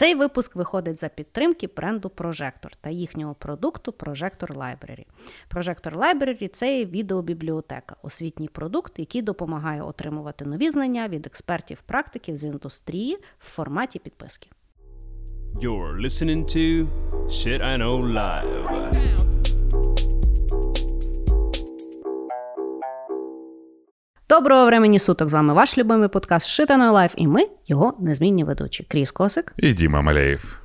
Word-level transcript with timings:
Цей 0.00 0.14
випуск 0.14 0.56
виходить 0.56 1.00
за 1.00 1.08
підтримки 1.08 1.68
бренду 1.76 2.10
Прожектор 2.10 2.72
та 2.80 2.90
їхнього 2.90 3.34
продукту 3.34 3.92
Прожектор 3.92 4.52
Library. 4.52 5.06
Прожектор 5.48 5.96
Library– 5.96 6.48
це 6.52 6.84
відеобібліотека, 6.84 7.96
освітній 8.02 8.48
продукт, 8.48 8.98
який 8.98 9.22
допомагає 9.22 9.82
отримувати 9.82 10.44
нові 10.44 10.70
знання 10.70 11.08
від 11.08 11.26
експертів-практиків 11.26 12.36
з 12.36 12.44
індустрії 12.44 13.18
в 13.38 13.46
форматі 13.50 13.98
підписки. 13.98 14.48
You're 15.54 16.00
listening 16.00 16.44
to 16.44 16.86
Shit 17.26 17.60
I 17.60 17.76
Know 17.82 18.00
Live. 18.00 19.29
Доброго 24.30 24.66
времені 24.66 24.98
суток! 24.98 25.28
З 25.28 25.32
вами 25.32 25.54
ваш 25.54 25.78
любимий 25.78 26.08
подкаст 26.08 26.46
Shit 26.46 26.66
I 26.66 26.72
Know 26.72 26.92
Live, 26.92 27.12
і 27.16 27.26
ми 27.26 27.40
його 27.66 27.94
незмінні 27.98 28.44
ведучі. 28.44 28.86
Кріс 28.88 29.10
Косик. 29.10 29.52
І 29.56 29.72
Діма 29.72 30.02
Малеєв. 30.02 30.60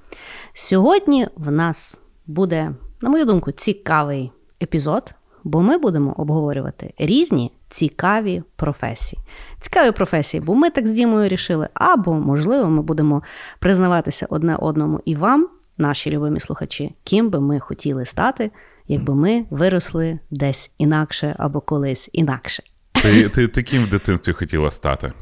Сьогодні 0.53 1.27
в 1.35 1.51
нас 1.51 1.97
буде, 2.27 2.71
на 3.01 3.09
мою 3.09 3.25
думку, 3.25 3.51
цікавий 3.51 4.31
епізод, 4.63 5.13
бо 5.43 5.61
ми 5.61 5.77
будемо 5.77 6.13
обговорювати 6.17 6.93
різні 6.97 7.51
цікаві 7.69 8.43
професії. 8.55 9.21
Цікаві 9.59 9.91
професії, 9.91 10.41
бо 10.41 10.55
ми 10.55 10.69
так 10.69 10.87
з 10.87 10.91
Дімою 10.91 11.27
рішили, 11.27 11.69
або, 11.73 12.13
можливо, 12.13 12.69
ми 12.69 12.81
будемо 12.81 13.23
признаватися 13.59 14.27
одне 14.29 14.55
одному 14.55 15.01
і 15.05 15.15
вам, 15.15 15.49
наші 15.77 16.11
любимі 16.11 16.39
слухачі, 16.39 16.95
ким 17.03 17.29
би 17.29 17.39
ми 17.39 17.59
хотіли 17.59 18.05
стати, 18.05 18.51
якби 18.87 19.15
ми 19.15 19.45
виросли 19.49 20.19
десь 20.31 20.71
інакше 20.77 21.35
або 21.37 21.61
колись 21.61 22.09
інакше. 22.13 22.63
Ти 23.05 23.29
ти, 23.29 23.47
ти 23.47 23.63
ким 23.63 23.83
в 23.85 23.89
дитинстві 23.89 24.33
хотіла 24.33 24.71
стати? 24.71 25.13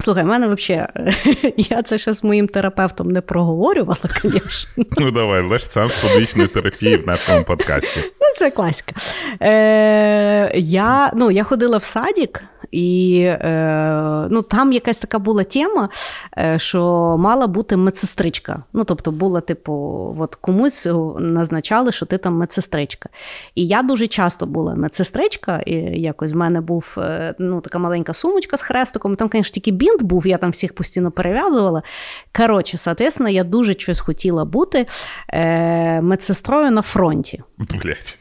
Слухай, 0.00 0.24
в 0.24 0.26
мене 0.26 0.48
взагалі, 0.48 0.86
я 1.56 1.82
це 1.82 1.98
ще 1.98 2.12
з 2.12 2.24
моїм 2.24 2.48
терапевтом 2.48 3.10
не 3.10 3.20
проговорювала, 3.20 3.98
звісно. 4.22 4.84
Ну, 4.96 5.10
давай, 5.10 5.42
лиш 5.42 5.70
сам 5.70 5.88
публічної 6.02 6.48
терапії 6.48 6.96
в 6.96 7.06
нашому 7.06 7.44
подкасті. 7.44 8.00
Ну, 8.00 8.26
це 8.36 8.50
класика. 8.50 8.92
Е, 9.42 10.52
Я 10.54 11.10
ну, 11.14 11.30
я 11.30 11.44
ходила 11.44 11.78
в 11.78 11.84
садик, 11.84 12.44
і 12.72 13.20
е, 13.24 14.26
ну, 14.30 14.42
там 14.42 14.72
якась 14.72 14.98
така 14.98 15.18
була 15.18 15.44
тема, 15.44 15.88
е, 16.38 16.58
що 16.58 16.82
мала 17.18 17.46
бути 17.46 17.76
медсестричка. 17.76 18.62
Ну, 18.72 18.84
тобто, 18.84 19.12
була, 19.12 19.40
типу, 19.40 19.72
от 20.18 20.34
комусь 20.34 20.88
назначали, 21.18 21.92
що 21.92 22.06
ти 22.06 22.18
там 22.18 22.34
медсестричка. 22.34 23.08
І 23.54 23.66
я 23.66 23.82
дуже 23.82 24.06
часто 24.06 24.46
була 24.46 24.74
медсестричка, 24.74 25.62
і 25.66 25.74
якось 26.00 26.32
в 26.32 26.36
мене 26.36 26.60
був 26.60 26.94
е, 26.98 27.34
ну, 27.38 27.60
така 27.60 27.78
маленька 27.78 28.12
сумочка 28.12 28.56
з 28.56 28.62
хрестиком. 28.62 29.16
Там, 29.16 29.30
звісно, 29.32 29.52
тільки 29.54 29.70
бінт 29.70 30.02
був, 30.02 30.26
я 30.26 30.38
там 30.38 30.50
всіх 30.50 30.74
постійно 30.74 31.10
перев'язувала. 31.10 31.82
Коротше, 32.36 32.76
соответственно, 32.76 33.30
я 33.30 33.44
дуже 33.44 33.74
щось 33.74 34.00
хотіла 34.00 34.44
бути 34.44 34.86
е, 35.28 36.00
медсестрою 36.00 36.70
на 36.70 36.82
фронті. 36.82 37.42
Блять. 37.58 38.18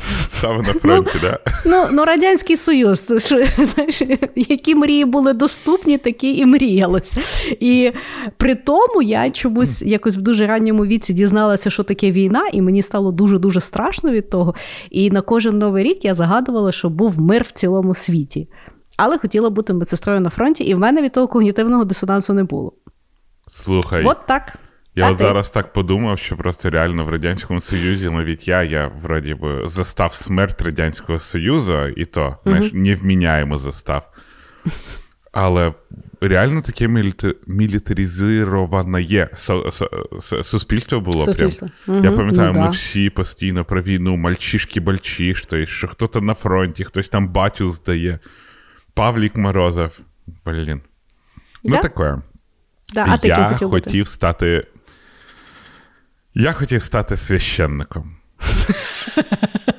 Саме 0.28 0.58
на 0.58 0.72
фронті, 0.72 1.10
ну, 1.14 1.20
да? 1.22 1.38
Ну, 1.66 1.86
ну, 1.92 2.04
Радянський 2.04 2.56
Союз, 2.56 3.04
що, 3.04 3.44
знаєш, 3.64 4.02
які 4.36 4.74
мрії 4.74 5.04
були 5.04 5.32
доступні, 5.32 5.98
такі 5.98 6.36
і 6.36 6.46
мріялося. 6.46 7.20
І 7.60 7.92
при 8.36 8.54
тому 8.54 9.02
я 9.02 9.30
чомусь 9.30 9.82
якось 9.82 10.16
в 10.16 10.20
дуже 10.20 10.46
ранньому 10.46 10.86
віці 10.86 11.12
дізналася, 11.12 11.70
що 11.70 11.82
таке 11.82 12.10
війна, 12.10 12.48
і 12.52 12.62
мені 12.62 12.82
стало 12.82 13.12
дуже-дуже 13.12 13.60
страшно 13.60 14.10
від 14.10 14.30
того. 14.30 14.54
І 14.90 15.10
на 15.10 15.20
кожен 15.20 15.58
новий 15.58 15.84
рік 15.84 16.04
я 16.04 16.14
загадувала, 16.14 16.72
що 16.72 16.88
був 16.88 17.20
мир 17.20 17.42
в 17.42 17.50
цілому 17.50 17.94
світі. 17.94 18.48
Але 18.96 19.18
хотіла 19.18 19.50
бути 19.50 19.72
медсестрою 19.72 20.20
на 20.20 20.30
фронті, 20.30 20.64
і 20.64 20.74
в 20.74 20.78
мене 20.78 21.02
від 21.02 21.12
того 21.12 21.28
когнітивного 21.28 21.84
дисонансу 21.84 22.32
не 22.32 22.44
було. 22.44 22.72
Слухай. 23.50 24.04
От 24.06 24.16
так. 24.26 24.58
Я 24.94 25.10
от 25.10 25.18
зараз 25.18 25.50
так 25.50 25.72
подумав, 25.72 26.18
що 26.18 26.36
просто 26.36 26.70
реально 26.70 27.04
в 27.04 27.08
Радянському 27.08 27.60
Союзі 27.60 28.10
навіть 28.10 28.48
я, 28.48 28.62
я 28.62 28.88
вроді 29.02 29.34
би 29.34 29.66
застав 29.66 30.14
смерть 30.14 30.62
Радянського 30.62 31.18
Союзу, 31.18 31.88
і 31.88 32.04
то 32.04 32.20
uh-huh. 32.20 32.36
знаєш, 32.42 32.72
невміняємо 32.72 33.58
застав. 33.58 34.12
Але 35.32 35.72
реально 36.20 36.62
таке 36.62 36.88
міліта... 36.88 37.34
мілітаризоване 37.46 39.02
є 39.02 39.28
суспільство 40.42 41.00
було. 41.00 41.22
Суспільство. 41.22 41.68
Прям. 41.86 41.98
Угу. 41.98 42.06
Я 42.06 42.12
пам'ятаю, 42.12 42.52
ну, 42.54 42.60
ми 42.60 42.66
да. 42.66 42.70
всі 42.70 43.10
постійно 43.10 43.64
про 43.64 43.82
війну, 43.82 44.16
мальчишки-бальчиш, 44.16 45.46
то 45.46 45.66
що 45.66 45.88
хто-то 45.88 46.20
на 46.20 46.34
фронті, 46.34 46.84
хтось 46.84 47.08
там 47.08 47.28
батю 47.28 47.68
здає. 47.68 48.18
Павлік 48.94 49.36
Морозов. 49.36 49.98
Блін. 50.44 50.80
Ну, 51.64 51.70
да? 51.70 51.82
таке. 51.82 52.18
Да, 52.94 53.06
а 53.08 53.18
ти 53.18 53.28
я 53.28 53.48
хотів, 53.48 53.70
хотів 53.70 53.92
бути? 53.92 54.04
стати. 54.04 54.66
Я 56.34 56.52
хотів 56.52 56.82
стати 56.82 57.16
священником. 57.16 58.16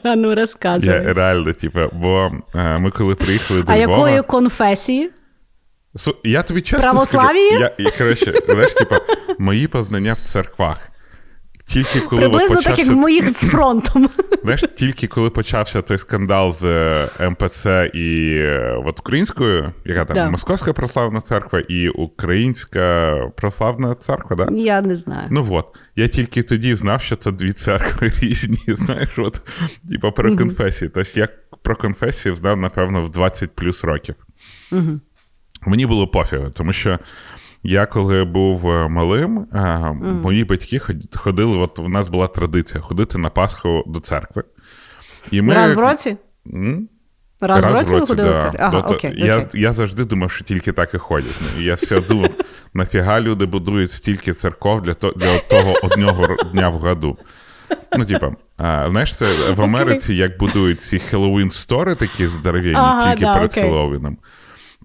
Ну 0.06 0.36
розказуй. 0.36 0.90
Я 0.90 1.14
реально, 1.14 1.54
типу, 1.54 1.80
бо 1.94 2.32
а, 2.54 2.78
ми 2.78 2.92
коли 2.92 3.16
приїхали 3.16 3.64
до 3.64 3.72
А 3.72 3.78
Львова... 3.78 4.10
якої 4.10 4.22
конфесії? 4.22 5.12
Су, 5.96 6.16
я 6.24 6.44
тобі 6.44 6.62
чесно 6.62 6.80
Православії? 6.82 7.50
скажу, 7.50 7.64
я, 7.80 7.86
і, 7.88 7.98
коротше, 7.98 8.34
знаєш, 8.46 8.74
типу, 8.74 8.96
мої 9.40 9.68
познання 9.68 10.14
в 10.14 10.20
церквах. 10.20 10.90
Тільки 11.66 12.00
коли 12.00 12.22
Приблизно 12.22 12.56
почався... 12.56 12.70
так, 12.70 12.80
як 12.80 12.96
моїх 12.98 13.30
з 13.30 13.40
фронтом. 13.40 14.10
Знаєш, 14.44 14.66
тільки 14.76 15.08
коли 15.08 15.30
почався 15.30 15.82
той 15.82 15.98
скандал 15.98 16.54
з 16.54 16.66
е, 16.66 17.30
МПЦ 17.30 17.92
і 17.94 18.36
е, 18.36 18.82
от 18.86 19.00
українською, 19.00 19.74
яка 19.86 20.06
там 20.06 20.16
Да. 20.16 20.30
Московська 20.30 20.74
православна 20.74 21.22
церква 21.22 21.60
і 21.60 21.90
Українська 21.90 23.16
православна 23.38 23.96
церква, 23.96 24.36
да? 24.36 24.48
Я 24.52 24.82
не 24.82 24.96
знаю. 24.96 25.28
Ну 25.32 25.48
от, 25.52 25.66
я 25.96 26.08
тільки 26.08 26.44
тоді 26.44 26.76
знав, 26.76 27.02
що 27.02 27.16
це 27.16 27.32
дві 27.32 27.54
церкви 27.54 28.12
різні, 28.22 28.58
знаєш, 28.68 29.10
от, 29.18 29.42
типа 29.90 30.12
про 30.12 30.30
mm-hmm. 30.30 30.38
конфесії. 30.38 30.92
Тобто 30.94 31.20
я 31.20 31.28
про 31.62 31.76
конфесію 31.76 32.36
знав, 32.36 32.58
напевно, 32.58 33.06
в 33.06 33.10
20 33.10 33.56
плюс 33.56 33.84
років. 33.84 34.16
Mm-hmm. 34.72 35.00
Мені 35.66 35.86
було 35.86 36.08
пофігу, 36.08 36.50
тому 36.50 36.74
що 36.74 37.00
я 37.64 37.86
коли 37.86 38.24
був 38.24 38.66
малим, 38.90 39.40
mm-hmm. 39.46 40.22
мої 40.22 40.44
батьки 40.44 40.82
ходили, 41.16 41.58
от 41.58 41.80
у 41.80 41.90
нас 41.90 42.08
була 42.08 42.28
традиція 42.28 42.82
ходити 42.82 43.18
на 43.18 43.30
Пасху 43.30 43.84
до 43.88 44.00
церкви. 44.00 44.44
І 45.32 45.42
ми... 45.42 45.54
Раз 45.54 45.72
в 45.72 45.80
році? 45.80 46.18
М? 46.54 46.90
Раз, 47.42 47.66
Раз 47.66 47.76
в 47.76 47.80
році 47.80 47.96
ви 47.96 48.06
ходили 48.06 48.30
да. 48.30 48.38
в 48.38 48.42
церкву? 48.42 48.60
Ага, 48.62 48.72
Тобто, 48.72 48.94
окей, 48.94 49.14
я, 49.16 49.38
окей. 49.38 49.62
я 49.62 49.74
завжди 49.74 50.06
думав, 50.06 50.32
що 50.32 50.44
тільки 50.44 50.72
так 50.72 50.94
і 50.94 50.98
ходять. 50.98 51.42
І 51.60 51.64
я 51.64 51.74
все 51.74 52.02
думав, 52.02 52.30
нафіга 52.74 53.22
люди 53.22 53.46
будують 53.46 53.92
стільки 53.92 54.34
церков 54.34 54.82
для, 54.82 54.94
то, 54.94 55.12
для 55.12 55.40
того 55.40 55.74
одного 55.84 56.28
дня 56.54 56.70
в 56.70 56.74
году. 56.80 57.18
Ну, 57.98 58.06
типа, 58.06 58.32
а, 58.58 58.90
знаєш, 58.90 59.16
це 59.16 59.52
в 59.52 59.62
Америці, 59.62 60.16
як 60.16 60.40
будують 60.40 60.82
ці 60.82 61.00
Halloween 61.00 61.52
store 61.52 61.89
и 61.89 61.96
такі 61.96 62.28
здоров'яні, 62.28 62.76
ага, 62.76 63.12
тільки 63.12 63.26
да, 63.26 63.34
перед. 63.34 63.54
Хеллоуіном. 63.54 64.18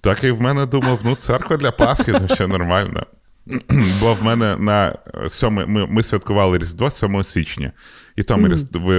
Так 0.00 0.24
і 0.24 0.30
в 0.30 0.40
мене 0.40 0.66
думав, 0.66 1.00
ну, 1.04 1.14
церква 1.14 1.56
для 1.56 1.70
Пасхи, 1.70 2.12
то 2.12 2.24
все 2.24 2.46
нормально. 2.46 3.06
Бо 4.00 4.14
в 4.14 4.22
мене 4.22 4.56
на 4.56 4.98
7, 5.28 5.54
ми, 5.54 5.86
ми 5.86 6.02
святкували 6.02 6.58
Різдво 6.58 6.90
7 6.90 7.24
січня. 7.24 7.72
І 8.16 8.22
там 8.22 8.46
mm. 8.46 8.52
Різдво, 8.52 8.92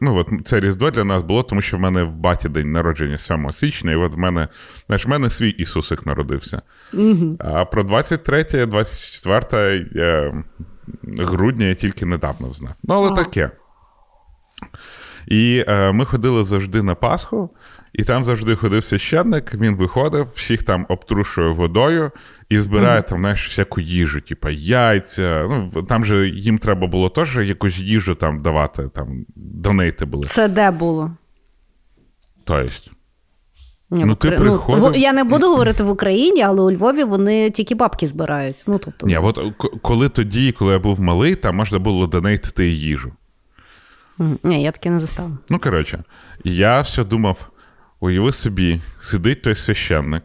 ну, 0.00 0.16
от 0.16 0.46
це 0.46 0.60
Різдво 0.60 0.90
для 0.90 1.04
нас 1.04 1.22
було, 1.22 1.42
тому 1.42 1.60
що 1.60 1.76
в 1.76 1.80
мене 1.80 2.02
в 2.02 2.16
баті 2.16 2.48
день 2.48 2.72
народження 2.72 3.18
7 3.18 3.52
січня, 3.52 3.92
і 3.92 3.96
от 3.96 4.14
в 4.14 4.18
мене, 4.18 4.48
знаєш, 4.86 5.06
в 5.06 5.08
мене 5.08 5.30
свій 5.30 5.50
Ісусик 5.50 6.06
народився. 6.06 6.62
Mm-hmm. 6.94 7.36
А 7.38 7.64
про 7.64 7.82
23, 7.82 8.66
24 8.66 9.86
е, 9.96 10.34
грудня 11.18 11.66
я 11.66 11.74
тільки 11.74 12.06
недавно 12.06 12.52
знав. 12.52 12.74
Ну, 12.82 12.94
але 12.94 13.06
ага. 13.06 13.16
таке. 13.16 13.50
І 15.26 15.64
е, 15.68 15.92
ми 15.92 16.04
ходили 16.04 16.44
завжди 16.44 16.82
на 16.82 16.94
Пасху, 16.94 17.50
і 17.98 18.04
там 18.04 18.24
завжди 18.24 18.56
ходив 18.56 18.84
священник, 18.84 19.54
він 19.54 19.76
виходив, 19.76 20.28
всіх 20.34 20.62
там 20.62 20.86
обтрушує 20.88 21.52
водою 21.52 22.10
і 22.48 22.58
збирає 22.58 23.00
mm-hmm. 23.00 23.08
там, 23.08 23.18
знаєш, 23.18 23.48
всяку 23.48 23.80
їжу, 23.80 24.20
типу 24.20 24.48
яйця. 24.48 25.46
Ну, 25.50 25.82
Там 25.82 26.04
же 26.04 26.28
їм 26.28 26.58
треба 26.58 26.86
було 26.86 27.08
теж 27.08 27.36
якусь 27.36 27.78
їжу 27.78 28.14
там 28.14 28.42
давати, 28.42 28.88
там 28.94 29.24
донейти 29.36 30.04
були. 30.04 30.26
Це 30.26 30.48
де 30.48 30.70
було? 30.70 31.10
Тобто. 32.44 32.90
Ні, 33.90 34.04
ну, 34.04 34.14
ти 34.14 34.30
приходив... 34.30 34.96
Я 34.96 35.12
не 35.12 35.24
буду 35.24 35.50
говорити 35.50 35.82
в 35.82 35.90
Україні, 35.90 36.42
але 36.42 36.62
у 36.62 36.70
Львові 36.70 37.04
вони 37.04 37.50
тільки 37.50 37.74
бабки 37.74 38.06
збирають. 38.06 38.64
Ну, 38.66 38.78
тобто... 38.78 39.06
Ні, 39.06 39.18
от 39.18 39.40
коли 39.82 40.08
тоді, 40.08 40.52
коли 40.52 40.72
я 40.72 40.78
був 40.78 41.00
малий, 41.00 41.34
там 41.34 41.56
можна 41.56 41.78
було 41.78 42.06
донейтити 42.06 42.68
їжу. 42.68 43.12
Ні, 44.42 44.62
я 44.62 44.72
таки 44.72 44.90
не 44.90 45.00
застав. 45.00 45.30
Ну, 45.48 45.58
коротше, 45.58 46.04
я 46.44 46.80
все 46.80 47.04
думав: 47.04 47.50
уяви 48.00 48.32
собі, 48.32 48.80
сидить 49.00 49.42
той 49.42 49.54
священник, 49.54 50.22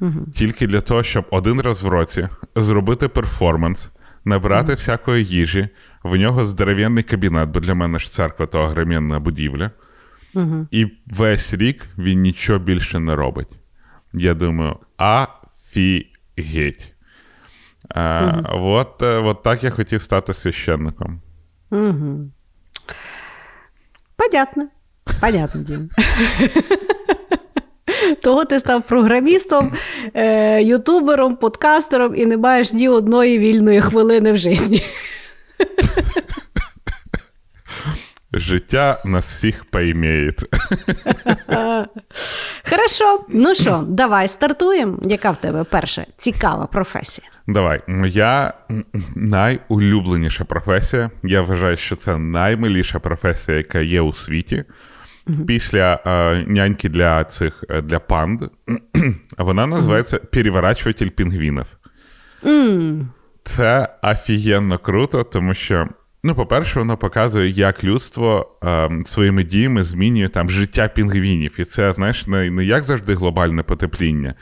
угу. 0.00 0.26
тільки 0.34 0.66
для 0.66 0.80
того, 0.80 1.02
щоб 1.02 1.26
один 1.30 1.60
раз 1.60 1.82
в 1.82 1.88
році 1.88 2.28
зробити 2.56 3.08
перформанс, 3.08 3.90
набрати 4.24 4.72
угу. 4.72 4.74
всякої 4.74 5.24
їжі, 5.24 5.68
в 6.02 6.16
нього 6.16 6.44
здоровенний 6.44 7.04
кабінет, 7.04 7.48
бо 7.48 7.60
для 7.60 7.74
мене 7.74 7.98
ж 7.98 8.12
церква 8.12 8.46
то 8.46 8.60
огроменна 8.60 9.20
будівля. 9.20 9.70
Угу. 10.34 10.66
І 10.70 10.86
весь 11.06 11.54
рік 11.54 11.86
він 11.98 12.20
нічого 12.20 12.58
більше 12.58 12.98
не 12.98 13.16
робить. 13.16 13.48
Я 14.12 14.34
думаю, 14.34 14.76
афігеть. 14.96 16.94
А, 17.88 18.42
от, 18.52 19.02
е, 19.02 19.18
от 19.18 19.42
так 19.42 19.64
я 19.64 19.70
хотів 19.70 20.02
стати 20.02 20.34
священником. 20.34 21.22
Угу. 21.70 22.30
Понятно. 24.16 24.68
Понятно, 25.20 25.62
Дім. 25.62 25.90
Того 28.22 28.44
ти 28.44 28.58
став 28.58 28.82
програмістом, 28.82 29.72
е, 30.14 30.62
ютубером, 30.62 31.36
подкастером 31.36 32.16
і 32.16 32.26
не 32.26 32.36
маєш 32.36 32.72
ні 32.72 32.88
одної 32.88 33.38
вільної 33.38 33.80
хвилини 33.80 34.32
в 34.32 34.36
житті. 34.36 34.84
Життя 38.32 39.02
нас 39.04 39.24
всіх 39.24 39.64
поймеє. 39.64 40.32
Хорошо. 42.70 43.24
Ну 43.28 43.54
що, 43.54 43.84
давай 43.88 44.28
стартуємо. 44.28 44.98
Яка 45.02 45.30
в 45.30 45.36
тебе 45.36 45.64
перша 45.64 46.06
цікава 46.16 46.66
професія? 46.66 47.28
Давай, 47.46 47.80
моя 47.86 48.52
найулюбленіша 49.16 50.44
професія. 50.44 51.10
Я 51.22 51.42
вважаю, 51.42 51.76
що 51.76 51.96
це 51.96 52.18
наймиліша 52.18 52.98
професія, 52.98 53.56
яка 53.56 53.78
є 53.78 54.00
у 54.00 54.12
світі. 54.12 54.64
Після 55.46 56.00
е, 56.06 56.44
няньки 56.46 56.88
для 56.88 57.24
цих 57.24 57.64
е, 57.70 57.82
для 57.82 57.98
панд. 57.98 58.42
Вона 59.38 59.66
називається 59.66 60.18
переворачуватель 60.18 61.08
пінгвінів. 61.08 61.66
Це 63.44 63.88
офігенно 64.02 64.78
круто, 64.78 65.24
тому 65.24 65.54
що, 65.54 65.88
ну, 66.22 66.34
по-перше, 66.34 66.78
воно 66.78 66.96
показує, 66.96 67.48
як 67.48 67.84
людство 67.84 68.58
е, 68.64 68.90
своїми 69.04 69.44
діями 69.44 69.82
змінює 69.82 70.28
там 70.28 70.50
життя 70.50 70.88
пінгвінів. 70.88 71.60
І 71.60 71.64
це, 71.64 71.92
знаєш, 71.92 72.26
не, 72.26 72.50
не 72.50 72.64
як 72.64 72.84
завжди 72.84 73.14
глобальне 73.14 73.62
потепління, 73.62 74.34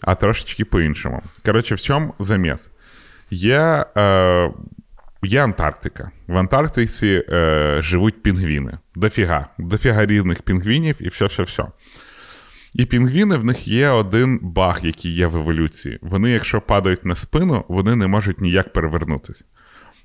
а 0.00 0.14
трошечки 0.14 0.64
по-іншому. 0.64 1.22
Коротше, 1.44 1.74
в 1.74 1.80
чому 1.80 2.14
заміс? 2.18 2.70
Є 3.30 3.84
е, 3.96 4.50
є 5.22 5.44
Антарктика. 5.44 6.10
В 6.26 6.36
Антарктиці 6.36 7.24
е, 7.28 7.76
живуть 7.82 8.22
пінгвіни. 8.22 8.78
Дофіга. 8.94 9.46
Дофіга 9.58 10.06
різних 10.06 10.42
пінгвінів 10.42 10.96
і 11.00 11.08
все-все-все. 11.08 11.64
І 12.74 12.84
пінгвіни 12.84 13.36
в 13.36 13.44
них 13.44 13.68
є 13.68 13.88
один 13.88 14.38
баг, 14.42 14.80
який 14.82 15.14
є 15.14 15.26
в 15.26 15.36
еволюції. 15.36 15.98
Вони, 16.02 16.30
якщо 16.30 16.60
падають 16.60 17.04
на 17.04 17.16
спину, 17.16 17.64
вони 17.68 17.96
не 17.96 18.06
можуть 18.06 18.40
ніяк 18.40 18.72
перевернутися. 18.72 19.44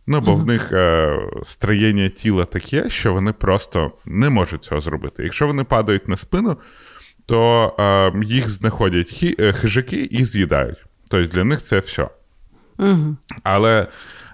Ну, 0.07 0.21
бо 0.21 0.35
в 0.35 0.45
них 0.45 0.71
е, 0.71 1.17
строєння 1.43 2.09
тіла 2.09 2.45
таке, 2.45 2.89
що 2.89 3.13
вони 3.13 3.33
просто 3.33 3.91
не 4.05 4.29
можуть 4.29 4.63
цього 4.63 4.81
зробити. 4.81 5.23
Якщо 5.23 5.47
вони 5.47 5.63
падають 5.63 6.07
на 6.07 6.17
спину, 6.17 6.57
то 7.25 7.75
е, 7.79 8.25
їх 8.25 8.49
знаходять 8.49 9.09
хі, 9.09 9.35
е, 9.39 9.53
хижаки 9.53 10.03
і 10.11 10.25
з'їдають. 10.25 10.85
Тобто 11.09 11.35
для 11.35 11.43
них 11.43 11.61
це 11.61 11.79
все. 11.79 12.09
Угу. 12.77 13.17
Але 13.43 13.87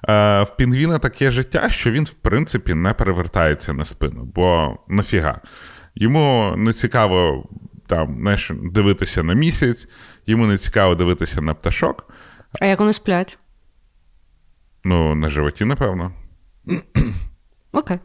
в 0.08 0.48
пінгвіна 0.58 1.00
таке 1.00 1.32
життя, 1.32 1.70
що 1.70 1.92
він, 1.92 2.04
в 2.04 2.14
принципі, 2.14 2.74
не 2.74 2.94
перевертається 2.94 3.74
на 3.74 3.86
спину, 3.86 4.32
бо 4.36 4.78
нафіга. 4.88 5.42
Йому 5.96 6.54
не 6.58 6.74
цікаво 6.74 7.50
там, 7.88 8.18
знаєш, 8.20 8.52
дивитися 8.64 9.24
на 9.24 9.34
місяць, 9.34 9.88
йому 10.28 10.48
не 10.48 10.58
цікаво 10.58 10.96
дивитися 10.96 11.42
на 11.42 11.54
пташок. 11.54 12.10
А 12.62 12.66
як 12.66 12.80
вони 12.80 12.94
сплять? 12.94 13.38
Ну, 14.84 15.16
на 15.16 15.30
животі, 15.30 15.66
напевно. 15.66 16.12
Окей. 17.72 18.00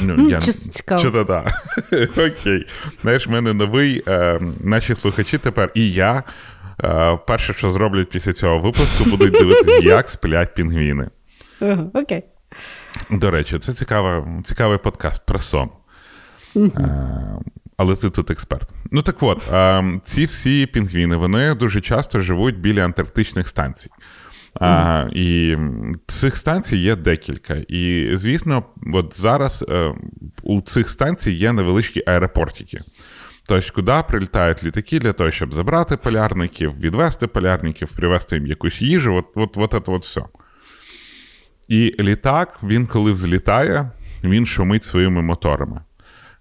Ну, 0.00 0.30
я... 0.30 0.40
Цікаво. 0.40 1.02
Чи 1.02 1.10
то 1.10 1.24
да. 1.24 1.44
Окей. 2.26 2.66
Знаєш, 3.02 3.26
в 3.26 3.30
мене 3.30 3.52
новий. 3.52 4.02
Е, 4.08 4.40
наші 4.60 4.94
слухачі 4.94 5.38
тепер 5.38 5.70
і 5.74 5.92
я. 5.92 6.22
Е, 6.84 7.18
перше, 7.26 7.52
що 7.52 7.70
зроблять 7.70 8.08
після 8.08 8.32
цього 8.32 8.58
випуску, 8.58 9.04
будуть 9.04 9.32
дивитися, 9.32 9.82
як 9.88 10.08
сплять 10.08 10.54
пінгвіни. 10.54 11.08
Окей. 11.94 12.22
До 13.10 13.30
речі, 13.30 13.58
це 13.58 13.72
цікава, 13.72 14.28
цікавий 14.44 14.78
подкаст 14.78 15.26
про 15.26 15.38
сон. 15.38 15.70
Е, 16.56 16.70
але 17.76 17.96
ти 17.96 18.10
тут 18.10 18.30
експерт. 18.30 18.68
Ну 18.90 19.02
так 19.02 19.22
от, 19.22 19.52
е, 19.52 19.84
ці 20.04 20.24
всі 20.24 20.66
пінгвіни 20.66 21.16
вони 21.16 21.54
дуже 21.54 21.80
часто 21.80 22.20
живуть 22.20 22.58
біля 22.58 22.84
антарктичних 22.84 23.48
станцій. 23.48 23.90
А, 24.60 25.08
І 25.12 25.56
цих 26.06 26.36
станцій 26.36 26.76
є 26.76 26.96
декілька. 26.96 27.54
І, 27.54 28.10
звісно, 28.14 28.64
от 28.92 29.20
зараз 29.20 29.64
у 30.42 30.60
цих 30.60 30.90
станцій 30.90 31.32
є 31.32 31.52
невеличкі 31.52 32.02
аеропортики. 32.06 32.80
Тобто, 33.46 33.72
куди 33.74 34.02
прилітають 34.08 34.64
літаки 34.64 34.98
для 34.98 35.12
того, 35.12 35.30
щоб 35.30 35.54
забрати 35.54 35.96
полярників, 35.96 36.80
відвести 36.80 37.26
полярників, 37.26 37.92
привезти 37.92 38.36
їм 38.36 38.46
якусь 38.46 38.82
їжу, 38.82 39.14
от, 39.14 39.26
от, 39.34 39.56
от, 39.56 39.74
от, 39.74 39.88
от 39.88 40.02
все. 40.02 40.22
І 41.68 41.94
літак, 42.00 42.58
він 42.62 42.86
коли 42.86 43.12
взлітає, 43.12 43.90
він 44.24 44.46
шумить 44.46 44.84
своїми 44.84 45.22
моторами. 45.22 45.80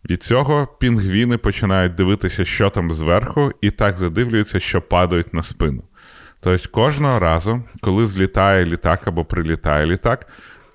Від 0.10 0.24
цього 0.24 0.68
пінгвіни 0.80 1.38
починають 1.38 1.96
дивитися, 1.96 2.46
що 2.46 2.70
там 2.70 2.92
зверху, 2.92 3.52
і 3.62 3.72
так 3.72 3.98
задивлюються, 3.98 4.60
що 4.60 4.82
падають 4.82 5.34
на 5.34 5.44
спину. 5.44 5.84
Тобто 6.40 6.70
кожного 6.70 7.20
разу, 7.20 7.64
коли 7.82 8.06
злітає 8.06 8.66
літак 8.66 9.08
або 9.08 9.26
прилітає 9.26 9.86
літак, 9.86 10.28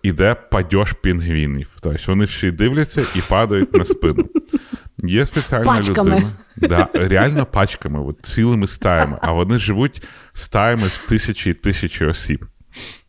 іде 0.02 0.34
падьош 0.34 0.92
пінгвінів. 0.92 1.68
Тобто 1.82 2.02
вони 2.06 2.24
всі 2.24 2.50
дивляться 2.50 3.02
і 3.14 3.20
падають 3.28 3.74
на 3.74 3.84
спину. 3.84 4.28
Є 4.98 5.26
спеціальна 5.26 5.64
Пачками. 5.66 6.10
людина. 6.10 6.32
Да, 6.56 6.88
реально 6.94 7.46
пачками, 7.46 8.00
от, 8.00 8.18
цілими 8.22 8.66
стаями, 8.66 9.18
а 9.22 9.32
вони 9.32 9.58
живуть 9.58 10.02
стаями 10.32 10.86
в 10.86 10.98
тисячі 11.08 11.50
і 11.50 11.54
тисячі 11.54 12.04
осіб. 12.06 12.44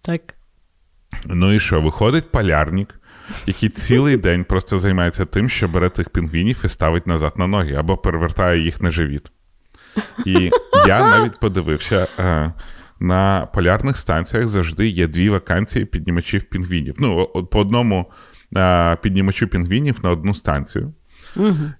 Так. 0.01 0.21
Ну 1.25 1.53
і 1.53 1.59
що, 1.59 1.81
виходить 1.81 2.31
полярник, 2.31 2.99
який 3.45 3.69
цілий 3.69 4.17
день 4.17 4.43
просто 4.43 4.77
займається 4.77 5.25
тим, 5.25 5.49
що 5.49 5.67
бере 5.67 5.89
тих 5.89 6.09
пінгвінів 6.09 6.61
і 6.65 6.69
ставить 6.69 7.07
назад 7.07 7.33
на 7.37 7.47
ноги 7.47 7.73
або 7.73 7.97
перевертає 7.97 8.61
їх 8.61 8.81
на 8.81 8.91
живіт. 8.91 9.31
І 10.25 10.51
я 10.87 10.99
навіть 11.09 11.39
подивився. 11.39 12.07
е, 12.19 12.53
На 12.99 13.45
полярних 13.53 13.97
станціях 13.97 14.47
завжди 14.47 14.87
є 14.87 15.07
дві 15.07 15.29
вакансії 15.29 15.85
піднімачів 15.85 16.43
пінгвінів. 16.43 16.95
Ну, 16.99 17.25
по 17.51 17.59
одному 17.59 18.11
е, 18.57 18.95
піднімачу 18.95 19.47
пінгвінів 19.47 19.99
на 20.03 20.09
одну 20.09 20.33
станцію. 20.33 20.93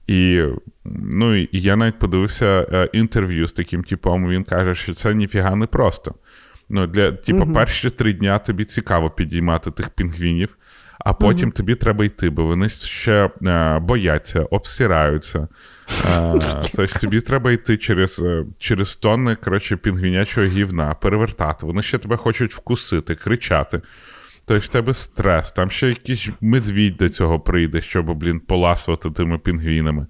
І, 0.07 0.43
ну, 0.85 1.35
і 1.35 1.49
я 1.51 1.75
навіть 1.75 1.99
подивився 1.99 2.67
е, 2.71 2.89
інтерв'ю 2.93 3.47
з 3.47 3.53
таким 3.53 3.83
типом. 3.83 4.29
Він 4.29 4.43
каже, 4.43 4.75
що 4.75 4.93
це 4.93 5.13
ніфіга 5.13 5.55
не 5.55 5.65
просто. 5.65 6.15
Ну, 6.69 6.87
для, 6.87 7.11
типу, 7.11 7.53
перші 7.53 7.89
три 7.89 8.13
дня 8.13 8.39
тобі 8.39 8.65
цікаво 8.65 9.09
підіймати 9.09 9.71
тих 9.71 9.89
пінгвінів, 9.89 10.57
а 10.99 11.13
потім 11.13 11.51
тобі 11.51 11.75
треба 11.75 12.05
йти, 12.05 12.29
бо 12.29 12.43
вони 12.43 12.69
ще 12.69 13.29
е, 13.45 13.79
бояться, 13.79 14.41
обсираються. 14.41 15.47
Е, 16.05 16.33
тобто 16.75 16.99
тобі 16.99 17.21
треба 17.21 17.51
йти 17.51 17.77
через, 17.77 18.19
е, 18.19 18.45
через 18.59 18.95
тонни 18.95 19.35
коротше, 19.35 19.77
пінгвінячого 19.77 20.47
гівна, 20.47 20.93
перевертати. 20.93 21.65
Вони 21.65 21.81
ще 21.81 21.97
тебе 21.97 22.17
хочуть 22.17 22.55
вкусити, 22.55 23.15
кричати. 23.15 23.81
Тобто 24.47 24.65
в 24.65 24.69
тебе 24.69 24.93
стрес, 24.93 25.51
там 25.51 25.71
ще 25.71 25.89
якийсь 25.89 26.29
медвідь 26.41 26.97
до 26.97 27.09
цього 27.09 27.39
прийде, 27.39 27.81
щоб, 27.81 28.13
блін, 28.13 28.39
поласувати 28.39 29.11
тими 29.11 29.37
пінгвінами. 29.37 30.07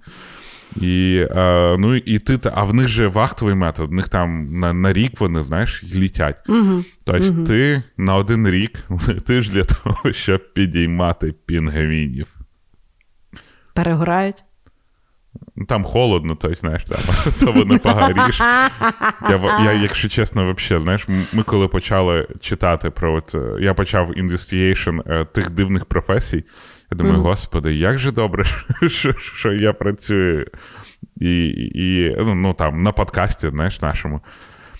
І, 0.76 1.26
е, 1.30 1.76
ну, 1.78 1.96
і 1.96 2.18
ти, 2.18 2.38
а 2.54 2.64
в 2.64 2.74
них 2.74 2.88
же 2.88 3.08
вахтовий 3.08 3.54
метод, 3.54 3.90
в 3.90 3.92
них 3.92 4.08
там 4.08 4.60
на, 4.60 4.72
на 4.72 4.92
рік 4.92 5.20
вони, 5.20 5.44
знаєш, 5.44 5.84
літять. 5.94 6.36
Угу. 6.48 6.84
Тобто 7.04 7.44
ти 7.44 7.82
на 7.96 8.14
один 8.14 8.48
рік 8.48 8.84
летиш 9.08 9.48
для 9.48 9.64
того, 9.64 10.12
щоб 10.12 10.54
підіймати 10.54 11.34
пінгвінів. 11.46 12.36
Перегорають. 13.74 14.44
Ну, 15.58 15.64
Там 15.64 15.84
холодно, 15.84 16.34
то 16.34 16.54
знаєш, 16.54 16.84
там 16.84 16.98
особо 17.26 17.64
не 17.64 17.78
погоріш. 17.78 18.40
Я, 19.30 19.60
я, 19.64 19.72
якщо 19.72 20.08
чесно, 20.08 20.54
взагалі, 20.54 20.82
знаєш, 20.82 21.08
ми 21.32 21.42
коли 21.42 21.68
почали 21.68 22.28
читати 22.40 22.90
про 22.90 23.14
от, 23.14 23.34
е, 23.34 23.56
я 23.60 23.74
почав 23.74 24.18
investigation 24.18 25.00
е, 25.06 25.24
тих 25.24 25.50
дивних 25.50 25.84
професій. 25.84 26.44
Я 26.92 26.98
думаю, 26.98 27.20
господи, 27.20 27.74
як 27.74 27.98
же 27.98 28.12
добре, 28.12 28.44
що, 28.86 29.12
що 29.18 29.52
я 29.52 29.72
працюю 29.72 30.46
і, 31.16 31.46
і 31.74 32.16
ну, 32.18 32.34
ну, 32.34 32.54
там, 32.54 32.82
на 32.82 32.92
подкасті, 32.92 33.48
знаєш, 33.48 33.82
нашому. 33.82 34.20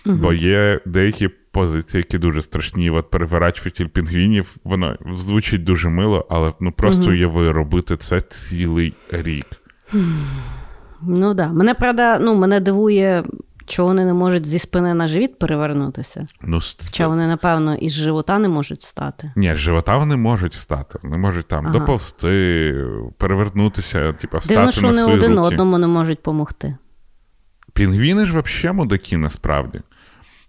Бо 0.07 0.33
є 0.33 0.81
деякі 0.87 1.29
позиції, 1.29 1.99
які 1.99 2.19
дуже 2.19 2.43
страшні. 2.43 2.91
От 2.91 3.11
переворачуватель 3.11 3.87
пінгвінів, 3.87 4.57
воно 4.65 4.97
звучить 5.15 5.65
дуже 5.65 5.89
мило, 5.89 6.27
але 6.31 6.53
ну 6.61 6.73
просто 6.73 7.11
уяви 7.11 7.53
робити 7.53 7.97
це 7.97 8.21
цілий 8.21 8.95
рік. 9.11 9.47
Ну 11.03 11.35
да. 11.35 11.47
Мене 11.53 11.75
правда, 11.75 12.19
ну 12.19 12.35
мене 12.35 12.61
дивує, 12.61 13.25
чого 13.67 13.89
вони 13.89 14.05
не 14.05 14.13
можуть 14.15 14.47
зі 14.47 14.59
спини 14.59 14.95
на 14.95 15.09
живіт 15.09 15.39
перевернутися. 15.39 16.27
Ну, 16.43 16.59
Хоча 16.87 17.09
вони, 17.09 17.27
напевно, 17.27 17.75
із 17.75 17.93
живота 17.93 18.39
не 18.39 18.49
можуть 18.49 18.83
стати. 18.83 19.33
Ні, 19.37 19.55
з 19.55 19.59
живота 19.59 19.97
вони 19.99 20.17
можуть 20.17 20.55
встати. 20.55 20.99
Вони 21.03 21.17
можуть 21.19 21.49
там 21.49 21.67
Ага. 21.67 21.79
доповзти, 21.79 22.75
перевернутися, 23.19 24.13
типу, 24.13 24.39
встати 24.39 24.55
Дивно, 24.57 24.73
що 24.73 24.83
на 24.83 24.89
вони 24.89 25.01
свої 25.03 25.17
один 25.17 25.31
руки. 25.31 25.41
одному 25.43 25.79
не 25.79 25.87
можуть 25.87 26.17
допомогти. 26.17 26.77
Пінгвіни 27.73 28.27
ж 28.27 28.39
взагалі 28.39 28.77
мудаки 28.77 29.17
насправді. 29.17 29.81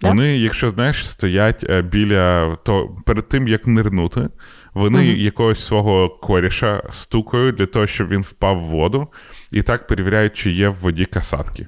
Да? 0.01 0.07
Вони, 0.07 0.37
якщо 0.37 0.69
знаєш, 0.69 1.09
стоять 1.09 1.65
е, 1.69 1.81
біля 1.81 2.55
то 2.55 2.89
перед 3.05 3.27
тим, 3.29 3.47
як 3.47 3.67
нирнути, 3.67 4.29
вони 4.73 4.99
Мгм. 4.99 5.17
якогось 5.19 5.65
свого 5.65 6.09
коріша 6.09 6.83
стукають 6.91 7.55
для 7.55 7.65
того, 7.65 7.87
щоб 7.87 8.07
він 8.07 8.21
впав 8.21 8.57
в 8.59 8.67
воду, 8.67 9.07
і 9.51 9.61
так 9.61 9.87
перевіряють, 9.87 10.33
чи 10.33 10.51
є 10.51 10.69
в 10.69 10.75
воді 10.75 11.05
касатки. 11.05 11.67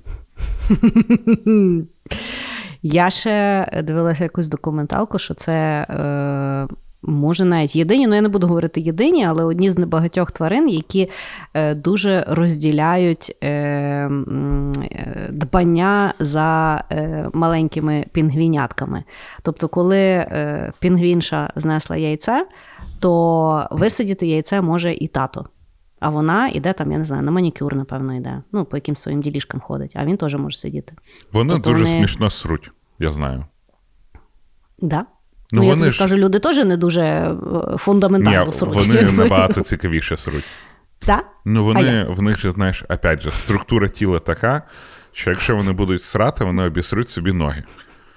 Я 2.83 3.09
ще 3.09 3.67
дивилася 3.83 4.23
якусь 4.23 4.47
документалку, 4.47 5.19
що 5.19 5.33
це 5.33 5.88
е, 5.89 6.67
може 7.03 7.45
навіть 7.45 7.75
єдині, 7.75 8.07
ну 8.07 8.15
я 8.15 8.21
не 8.21 8.29
буду 8.29 8.47
говорити 8.47 8.81
єдині, 8.81 9.25
але 9.25 9.43
одні 9.43 9.71
з 9.71 9.77
небагатьох 9.77 10.31
тварин, 10.31 10.69
які 10.69 11.09
е, 11.53 11.75
дуже 11.75 12.25
розділяють 12.27 13.38
е, 13.43 13.50
е, 13.50 14.09
дбання 15.31 16.13
за 16.19 16.83
маленькими 17.33 18.05
пінгвінятками. 18.11 19.03
Тобто, 19.41 19.67
коли 19.67 20.27
пінгвінша 20.79 21.53
знесла 21.55 21.97
яйце, 21.97 22.45
то 23.00 23.67
висидіти 23.71 24.27
яйце 24.27 24.61
може 24.61 24.93
і 24.93 25.07
тато. 25.07 25.45
А 26.01 26.10
вона 26.10 26.48
іде 26.48 26.74
там, 26.74 26.91
я 26.91 26.98
не 26.98 27.05
знаю, 27.05 27.24
на 27.24 27.31
манікюр, 27.31 27.75
напевно, 27.75 28.15
йде. 28.15 28.41
Ну, 28.51 28.65
по 28.65 28.77
якимсь 28.77 29.01
своїм 29.01 29.22
ділішкам 29.22 29.60
ходить, 29.62 29.91
а 29.96 30.05
він 30.05 30.17
теж 30.17 30.36
може 30.36 30.58
сидіти. 30.58 30.93
Вони 31.31 31.53
Тобто 31.53 31.70
дуже 31.70 31.84
вони- 31.86 31.98
смішно 31.98 32.29
сруть, 32.29 32.72
я 33.00 33.12
знаю. 33.12 33.46
Да? 34.79 34.98
Ну, 35.51 35.62
Ну, 35.62 35.63
я 35.67 35.75
тобі 35.75 35.89
ж- 35.89 35.96
скажу, 35.96 36.17
люди 36.17 36.39
теж 36.39 36.65
не 36.65 36.77
дуже 36.77 37.01
е, 37.01 37.36
фундаментально 37.77 38.46
Ні, 38.46 38.53
сруть. 38.53 38.75
вони 38.88 39.01
набагато 39.17 39.62
цікавіше 39.62 40.17
сруть. 40.17 40.43
Да? 41.05 41.22
Ну, 41.46 41.63
вони, 41.65 42.03
в 42.10 42.22
них 42.22 42.39
же, 42.39 42.51
знаєш, 42.51 42.84
опять 42.89 43.22
же, 43.22 43.31
структура 43.31 43.88
тіла 43.88 44.20
така, 44.20 44.62
що 45.12 45.29
якщо 45.29 45.55
вони 45.55 45.72
будуть 45.72 46.03
срати, 46.03 46.43
вони 46.46 46.63
обісруть 46.63 47.10
собі 47.10 47.34
ноги. 47.34 47.63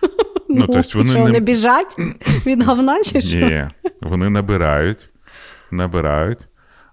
Ну, 0.49 0.67
тобто 0.67 0.99
вони 0.99 1.11
що, 1.11 1.19
не- 1.25 1.31
не 1.31 1.41
біжать 1.41 1.97
від 2.47 2.63
говна 2.63 3.03
чи 3.03 3.21
що? 3.21 3.37
Ні, 3.37 3.69
вони 4.01 4.31
набирають, 4.31 5.11
набирають, 5.71 6.39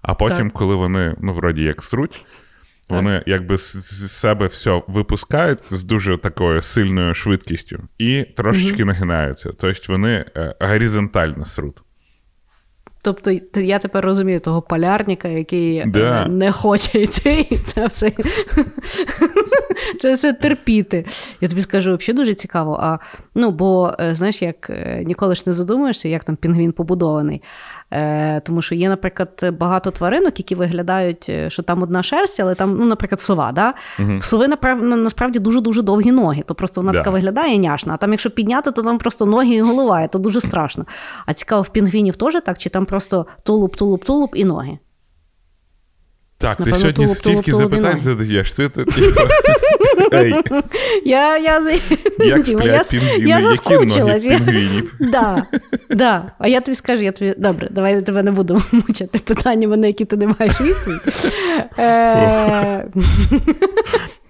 а 0.02 0.14
потім, 0.14 0.50
Так. 0.50 0.52
коли 0.52 0.74
вони, 0.74 1.16
ну, 1.20 1.32
вроді 1.32 1.62
як 1.62 1.82
сруть, 1.82 2.26
вони 2.88 3.22
якби 3.26 3.58
з, 3.58 3.76
з 3.76 4.12
себе 4.12 4.46
все 4.46 4.82
випускають 4.86 5.58
з 5.66 5.84
дуже 5.84 6.16
такою 6.18 6.62
сильною 6.62 7.14
швидкістю 7.14 7.80
і 7.98 8.22
трошечки 8.36 8.84
нагинаються. 8.84 9.50
Тобто 9.58 9.92
вони 9.92 10.24
е, 10.36 10.54
горизонтально 10.60 11.44
сруть. 11.44 11.76
Тобто 13.04 13.30
я 13.54 13.78
тепер 13.78 14.04
розумію 14.04 14.40
того 14.40 14.62
полярника, 14.62 15.28
який 15.28 15.76
е, 15.76 15.84
Да. 15.86 16.26
не 16.26 16.52
хоче 16.52 17.02
йти, 17.02 17.46
і 17.50 17.56
це 17.56 17.86
все, 17.86 18.12
це 20.00 20.14
все 20.14 20.32
терпіти. 20.32 21.06
Я 21.40 21.48
тобі 21.48 21.60
скажу, 21.60 21.96
взагалі 21.96 22.16
дуже 22.16 22.34
цікаво. 22.34 22.78
А, 22.82 22.98
ну, 23.34 23.50
бо, 23.50 23.94
е, 24.00 24.14
знаєш, 24.14 24.42
як 24.42 24.70
ніколи 25.04 25.34
ж 25.34 25.42
не 25.46 25.52
задумуєшся, 25.52 26.08
як 26.08 26.24
там 26.24 26.36
пінгвін 26.36 26.72
побудований. 26.72 27.42
Е, 27.92 28.40
тому 28.40 28.62
що 28.62 28.74
є, 28.74 28.88
наприклад, 28.88 29.44
багато 29.60 29.90
тваринок, 29.90 30.38
які 30.38 30.54
виглядають, 30.54 31.26
е, 31.28 31.50
що 31.50 31.62
там 31.62 31.82
одна 31.82 32.02
шерсть, 32.02 32.40
але 32.40 32.54
там, 32.54 32.76
ну, 32.80 32.86
наприклад, 32.86 33.20
сова. 33.20 33.52
Да? 33.52 33.74
Угу. 33.98 34.20
сови 34.20 34.48
на- 34.48 34.96
насправді 34.96 35.38
дуже-дуже 35.38 35.82
довгі 35.82 36.12
ноги. 36.12 36.42
То 36.46 36.54
просто 36.54 36.80
вона 36.80 36.92
Да. 36.92 36.98
така 36.98 37.10
виглядає 37.10 37.58
няшна. 37.58 37.94
А 37.94 37.96
там, 37.96 38.10
якщо 38.10 38.30
підняти, 38.30 38.70
то 38.70 38.82
там 38.82 38.98
просто 38.98 39.26
ноги 39.26 39.48
і 39.54 39.60
голова, 39.60 40.02
і 40.02 40.12
то 40.12 40.18
дуже 40.18 40.40
страшно. 40.40 40.86
А 41.26 41.32
цікаво, 41.34 41.62
в 41.62 41.68
пінгвінів 41.68 42.16
теж 42.16 42.34
так, 42.46 42.58
чи 42.58 42.68
там 42.70 42.84
просто 42.86 43.26
тулуб, 43.42 43.76
тулуб, 43.76 44.04
тулуб 44.04 44.30
і 44.34 44.44
ноги? 44.44 44.78
Так, 46.42 46.56
ти 46.56 46.74
сьогодні 46.74 47.04
тулуб, 47.04 47.16
скільки 47.16 47.50
тулуб, 47.50 47.70
запитань 47.70 48.02
задаєш. 48.02 48.50
Ти, 48.50 48.68
ти, 48.68 48.84
ти, 48.84 49.00
Я, 51.04 51.38
я, 51.38 51.78
як 52.18 52.46
сплять 52.46 52.88
пінгвіни? 52.88 53.28
я 53.28 53.42
заскучилась. 53.42 54.24
Я- 54.24 54.40
Да, 55.00 55.42
да. 55.90 56.32
А 56.38 56.48
я 56.48 56.60
тобі 56.60 56.74
скажу, 56.74 57.02
я 57.02 57.12
тобі 57.12 57.34
добре, 57.38 57.68
давай 57.70 57.94
я 57.94 58.02
тебе 58.02 58.22
не 58.22 58.30
буду 58.30 58.62
мучити 58.72 59.18
питаннями, 59.18 59.76
на 59.76 59.86
які 59.86 60.04
ти 60.04 60.16
не 60.16 60.26
маєш 60.26 60.60
відповідь. 60.60 61.32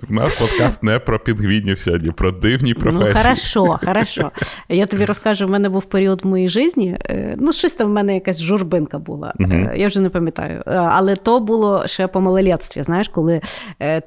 Е, 0.03 0.07
Наш 0.09 0.39
подкаст 0.39 0.83
не 0.83 0.99
про 0.99 1.19
пінгвінів 1.19 1.79
сьогодні, 1.79 2.11
про 2.11 2.33
дивні 2.33 2.75
професії. 2.75 3.13
Ну, 3.15 3.23
хорошо, 3.23 3.79
хорошо. 3.87 4.31
Я 4.69 4.87
тобі 4.87 5.05
розкажу, 5.05 5.47
в 5.47 5.51
мене 5.51 5.69
був 5.69 5.83
період 5.85 6.25
в 6.25 6.27
моїй 6.27 6.49
житті. 6.49 6.97
е, 7.05 7.35
Ну, 7.39 7.53
щось 7.53 7.73
там 7.73 7.89
в 7.89 7.93
мене 7.93 8.15
якась 8.15 8.43
журбинка 8.43 8.99
була. 8.99 9.35
е, 9.41 9.75
Я 9.77 9.89
вже 9.89 10.01
не 10.01 10.09
пам'ятаю. 10.09 10.63
Е, 10.67 10.71
Але 10.75 11.17
то 11.17 11.41
було 11.41 11.87
ще 11.87 12.07
по 12.07 12.21
малолетстві, 12.21 12.83
знаєш, 12.83 13.09
коли 13.09 13.41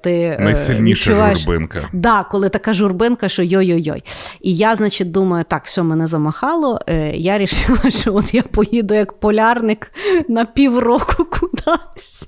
ти 0.04 0.38
Найсильніша 0.40 1.12
відчуваєш... 1.12 1.40
журбинка. 1.40 1.80
Да, 1.94 2.24
коли 2.32 2.50
така 2.50 2.74
журбинка, 2.74 3.30
що 3.30 3.44
йой-йой-йой. 3.44 4.04
І 4.42 4.56
я, 4.56 4.76
значить, 4.76 5.12
думаю, 5.12 5.44
так, 5.48 5.66
все 5.66 5.84
мене 5.84 6.08
замахало. 6.08 6.80
Я 7.14 7.38
рішила, 7.38 7.90
що 7.90 8.16
от 8.16 8.34
я 8.34 8.42
поїду 8.42 8.94
як 8.94 9.20
полярник 9.20 9.92
на 10.30 10.46
півроку 10.46 11.26
кудись. 11.26 12.28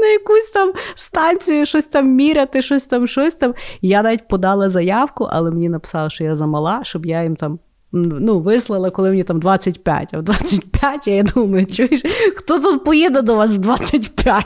На 0.00 0.06
якусь 0.06 0.50
там 0.50 0.72
станцію, 0.94 1.66
щось 1.66 1.86
там 1.86 2.10
міряти, 2.14 2.62
щось 2.62 2.84
там, 2.86 3.06
щось 3.06 3.34
там. 3.34 3.54
Я 3.82 4.02
навіть 4.02 4.28
подала 4.28 4.70
заявку, 4.70 5.28
але 5.30 5.50
мені 5.50 5.68
написали, 5.68 6.10
що 6.10 6.24
я 6.24 6.36
замала, 6.36 6.80
щоб 6.84 7.06
я 7.06 7.22
їм 7.22 7.36
там. 7.36 7.58
Ну, 7.92 8.40
вислала, 8.40 8.90
коли 8.90 9.10
мені 9.10 9.24
там 9.24 9.40
25, 9.40 10.14
а 10.14 10.18
в 10.18 10.22
25 10.22 11.06
я 11.08 11.22
думаю, 11.22 11.66
чуєш, 11.66 12.02
хто 12.36 12.60
тут 12.60 12.84
поїде 12.84 13.22
до 13.22 13.34
вас 13.36 13.50
в 13.54 13.58
25? 13.58 14.44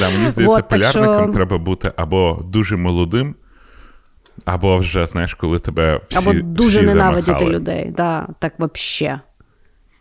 Да, 0.00 0.10
мені 0.10 0.28
здається, 0.30 0.56
Вот, 0.56 0.68
полярником 0.68 1.24
що- 1.24 1.32
треба 1.34 1.58
бути 1.58 1.92
або 1.96 2.42
дуже 2.52 2.76
молодим, 2.76 3.34
або 4.44 4.78
вже, 4.78 5.06
знаєш, 5.06 5.34
коли 5.34 5.58
тебе 5.58 6.00
всі, 6.08 6.18
Або 6.18 6.32
дуже 6.32 6.78
всі 6.78 6.86
ненавидіти 6.86 7.26
замахали. 7.26 7.52
людей. 7.52 7.92
Да, 7.96 8.28
так 8.38 8.52
взагалі. 8.58 9.20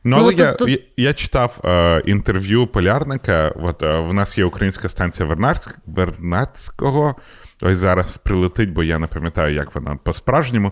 Ну, 0.08 0.18
Ну, 0.18 0.24
але 0.24 0.32
тут- 0.32 0.40
я, 0.40 0.54
тут- 0.54 0.70
я, 0.70 0.78
я 0.98 1.14
читав 1.14 1.60
е, 1.66 2.02
інтерв'ю 2.06 2.68
полярника. 2.68 3.54
От 3.56 3.84
е, 3.84 4.00
в 4.00 4.14
нас 4.14 4.38
є 4.38 4.46
українська 4.46 4.90
станція 4.90 5.28
Вернадськ, 5.28 5.78
Вернадського. 5.86 7.16
Ось 7.62 7.78
зараз 7.78 8.18
прилетить, 8.18 8.70
бо 8.74 8.84
я 8.84 9.00
не 9.00 9.08
пам'ятаю, 9.08 9.56
як 9.56 9.76
вона 9.76 9.96
по-справжньому. 10.04 10.72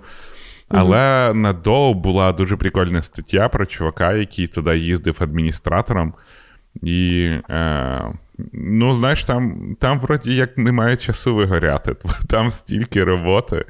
Але 0.70 1.34
на 1.34 1.54
Доу 1.54 1.94
була 1.94 2.32
дуже 2.32 2.56
прикольна 2.58 3.02
стаття 3.02 3.50
про 3.50 3.66
чувака, 3.66 4.14
який 4.14 4.48
туди 4.48 4.78
їздив 4.78 5.18
адміністратором. 5.20 6.14
І, 6.82 7.30
е, 7.50 7.98
ну, 8.54 8.96
знаєш, 8.96 9.24
там, 9.24 9.76
там 9.80 10.00
вроді 10.00 10.36
як 10.36 10.58
немає 10.58 10.98
часу 10.98 11.36
вигоряти. 11.36 11.96
Там 12.30 12.50
стільки 12.50 13.04
роботи. 13.04 13.66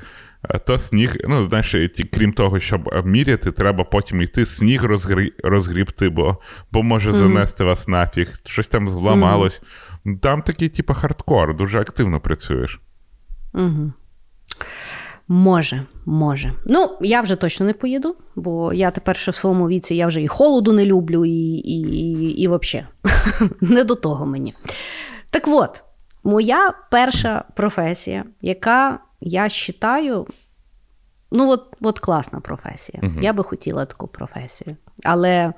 Е, 0.50 0.60
То 0.60 0.78
сніг, 0.78 1.16
ну, 1.28 1.46
знаєш, 1.46 1.76
крім 2.14 2.34
того, 2.34 2.60
щоб 2.60 3.06
міряти, 3.06 3.52
треба 3.52 3.84
потім 3.84 4.22
йти 4.22 4.46
сніг 4.46 4.86
розгрі, 4.86 5.34
розгрібти, 5.44 6.10
бо, 6.10 6.38
бо 6.72 6.84
може 6.84 7.12
занести 7.12 7.64
вас 7.64 7.88
нафіг, 7.88 8.40
щось 8.46 8.68
там 8.68 8.90
зламалось. 8.90 9.62
Там 10.22 10.42
такий, 10.42 10.70
типу, 10.70 10.94
хардкор, 10.94 11.58
дуже 11.58 11.80
активно 11.80 12.20
працюєш. 12.20 12.80
Може, 15.28 15.84
може. 16.06 16.54
Ну, 16.66 16.98
я 17.02 17.22
вже 17.22 17.36
точно 17.36 17.66
не 17.66 17.74
поїду, 17.74 18.16
бо 18.36 18.74
я 18.74 18.92
тепер 18.92 19.18
ще 19.18 19.32
в 19.32 19.36
своєму 19.36 19.68
віці 19.68 19.96
я 19.96 20.08
вже 20.08 20.22
і 20.22 20.28
холоду 20.28 20.74
не 20.74 20.86
люблю, 20.86 21.26
і, 21.26 21.56
і, 21.56 21.82
і, 21.82 22.30
і 22.30 22.48
взагалі 22.48 22.88
не 23.62 23.84
до 23.84 23.96
того 23.96 24.26
мені. 24.26 24.54
Так 25.30 25.44
от, 25.48 25.84
моя 26.24 26.74
перша 26.92 27.44
професія, 27.56 28.26
яка 28.42 29.00
я 29.26 29.42
вважаю, 29.42 30.28
ну, 31.32 31.52
от, 31.52 31.66
от 31.82 32.00
класна 32.00 32.40
професія. 32.40 33.04
Я 33.22 33.34
би 33.34 33.44
хотіла 33.44 33.86
таку 33.86 34.08
професію. 34.08 34.78
Але 35.04 35.54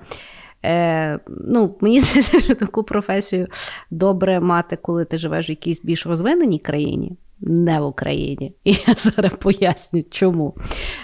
е, 0.65 1.19
ну, 1.27 1.77
мені 1.81 1.99
здається, 2.01 2.39
що 2.39 2.55
таку 2.55 2.83
професію 2.83 3.47
добре 3.91 4.39
мати, 4.39 4.75
коли 4.75 5.05
ти 5.05 5.17
живеш 5.17 5.49
в 5.49 5.51
якійсь 5.51 5.81
більш 5.81 6.05
розвиненій 6.05 6.59
країні, 6.59 7.17
не 7.39 7.79
в 7.79 7.85
Україні. 7.85 8.55
І 8.63 8.71
я 8.87 8.93
зараз 8.93 9.31
поясню, 9.39 10.03
чому. 10.09 10.55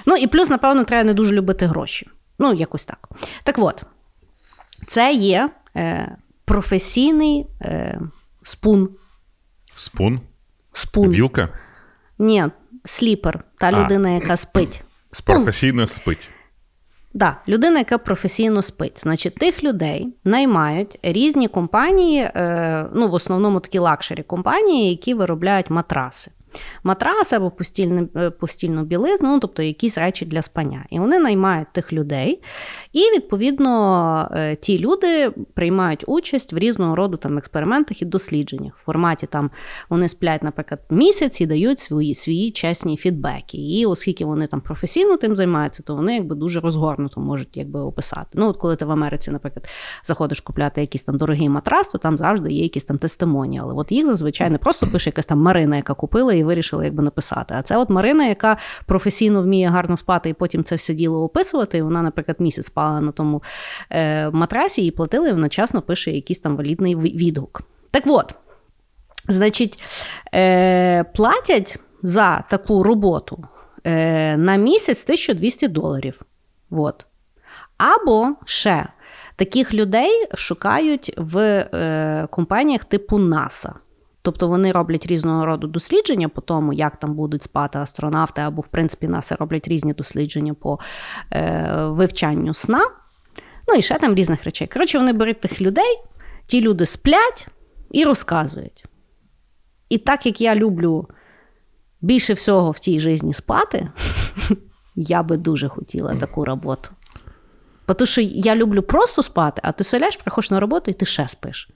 Ну 0.06 0.16
і 0.16 0.28
плюс, 0.28 0.50
напевно, 0.50 0.84
треба 0.84 1.04
не 1.04 1.14
дуже 1.14 1.34
любити 1.36 1.66
гроші. 1.66 2.08
Ну, 2.40 2.54
якось 2.54 2.86
так. 2.86 3.10
Так 3.44 3.56
от, 3.60 3.84
це 4.88 5.14
є 5.14 5.50
е, 5.76 6.16
професійний 6.46 7.48
е, 7.62 8.02
spoon. 8.44 8.90
Spoon, 9.76 10.20
Spoon. 10.72 11.10
вілка, 11.10 11.50
Ні, 12.22 12.44
sleeper, 12.86 13.44
та 13.58 13.68
А. 13.68 13.72
людина, 13.84 14.10
яка 14.10 14.38
спить. 14.38 14.84
Професійно 15.26 15.88
спить. 15.88 16.30
Да, 17.14 17.38
людина, 17.48 17.80
яка 17.80 17.98
професійно 17.98 18.62
спить. 18.62 19.00
Значить, 19.00 19.36
тих 19.36 19.64
людей 19.64 20.08
наймають 20.24 21.00
різні 21.04 21.48
компанії, 21.48 22.22
е, 22.22 22.86
ну, 22.94 23.08
в 23.08 23.14
основному 23.14 23.60
такі 23.60 23.80
luxury 23.80 24.24
компанії, 24.24 24.90
які 24.90 25.14
виробляють 25.14 25.70
матраси. 25.70 26.32
Матрас 26.84 27.34
або 27.34 27.52
постільну, 27.52 28.10
е, 28.16 28.30
постільну 28.30 28.84
білизну, 28.84 29.30
ну, 29.30 29.40
тобто 29.40 29.64
якісь 29.64 29.98
речі 29.98 30.26
для 30.26 30.42
спання. 30.42 30.86
І 30.90 31.00
вони 31.00 31.20
наймають 31.20 31.74
тих 31.74 31.94
людей, 31.94 32.42
і 32.94 33.00
відповідно 33.00 34.32
е, 34.36 34.56
ті 34.56 34.80
люди 34.80 35.30
приймають 35.54 36.04
участь 36.08 36.54
в 36.54 36.58
різного 36.58 36.96
роду 36.96 37.18
там 37.18 37.38
експериментах 37.38 38.02
і 38.02 38.06
дослідженнях. 38.06 38.78
В 38.78 38.86
форматі 38.86 39.28
там 39.28 39.52
вони 39.90 40.08
сплять, 40.08 40.44
наприклад, 40.44 40.80
місяць 40.90 41.42
і 41.42 41.46
дають 41.46 41.80
свої 41.80 42.16
свої 42.16 42.52
чесні 42.52 42.98
фідбеки. 42.98 43.58
І 43.58 43.86
оскільки 43.86 44.26
вони 44.26 44.48
там 44.48 44.62
професійно 44.62 45.18
тим 45.18 45.36
займаються, 45.36 45.84
то 45.84 45.96
вони 45.96 46.16
якби 46.16 46.36
дуже 46.36 46.60
розгорнуто 46.60 47.22
можуть 47.22 47.58
якби 47.58 47.80
описати. 47.80 48.28
Ну, 48.34 48.48
от 48.48 48.58
коли 48.58 48.76
ти 48.76 48.86
в 48.86 48.92
Америці, 48.92 49.32
наприклад, 49.32 49.68
заходиш 50.04 50.40
купляти 50.40 50.82
якийсь 50.82 51.04
там 51.04 51.18
дорогий 51.18 51.50
матрас, 51.50 51.88
то 51.88 51.98
там 51.98 52.18
завжди 52.18 52.52
є 52.52 52.64
якісь 52.64 52.84
там 52.84 52.98
тестимоніали. 52.98 53.74
От 53.74 53.92
їх 53.92 54.06
зазвичай 54.06 54.50
не 54.50 54.58
просто 54.58 54.88
пише 54.88 55.10
якась 55.10 55.26
там 55.26 55.40
Марина, 55.40 55.76
яка 55.76 55.94
купила 55.94 56.34
і 56.42 56.44
вирішила 56.44 56.86
якби 56.86 57.04
написати. 57.04 57.56
А 57.58 57.62
це 57.62 57.78
от 57.78 57.90
Марина, 57.90 58.26
яка 58.26 58.58
професійно 58.86 59.42
вміє 59.42 59.70
гарно 59.70 59.98
спати 59.98 60.30
і 60.30 60.34
потім 60.34 60.64
це 60.64 60.76
все 60.76 60.94
діло 60.94 61.24
описувати. 61.24 61.84
Вона, 61.84 62.02
наприклад, 62.02 62.38
місяць 62.40 62.66
спала 62.66 63.02
на 63.02 63.12
тому 63.12 63.44
е, 63.90 64.30
матрасі 64.30 64.86
і 64.86 64.92
платила, 64.92 65.28
і 65.28 65.32
одночасно 65.32 65.82
пише 65.82 66.12
якийсь 66.12 66.40
там 66.40 66.58
валідний 66.58 66.96
відгук. 66.96 67.62
Так 67.92 68.04
от, 68.08 68.36
значить, 69.28 69.84
е, 70.34 71.04
платять 71.04 71.80
за 72.04 72.44
таку 72.50 72.84
роботу 72.84 73.44
е, 73.84 74.38
на 74.38 74.56
місяць 74.56 75.04
1200 75.04 75.68
доларів. 75.68 76.22
От. 76.72 77.06
Або 77.78 78.36
ще 78.46 78.88
таких 79.36 79.74
людей 79.74 80.28
шукають 80.34 81.14
в 81.18 81.66
компаніях 82.30 82.86
типу 82.86 83.18
НАСА. 83.18 83.74
Тобто 84.22 84.48
вони 84.48 84.72
роблять 84.72 85.06
різного 85.06 85.46
роду 85.46 85.68
дослідження 85.68 86.30
по 86.30 86.42
тому, 86.42 86.74
як 86.74 86.98
там 86.98 87.14
будуть 87.14 87.44
спати 87.44 87.80
астронавти, 87.80 88.42
або, 88.42 88.62
в 88.62 88.68
принципі, 88.68 89.08
НАСА 89.08 89.36
роблять 89.36 89.68
різні 89.68 89.94
дослідження 89.94 90.54
по 90.54 90.80
е, 91.34 91.70
вивчанню 91.90 92.54
сна. 92.54 92.82
Ну 93.68 93.76
і 93.76 93.82
ще 93.82 93.98
там 94.00 94.16
різних 94.16 94.44
речей. 94.44 94.68
Коротше, 94.68 94.98
вони 94.98 95.14
беруть 95.14 95.42
тих 95.42 95.62
людей, 95.62 96.00
ті 96.46 96.62
люди 96.62 96.86
сплять 96.86 97.48
і 97.92 98.04
розказують. 98.04 98.86
І 99.90 99.98
так 99.98 100.26
як 100.26 100.42
я 100.42 100.56
люблю 100.56 101.08
більше 102.02 102.34
всього 102.34 102.72
в 102.72 102.80
тій 102.80 103.00
житті 103.00 103.34
спати, 103.34 103.90
я 104.96 105.24
би 105.24 105.38
дуже 105.38 105.70
хотіла 105.70 106.16
таку 106.16 106.46
роботу. 106.46 106.90
Тому 107.86 108.08
що 108.08 108.22
я 108.22 108.56
люблю 108.56 108.82
просто 108.82 109.24
спати, 109.24 109.62
а 109.64 109.72
ти 109.72 109.84
соляш, 109.84 110.18
приходиш 110.18 110.52
на 110.52 110.60
роботу 110.60 110.92
і 110.92 110.94
ти 110.94 111.06
ще 111.06 111.28
спиш. 111.28 111.70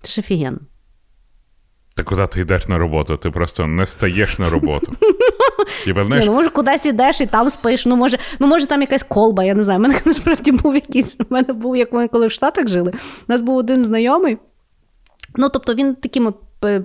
Це 0.00 0.12
ж 0.12 0.20
офігенно. 0.20 0.58
Та 1.96 2.02
куди 2.02 2.26
ти 2.26 2.40
йдеш 2.40 2.68
на 2.68 2.78
роботу? 2.78 3.16
Ти 3.16 3.30
просто 3.30 3.66
не 3.66 3.86
стаєш 3.86 4.38
на 4.38 4.50
роботу. 4.50 4.92
Тіба, 5.84 6.04
знаєш, 6.04 6.24
Не, 6.24 6.30
ну, 6.30 6.36
може, 6.36 6.50
кудись 6.50 6.86
ідеш 6.86 7.20
і 7.20 7.26
там 7.26 7.50
спиш. 7.50 7.86
Ну, 7.86 7.96
може, 7.96 8.18
ну, 8.38 8.46
може, 8.46 8.66
там 8.66 8.80
якась 8.80 9.02
колба, 9.02 9.44
я 9.44 9.54
не 9.54 9.62
знаю. 9.62 9.78
У 9.78 9.82
мене 9.82 10.00
насправді 10.04 10.52
був 10.52 10.74
якийсь. 10.74 11.16
У 11.20 11.24
мене 11.30 11.52
був, 11.52 11.76
як 11.76 11.92
ми 11.92 12.08
коли 12.08 12.26
в 12.26 12.30
Штатах 12.30 12.68
жили, 12.68 12.90
у 13.28 13.32
нас 13.32 13.42
був 13.42 13.56
один 13.56 13.84
знайомий. 13.84 14.38
Ну, 15.36 15.48
тобто, 15.48 15.74
він 15.74 15.94
таким 15.94 16.32
п- 16.32 16.38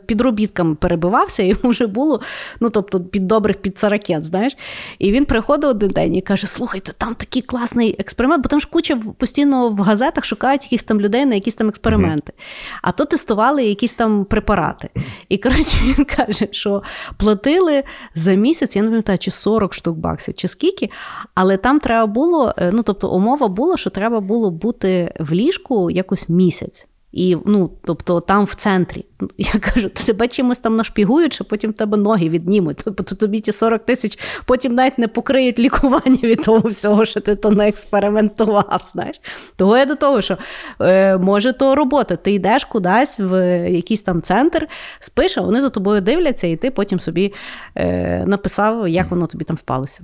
підробітками 0.06 0.76
перебивався, 0.76 1.44
і 1.44 1.48
йому 1.48 1.70
вже 1.70 1.88
було, 1.88 2.22
ну, 2.60 2.70
тобто, 2.70 3.00
під 3.00 3.28
добрих 3.28 3.58
під 3.58 3.80
сорокет, 3.80 4.26
знаєш. 4.26 4.58
І 5.00 5.12
він 5.12 5.26
приходив 5.26 5.70
один 5.70 5.90
день 5.90 6.16
і 6.16 6.22
каже: 6.22 6.48
слухайте, 6.48 6.94
там 6.98 7.16
такий 7.16 7.42
класний 7.42 7.96
експеримент, 8.00 8.44
бо 8.44 8.50
там 8.50 8.60
ж 8.60 8.68
куча 8.72 8.96
постійно 9.18 9.70
в 9.70 9.80
газетах 9.80 10.26
шукають 10.26 10.64
якихось 10.64 10.84
там 10.84 11.02
людей 11.02 11.26
на 11.26 11.36
якісь 11.36 11.56
там 11.56 11.68
експерименти. 11.70 12.34
А 12.82 12.92
то 12.92 13.06
тестували 13.06 13.64
якісь 13.64 13.94
там 13.94 14.26
препарати. 14.26 14.90
І 15.30 15.38
коротше, 15.38 15.78
він 15.84 16.06
каже, 16.06 16.48
що 16.52 16.84
платили 17.18 17.84
за 18.16 18.34
місяць, 18.34 18.76
я 18.76 18.82
не 18.82 18.88
пам'ятаю, 18.88 19.18
чи 19.18 19.32
40 19.32 19.74
штук 19.74 19.98
баксів, 19.98 20.34
чи 20.34 20.48
скільки, 20.48 20.90
але 21.36 21.58
там 21.58 21.80
треба 21.80 22.08
було, 22.08 22.54
е, 22.58 22.72
ну 22.74 22.84
тобто, 22.84 23.10
умова 23.10 23.48
була, 23.48 23.78
що 23.78 23.90
треба 23.90 24.20
було 24.20 24.52
бути 24.52 25.14
в 25.20 25.34
ліжку 25.34 25.92
якось 25.92 26.30
місяць. 26.30 26.89
І 27.12 27.38
ну, 27.46 27.72
тобто 27.84 28.20
там 28.20 28.46
в 28.46 28.56
центрі. 28.56 29.06
Я 29.38 29.52
кажу, 29.60 29.90
то 29.90 30.04
тебе 30.04 30.28
чимось 30.28 30.60
там 30.60 30.76
нашпігують, 30.76 31.34
що 31.34 31.46
потім 31.46 31.74
тебе 31.74 31.98
ноги 31.98 32.30
віднімуть. 32.30 32.82
Тобто 32.86 33.16
тобі 33.16 33.40
ті 33.40 33.52
40 33.52 33.86
тисяч 33.86 34.20
потім 34.46 34.76
навіть 34.76 34.98
не 34.98 35.08
покриють 35.08 35.60
лікування 35.60 36.20
від 36.24 36.42
того 36.42 36.70
всього, 36.70 37.06
що 37.06 37.20
ти 37.20 37.36
то 37.36 37.50
не 37.52 37.68
експериментував. 37.68 38.90
Знаєш? 38.92 39.22
Того 39.56 39.78
я 39.78 39.86
до 39.86 39.96
того, 39.96 40.22
що 40.22 40.38
е, 40.82 41.18
може 41.18 41.54
то 41.54 41.76
робота. 41.76 42.16
Ти 42.16 42.32
йдеш 42.32 42.66
кудись 42.66 43.20
в 43.20 43.70
якийсь 43.70 44.02
там 44.02 44.22
центр, 44.22 44.68
спиш, 45.00 45.38
а 45.38 45.42
вони 45.42 45.62
за 45.62 45.70
тобою 45.70 46.02
дивляться, 46.02 46.48
і 46.48 46.56
ти 46.56 46.72
потім 46.72 47.00
собі 47.00 47.34
е, 47.76 48.24
написав, 48.26 48.88
як 48.88 49.12
воно 49.12 49.28
тобі 49.28 49.44
там 49.44 49.58
спалося. 49.58 50.04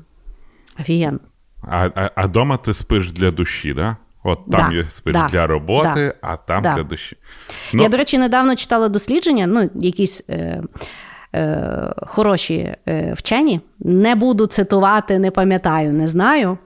Офігенно. 0.80 1.20
а, 1.62 1.90
а, 1.96 2.12
а 2.16 2.28
дома 2.28 2.58
ти 2.58 2.74
спиш 2.74 3.12
для 3.12 3.32
душі, 3.32 3.74
да? 3.74 3.98
От 4.28 4.40
там 4.52 4.70
Да, 4.70 4.76
є 4.76 4.86
спирт 4.90 5.16
да, 5.16 5.28
для 5.32 5.48
роботи, 5.48 5.94
да, 5.96 6.14
а 6.22 6.38
там 6.38 6.64
да. 6.64 6.72
для 6.72 6.84
душі. 6.84 7.18
Ну, 7.74 7.84
Я, 7.84 7.90
до 7.90 7.98
речі, 7.98 8.18
недавно 8.18 8.56
читала 8.56 8.90
дослідження, 8.90 9.48
ну, 9.48 9.70
якісь 9.76 10.24
е, 10.30 10.64
е, 11.36 11.94
хороші 12.08 12.76
е, 12.88 13.14
вчені. 13.18 13.62
Не 13.80 14.16
буду 14.16 14.48
цитувати, 14.48 15.20
не 15.20 15.32
пам'ятаю, 15.32 15.94
не 15.94 16.08
знаю. 16.08 16.58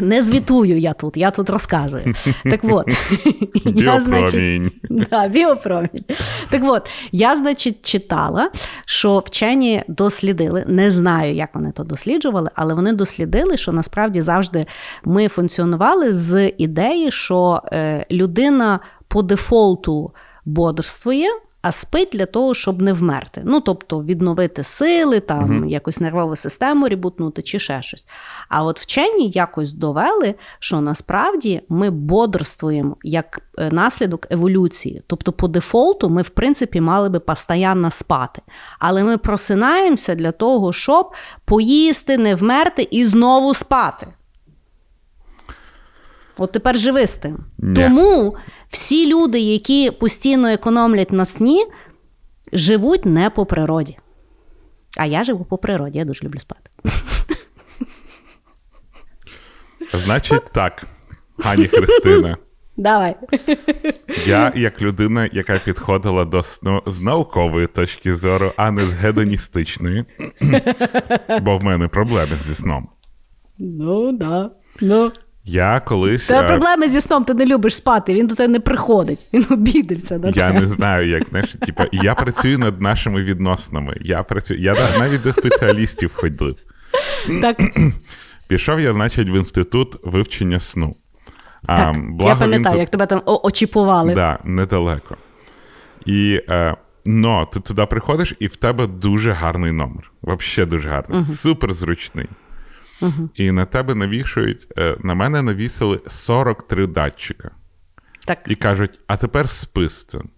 Не 0.00 0.22
звітую 0.22 0.78
я 0.78 0.92
тут, 0.92 1.16
я 1.16 1.30
тут 1.30 1.50
розказую. 1.50 2.14
Так 2.44 2.60
от, 2.62 2.86
я, 3.64 4.00
значить, 4.00 4.32
Біопромінь. 4.32 4.70
Да, 5.10 5.28
біопромінь. 5.28 6.04
Так 6.50 6.62
от, 6.64 6.88
я, 7.12 7.36
значить, 7.36 7.86
читала, 7.86 8.50
що 8.86 9.18
вчені 9.26 9.82
дослідили, 9.88 10.64
не 10.68 10.90
знаю, 10.90 11.34
як 11.34 11.54
вони 11.54 11.72
то 11.72 11.84
досліджували, 11.84 12.50
але 12.54 12.74
вони 12.74 12.92
дослідили, 12.92 13.56
що 13.56 13.72
насправді 13.72 14.20
завжди 14.20 14.66
ми 15.04 15.28
функціонували 15.28 16.14
з 16.14 16.48
ідеї, 16.48 17.10
що 17.10 17.62
е, 17.72 18.06
людина 18.10 18.80
по 19.08 19.22
дефолту 19.22 20.14
бодрствує. 20.44 21.28
А 21.64 21.72
спить 21.72 22.08
для 22.12 22.26
того, 22.26 22.54
щоб 22.54 22.82
не 22.82 22.92
вмерти. 22.92 23.42
Ну, 23.44 23.60
тобто 23.60 24.02
відновити 24.02 24.62
сили, 24.64 25.20
там 25.20 25.58
угу. 25.58 25.70
якусь 25.70 26.00
нервову 26.00 26.36
систему 26.36 26.88
рібутнути 26.88 27.42
чи 27.42 27.58
ще 27.58 27.82
щось. 27.82 28.06
А 28.48 28.64
от 28.64 28.80
вчені 28.80 29.30
якось 29.30 29.72
довели, 29.72 30.34
що 30.58 30.80
насправді 30.80 31.62
ми 31.68 31.90
бодрствуємо 31.90 32.96
як 33.02 33.40
е, 33.58 33.70
наслідок 33.72 34.26
еволюції. 34.30 35.02
Тобто, 35.06 35.32
по 35.32 35.48
дефолту 35.48 36.10
ми, 36.10 36.22
в 36.22 36.28
принципі, 36.28 36.80
мали 36.80 37.08
би 37.08 37.20
постійно 37.20 37.90
спати. 37.90 38.42
Але 38.78 39.04
ми 39.04 39.18
просинаємося 39.18 40.14
для 40.14 40.32
того, 40.32 40.72
щоб 40.72 41.12
поїсти, 41.44 42.18
не 42.18 42.34
вмерти 42.34 42.88
і 42.90 43.04
знову 43.04 43.54
спати. 43.54 44.06
От 46.36 46.52
тепер 46.52 46.78
живи 46.78 47.06
з 47.06 47.16
тим. 47.16 47.38
Ні. 47.58 47.74
Тому 47.74 48.36
всі 48.68 49.14
люди, 49.14 49.40
які 49.40 49.90
постійно 49.90 50.48
економлять 50.48 51.12
на 51.12 51.24
сні, 51.24 51.64
живуть 52.52 53.06
не 53.06 53.30
по 53.30 53.46
природі. 53.46 53.98
А 54.96 55.06
я 55.06 55.24
живу 55.24 55.44
по 55.44 55.58
природі, 55.58 55.98
я 55.98 56.04
дуже 56.04 56.24
люблю 56.24 56.38
спати. 56.38 56.70
Значить, 59.92 60.42
так, 60.52 60.86
Ані 61.44 61.68
Христина. 61.68 62.36
Давай. 62.76 63.16
Я, 64.26 64.52
як 64.56 64.82
людина, 64.82 65.28
яка 65.32 65.58
підходила 65.58 66.24
до 66.24 66.42
сну 66.42 66.82
з 66.86 67.00
наукової 67.00 67.66
точки 67.66 68.14
зору, 68.14 68.52
а 68.56 68.70
не 68.70 68.86
з 68.86 68.92
гедоністичної, 68.92 70.04
бо 71.42 71.58
в 71.58 71.62
мене 71.64 71.88
проблеми 71.88 72.38
зі 72.40 72.54
сном. 72.54 72.88
Ну, 73.58 74.12
да. 74.12 74.50
Ну. 74.80 75.12
Я 75.44 75.80
колись. 75.80 76.26
Тебе 76.26 76.40
е, 76.44 76.48
проблеми 76.48 76.88
зі 76.88 77.00
сном, 77.00 77.24
ти 77.24 77.34
не 77.34 77.46
любиш 77.46 77.76
спати, 77.76 78.14
він 78.14 78.26
до 78.26 78.34
тебе 78.34 78.52
не 78.52 78.60
приходить. 78.60 79.26
Він 79.32 79.46
обідався 79.50 80.18
на 80.18 80.26
Я 80.28 80.32
тебе. 80.32 80.60
не 80.60 80.66
знаю, 80.66 81.08
як 81.08 81.28
знаєш, 81.28 81.56
типа, 81.66 81.86
я 81.92 82.14
працюю 82.14 82.58
над 82.58 82.80
нашими 82.80 83.22
відносинами. 83.22 83.96
Я 84.00 84.22
працюю, 84.22 84.60
я 84.60 84.76
навіть 84.98 85.22
до 85.22 85.32
спеціалістів 85.32 86.10
ходив. 86.14 86.56
Так, 87.42 87.62
Пішов 88.48 88.80
я, 88.80 88.92
значить, 88.92 89.28
в 89.28 89.36
інститут 89.36 89.96
вивчення 90.04 90.60
сну. 90.60 90.96
А, 91.66 91.76
так. 91.78 91.96
благо 92.10 92.30
я 92.30 92.36
пам'ятаю, 92.36 92.72
тут- 92.74 92.80
як 92.80 92.90
тебе 92.90 93.06
там 93.06 93.22
очіпували. 93.24 94.14
Да, 94.14 94.38
недалеко. 94.44 95.16
І, 96.06 96.42
е, 96.48 96.76
но 97.06 97.46
ти 97.52 97.60
туди 97.60 97.86
приходиш, 97.86 98.34
і 98.38 98.46
в 98.46 98.56
тебе 98.56 98.86
дуже 98.86 99.32
гарний 99.32 99.72
номер. 99.72 100.12
Взагалі 100.22 100.70
дуже 100.70 100.88
гарний. 100.88 101.24
Супер 101.24 101.72
зручний. 101.72 102.26
І 103.34 103.50
на 103.50 103.64
тебе 103.64 103.94
навішують, 103.94 104.66
е, 104.78 104.96
на 105.00 105.14
мене 105.14 105.42
навісили 105.42 106.00
43 106.06 106.86
датчика. 106.86 107.50
Так. 108.26 108.38
І 108.46 108.54
кажуть, 108.54 109.00
а 109.06 109.16
тепер 109.16 109.48
спи 109.48 109.88
з 109.88 110.04
цим. 110.04 110.28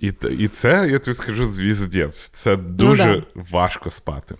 І, 0.00 0.12
і 0.38 0.48
це, 0.48 0.88
я 0.90 0.98
тобі 0.98 1.14
скажу, 1.14 1.44
звіздець. 1.44 2.28
Це 2.28 2.56
дуже 2.56 3.06
Ну 3.06 3.22
да. 3.34 3.42
важко 3.50 3.90
спати. 3.90 4.34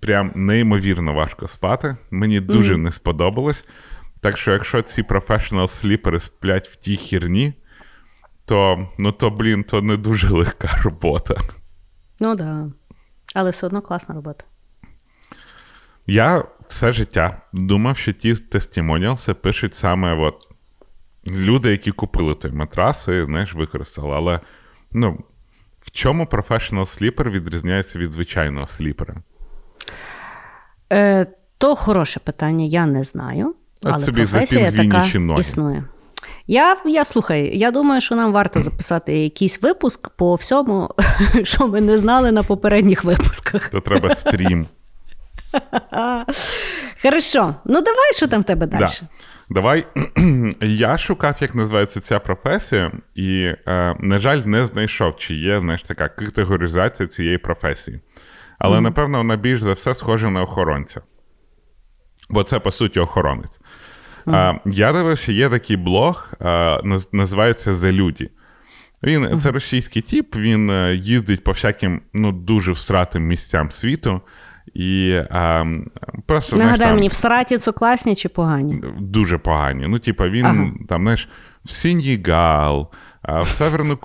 Прям 0.00 0.32
неймовірно 0.34 1.14
важко 1.14 1.48
спати. 1.48 1.96
Мені 2.10 2.40
дуже 2.40 2.76
не 2.76 2.92
сподобалось. 2.92 3.64
Так 4.20 4.38
що, 4.38 4.52
якщо 4.52 4.82
ці 4.82 5.02
професіонал 5.02 5.68
сліпери 5.68 6.20
сплять 6.20 6.68
в 6.68 6.76
тій 6.76 6.96
хірні, 6.96 7.54
то, 8.44 8.88
ну, 8.98 9.12
то, 9.12 9.30
блін, 9.30 9.64
то 9.64 9.82
не 9.82 9.96
дуже 9.96 10.28
легка 10.28 10.68
робота. 10.84 11.34
Ну 12.20 12.36
так. 12.36 12.46
Да. 12.46 12.70
Але 13.34 13.50
все 13.50 13.66
одно 13.66 13.82
класна 13.82 14.14
робота. 14.14 14.44
Я 16.06 16.44
все 16.68 16.92
життя 16.92 17.40
думав, 17.52 17.96
що 17.96 18.12
ті 18.12 18.34
тестімоніалси 18.34 19.34
пишуть 19.34 19.74
саме 19.74 20.14
от 20.14 20.48
люди, 21.26 21.70
які 21.70 21.90
купили 21.90 22.34
той 22.34 22.52
матрас 22.52 23.08
і 23.08 23.22
знаєш, 23.22 23.54
використали. 23.54 24.14
Але 24.14 24.40
ну, 24.92 25.18
в 25.80 25.90
чому 25.90 26.26
професіонал 26.26 26.86
сліпер 26.86 27.30
відрізняється 27.30 27.98
від 27.98 28.12
звичайного 28.12 28.66
сліпера? 28.66 29.16
Е, 30.92 31.26
То 31.58 31.74
хороше 31.74 32.20
питання, 32.20 32.64
я 32.64 32.86
не 32.86 33.04
знаю. 33.04 33.54
А 33.82 33.90
але 33.90 34.00
собі 34.00 34.20
професія 34.20 34.72
така 34.72 35.18
ноги? 35.18 35.40
існує. 35.40 35.84
Я 36.46 36.76
я 36.84 37.04
слухай, 37.04 37.58
я 37.58 37.70
думаю, 37.70 38.00
що 38.00 38.14
нам 38.14 38.32
варто 38.32 38.62
записати 38.62 39.18
якийсь 39.18 39.62
випуск 39.62 40.08
по 40.08 40.34
всьому, 40.34 40.90
що 41.42 41.68
ми 41.68 41.80
не 41.80 41.98
знали 41.98 42.32
на 42.32 42.42
попередніх 42.42 43.04
випусках. 43.04 43.68
То 43.68 43.80
треба 43.80 44.14
стрім. 44.14 44.66
Хорошо, 47.02 47.54
ну 47.64 47.82
давай, 47.82 48.12
що 48.16 48.26
там 48.26 48.40
в 48.40 48.44
тебе 48.44 48.66
далі? 48.66 48.80
Да. 48.80 49.08
Давай. 49.50 49.86
Я 50.60 50.98
шукав, 50.98 51.36
як 51.40 51.54
називається 51.54 52.00
ця 52.00 52.18
професія, 52.18 52.92
і, 53.14 53.52
е, 53.66 53.96
на 54.00 54.20
жаль, 54.20 54.38
не 54.38 54.66
знайшов, 54.66 55.16
чи 55.16 55.34
є 55.34 55.60
знаєш, 55.60 55.82
така 55.82 56.08
категоризація 56.08 57.06
цієї 57.06 57.38
професії. 57.38 58.00
Але, 58.58 58.78
mm. 58.78 58.80
напевно, 58.80 59.18
вона 59.18 59.36
більш 59.36 59.62
за 59.62 59.72
все 59.72 59.94
схожа 59.94 60.30
на 60.30 60.42
охоронця. 60.42 61.00
Бо 62.30 62.42
це, 62.42 62.58
по 62.58 62.70
суті, 62.70 63.00
охоронець. 63.00 63.60
Mm. 64.26 64.60
Я 64.66 64.92
дивився, 64.92 65.32
є 65.32 65.48
такий 65.48 65.76
блог, 65.76 66.32
називається 67.12 67.72
The 67.72 67.92
Люди. 67.92 68.30
Він 69.02 69.26
mm. 69.26 69.38
це 69.38 69.50
російський 69.50 70.02
тип, 70.02 70.36
він 70.36 70.70
е, 70.70 70.94
їздить 70.94 71.44
по 71.44 71.52
всяким 71.52 72.02
ну, 72.12 72.32
дуже 72.32 72.72
всратим 72.72 73.22
місцям 73.22 73.70
світу. 73.70 74.20
І 74.78 75.22
а, 75.30 75.64
просто, 76.26 76.56
Нагадай 76.56 76.76
знаєш, 76.76 76.88
там, 76.88 76.94
мені, 76.94 77.08
в 77.08 77.12
Всраті 77.12 77.52
це 77.52 77.72
класні 77.72 78.14
чи 78.14 78.28
погані? 78.28 78.82
Дуже 79.00 79.38
погані. 79.38 79.86
Ну, 79.88 79.98
типа, 79.98 80.28
він 80.28 80.46
ага. 80.46 80.70
там, 80.88 81.02
знаєш, 81.02 81.28
в 81.64 81.70
Сінігал, 81.70 82.90
в 83.28 83.46
Северну 83.46 83.98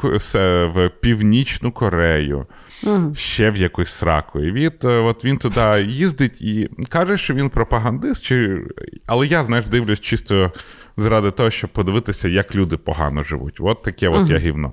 в 0.73 0.89
Північну 1.01 1.71
Корею, 1.71 2.45
ага. 2.87 3.15
ще 3.15 3.51
в 3.51 3.57
якусь 3.57 3.89
сраку. 3.89 4.39
І 4.39 4.51
від, 4.51 4.85
е, 4.85 4.87
от 4.87 5.25
він 5.25 5.37
туди 5.37 5.85
їздить 5.87 6.41
і 6.41 6.69
каже, 6.89 7.17
що 7.17 7.33
він 7.33 7.49
пропагандист, 7.49 8.23
чи... 8.23 8.61
але 9.05 9.27
я, 9.27 9.43
знаєш, 9.43 9.65
дивлюсь 9.65 9.99
чисто 9.99 10.51
заради 10.97 11.31
того, 11.31 11.49
щоб 11.49 11.69
подивитися, 11.69 12.27
як 12.27 12.55
люди 12.55 12.77
погано 12.77 13.23
живуть. 13.23 13.57
От 13.59 13.83
таке 13.83 14.09
ага. 14.09 14.21
от 14.21 14.29
я 14.29 14.37
гівно. 14.37 14.71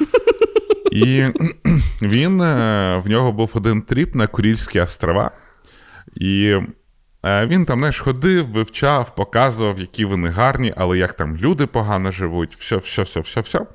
І 0.92 1.24
він 2.02 2.40
е, 2.40 3.02
в 3.04 3.08
нього 3.08 3.32
був 3.32 3.50
один 3.54 3.82
тріп 3.82 4.14
на 4.14 4.26
Курільські 4.26 4.80
острова. 4.80 5.30
І 6.14 6.56
е, 7.24 7.46
він 7.46 7.64
там 7.64 7.78
знаєш, 7.78 8.00
ходив, 8.00 8.46
вивчав, 8.46 9.14
показував, 9.14 9.80
які 9.80 10.04
вони 10.04 10.28
гарні, 10.28 10.74
але 10.76 10.98
як 10.98 11.12
там 11.12 11.36
люди 11.36 11.66
погано 11.66 12.12
живуть, 12.12 12.56
все, 12.56 12.76
все, 12.76 13.02
все, 13.02 13.20
все, 13.20 13.40
все. 13.40 13.66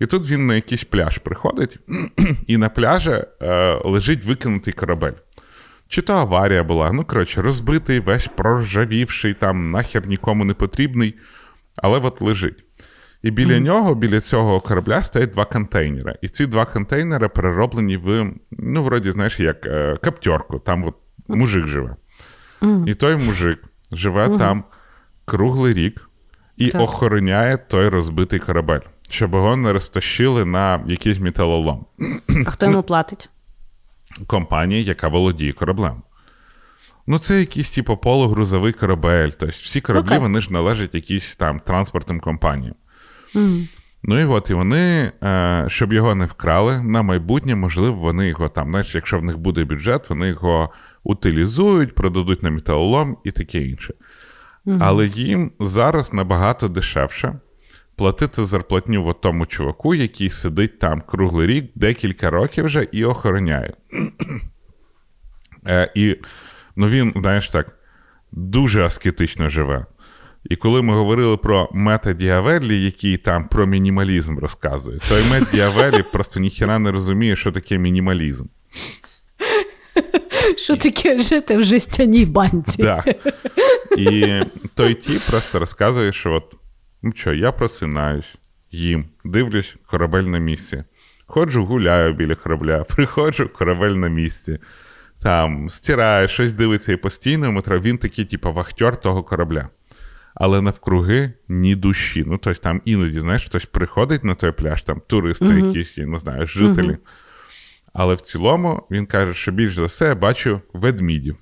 І 0.00 0.06
тут 0.06 0.30
він 0.30 0.46
на 0.46 0.54
якийсь 0.54 0.84
пляж 0.84 1.18
приходить, 1.18 1.78
і 2.46 2.56
на 2.56 2.68
пляжі 2.68 3.24
е, 3.42 3.80
лежить 3.84 4.24
викинутий 4.24 4.72
корабель. 4.72 5.12
Чи 5.88 6.02
то 6.02 6.12
аварія 6.12 6.64
була, 6.64 6.92
ну, 6.92 7.04
коротше, 7.04 7.42
розбитий, 7.42 8.00
весь 8.00 8.26
проржавівший, 8.26 9.34
там 9.34 9.70
нахер 9.70 10.06
нікому 10.06 10.44
не 10.44 10.54
потрібний, 10.54 11.14
але 11.76 11.98
от 11.98 12.22
лежить. 12.22 12.64
І 13.22 13.30
біля 13.30 13.54
mm. 13.54 13.60
нього, 13.60 13.94
біля 13.94 14.20
цього 14.20 14.60
корабля, 14.60 15.02
стоять 15.02 15.30
два 15.30 15.44
контейнери. 15.44 16.18
І 16.22 16.28
ці 16.28 16.46
два 16.46 16.64
контейнери 16.64 17.28
перероблені 17.28 17.96
в, 17.96 18.32
ну, 18.50 18.82
вроді, 18.82 19.10
знаєш, 19.10 19.40
як 19.40 19.66
е, 19.66 19.96
каптерку, 20.02 20.58
там 20.58 20.84
от 20.84 20.94
мужик 21.28 21.66
живе. 21.66 21.96
Mm. 22.62 22.88
І 22.88 22.94
той 22.94 23.16
мужик 23.16 23.64
живе 23.92 24.26
mm. 24.26 24.38
там 24.38 24.64
круглий 25.24 25.72
рік 25.72 26.10
і 26.56 26.68
так. 26.68 26.80
охороняє 26.80 27.56
той 27.56 27.88
розбитий 27.88 28.38
корабель, 28.38 28.80
щоб 29.10 29.34
його 29.34 29.56
не 29.56 29.72
розтащили 29.72 30.44
на 30.44 30.84
якийсь 30.86 31.18
металолом. 31.18 31.86
А 32.46 32.50
хто 32.50 32.66
йому 32.66 32.82
платить? 32.82 33.28
Компанія, 34.26 34.80
яка 34.80 35.08
володіє 35.08 35.52
кораблем. 35.52 36.02
Ну, 37.06 37.18
це 37.18 37.40
якийсь, 37.40 37.70
типу, 37.70 37.96
полугрузовий 37.96 38.72
корабель. 38.72 39.28
Тобто 39.28 39.46
всі 39.46 39.80
кораблі 39.80 40.12
okay. 40.12 40.20
вони 40.20 40.40
ж 40.40 40.52
належать 40.52 40.94
якійсь 40.94 41.36
там 41.36 41.60
транспортним 41.60 42.20
компаніям. 42.20 42.74
Mm. 43.34 43.68
Ну 44.02 44.20
і 44.20 44.24
от 44.24 44.50
і 44.50 44.54
вони, 44.54 45.12
е, 45.22 45.64
щоб 45.68 45.92
його 45.92 46.14
не 46.14 46.26
вкрали, 46.26 46.82
на 46.82 47.02
майбутнє, 47.02 47.54
можливо, 47.54 47.96
вони 47.96 48.28
його 48.28 48.48
там, 48.48 48.70
знаєш, 48.70 48.94
якщо 48.94 49.18
в 49.18 49.24
них 49.24 49.38
буде 49.38 49.64
бюджет, 49.64 50.10
вони 50.10 50.28
його 50.28 50.72
утилізують, 51.04 51.94
продадуть 51.94 52.42
на 52.42 52.50
металолом 52.50 53.16
і 53.24 53.30
таке 53.30 53.58
інше. 53.58 53.94
Mm-hmm. 54.66 54.78
Але 54.80 55.06
їм 55.06 55.52
зараз 55.60 56.12
набагато 56.12 56.68
дешевше 56.68 57.38
платити 58.00 58.44
зарплатню 58.44 59.04
в 59.04 59.14
тому 59.14 59.46
чуваку, 59.46 59.94
який 59.94 60.30
сидить 60.30 60.78
там 60.78 61.02
круглий 61.06 61.46
рік, 61.46 61.70
декілька 61.74 62.30
років 62.30 62.64
вже 62.64 62.82
і 62.92 63.04
охороняє. 63.04 63.74
Е, 65.66 65.92
І 65.94 66.16
ну 66.76 66.88
він, 66.88 67.12
знаєш 67.16 67.48
так, 67.48 67.78
дуже 68.32 68.84
аскетично 68.84 69.48
живе. 69.48 69.86
І 70.44 70.56
коли 70.56 70.82
ми 70.82 70.94
говорили 70.94 71.36
про 71.36 71.68
мета 71.72 72.12
Діавеллі, 72.12 72.84
який 72.84 73.16
там 73.16 73.48
про 73.48 73.66
мінімалізм 73.66 74.38
розказує, 74.38 74.98
той 75.08 75.22
мет 75.30 75.44
Діавеллі 75.52 76.04
просто 76.12 76.40
ніхіра 76.40 76.78
не 76.78 76.90
розуміє, 76.90 77.36
що 77.36 77.52
таке 77.52 77.78
мінімалізм. 77.78 78.44
Що 80.56 80.76
таке 80.76 81.18
жити 81.18 81.56
в 81.56 81.62
жестяній 81.62 82.24
банці? 82.24 82.82
Так. 82.82 83.08
І 83.96 84.40
той 84.74 84.94
ті 84.94 85.30
просто 85.30 85.58
розказує, 85.58 86.12
що 86.12 86.32
от, 86.32 86.54
ну 87.02 87.12
що, 87.14 87.34
я 87.34 87.52
просинаюсь, 87.52 88.34
їм, 88.70 89.04
дивлюсь, 89.24 89.76
корабель 89.86 90.22
на 90.22 90.38
місці. 90.38 90.84
Ходжу, 91.26 91.64
гуляю 91.64 92.14
біля 92.14 92.34
корабля, 92.34 92.84
приходжу, 92.88 93.50
корабель 93.58 93.90
на 93.90 94.08
місці. 94.08 94.58
Там 95.22 95.68
стирає, 95.68 96.28
щось 96.28 96.52
дивиться 96.52 96.92
і 96.92 96.96
постійно, 96.96 97.62
він 97.68 97.98
такий, 97.98 98.24
типу, 98.24 98.52
вахтер 98.52 98.96
того 98.96 99.22
корабля 99.22 99.68
але 100.34 100.62
навкруги 100.62 101.32
ні 101.48 101.76
душі. 101.76 102.24
Ну, 102.26 102.38
тобто 102.38 102.62
там 102.62 102.82
іноді, 102.84 103.20
знаєш, 103.20 103.44
хтось 103.44 103.64
приходить 103.64 104.24
на 104.24 104.34
той 104.34 104.52
пляж, 104.52 104.82
там 104.82 105.02
туристи, 105.06 105.44
uh-huh. 105.44 105.66
якісь, 105.66 105.96
не 105.96 106.18
знаю, 106.18 106.46
жителі. 106.46 106.88
Uh-huh. 106.88 106.98
Але 107.92 108.14
в 108.14 108.20
цілому 108.20 108.86
він 108.90 109.06
каже, 109.06 109.34
що 109.34 109.52
більш 109.52 109.74
за 109.74 109.84
все 109.84 110.04
я 110.04 110.14
бачу 110.14 110.60
ведмідів. 110.72 111.36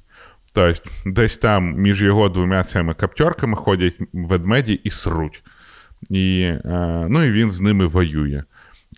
Тобто, 0.53 0.91
десь 1.07 1.39
там 1.39 1.75
між 1.75 2.03
його 2.03 2.29
двома 2.29 2.65
цими 2.65 2.95
каптерками 2.95 3.57
ходять 3.57 3.97
ведмеді 4.13 4.81
і 4.85 4.91
сруть. 4.91 5.43
І, 6.11 6.41
е, 6.41 7.07
Ну, 7.11 7.25
і 7.25 7.31
він 7.31 7.51
з 7.51 7.61
ними 7.61 7.87
воює. 7.87 8.43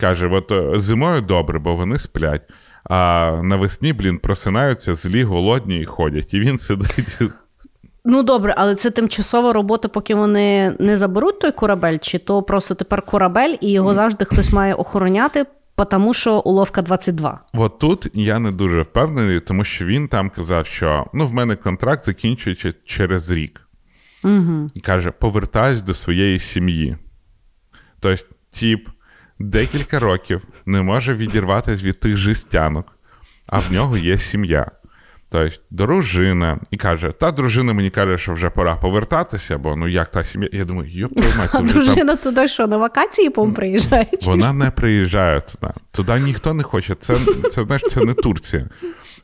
Каже: 0.01 0.27
от 0.27 0.53
е, 0.53 0.79
зимою 0.79 1.21
добре, 1.21 1.59
бо 1.59 1.77
вони 1.77 1.99
сплять. 1.99 2.43
А 2.85 3.41
навесні, 3.43 3.93
блін, 3.93 4.19
просинаються 4.19 4.95
злі, 4.95 5.23
голодні 5.23 5.81
і 5.81 5.85
ходять. 5.85 6.35
І 6.35 6.41
він 6.41 6.59
сидить 6.59 7.19
Ну 8.05 8.23
добре, 8.23 8.55
але 8.57 8.75
це 8.75 8.91
тимчасова 8.91 9.53
робота, 9.53 9.89
поки 9.89 10.15
вони 10.15 10.77
не 10.79 10.97
заберуть 10.97 11.41
той 11.41 11.53
корабель, 11.53 11.99
чи 11.99 12.19
то 12.19 12.43
просто 12.43 12.75
тепер 12.75 13.03
корабель, 13.03 13.57
і 13.61 13.71
його 13.71 13.95
завжди 13.95 14.25
хтось 14.25 14.53
має 14.53 14.75
охороняти, 14.75 15.47
тому 15.91 16.15
що 16.15 16.39
уловка 16.39 16.83
22. 16.83 17.41
От 17.53 17.79
тут 17.79 18.07
я 18.15 18.39
не 18.39 18.53
дуже 18.53 18.83
впевнений, 18.83 19.41
тому 19.41 19.65
що 19.65 19.87
він 19.87 20.09
там 20.09 20.31
казав, 20.31 20.67
що 20.67 21.07
ну, 21.15 21.27
в 21.27 21.33
мене 21.33 21.57
контракт 21.57 22.05
закінчується 22.05 22.73
через 22.85 23.31
рік. 23.31 23.69
Угу. 24.25 24.67
І 24.75 24.81
каже: 24.81 25.11
повертаюсь 25.11 25.83
до 25.83 25.95
своєї 25.95 26.39
сім'ї. 26.39 26.97
Тобто, 28.01 28.25
тіп 28.51 28.89
декілька 29.39 29.99
років 29.99 30.43
не 30.67 30.83
може 30.83 31.15
відірватися 31.15 31.85
від 31.87 32.01
тих 32.01 32.17
жестянок, 32.17 32.99
а 33.47 33.59
в 33.59 33.73
нього 33.73 33.97
є 33.97 34.19
сім'я. 34.19 34.71
Тобто 35.33 35.57
дружина 35.71 36.59
і 36.71 36.77
каже, 36.77 37.13
та 37.13 37.31
дружина 37.31 37.73
мені 37.73 37.91
каже, 37.91 38.19
що 38.19 38.33
вже 38.33 38.51
пора 38.51 38.77
повертатися, 38.77 39.59
бо 39.59 39.77
ну 39.77 39.89
як 39.89 40.11
та 40.11 40.25
сім'я. 40.25 40.49
Я 40.53 40.65
думаю, 40.65 40.91
йоп, 40.91 41.13
мать, 41.39 41.51
А 41.55 41.61
дружина 41.61 42.17
там... 42.17 42.17
туди 42.17 42.49
що, 42.49 42.67
на 42.67 42.77
вакації 42.77 43.31
по 43.31 43.53
приїжджає? 43.53 44.07
Вона 44.27 44.53
не 44.53 44.71
приїжджає 44.71 45.41
туди. 45.41 45.73
Туди 45.93 46.21
ніхто 46.21 46.55
не 46.55 46.63
хоче. 46.63 46.95
Це, 47.01 47.17
це 47.51 47.65
знаєш, 47.65 47.83
це 47.91 48.01
не 48.05 48.15
Турція. 48.15 48.69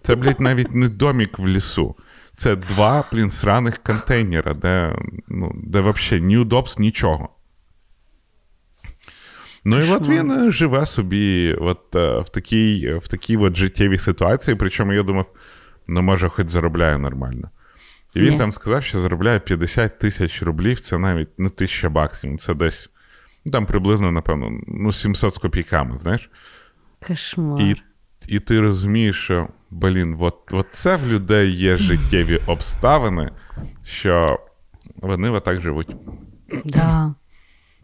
Це, 0.02 0.14
блядь, 0.14 0.40
навіть 0.40 0.74
не 0.74 0.88
домік 0.88 1.38
в 1.38 1.46
лісу. 1.46 1.96
Це 2.36 2.56
два, 2.56 3.04
блін, 3.12 3.30
сраних 3.30 3.78
контейнера, 3.78 4.54
де 4.54 4.96
ну, 5.28 5.52
де 5.54 5.80
взагалі 5.80 6.24
ні 6.24 6.38
удобств, 6.38 6.80
нічого. 6.80 7.28
Ну 9.64 9.84
і 9.84 9.90
от 9.90 10.08
він 10.08 10.52
живе 10.52 10.86
собі 10.86 11.56
от, 11.60 11.96
е, 11.96 12.20
в 12.20 12.28
такій 12.28 12.94
в 13.02 13.08
такій 13.08 13.36
от 13.36 13.56
життєвій 13.56 13.98
ситуації. 13.98 14.56
Причому 14.60 14.92
я 14.92 15.02
думав. 15.02 15.26
Ну, 15.88 16.02
може, 16.02 16.28
хоч 16.28 16.48
заробляє 16.48 16.98
нормально. 16.98 17.50
І 18.14 18.20
він 18.20 18.32
Ні. 18.32 18.38
там 18.38 18.52
сказав, 18.52 18.82
що 18.82 19.00
заробляє 19.00 19.40
50 19.40 19.98
тисяч 19.98 20.42
рублів, 20.42 20.80
це 20.80 20.98
навіть 20.98 21.38
не 21.38 21.48
тисяча 21.48 21.88
баксів, 21.88 22.38
це 22.38 22.54
десь 22.54 22.90
там 23.52 23.66
приблизно, 23.66 24.12
напевно, 24.12 24.50
ну, 24.66 24.92
700 24.92 25.34
з 25.34 25.38
копійками, 25.38 25.98
знаєш. 25.98 26.30
Кошмар. 27.06 27.60
І 27.60 27.76
і 28.28 28.38
ти 28.40 28.60
розумієш, 28.60 29.16
що, 29.24 29.48
блін, 29.70 30.16
от, 30.20 30.36
от 30.50 30.66
це 30.72 30.96
в 30.96 31.06
людей 31.08 31.50
є 31.50 31.76
життєві 31.76 32.38
обставини, 32.46 33.30
що 33.84 34.40
вони 34.96 35.30
отак 35.30 35.62
живуть. 35.62 35.96
Да. 36.64 37.14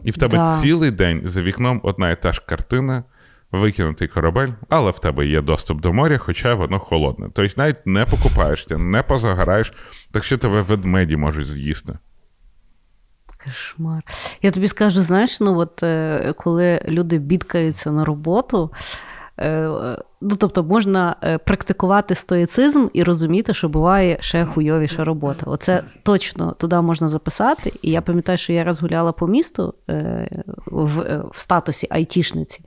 І 0.05 0.11
в 0.11 0.17
тебе 0.17 0.39
Да. 0.39 0.61
цілий 0.61 0.91
день 0.91 1.21
за 1.25 1.43
вікном 1.43 1.81
одна 1.85 2.11
і 2.11 2.23
та 2.23 2.33
ж 2.33 2.43
картина, 2.49 3.05
викинутий 3.53 4.09
корабель, 4.09 4.49
але 4.69 4.91
в 4.91 4.99
тебе 4.99 5.27
є 5.27 5.41
доступ 5.41 5.81
до 5.81 5.93
моря, 5.93 6.19
хоча 6.19 6.55
воно 6.55 6.79
холодне. 6.79 7.29
Тобто 7.35 7.55
навіть 7.57 7.87
не 7.87 8.05
покупаєшся, 8.05 8.79
не 8.79 9.03
позагораєш, 9.03 9.73
так 10.13 10.25
що 10.25 10.39
тебе 10.39 10.63
ведмеді 10.63 11.17
можуть 11.17 11.47
з'їсти. 11.47 11.99
Кошмар. 13.45 14.03
Я 14.43 14.51
тобі 14.51 14.69
скажу, 14.69 15.03
знаєш, 15.03 15.41
ну 15.41 15.59
от 15.59 15.83
е, 15.83 16.35
коли 16.37 16.85
люди 16.89 17.19
бідкаються 17.19 17.91
на 17.91 18.05
роботу, 18.05 18.73
е, 19.39 19.69
ну 20.23 20.37
тобто 20.39 20.63
можна 20.63 21.17
е, 21.23 21.39
практикувати 21.39 22.15
стоїцизм 22.15 22.87
і 22.93 23.03
розуміти, 23.03 23.55
що 23.55 23.69
буває 23.69 24.17
ще 24.21 24.45
хуйовіша 24.45 25.05
робота. 25.05 25.47
Оце 25.47 25.83
точно 26.03 26.55
туди 26.59 26.81
можна 26.81 27.09
записати. 27.09 27.73
І 27.83 27.91
я 27.91 28.03
пам'ятаю, 28.03 28.39
що 28.39 28.53
я 28.53 28.65
раз 28.65 28.81
гуляла 28.83 29.13
по 29.13 29.27
місту 29.27 29.75
е, 29.91 30.29
в, 30.67 31.01
е, 31.01 31.23
в 31.33 31.41
статусі 31.41 31.87
айтішниці. 31.91 32.65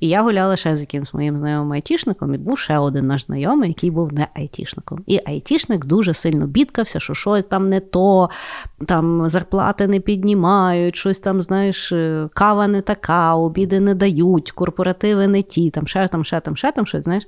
І 0.00 0.08
я 0.08 0.22
гуляла 0.22 0.56
ще 0.56 0.76
з 0.76 0.80
якимсь 0.80 1.14
моїм 1.14 1.36
знайомим 1.36 1.72
айтішником, 1.72 2.34
і 2.34 2.38
був 2.38 2.58
ще 2.58 2.78
один 2.78 3.06
наш 3.06 3.26
знайомий, 3.26 3.68
який 3.68 3.90
був 3.90 4.12
не 4.12 4.26
айтішником. 4.34 5.02
І 5.06 5.20
айтішник 5.26 5.84
дуже 5.84 6.14
сильно 6.14 6.46
бідкався, 6.46 7.00
що 7.00 7.14
щось 7.14 7.44
там 7.44 7.68
не 7.68 7.80
то, 7.80 8.30
там 8.86 9.28
зарплати 9.28 9.86
не 9.86 10.00
піднімають, 10.00 10.96
щось 10.96 11.18
там, 11.18 11.42
знаєш, 11.42 11.92
кава 12.34 12.68
не 12.68 12.80
така, 12.80 13.34
обіди 13.34 13.80
не 13.80 13.94
дають, 13.94 14.50
корпоративи 14.50 15.26
не 15.26 15.42
ті, 15.42 15.70
там 15.70 15.86
ще 15.86 16.08
там, 16.08 16.24
ще 16.24 16.40
там, 16.40 16.56
ще 16.56 16.72
там 16.72 16.86
щось, 16.90 17.04
знаєш. 17.04 17.26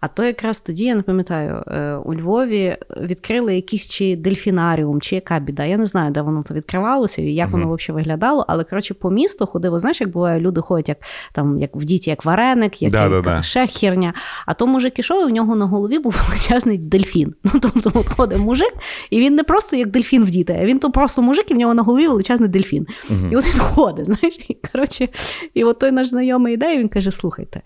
А 0.00 0.08
то 0.08 0.24
якраз 0.24 0.60
тоді, 0.60 0.84
я 0.84 0.94
не 0.94 1.02
пам'ятаю, 1.02 1.62
е, 1.66 1.94
у 1.94 2.14
Львові 2.14 2.76
відкрили 2.96 3.54
якийсь 3.54 3.88
чи 3.88 4.16
дельфінаріум, 4.16 5.00
чи 5.00 5.14
яка 5.14 5.38
біда. 5.38 5.64
Я 5.64 5.76
не 5.76 5.86
знаю, 5.86 6.10
де 6.10 6.20
воно 6.22 6.42
то 6.42 6.54
відкривалося 6.54 7.22
і 7.22 7.24
як 7.24 7.50
воно 7.50 7.74
взагалі 7.74 8.02
виглядало. 8.02 8.44
Але 8.48 8.64
коротше, 8.64 8.94
по 8.94 9.10
місту 9.10 9.46
ходив, 9.46 9.78
знаєш, 9.78 10.00
як 10.00 10.10
буває, 10.10 10.40
люди 10.40 10.60
ходять, 10.60 10.88
як 10.88 10.98
там 11.32 11.58
як 11.58 11.76
в 11.76 11.84
діті, 11.84 12.10
як 12.10 12.24
вареник, 12.24 12.82
як, 12.82 12.92
Да-да-да. 12.92 13.34
як 13.34 13.44
ще 13.44 13.66
херня. 13.66 14.14
А 14.46 14.54
то 14.54 14.66
мужик 14.66 14.98
ішов, 14.98 15.28
і 15.28 15.30
в 15.30 15.34
нього 15.34 15.56
на 15.56 15.64
голові 15.66 15.98
був 15.98 16.16
величезний 16.28 16.78
дельфін. 16.78 17.34
Ну 17.44 17.60
тобто, 17.60 17.90
от 17.94 18.08
ходить 18.08 18.38
мужик, 18.38 18.72
і 19.10 19.20
він 19.20 19.34
не 19.34 19.44
просто 19.44 19.76
як 19.76 19.90
дельфін 19.90 20.24
в 20.24 20.30
діти, 20.30 20.58
а 20.62 20.64
він 20.64 20.78
то 20.78 20.90
просто 20.90 21.22
мужик, 21.22 21.50
і 21.50 21.54
в 21.54 21.56
нього 21.56 21.74
на 21.74 21.82
голові 21.82 22.08
величезний 22.08 22.48
дельфін. 22.48 22.86
І 23.32 23.36
от 23.36 23.46
він 23.46 23.60
ходить, 23.60 24.06
знаєш, 24.06 24.38
і 24.48 24.56
коротше, 24.72 25.08
і 25.54 25.64
от 25.64 25.78
той 25.78 25.90
наш 25.90 26.08
знайомий 26.08 26.54
іде, 26.54 26.74
і 26.74 26.78
він 26.78 26.88
каже: 26.88 27.10
слухайте. 27.10 27.62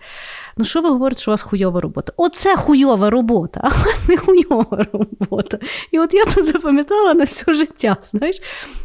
Ну, 0.57 0.65
що 0.65 0.83
ви 0.83 0.89
говорите, 0.89 1.21
що 1.21 1.31
у 1.31 1.33
вас 1.33 1.43
хуйова 1.43 1.81
робота? 1.81 2.13
Оце 2.17 2.57
хуйова 2.57 3.11
робота, 3.11 3.61
а 3.65 3.69
у 3.69 3.71
вас 3.87 4.09
не 4.09 4.17
хуйова 4.17 4.87
робота. 4.93 5.59
І 5.93 5.99
от 5.99 6.15
я 6.15 6.25
це 6.25 6.43
запам'ятала 6.43 7.15
на 7.15 7.25
все 7.25 7.53
життя, 7.53 7.97
знаєш. 8.03 8.41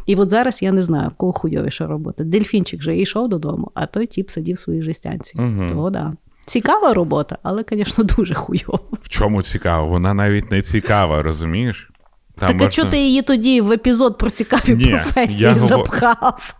І 0.06 0.16
от 0.16 0.30
зараз 0.30 0.62
я 0.62 0.72
не 0.72 0.82
знаю, 0.82 1.08
в 1.08 1.14
кого 1.14 1.32
хуйовіша 1.32 1.86
робота. 1.86 2.24
Дельфінчик 2.24 2.80
вже 2.80 2.96
йшов 2.98 3.28
додому, 3.28 3.70
а 3.74 3.86
той 3.86 4.06
тіп 4.06 4.30
сидів 4.30 4.56
в 4.56 4.58
своїй 4.58 4.82
жестянці. 4.82 5.32
Мгм. 5.40 5.66
То 5.68 5.90
да. 5.90 6.12
Цікава 6.46 6.94
робота, 6.94 7.38
але, 7.42 7.64
звісно, 7.70 8.04
дуже 8.04 8.34
хуйова. 8.34 8.78
В 9.02 9.08
чому 9.08 9.42
цікаво? 9.42 9.86
Вона 9.88 10.14
навіть 10.14 10.50
не 10.50 10.62
цікава, 10.62 11.22
розумієш? 11.22 11.90
Там 12.38 12.58
так 12.58 12.68
а 12.68 12.70
чого 12.70 12.90
ти 12.90 12.98
її 12.98 13.22
тоді 13.22 13.60
в 13.60 13.72
епізод 13.72 14.18
про 14.18 14.30
цікаві 14.30 14.74
Ні, 14.74 14.86
професії 14.90 15.40
я 15.40 15.52
говор- 15.52 15.68
запхав? 15.68 16.54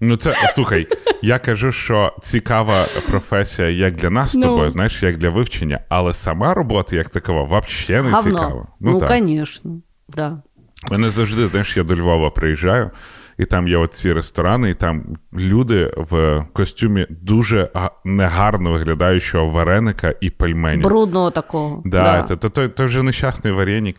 Ну, 0.00 0.16
це 0.16 0.34
слухай, 0.54 0.86
я 1.22 1.38
кажу, 1.38 1.72
що 1.72 2.12
цікава 2.22 2.84
професія 3.08 3.68
як 3.68 3.96
для 3.96 4.10
нас 4.10 4.32
з 4.32 4.34
Ну. 4.34 4.42
тобою, 4.42 4.70
знаєш, 4.70 5.02
як 5.02 5.16
для 5.16 5.30
вивчення, 5.30 5.80
але 5.88 6.14
сама 6.14 6.54
робота 6.54 6.96
як 6.96 7.08
такова 7.08 7.42
взагалі 7.42 8.04
не 8.04 8.10
Говно. 8.16 8.32
цікава. 8.32 8.66
Ну, 8.80 9.00
звісно. 9.08 9.80
Да. 10.08 10.42
Мене 10.90 11.10
завжди, 11.10 11.46
знаєш, 11.48 11.76
я 11.76 11.82
до 11.82 11.96
Львова 11.96 12.30
приїжджаю, 12.30 12.90
і 13.38 13.44
там 13.44 13.68
є 13.68 13.76
оці 13.76 14.12
ресторани, 14.12 14.70
і 14.70 14.74
там 14.74 15.04
люди 15.32 15.92
в 15.96 16.44
костюмі 16.52 17.06
дуже 17.10 17.70
негарно 18.04 18.70
виглядаючого 18.70 19.48
вареника 19.48 20.14
і 20.20 20.30
пельменів. 20.30 20.82
Брудного 20.84 21.30
такого. 21.30 21.82
Да, 21.84 22.22
То, 22.22 22.36
то, 22.36 22.48
то, 22.48 22.68
то 22.68 22.84
вже 22.84 23.02
нещасний 23.02 23.52
вареник. 23.52 23.96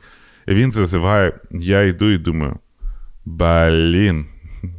І 0.47 0.53
він 0.53 0.71
зазиває, 0.71 1.33
я 1.51 1.81
йду 1.81 2.11
і 2.11 2.17
думаю: 2.17 2.59
блін, 3.25 4.25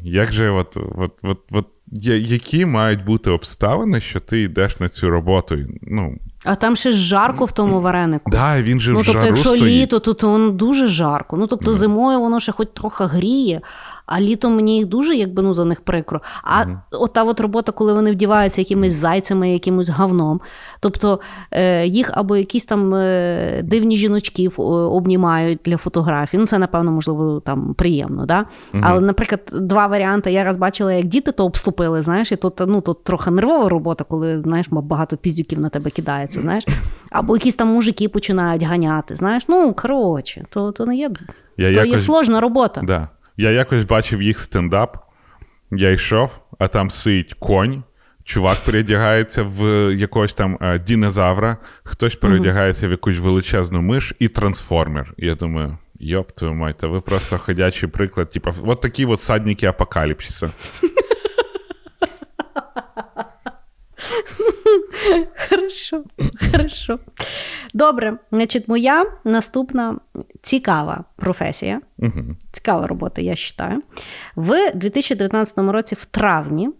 як 0.02 0.32
же 0.32 0.50
от, 0.50 0.76
от, 0.96 1.12
от, 1.22 1.38
от, 1.52 1.66
які 1.92 2.66
мають 2.66 3.04
бути 3.04 3.30
обставини, 3.30 4.00
що 4.00 4.20
ти 4.20 4.42
йдеш 4.42 4.80
на 4.80 4.88
цю 4.88 5.10
роботу? 5.10 5.56
Ну, 5.82 6.16
А 6.44 6.54
там 6.54 6.76
ще 6.76 6.92
ж 6.92 6.98
жарко 6.98 7.44
в 7.44 7.52
тому 7.52 7.80
варенику. 7.80 8.30
да, 8.30 8.62
він 8.62 8.80
же 8.80 8.92
Ну, 8.92 8.98
в 8.98 9.04
тобто, 9.04 9.12
жару 9.12 9.26
якщо 9.26 9.48
стоїть. 9.48 9.82
літо, 9.82 9.98
то, 9.98 10.12
то 10.14 10.28
воно 10.30 10.50
дуже 10.50 10.86
жарко. 10.86 11.36
Ну, 11.36 11.46
тобто, 11.46 11.74
зимою 11.74 12.20
воно 12.20 12.40
ще 12.40 12.52
хоч 12.52 12.68
трохи 12.74 13.04
гріє, 13.04 13.60
а 14.06 14.20
літом 14.20 14.56
мені 14.56 14.76
їх 14.76 14.86
дуже, 14.86 15.14
якби 15.14 15.42
ну, 15.42 15.54
за 15.54 15.64
них 15.64 15.80
прикро. 15.80 16.20
А 16.44 16.64
от 16.90 17.12
та 17.12 17.24
от 17.24 17.40
робота, 17.40 17.72
коли 17.72 17.92
вони 17.92 18.12
вдіваються 18.12 18.60
якимись 18.60 18.92
зайцями, 18.92 19.52
якимось 19.52 19.88
говном. 19.88 20.40
Тобто 20.80 21.20
е, 21.50 21.86
їх 21.86 22.10
або 22.14 22.36
якісь 22.36 22.64
там 22.64 22.94
е, 22.94 23.60
дивні 23.64 23.96
жіночки 23.96 24.48
обнімають 24.48 25.60
для 25.64 25.76
фотографій. 25.76 26.38
Ну, 26.38 26.46
це, 26.46 26.58
напевно, 26.58 26.92
можливо, 26.92 27.40
там 27.40 27.74
приємно. 27.74 28.26
Да? 28.26 28.44
Але, 28.82 29.00
наприклад, 29.00 29.40
два 29.52 29.86
варіанти. 29.86 30.32
Я 30.32 30.44
раз 30.44 30.56
бачила, 30.56 30.92
як 30.92 31.06
діти 31.06 31.32
то 31.32 31.44
обступили, 31.44 32.02
знаєш, 32.02 32.32
і 32.32 32.36
то, 32.36 32.52
ну, 32.66 32.80
то 32.80 32.94
трохи 32.94 33.30
нервова 33.30 33.68
робота, 33.68 34.04
коли 34.04 34.42
знаєш, 34.42 34.66
багато 34.70 35.16
піздюків 35.16 35.60
на 35.60 35.68
тебе 35.68 35.90
кидається, 35.90 36.40
знаєш. 36.40 36.66
Або 37.10 37.36
якісь 37.36 37.54
там 37.54 37.68
мужики 37.68 38.08
починають 38.08 38.62
ганяти. 38.62 39.16
Знаєш, 39.16 39.48
ну 39.48 39.74
коротше, 39.74 40.44
то, 40.50 40.72
то 40.72 40.86
не 40.86 40.96
є. 40.96 41.10
Я 41.56 41.74
то 41.74 41.84
є 41.84 41.98
сложна 41.98 42.40
робота. 42.40 42.80
Да. 42.84 43.08
Я 43.36 43.50
якось 43.50 43.84
бачив 43.84 44.22
їх 44.22 44.40
стендап. 44.40 44.96
Я 45.70 45.90
йшов, 45.90 46.38
а 46.58 46.68
там 46.68 46.90
сидить 46.90 47.34
конь. 47.34 47.82
Чувак 48.24 48.56
передягається 48.64 49.42
в 49.42 49.90
якогось 49.94 50.32
там 50.32 50.58
е, 50.60 50.78
динозавра, 50.78 51.56
хтось 51.84 52.14
передягається 52.14 52.88
в 52.88 52.90
якусь 52.90 53.18
величезну 53.18 53.82
миш 53.82 54.14
і 54.18 54.28
трансформер. 54.28 55.14
І 55.16 55.26
я 55.26 55.34
думаю, 55.34 55.78
йоп, 56.00 56.32
твою 56.32 56.54
мать, 56.54 56.76
та 56.76 56.86
ви 56.86 57.00
просто 57.00 57.38
ходячий 57.38 57.88
приклад. 57.88 58.30
Типа, 58.30 58.54
от 58.66 58.80
такі 58.80 59.06
от 59.06 59.20
садники 59.20 59.66
апокаліпсиса. 59.66 60.50
Хорошо, 65.48 66.04
хорошо. 66.52 66.98
Добре, 67.72 68.18
значить, 68.32 68.68
моя 68.68 69.04
наступна 69.24 69.98
цікава 70.42 71.04
професія, 71.16 71.80
цікава 72.52 72.86
робота, 72.86 73.22
я 73.22 73.34
вважаю. 73.58 73.82
В 74.36 74.72
2019 74.74 75.58
році, 75.58 75.94
в 75.94 76.04
травні, 76.04 76.70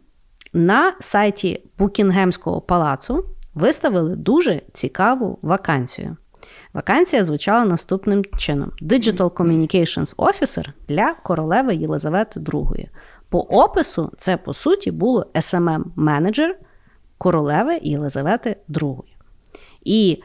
на 0.53 0.95
сайті 1.01 1.63
Букінгемського 1.79 2.61
палацу 2.61 3.25
виставили 3.55 4.17
дуже 4.17 4.63
цікаву 4.73 5.39
вакансію. 5.43 6.17
Вакансія 6.73 7.25
звучала 7.25 7.65
наступним 7.65 8.25
чином: 8.39 8.73
Digital 8.83 9.31
Communications 9.31 10.17
Officer 10.17 10.67
для 10.89 11.15
королеви 11.15 11.75
Єлизавети 11.75 12.41
II. 12.41 12.89
По 13.29 13.39
опису, 13.39 14.13
це 14.17 14.37
по 14.37 14.55
суті 14.55 14.91
було 14.91 15.27
smm 15.35 15.85
менеджер 15.97 16.57
королеви 17.19 17.79
Єлизавети 17.83 18.57
II. 18.69 19.03
І 19.85 20.23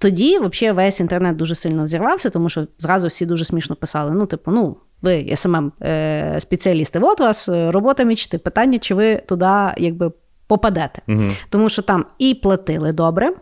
тоді, 0.00 0.38
взагалі, 0.38 0.76
весь 0.76 1.00
інтернет 1.00 1.36
дуже 1.36 1.54
сильно 1.54 1.82
взірвався, 1.82 2.30
тому 2.30 2.48
що 2.48 2.66
зразу 2.78 3.06
всі 3.06 3.26
дуже 3.26 3.44
смішно 3.44 3.76
писали: 3.76 4.12
ну, 4.12 4.26
типу, 4.26 4.50
ну, 4.50 4.76
ви 5.02 5.32
SMM 5.36 5.72
е, 5.82 6.36
спеціалісти, 6.40 6.98
от 7.02 7.20
у 7.20 7.24
вас 7.24 7.48
е, 7.48 7.70
робота 7.70 8.02
мічти. 8.02 8.38
Питання, 8.38 8.78
чи 8.78 8.94
ви 8.94 9.16
туди 9.16 9.74
якби 9.76 10.12
попадете. 10.46 11.02
Тому 11.50 11.68
що 11.68 11.82
там 11.82 12.04
і 12.18 12.34
платили 12.34 12.92
добре. 12.92 13.32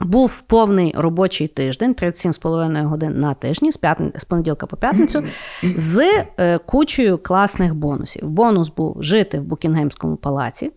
Був 0.00 0.40
повний 0.40 0.94
робочий 0.96 1.46
тиждень, 1.46 1.94
37,5 1.94 2.84
годин 2.84 3.20
на 3.20 3.34
тижні, 3.34 3.72
з, 3.72 3.76
п'ятни... 3.76 4.12
з 4.16 4.24
понеділка 4.24 4.66
по 4.66 4.76
п'ятницю, 4.76 5.22
з 5.62 6.24
е, 6.38 6.58
кучею 6.58 7.18
класних 7.18 7.74
бонусів. 7.74 8.28
Бонус 8.28 8.70
був 8.70 8.96
жити 9.02 9.40
в 9.40 9.42
Букінгемському 9.42 10.16
палаці 10.16 10.70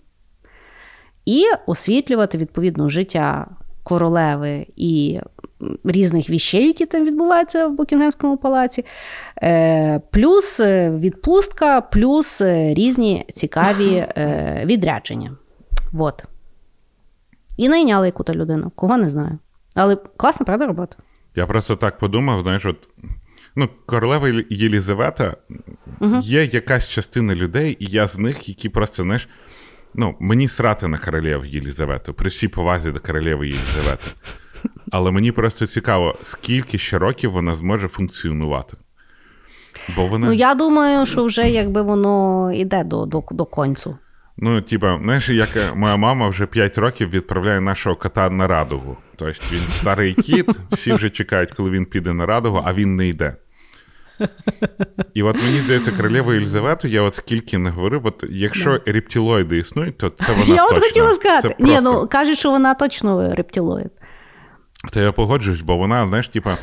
і 1.26 1.44
освітлювати 1.66 2.38
відповідно 2.38 2.90
життя 2.90 3.48
королеви 3.84 4.68
і 4.76 5.20
різних 5.84 6.30
віщей, 6.30 6.68
які 6.68 6.86
там 6.86 7.06
відбуваються 7.06 7.68
в 7.68 7.72
Букінгемському 7.72 8.38
палаці, 8.38 8.86
е, 9.44 10.00
плюс 10.12 10.60
е, 10.60 10.92
відпустка, 10.92 11.82
плюс 11.82 12.42
е, 12.42 12.74
різні 12.74 13.26
цікаві 13.34 14.08
відрядження. 14.66 15.38
Вот. 15.92 16.24
І 17.58 17.70
найняли 17.70 18.06
яку-то 18.06 18.34
людину, 18.34 18.72
кого 18.76 18.98
не 18.98 19.10
знаю. 19.10 19.38
Але 19.76 19.96
класна, 19.96 20.46
правда, 20.46 20.68
робота? 20.68 20.96
Я 21.36 21.46
просто 21.46 21.76
так 21.76 21.98
подумав, 21.98 22.42
знаєш, 22.42 22.66
от, 22.66 22.90
ну, 23.56 23.70
королева 23.86 24.28
Єлі- 24.28 24.46
Єлізавета, 24.50 25.36
є 26.22 26.44
якась 26.46 26.90
частина 26.90 27.36
людей, 27.36 27.78
і 27.80 27.86
я 27.86 28.08
з 28.08 28.18
них, 28.18 28.50
які 28.50 28.70
просто, 28.70 29.04
знаєш, 29.04 29.30
ну, 29.94 30.16
мені 30.20 30.48
срати 30.48 30.88
на 30.88 30.98
королеву 30.98 31.46
Єлізавету, 31.46 32.14
при 32.14 32.30
всій 32.30 32.48
повазі 32.48 32.92
до 32.92 33.00
королеви 33.00 33.48
Єлізавети. 33.48 34.12
Але 34.92 35.12
мені 35.12 35.32
просто 35.32 35.66
цікаво, 35.66 36.16
скільки 36.22 36.78
ще 36.78 37.00
років 37.00 37.32
вона 37.32 37.56
зможе 37.56 37.88
функціонувати. 37.88 38.78
Бо 39.96 40.08
вона... 40.08 40.28
Ну, 40.28 40.34
я 40.34 40.56
думаю, 40.56 41.06
що 41.06 41.26
вже 41.26 41.50
якби 41.50 41.82
воно 41.82 42.52
йде 42.54 42.84
до, 42.84 43.06
до, 43.06 43.24
до 43.32 43.46
концу. 43.46 43.98
Ну, 44.38 44.62
типа, 44.62 45.00
знаєш, 45.04 45.30
як 45.30 45.50
моя 45.76 45.98
мама 45.98 46.30
вже 46.30 46.46
5 46.46 46.78
років 46.78 47.10
відправляє 47.10 47.62
нашого 47.62 47.96
кота 47.96 48.30
на 48.30 48.48
радугу. 48.48 48.98
Тобто 49.16 49.42
він 49.52 49.60
старий 49.68 50.14
кіт, 50.14 50.50
всі 50.72 50.94
вже 50.94 51.10
чекають, 51.10 51.52
коли 51.52 51.70
він 51.70 51.86
піде 51.86 52.14
на 52.14 52.26
радугу, 52.26 52.62
а 52.66 52.74
він 52.74 52.96
не 52.96 53.08
йде. 53.08 53.36
І 55.14 55.24
от 55.24 55.36
мені 55.36 55.60
здається, 55.60 55.92
королеву 55.92 56.34
Єлизавету, 56.34 56.88
я 56.88 57.02
от 57.02 57.16
скільки 57.16 57.58
не 57.58 57.70
говорив, 57.70 58.06
от 58.06 58.24
якщо 58.30 58.70
yeah. 58.70 58.92
рептилоїди 58.92 59.58
існують, 59.58 59.98
то 59.98 60.10
це 60.10 60.32
вона. 60.32 60.46
Я 60.46 60.64
точно. 60.64 60.78
от 60.78 60.84
хотіла 60.84 61.12
сказати. 61.12 61.48
Це 61.58 61.64
Ні, 61.64 61.72
просто... 61.72 61.92
ну 62.02 62.08
кажуть, 62.08 62.38
що 62.38 62.52
вона 62.52 62.74
точно 62.74 63.36
рептилоїд. 63.36 63.92
Та 64.94 65.02
я 65.02 65.12
погоджуюсь, 65.12 65.62
бо 65.62 65.78
вона, 65.78 66.08
знаєш, 66.08 66.28
типа, 66.28 66.58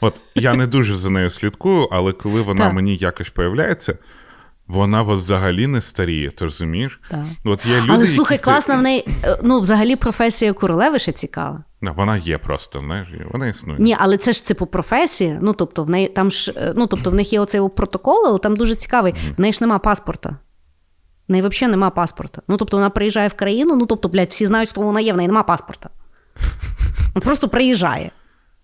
от 0.00 0.20
я 0.34 0.54
не 0.54 0.66
дуже 0.66 0.94
за 0.94 1.10
нею 1.10 1.30
слідкую, 1.30 1.88
але 1.90 2.12
коли 2.12 2.42
вона 2.42 2.64
Так. 2.64 2.72
мені 2.74 2.96
якось 2.96 3.28
появляється, 3.30 3.98
вона 4.66 5.02
взагалі 5.02 5.66
не 5.66 5.80
старіє, 5.80 6.30
ти 6.30 6.44
розумієш? 6.44 7.00
Так. 7.10 7.24
От 7.44 7.66
є 7.66 7.80
люди, 7.80 7.92
Але 7.92 8.06
слухай, 8.06 8.34
які... 8.34 8.44
класна 8.44 8.76
в 8.76 8.82
неї. 8.82 9.08
е, 9.24 9.38
Ну, 9.42 9.60
взагалі, 9.60 9.96
професія 9.96 10.52
королеви 10.52 10.98
ще 10.98 11.12
цікава. 11.12 11.64
Ну, 11.80 11.92
Вона 11.96 12.16
є 12.16 12.38
просто, 12.38 12.80
вона 13.32 13.46
існує. 13.46 13.78
Ні, 13.80 13.96
але 13.98 14.16
це 14.16 14.32
ж 14.32 14.44
це 14.44 14.54
по 14.54 14.66
професії. 14.66 15.38
Ну, 15.42 15.52
тобто, 15.52 15.84
в 15.84 15.90
неї 15.90 16.08
там 16.08 16.30
ж, 16.30 16.52
е, 16.56 16.72
ну, 16.76 16.86
тобто, 16.86 17.10
в 17.10 17.14
них 17.14 17.32
є 17.32 17.40
оцей 17.40 17.68
протокол, 17.76 18.24
але 18.26 18.38
там 18.38 18.56
дуже 18.56 18.74
цікавий. 18.74 19.14
В 19.36 19.40
неї 19.40 19.52
ж 19.52 19.58
нема 19.60 19.78
паспорта. 19.78 20.36
В 21.28 21.32
неї 21.32 21.48
взагалі 21.48 21.70
нема 21.70 21.90
паспорта. 21.90 22.42
Ну, 22.48 22.56
тобто, 22.56 22.76
вона 22.76 22.90
приїжджає 22.90 23.28
в 23.28 23.34
країну, 23.34 23.76
ну 23.76 23.86
тобто, 23.86 24.08
блядь, 24.08 24.30
всі 24.30 24.46
знають, 24.46 24.70
що 24.70 24.80
вона 24.80 25.00
є, 25.00 25.12
в 25.12 25.16
неї 25.16 25.26
нема 25.26 25.42
паспорта. 25.42 25.90
Вона 27.14 27.24
просто 27.24 27.48
приїжджає. 27.48 28.10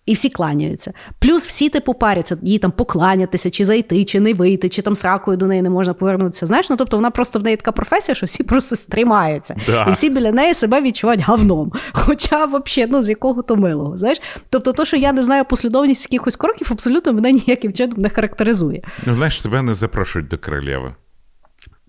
І 0.06 0.14
всі 0.14 0.28
кланяються. 0.28 0.92
Плюс 1.18 1.46
всі 1.46 1.68
типу 1.68 1.94
паряться, 1.94 2.38
їй 2.42 2.58
там 2.58 2.70
покланятися, 2.70 3.50
чи 3.50 3.64
зайти, 3.64 4.04
чи 4.04 4.20
не 4.20 4.34
вийти, 4.34 4.68
чи 4.68 4.82
там 4.82 4.96
сракою 4.96 5.36
до 5.36 5.46
неї 5.46 5.62
не 5.62 5.70
можна 5.70 5.94
повернутися. 5.94 6.46
Знаєш, 6.46 6.70
ну 6.70 6.76
тобто 6.76 6.96
вона 6.96 7.10
просто 7.10 7.38
в 7.38 7.42
неї 7.42 7.56
така 7.56 7.72
професія, 7.72 8.14
що 8.14 8.26
всі 8.26 8.42
просто 8.42 8.76
тримаються. 8.90 9.56
Да. 9.66 9.84
І 9.88 9.92
всі 9.92 10.10
біля 10.10 10.32
неї 10.32 10.54
себе 10.54 10.80
відчувають 10.82 11.20
говном. 11.20 11.72
Хоча, 11.92 12.44
взагалі, 12.44 12.90
ну 12.92 13.02
з 13.02 13.08
якого 13.08 13.42
то 13.42 13.56
милого. 13.56 13.96
Знаєш? 13.98 14.20
Тобто, 14.50 14.72
то, 14.72 14.84
що 14.84 14.96
я 14.96 15.12
не 15.12 15.22
знаю 15.22 15.44
послідовність 15.44 16.02
якихось 16.12 16.36
кроків, 16.36 16.68
абсолютно 16.70 17.12
мене 17.12 17.32
ніяким 17.32 17.72
чином 17.72 18.00
не 18.00 18.08
характеризує. 18.08 18.82
Ну, 19.06 19.14
знаєш, 19.14 19.38
тебе 19.42 19.62
не 19.62 19.74
запрошують 19.74 20.28
до 20.28 20.38
королеви. 20.38 20.94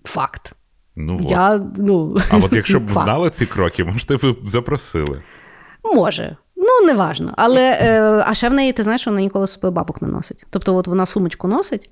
Факт. 0.04 0.52
Ну. 0.96 1.26
Я, 1.30 1.66
ну, 1.76 2.16
А 2.30 2.36
от 2.36 2.52
якщо 2.52 2.80
б 2.80 2.88
факт. 2.88 3.04
знали 3.04 3.30
ці 3.30 3.46
кроки, 3.46 3.84
може, 3.84 4.16
ви 4.22 4.32
б 4.32 4.48
запросили. 4.48 5.22
Може. 5.94 6.36
Ну, 6.66 6.86
неважно. 6.86 7.32
Але 7.36 7.78
е, 7.80 8.24
а 8.26 8.34
ще 8.34 8.48
в 8.48 8.52
неї, 8.52 8.72
ти 8.72 8.82
знаєш, 8.82 9.06
вона 9.06 9.20
ніколи 9.20 9.46
з 9.46 9.52
собою 9.52 9.72
бабок 9.72 10.02
не 10.02 10.08
носить. 10.08 10.46
Тобто, 10.50 10.76
от 10.76 10.86
вона 10.86 11.06
сумочку 11.06 11.48
носить. 11.48 11.90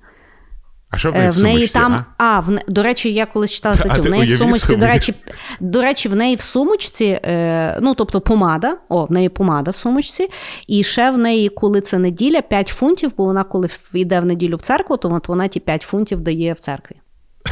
А 0.89 0.97
що 0.97 1.11
в 1.11 1.13
неї 1.13 1.27
Е, 1.27 1.29
в 1.29 1.33
В 1.33 1.43
неї 1.43 1.55
сумочці, 1.67 1.73
там, 1.73 1.93
а? 1.93 2.23
а, 2.23 2.39
в 2.39 2.49
не... 2.49 2.61
до 2.67 2.83
речі, 2.83 3.13
я 3.13 3.25
колись 3.25 3.51
читала 3.51 3.75
статтю. 3.79 4.01
В 4.01 4.09
неї 4.09 4.35
в 4.35 4.37
сумочці, 4.37 4.67
собі. 4.67 4.79
до 4.79 4.85
речі, 4.85 5.13
до 5.59 5.81
речі, 5.81 6.09
в 6.09 6.15
неї 6.15 6.35
в 6.35 6.41
сумочці, 6.41 7.05
е, 7.05 7.79
ну 7.81 7.93
тобто 7.95 8.21
помада, 8.21 8.77
о, 8.89 9.05
в 9.05 9.11
неї 9.11 9.29
помада 9.29 9.71
в 9.71 9.75
сумочці, 9.75 10.27
і 10.67 10.83
ще 10.83 11.11
в 11.11 11.17
неї, 11.17 11.49
коли 11.49 11.81
це 11.81 11.97
неділя, 11.97 12.41
5 12.41 12.67
фунтів, 12.67 13.13
бо 13.17 13.25
вона, 13.25 13.43
коли 13.43 13.69
йде 13.93 14.19
в 14.19 14.25
неділю 14.25 14.55
в 14.55 14.61
церкву, 14.61 14.97
то 14.97 15.13
от 15.13 15.27
вона 15.27 15.47
ті 15.47 15.59
5 15.59 15.81
фунтів 15.81 16.21
дає 16.21 16.53
в 16.53 16.59
церкві. 16.59 16.95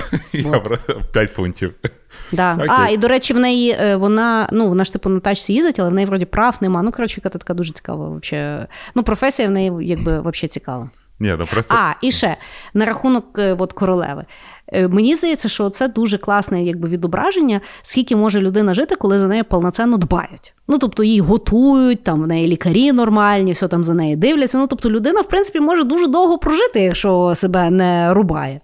Я 0.34 0.60
про 0.60 0.78
5 1.14 1.32
фунтів. 1.32 1.74
Да. 2.32 2.54
Окей. 2.54 2.70
А, 2.70 2.90
і 2.90 2.98
до 2.98 3.08
речі, 3.08 3.34
в 3.34 3.40
неї 3.40 3.78
е, 3.82 3.96
вона, 3.96 4.50
ну, 4.52 4.68
вона 4.68 4.86
ж 4.86 4.94
типу 4.94 5.10
на 5.10 5.20
тачці 5.20 5.54
їздить, 5.54 5.80
але 5.80 5.90
в 5.90 5.94
неї 5.94 6.08
вроді 6.08 6.26
прав 6.26 6.56
нема. 6.62 6.82
Ну, 6.82 6.92
коротше, 6.92 7.22
яка 7.24 7.30
така 7.30 7.54
дуже 7.54 7.72
цікава. 7.74 8.10
Вообще. 8.10 8.68
Ну, 8.96 9.04
професія 9.04 9.48
в 9.48 9.52
неї 9.52 9.72
якби 9.82 10.20
вообще 10.20 10.48
цікава. 10.48 10.90
Ні, 11.20 11.36
ну 11.40 11.46
просто 11.46 11.76
А, 11.78 11.94
і 12.02 12.12
ще 12.12 12.38
на 12.74 12.86
рахунок 12.86 13.40
е, 13.40 13.56
от, 13.60 13.74
королеви. 13.74 14.26
Е, 14.68 14.88
Мені 14.88 15.16
здається, 15.16 15.50
що 15.50 15.70
це 15.70 15.88
дуже 15.88 16.18
класне 16.18 16.64
якби, 16.64 16.90
відображення, 16.90 17.62
скільки 17.84 18.16
може 18.16 18.42
людина 18.42 18.74
жити, 18.74 18.96
коли 18.96 19.20
за 19.20 19.28
нею 19.28 19.44
повноцінно 19.44 19.98
дбають. 19.98 20.54
Ну, 20.68 20.78
тобто 20.78 21.04
її 21.04 21.20
готують, 21.20 22.04
там 22.04 22.24
в 22.24 22.28
неї 22.28 22.48
лікарі 22.48 22.92
нормальні, 22.92 23.52
все 23.52 23.68
там 23.68 23.84
за 23.84 23.94
нею 23.94 24.18
дивляться. 24.18 24.58
Ну, 24.58 24.68
тобто 24.68 24.90
людина, 24.90 25.22
в 25.22 25.28
принципі, 25.28 25.60
може 25.60 25.84
дуже 25.84 26.08
довго 26.08 26.38
прожити, 26.38 26.80
якщо 26.80 27.36
себе 27.36 27.70
не 27.70 28.14
рубає. 28.14 28.62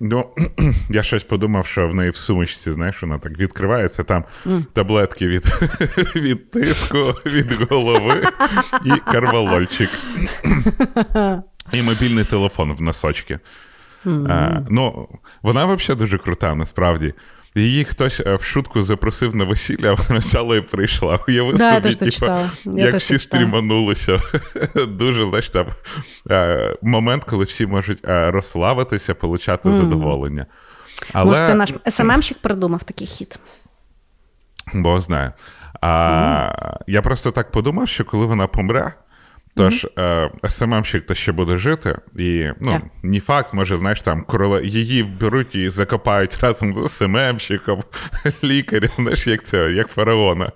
Ну, 0.00 0.30
я 0.90 1.02
щось 1.02 1.24
подумав, 1.24 1.66
що 1.66 1.88
в 1.88 1.94
неї 1.94 2.10
в 2.10 2.16
сумочці, 2.16 2.72
знаєш, 2.72 3.02
вона 3.02 3.18
так 3.18 3.38
відкривається, 3.38 4.02
там 4.02 4.24
таблетки 4.72 5.28
від, 5.28 5.44
від 6.16 6.50
тиску, 6.50 6.98
від 7.26 7.52
голови 7.70 8.22
і 8.84 8.90
карвалольчик. 8.90 9.90
І 11.72 11.82
мобільний 11.82 12.24
телефон 12.24 12.72
в 12.72 12.82
носочки. 12.82 13.38
А, 14.06 14.60
ну, 14.70 15.08
вона 15.42 15.64
взагалі 15.64 15.98
дуже 15.98 16.18
крута, 16.18 16.54
насправді. 16.54 17.14
Її 17.58 17.84
хтось 17.84 18.20
е, 18.26 18.34
в 18.34 18.42
шутку 18.42 18.82
запросив 18.82 19.36
на 19.36 19.44
весілля, 19.44 19.90
а 19.90 19.94
вона 19.94 20.20
взяла 20.20 20.56
і 20.56 20.60
прийшла. 20.60 21.18
Уяви 21.28 21.52
Да, 21.52 21.74
собі, 21.74 21.94
типу, 21.94 22.10
читала. 22.10 22.50
Я 22.64 22.84
як 22.84 22.94
всі 22.94 23.18
стріманулися. 23.18 24.20
Дуже 24.88 25.24
знаєш, 25.24 25.50
там, 25.50 25.66
е, 26.30 26.76
момент, 26.82 27.24
коли 27.24 27.44
всі 27.44 27.66
можуть 27.66 28.08
е, 28.08 28.30
розслабитися, 28.30 29.14
получати 29.14 29.74
задоволення. 29.74 30.46
Але, 31.12 31.30
Може, 31.30 31.46
це 31.46 31.54
наш 31.54 31.72
СММщик 31.88 32.38
придумав 32.38 32.82
такий 32.84 33.06
хід. 33.06 33.38
Бог 34.74 35.00
знає. 35.00 35.32
А, 35.80 36.76
Я 36.86 37.02
просто 37.02 37.30
так 37.30 37.50
подумав, 37.50 37.88
що 37.88 38.04
коли 38.04 38.26
вона 38.26 38.46
помре, 38.46 38.92
то 39.56 39.70
ж 39.70 39.88
е, 39.98 40.30
СММщик 40.48 41.06
то 41.06 41.14
ще 41.14 41.32
буде 41.32 41.58
жити, 41.58 41.98
і 42.16 42.48
ну, 42.60 42.72
Так. 42.72 42.82
не 43.02 43.20
факт, 43.20 43.54
може, 43.54 43.76
знаєш, 43.76 44.00
там 44.00 44.24
короле... 44.24 44.64
її 44.64 45.02
беруть 45.02 45.54
і 45.54 45.68
закопають 45.68 46.38
разом 46.42 46.74
з 46.74 46.88
СММщиком, 46.92 47.82
лікарем, 48.44 48.90
знаєш, 48.96 49.26
як 49.26 49.44
це, 49.44 49.72
як 49.72 49.88
фараона. 49.88 50.52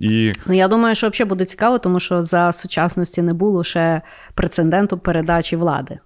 І 0.00 0.32
Ну, 0.46 0.54
я 0.54 0.68
думаю, 0.68 0.94
що 0.94 1.08
взагалі 1.08 1.28
буде 1.28 1.44
цікаво, 1.44 1.78
тому 1.78 2.00
що 2.00 2.22
за 2.22 2.52
сучасності 2.52 3.22
не 3.22 3.34
було 3.34 3.64
ще 3.64 4.02
прецеденту 4.34 4.98
передачі 4.98 5.56
влади. 5.56 5.98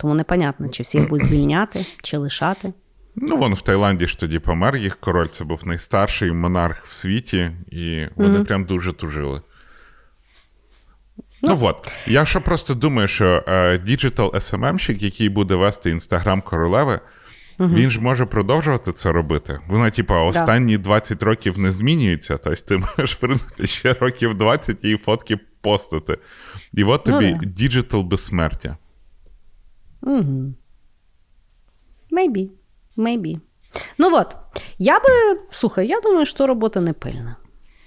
Тому 0.00 0.14
непонятно, 0.14 0.68
чи 0.68 0.82
всіх 0.82 1.08
будуть 1.08 1.26
звільняти, 1.26 1.86
чи 2.02 2.16
лишати. 2.16 2.72
Ну, 3.16 3.36
вон 3.36 3.54
в 3.54 3.60
Таїланді 3.60 4.06
ж 4.06 4.18
тоді 4.18 4.38
помер 4.38 4.76
їх 4.76 4.96
король, 4.96 5.26
це 5.26 5.44
був 5.44 5.66
найстарший 5.66 6.32
монарх 6.32 6.86
в 6.86 6.92
світі, 6.92 7.50
і 7.70 8.06
вони 8.16 8.44
прям 8.44 8.64
дуже 8.64 8.92
тужили. 8.92 9.42
Ну, 11.42 11.58
от. 11.62 11.90
Я 12.06 12.24
ще 12.24 12.40
просто 12.40 12.74
думаю, 12.74 13.08
що 13.08 13.44
е, 13.48 13.78
digital 13.78 14.30
SMM-щик, 14.34 15.04
який 15.04 15.28
буде 15.28 15.54
вести 15.54 15.90
інстаграм 15.90 16.42
королеви, 16.42 17.00
він 17.60 17.90
ж 17.90 18.00
може 18.00 18.26
продовжувати 18.26 18.92
це 18.92 19.12
робити. 19.12 19.60
Вона, 19.68 19.90
типа, 19.90 20.22
останні 20.22 20.78
20 20.78 21.22
років 21.22 21.58
не 21.58 21.72
змінюється. 21.72 22.36
Тобто 22.36 22.62
ти 22.64 22.76
можеш, 22.98 23.18
в 23.22 23.66
ще 23.66 23.92
років 23.92 24.34
20 24.34 24.84
її 24.84 24.96
фотки 24.96 25.36
постити. 25.60 26.18
І 26.72 26.84
от 26.84 27.06
Ну, 27.06 27.12
тобі 27.12 27.32
да. 27.32 27.46
digital 27.46 28.02
безсмертя. 28.02 28.76
Угу. 30.02 30.54
Maybe. 32.12 32.48
Maybe. 32.96 33.40
Ну 33.98 34.10
от, 34.16 34.36
я 34.78 34.98
би, 34.98 35.40
слухай, 35.50 35.86
я 35.86 36.00
думаю, 36.00 36.26
що 36.26 36.46
робота 36.46 36.80
не 36.80 36.92
пильна. 36.92 37.36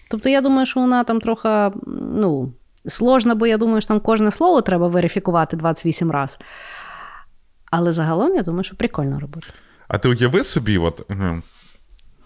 Тобто, 0.10 0.30
я 0.30 0.41
думаю, 0.41 0.65
що 0.65 0.80
вона 0.80 1.04
там 1.04 1.22
трохи, 1.22 1.72
ну, 2.18 2.54
сложна, 2.88 3.36
бо 3.36 3.48
я 3.48 3.58
думаю, 3.58 3.82
що 3.82 3.88
там 3.88 4.00
кожне 4.00 4.32
слово 4.32 4.62
треба 4.62 4.88
верифікувати 4.88 5.58
28 5.58 6.12
разів. 6.12 6.38
Але 7.71 7.91
загалом, 7.93 8.36
я 8.36 8.41
думаю, 8.41 8.63
що 8.63 8.76
прикольна 8.76 9.19
робота. 9.19 9.48
А 9.88 9.98
ти 9.98 10.10
уяви 10.10 10.43
собі, 10.43 10.78
от 10.78 11.12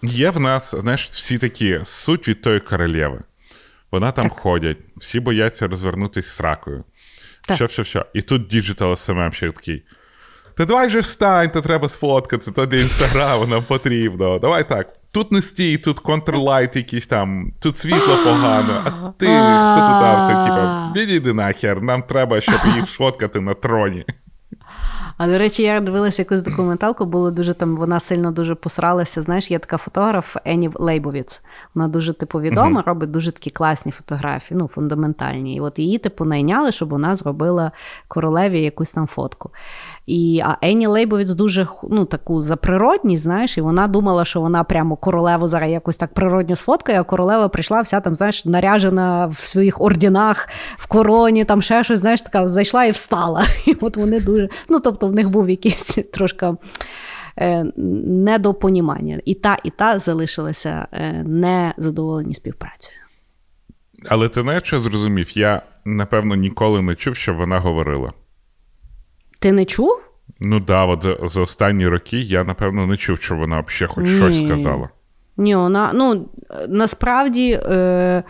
є 0.02 0.30
в 0.30 0.40
нас, 0.40 0.74
знаєш, 0.74 1.06
всі 1.06 1.38
такі 1.38 1.80
суть 1.84 2.28
від 2.28 2.42
тої 2.42 2.60
королеви. 2.60 3.20
Вона 3.90 4.12
там 4.12 4.30
ходять, 4.30 4.78
всі 4.96 5.20
бояться 5.20 5.68
розвернутися 5.68 6.30
з 6.36 6.40
сракою. 6.40 6.84
Так. 7.46 7.56
Що, 7.56 7.68
що, 7.68 7.84
що. 7.84 8.06
І 8.14 8.22
тут 8.22 8.46
діджитал 8.46 8.96
СММ 8.96 9.32
ще 9.32 9.52
такий. 9.52 9.84
Та 10.54 10.64
давай 10.64 10.90
же 10.90 11.00
встань, 11.00 11.50
то 11.50 11.60
треба 11.60 11.88
сфоткатися, 11.88 12.50
то 12.50 12.66
для 12.66 12.80
інстаграму 12.80 13.46
нам 13.46 13.64
потрібно. 13.64 14.38
Давай 14.38 14.68
так. 14.68 14.99
Тут 15.12 15.32
не 15.32 15.42
стій, 15.42 15.78
тут 15.78 15.98
контрлайт 15.98 16.76
якийсь 16.76 17.06
там, 17.06 17.48
тут 17.60 17.76
світло 17.76 18.16
погано, 18.24 18.82
а 18.86 18.90
ти, 19.18 19.26
хто 19.72 19.74
ти 19.74 19.80
там 19.80 20.16
все, 20.16 20.44
типа, 20.44 20.92
відійди 20.96 21.32
нахер, 21.32 21.82
нам 21.82 22.02
треба, 22.02 22.40
щоб 22.40 22.60
їх 22.76 22.88
сфоткати 22.88 23.40
на 23.40 23.54
троні. 23.54 24.04
А 25.20 25.26
до 25.26 25.38
речі, 25.38 25.62
я 25.62 25.80
дивилася 25.80 26.22
якусь 26.22 26.42
документалку, 26.42 27.04
було 27.04 27.30
дуже 27.30 27.54
там, 27.54 27.76
вона 27.76 28.00
сильно 28.00 28.30
дуже 28.30 28.54
посралася. 28.54 29.22
Знаєш, 29.22 29.50
є 29.50 29.58
така 29.58 29.76
фотограф 29.76 30.36
Енні 30.44 30.70
Лейбовіц. 30.74 31.42
Вона 31.74 31.88
дуже 31.88 32.12
типу 32.12 32.40
відома, 32.40 32.80
uh-huh. 32.80 32.86
робить 32.86 33.10
дуже 33.10 33.32
такі 33.32 33.50
класні 33.50 33.92
фотографії, 33.92 34.58
ну, 34.60 34.68
фундаментальні. 34.68 35.56
І 35.56 35.60
от 35.60 35.78
її, 35.78 35.98
типу, 35.98 36.24
найняли, 36.24 36.72
щоб 36.72 36.88
вона 36.88 37.16
зробила 37.16 37.72
королеві 38.08 38.60
якусь 38.60 38.92
там 38.92 39.06
фотку. 39.06 39.50
І 40.06 40.42
а 40.44 40.66
Ені 40.66 40.86
Лейбовіц 40.86 41.30
дуже 41.30 41.66
ну, 41.90 42.04
таку 42.04 42.42
за 42.42 42.56
природність, 42.56 43.22
знаєш, 43.22 43.58
і 43.58 43.60
вона 43.60 43.88
думала, 43.88 44.24
що 44.24 44.40
вона 44.40 44.64
прямо 44.64 44.96
королеву 44.96 45.48
зараз 45.48 45.70
якось 45.70 45.96
так 45.96 46.14
природньо 46.14 46.56
сфоткає, 46.56 47.00
а 47.00 47.04
королева 47.04 47.48
прийшла 47.48 47.80
вся 47.80 48.00
там, 48.00 48.14
знаєш, 48.14 48.44
наряжена 48.44 49.26
в 49.26 49.36
своїх 49.36 49.80
ордінах, 49.80 50.48
в 50.76 50.86
короні, 50.86 51.44
там 51.44 51.62
ще 51.62 51.84
щось, 51.84 52.00
знаєш, 52.00 52.22
така 52.22 52.48
зайшла 52.48 52.84
і 52.84 52.90
встала. 52.90 53.44
І 53.66 53.76
от 53.80 53.96
вони 53.96 54.20
дуже. 54.20 54.48
Ну, 54.68 54.80
тобто, 54.80 55.08
в 55.08 55.12
них 55.12 55.30
був 55.30 55.50
якийсь 55.50 55.98
трошки. 56.12 56.52
Е, 57.38 57.64
недопонімання. 57.76 59.20
І 59.24 59.34
та, 59.34 59.56
і 59.64 59.70
та 59.70 59.98
залишилася 59.98 60.86
е, 60.92 61.12
незадоволені 61.12 62.34
співпрацею. 62.34 62.98
Але 64.08 64.28
ти 64.28 64.42
знаєш, 64.42 64.62
що 64.64 64.80
зрозумів? 64.80 65.38
Я, 65.38 65.62
напевно, 65.84 66.34
ніколи 66.34 66.82
не 66.82 66.94
чув, 66.94 67.16
що 67.16 67.34
вона 67.34 67.58
говорила. 67.58 68.12
Ти 69.40 69.52
не 69.52 69.64
чув? 69.64 70.10
Ну 70.40 70.60
да, 70.60 70.84
от 70.84 71.02
за, 71.02 71.18
за 71.22 71.40
останні 71.40 71.88
роки 71.88 72.18
я, 72.20 72.44
напевно, 72.44 72.86
не 72.86 72.96
чув, 72.96 73.20
що 73.20 73.36
вона 73.36 73.64
взагалі 73.68 73.94
хоч 73.94 74.08
Ні. 74.08 74.16
щось 74.16 74.38
сказала. 74.38 74.88
Ні, 75.36 75.56
вона, 75.56 75.90
ну, 75.94 76.28
насправді. 76.68 77.60
Е... 77.64 78.22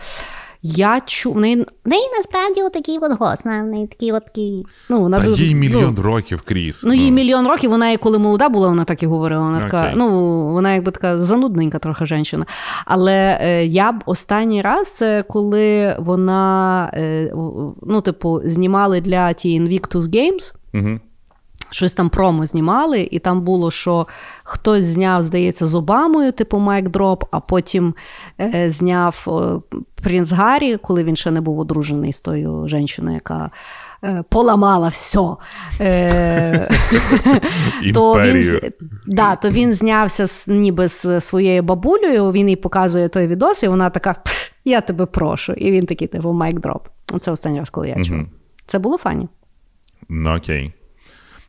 Я 0.63 1.01
чу... 1.05 1.31
В 1.33 1.39
неї, 1.39 1.65
в 1.85 1.89
неї 1.89 2.03
насправді 2.17 2.61
отакий 2.61 2.97
от 2.97 3.19
голос. 3.19 3.45
В 3.45 3.47
неї 3.47 3.87
такий 3.87 4.11
от 4.11 4.25
такий... 4.25 4.65
Ну, 4.89 5.01
вона 5.01 5.19
Та 5.19 5.25
дуже... 5.25 5.45
їй 5.45 5.55
мільйон 5.55 5.93
ну, 5.97 6.03
років 6.03 6.41
крізь. 6.41 6.83
Ну, 6.83 6.93
їй 6.93 7.09
ну. 7.09 7.15
мільйон 7.15 7.47
років, 7.47 7.69
вона 7.69 7.91
і 7.91 7.97
коли 7.97 8.19
молода 8.19 8.49
була, 8.49 8.67
вона 8.67 8.83
так 8.83 9.03
і 9.03 9.05
говорила. 9.05 9.41
Вона 9.41 9.59
така, 9.59 9.83
okay. 9.83 9.93
ну, 9.95 10.45
вона 10.53 10.73
якби 10.73 10.91
така 10.91 11.21
занудненька 11.21 11.79
трохи 11.79 12.05
жінка. 12.05 12.45
Але 12.85 13.37
е, 13.41 13.65
я 13.65 13.91
б 13.91 14.03
останній 14.05 14.61
раз, 14.61 15.03
коли 15.29 15.95
вона, 15.99 16.91
е, 16.93 17.33
ну, 17.81 18.01
типу, 18.01 18.41
знімали 18.45 19.01
для 19.01 19.33
the 19.33 19.61
Invictus 19.61 20.01
Games. 20.01 20.53
Угу. 20.73 20.99
Щось 21.71 21.93
там 21.93 22.09
промо 22.09 22.45
знімали, 22.45 23.07
і 23.11 23.19
там 23.19 23.41
було, 23.41 23.71
що 23.71 24.07
хтось 24.43 24.85
зняв, 24.85 25.23
здається, 25.23 25.65
з 25.65 25.75
Обамою, 25.75 26.31
типу 26.31 26.59
mic 26.59 26.89
drop, 26.89 27.23
а 27.31 27.39
потім 27.39 27.93
е, 28.39 28.71
зняв 28.71 29.25
е, 29.27 29.77
Принц 30.03 30.31
Гаррі, 30.31 30.77
коли 30.77 31.03
він 31.03 31.15
ще 31.15 31.31
не 31.31 31.41
був 31.41 31.59
одружений 31.59 32.13
з 32.13 32.21
тою 32.21 32.67
жінкою, 32.67 33.13
яка 33.13 33.51
е, 34.03 34.23
поламала 34.29 34.87
все. 34.87 35.35
Е, 35.81 36.69
то, 37.93 38.21
він, 38.21 38.59
да, 39.07 39.35
то 39.35 39.49
він 39.49 39.73
знявся 39.73 40.51
ніби 40.51 40.87
з 40.87 41.21
своєю 41.21 41.63
бабулею, 41.63 42.31
він 42.31 42.49
їй 42.49 42.55
показує 42.55 43.09
той 43.09 43.27
відос, 43.27 43.63
і 43.63 43.67
вона 43.67 43.89
така: 43.89 44.15
Я 44.65 44.81
тебе 44.81 45.05
прошу. 45.05 45.53
І 45.53 45.71
він 45.71 45.85
такий, 45.85 46.07
типу, 46.07 46.31
mic 46.31 46.59
drop. 46.59 46.87
Це 47.19 47.31
останній 47.31 47.59
раз, 47.59 47.69
коли 47.69 47.89
я 47.89 48.03
чув. 48.03 48.17
Це 48.65 48.79
було 48.79 48.97
funny. 48.97 49.27
Ну, 50.09 50.35
окей. 50.37 50.73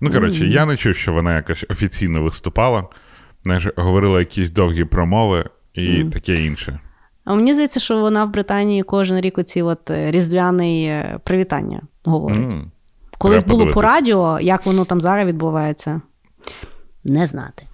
Ну, 0.04 0.10
коротше, 0.10 0.46
я 0.46 0.66
не 0.66 0.76
чув, 0.76 0.94
що 0.94 1.12
вона 1.12 1.36
якось 1.36 1.64
офіційно 1.70 2.22
виступала, 2.22 2.84
знаєш, 3.44 3.66
говорила 3.76 4.18
якісь 4.18 4.50
довгі 4.50 4.84
промови 4.84 5.44
і 5.74 6.04
таке 6.04 6.44
інше. 6.44 6.80
А 7.24 7.34
мені 7.34 7.52
здається, 7.52 7.80
що 7.80 7.98
вона 7.98 8.24
в 8.24 8.30
Британії 8.30 8.82
кожен 8.82 9.20
рік 9.20 9.38
оці 9.38 9.62
от 9.62 9.90
е, 9.90 10.12
е, 10.60 11.18
привітання 11.24 11.82
говорить. 12.04 12.66
Колись 13.18 13.44
було 13.44 13.70
по 13.70 13.82
радіо, 13.82 14.38
як 14.40 14.66
воно 14.66 14.84
там 14.84 15.00
зараз 15.00 15.26
відбувається, 15.26 16.00
не 17.04 17.26
знати. 17.26 17.66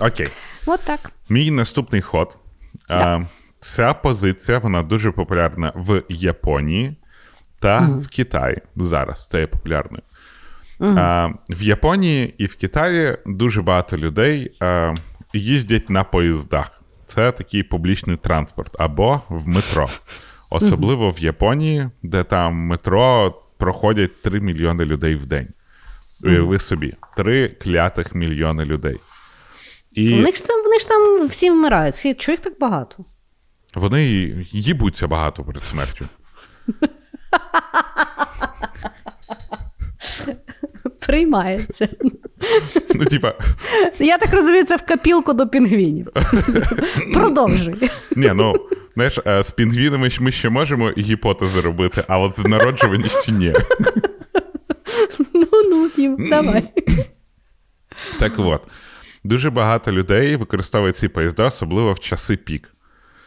Окей. 0.00 0.28
От 0.66 0.80
так. 0.84 1.12
Мій 1.28 1.50
наступний 1.50 2.00
ход. 2.00 2.36
А, 2.88 3.20
Ця 3.60 3.94
позиція 3.94 4.58
вона 4.58 4.82
дуже 4.82 5.10
популярна 5.10 5.72
в 5.76 6.02
Японії 6.08 6.96
та 7.60 7.80
mm. 7.80 7.98
в 7.98 8.08
Китаї 8.08 8.58
зараз 8.76 9.22
стає 9.22 9.46
популярною. 9.46 10.02
Угу. 10.78 10.94
А, 10.98 11.30
В 11.48 11.62
Японії 11.62 12.34
і 12.38 12.46
в 12.46 12.56
Китаї 12.56 13.18
дуже 13.26 13.62
багато 13.62 13.96
людей 13.96 14.56
а, 14.60 14.94
їздять 15.32 15.90
на 15.90 16.04
поїздах. 16.04 16.82
Це 17.04 17.32
такий 17.32 17.62
публічний 17.62 18.16
транспорт 18.16 18.76
або 18.78 19.20
в 19.28 19.48
метро. 19.48 19.88
Особливо 20.50 21.10
в 21.10 21.18
Японії, 21.18 21.90
де 22.02 22.24
там 22.24 22.54
метро 22.54 23.34
проходять 23.56 24.22
3 24.22 24.40
мільйони 24.40 24.84
людей 24.84 25.16
в 25.16 25.26
день. 25.26 25.48
Уяви 26.24 26.58
собі, 26.58 26.94
3 27.16 27.48
клятих 27.48 28.14
мільйони 28.14 28.64
людей. 28.64 28.96
І... 29.92 30.14
Вони 30.14 30.32
ж 30.32 30.46
там 30.46 30.62
вони 30.62 30.78
ж 30.78 30.88
там 30.88 31.26
всі 31.26 31.50
вмирають. 31.50 32.18
Чого 32.18 32.32
їх 32.32 32.40
так 32.40 32.58
багато? 32.58 33.04
Вони 33.74 34.04
їбуться 34.50 35.08
багато 35.08 35.44
перед 35.44 35.64
смертю. 35.64 36.06
Приймається. 41.08 41.88
Ну, 42.94 43.04
типа... 43.04 43.34
Я 43.98 44.18
так 44.18 44.32
розумію, 44.32 44.64
це 44.64 44.76
в 44.76 44.82
капілку 44.82 45.32
до 45.32 45.48
пінгвінів. 45.48 46.08
Продовжуй. 47.14 47.90
Ні, 48.16 48.32
ну, 48.34 48.54
знаєш, 48.94 49.18
е, 49.26 49.42
з 49.42 49.50
пінгвінами 49.50 50.08
ми 50.20 50.30
ще 50.30 50.48
можемо 50.48 50.92
гіпотези 50.98 51.60
робити, 51.60 52.04
а 52.08 52.18
от 52.18 52.40
з 52.40 52.44
народжування 52.44 53.08
ще 53.08 53.32
ні. 53.32 53.54
Ну, 55.34 55.48
ну, 55.70 55.90
Кім, 55.96 56.28
давай. 56.30 56.68
Так 58.18 58.32
от. 58.38 58.62
Дуже 59.24 59.50
багато 59.50 59.92
людей 59.92 60.36
використовують 60.36 60.96
ці 60.96 61.08
поїзда, 61.08 61.46
особливо 61.46 61.92
в 61.92 62.00
часи 62.00 62.36
пік. 62.36 62.74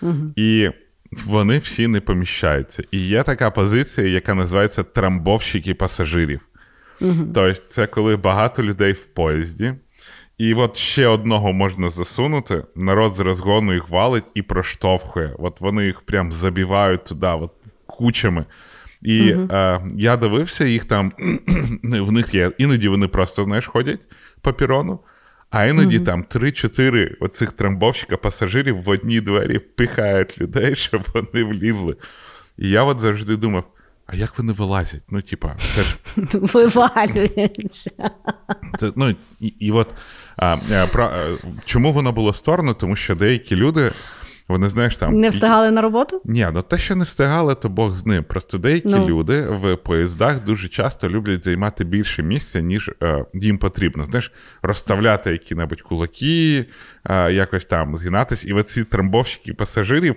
Угу. 0.01 0.34
І 0.36 0.69
вони 1.25 1.57
всі 1.57 1.88
не 1.88 2.01
поміщаються. 2.01 2.84
І 2.91 2.99
є 3.07 3.23
така 3.23 3.51
позиція, 3.51 4.07
яка 4.07 4.34
називається 4.34 4.84
трамбовщики 4.84 5.73
пасажирів. 5.73 6.41
Угу. 7.01 7.27
Тобто, 7.33 7.61
це 7.67 7.87
коли 7.87 8.15
багато 8.15 8.63
людей 8.63 8.93
в 8.93 9.05
поїзді, 9.05 9.73
і 10.37 10.53
от 10.53 10.77
ще 10.77 11.07
одного 11.07 11.53
можна 11.53 11.89
засунути, 11.89 12.63
народ 12.75 13.15
з 13.15 13.19
розгону 13.19 13.73
їх 13.73 13.89
валить 13.89 14.23
і 14.33 14.41
проштовхує. 14.41 15.35
От 15.39 15.61
вони 15.61 15.85
їх 15.85 16.01
прям 16.01 16.31
забивають 16.31 17.03
туди, 17.03 17.27
от 17.27 17.51
кучами. 17.85 18.45
І 19.01 19.33
угу. 19.33 19.47
е, 19.51 19.81
я 19.97 20.17
дивився, 20.17 20.67
їх 20.67 20.85
там 20.85 21.13
в 21.83 22.11
них 22.11 22.33
є. 22.33 22.51
Іноді 22.57 22.87
вони 22.87 23.07
просто, 23.07 23.43
знаєш, 23.43 23.67
ходять 23.67 24.01
по 24.41 24.53
пірону, 24.53 24.99
а 25.49 25.65
іноді 25.65 25.97
угу. 25.97 26.05
там 26.05 26.23
3-4 26.23 27.15
оцих 27.19 27.51
трамбовщика 27.51 28.17
пасажирів 28.17 28.81
в 28.81 28.89
одній 28.89 29.21
двері 29.21 29.59
пихають 29.59 30.41
людей, 30.41 30.75
щоб 30.75 31.01
вони 31.13 31.43
влізли. 31.43 31.95
І 32.57 32.69
я 32.69 32.83
от 32.83 32.99
завжди 32.99 33.37
думав. 33.37 33.63
А 34.12 34.16
як 34.16 34.38
вони 34.38 34.53
вилазять? 34.53 35.03
Ну, 35.09 35.22
типа, 35.22 35.55
це 35.59 35.82
ж. 35.82 35.97
Вивалюється. 36.34 37.91
Це, 38.78 38.91
ну, 38.95 39.16
І 39.39 39.47
і 39.47 39.72
от 39.72 39.88
а, 40.38 40.57
а, 40.74 40.88
про, 40.88 41.05
а, 41.05 41.38
чому 41.66 41.93
воно 41.93 42.12
було 42.12 42.34
створено? 42.34 42.74
Тому 42.74 42.95
що 42.95 43.16
деякі 43.16 43.55
люди 43.55 43.91
вони, 44.51 44.70
знаєш, 44.70 44.95
там... 44.97 45.20
Не 45.20 45.30
встигали 45.30 45.72
на 45.72 45.82
роботу? 45.82 46.22
Ні, 46.26 46.47
ну 46.53 46.62
те, 46.62 46.78
що 46.78 46.95
не 46.95 47.03
встигали, 47.03 47.55
то 47.55 47.70
Бог 47.70 47.91
з 47.91 48.05
ним. 48.05 48.24
Просто 48.24 48.57
деякі 48.57 48.88
ну. 48.88 49.07
люди 49.07 49.41
в 49.41 49.76
поїздах 49.76 50.43
дуже 50.43 50.68
часто 50.68 51.09
люблять 51.09 51.43
займати 51.43 51.84
більше 51.84 52.24
місця, 52.24 52.59
ніж 52.59 52.91
е, 53.03 53.26
їм 53.34 53.57
потрібно. 53.57 54.05
Знаєш, 54.05 54.32
розставляти 54.62 55.32
які-небудь 55.32 55.82
кулаки, 55.82 56.66
е, 57.05 57.34
якось 57.34 57.66
там 57.66 57.97
згинатись. 57.97 58.45
І 58.45 58.53
оці 58.53 58.84
трамбовщики 58.84 59.53
пасажирів 59.53 60.16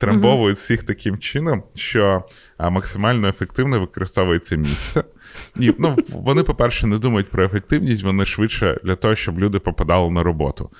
втрамбовують 0.00 0.56
угу. 0.56 0.60
всіх 0.60 0.82
таким 0.82 1.18
чином, 1.18 1.62
що 1.74 2.24
максимально 2.58 3.28
ефективно 3.28 3.80
використовується 3.80 4.56
місце. 4.56 5.04
І 5.60 5.74
ну, 5.78 5.96
вони, 6.12 6.42
по-перше, 6.42 6.86
не 6.86 6.98
думають 6.98 7.30
про 7.30 7.44
ефективність, 7.44 8.02
вони 8.02 8.26
швидше 8.26 8.80
для 8.84 8.94
того, 8.94 9.14
щоб 9.14 9.38
люди 9.38 9.58
попадали 9.58 10.10
на 10.10 10.22
роботу. 10.22 10.70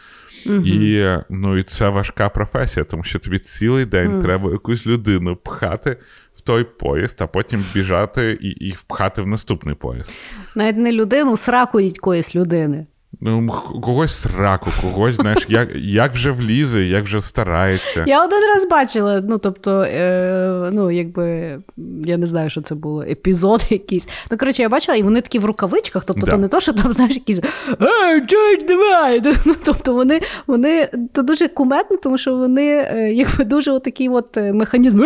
Угу. 0.47 0.57
І 0.57 1.09
ну, 1.31 1.59
і 1.59 1.63
це 1.63 1.89
важка 1.89 2.29
професія, 2.29 2.85
тому 2.85 3.05
що 3.05 3.19
тобі 3.19 3.39
цілий 3.39 3.85
день 3.85 4.13
угу. 4.13 4.23
треба 4.23 4.51
якусь 4.51 4.87
людину 4.87 5.37
пхати 5.37 5.97
в 6.35 6.41
той 6.41 6.65
поїзд, 6.65 7.17
а 7.21 7.27
потім 7.27 7.65
біжати 7.75 8.39
і 8.41 8.49
і 8.49 8.71
впхати 8.71 9.23
в 9.23 9.27
наступний 9.27 9.75
поїзд. 9.75 10.13
Навіть 10.55 10.77
не 10.77 10.93
людину, 10.93 11.37
сраку 11.37 11.81
якоїсь 11.81 12.37
людини. 12.37 12.87
Ну, 13.21 13.49
когось 13.83 14.15
сраку, 14.21 14.71
когось, 14.83 15.15
знаєш, 15.15 15.47
як, 15.49 15.69
як 15.77 16.13
вже 16.15 16.31
влізе, 16.31 16.85
як 16.85 17.05
вже 17.05 17.23
старається. 17.23 18.05
Я 18.07 18.25
один 18.25 18.39
раз 18.55 18.69
бачила, 18.71 19.23
ну 19.29 19.39
тобто, 19.39 19.83
е, 19.83 20.71
ну 20.73 20.91
якби 20.91 21.59
я 22.05 22.17
не 22.17 22.27
знаю, 22.27 22.51
що 22.51 22.61
це 22.61 22.75
було, 22.75 23.03
епізод 23.03 23.67
якийсь. 23.71 24.09
Ну, 24.31 24.39
коротше, 24.39 24.63
я 24.63 24.69
бачила, 24.69 24.97
і 24.97 25.03
вони 25.03 25.21
такі 25.21 25.39
в 25.39 25.45
рукавичках, 25.45 26.05
тобто, 26.05 26.27
Да. 26.27 26.33
то 26.33 26.39
не 26.39 26.49
то, 26.49 26.61
що 26.61 26.73
там, 26.73 26.93
знаєш, 26.93 27.15
якісь 27.15 27.41
«Ей, 27.83 28.27
чуєш, 28.27 28.65
давай! 28.69 29.23
Ну, 29.45 29.55
тобто 29.65 29.95
вони, 29.95 30.21
вони 30.47 30.89
то 31.13 31.23
дуже 31.23 31.49
куметно, 31.49 31.97
тому 31.97 32.19
що 32.19 32.37
вони 32.37 32.67
е, 32.67 33.13
якби 33.13 33.45
дуже 33.45 33.71
отакий 33.71 34.09
от 34.09 34.37
е, 34.37 34.53
механізм 34.53 35.03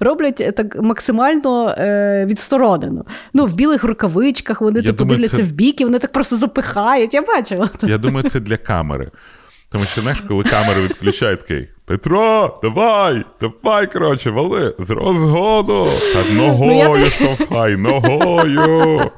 роблять 0.00 0.40
е, 0.40 0.52
так 0.52 0.82
максимально 0.82 1.68
е, 1.78 2.26
відсторонено. 2.28 3.04
Ну, 3.34 3.46
в 3.46 3.54
білих 3.54 3.84
рукавичках 3.84 4.60
вони 4.60 4.80
Я 4.80 4.86
типу 4.86 5.04
дивляться 5.04 5.36
це- 5.36 5.42
в 5.42 5.52
бік, 5.52 5.80
і 5.80 5.84
вони 5.84 5.98
так 5.98 6.12
просто 6.12 6.36
запихають. 6.36 7.14
Я 7.14 7.21
бачила. 7.22 7.70
Я 7.82 7.98
думаю, 7.98 8.28
це 8.28 8.40
для 8.40 8.56
камери. 8.56 9.10
Тому 9.72 9.84
що, 9.84 10.00
знаєш, 10.00 10.22
коли 10.28 10.44
камеру 10.44 10.80
відключають, 10.82 11.40
такий 11.40 11.68
Петро, 11.86 12.58
давай, 12.62 13.24
давай, 13.40 13.92
коротше, 13.92 14.30
вали 14.30 14.74
з 14.78 14.90
розгону. 14.90 15.90
Та 16.14 16.24
Ну, 16.30 16.46
ногою 16.46 17.06
штовхай, 17.06 17.76
ногою. 17.76 19.10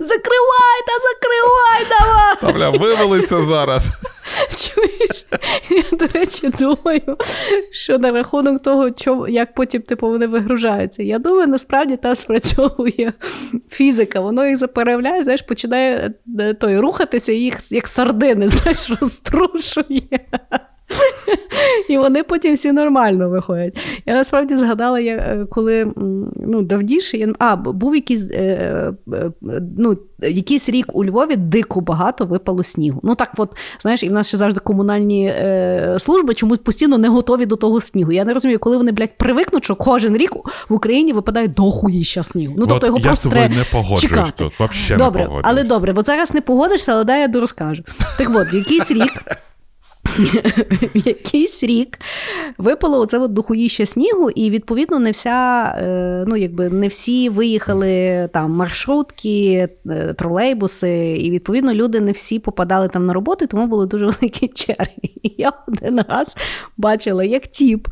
Закривай 0.00 0.78
та 0.86 0.94
закривай, 1.08 1.86
давай! 1.98 2.36
Та 2.40 2.52
бля, 2.52 2.70
вивалиться 2.70 3.44
зараз. 3.44 3.88
Чуєш? 4.56 5.26
Я, 5.70 5.98
до 5.98 6.06
речі, 6.06 6.50
думаю, 6.58 7.16
що 7.72 7.98
на 7.98 8.12
рахунок 8.12 8.62
того, 8.62 8.90
чому, 8.90 9.28
як 9.28 9.54
потім 9.54 9.82
типу, 9.82 10.08
вони 10.08 10.26
вигружаються. 10.26 11.02
Я 11.02 11.18
думаю, 11.18 11.46
насправді 11.46 11.96
там 11.96 12.14
спрацьовує 12.14 13.12
фізика. 13.70 14.20
Воно 14.20 14.46
їх 14.46 14.58
заперевляє, 14.58 15.22
знаєш, 15.22 15.42
починає 15.42 16.14
е, 16.38 16.54
той, 16.54 16.78
рухатися, 16.78 17.32
і 17.32 17.36
їх 17.36 17.72
як 17.72 17.88
сардини, 17.88 18.48
знаєш, 18.48 18.90
розтрушує. 19.00 20.20
І 21.88 21.98
вони 21.98 22.22
потім 22.22 22.54
всі 22.54 22.72
нормально 22.72 23.28
виходять. 23.28 23.78
Я 24.06 24.14
насправді 24.14 24.56
згадала, 24.56 25.00
я, 25.00 25.12
е, 25.12 25.46
коли 25.50 25.92
ну, 26.36 26.62
давніше, 26.62 27.16
я, 27.16 27.32
а, 27.38 27.56
був 27.56 27.94
якийсь, 27.94 28.26
е, 28.30 28.92
е, 29.12 29.30
ну, 29.78 29.98
якийсь 30.22 30.68
рік 30.68 30.86
у 30.92 31.04
Львові 31.04 31.36
дико 31.36 31.80
багато 31.80 32.24
випало 32.24 32.62
снігу. 32.62 33.00
Ну 33.02 33.14
так, 33.14 33.30
от, 33.36 33.50
знаєш, 33.80 34.02
і 34.02 34.08
в 34.08 34.12
нас 34.12 34.28
ще 34.28 34.36
завжди 34.36 34.60
комунальні 34.60 35.34
служби 35.98 36.34
чомусь 36.34 36.58
постійно 36.58 36.98
не 36.98 37.08
готові 37.08 37.46
до 37.46 37.56
того 37.56 37.80
снігу. 37.80 38.12
Я 38.12 38.24
не 38.24 38.34
розумію, 38.34 38.58
коли 38.58 38.76
вони, 38.76 38.92
блядь, 38.92 39.18
привикнуть, 39.18 39.64
що 39.64 39.76
кожен 39.76 40.16
рік 40.16 40.32
в 40.68 40.74
Україні 40.74 41.12
випадає 41.12 41.48
дохуїща 41.48 42.22
снігу. 42.22 42.54
Ну, 42.56 42.66
тобто 42.66 42.76
От 42.76 42.84
його 42.84 42.98
я 42.98 43.04
просто 43.04 43.28
треба 43.28 43.54
не 43.54 43.64
погоджуюсь 43.72 44.00
чекати. 44.00 44.32
тут, 44.36 44.58
вообще 44.58 44.92
не 44.92 44.98
добре, 44.98 45.24
погоджуюсь. 45.24 45.46
але 45.48 45.64
добре, 45.64 45.94
от 45.96 46.06
зараз 46.06 46.34
не 46.34 46.40
погодишся, 46.40 46.92
але 46.92 47.04
дай 47.04 47.20
я 47.20 47.28
дорозкажу. 47.28 47.82
Так 48.18 48.30
от, 48.34 48.52
якийсь 48.52 48.90
рік 48.90 49.12
якийсь 50.94 51.62
рік 51.62 51.98
випало 52.58 53.00
оце 53.00 53.18
от 53.18 53.32
дохуїще 53.32 53.86
снігу, 53.86 54.30
і 54.30 54.50
відповідно 54.50 54.98
не 54.98 55.10
вся, 55.10 55.64
е, 55.78 56.24
ну 56.26 56.36
якби 56.36 56.68
не 56.68 56.88
всі 56.88 57.28
виїхали 57.28 58.28
там 58.32 58.50
маршрутки, 58.52 59.68
е, 59.90 60.12
тролейбуси, 60.12 61.16
і 61.20 61.30
відповідно 61.30 61.74
люди 61.74 62.00
не 62.00 62.12
всі 62.12 62.38
попадали 62.38 62.88
там 62.88 63.06
на 63.06 63.12
роботу, 63.12 63.46
тому 63.46 63.66
були 63.66 63.86
дуже 63.86 64.04
великі 64.20 64.48
черги. 64.48 65.10
І 65.22 65.34
я 65.38 65.52
один 65.68 66.00
раз 66.08 66.36
бачила, 66.76 67.24
як 67.24 67.46
тіп. 67.46 67.88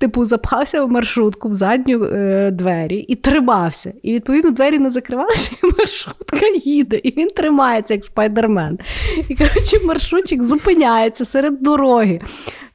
Типу, 0.00 0.24
запхався 0.24 0.84
в 0.84 0.90
маршрутку 0.90 1.48
в 1.48 1.54
задню 1.54 2.04
е, 2.04 2.50
двері 2.50 2.96
і 2.96 3.14
тримався. 3.14 3.92
І 4.02 4.12
відповідно 4.12 4.50
двері 4.50 4.78
не 4.78 4.90
закривалися, 4.90 5.50
і 5.62 5.66
маршрутка 5.78 6.46
їде, 6.64 7.00
і 7.02 7.10
він 7.16 7.28
тримається 7.28 7.94
як 7.94 8.04
спайдермен. 8.04 8.78
І 9.28 9.34
коротше, 9.34 9.76
маршрутчик 9.84 10.42
зупиняється 10.42 11.24
серед 11.24 11.62
дороги, 11.62 12.20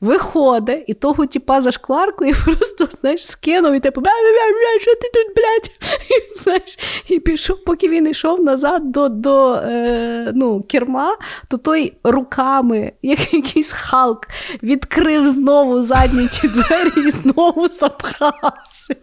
виходить, 0.01 0.83
і 0.87 0.93
того 0.93 1.25
тіпа 1.25 1.61
за 1.61 1.71
шкварку, 1.71 2.25
і 2.25 2.33
просто 2.45 2.87
знаєш, 3.01 3.27
скинув, 3.27 3.73
і 3.73 3.79
типу, 3.79 4.01
бля-бля-бля, 4.01 4.79
що 4.81 4.95
ти 4.95 5.11
тут, 5.13 5.35
блядь? 5.35 5.91
І, 6.09 6.39
знаєш, 6.39 6.79
і 7.07 7.19
пішов, 7.19 7.63
поки 7.65 7.89
він 7.89 8.07
йшов 8.07 8.43
назад 8.43 8.91
до, 8.91 9.09
до 9.09 9.53
е, 9.53 10.31
ну, 10.35 10.63
керма, 10.63 11.17
то 11.47 11.57
той 11.57 11.97
руками, 12.03 12.91
як 13.01 13.33
якийсь 13.33 13.71
Халк, 13.71 14.27
відкрив 14.63 15.27
знову 15.27 15.83
задні 15.83 16.27
ті 16.27 16.47
двері 16.47 17.07
і 17.07 17.11
знову 17.11 17.67
запхався. 17.67 18.95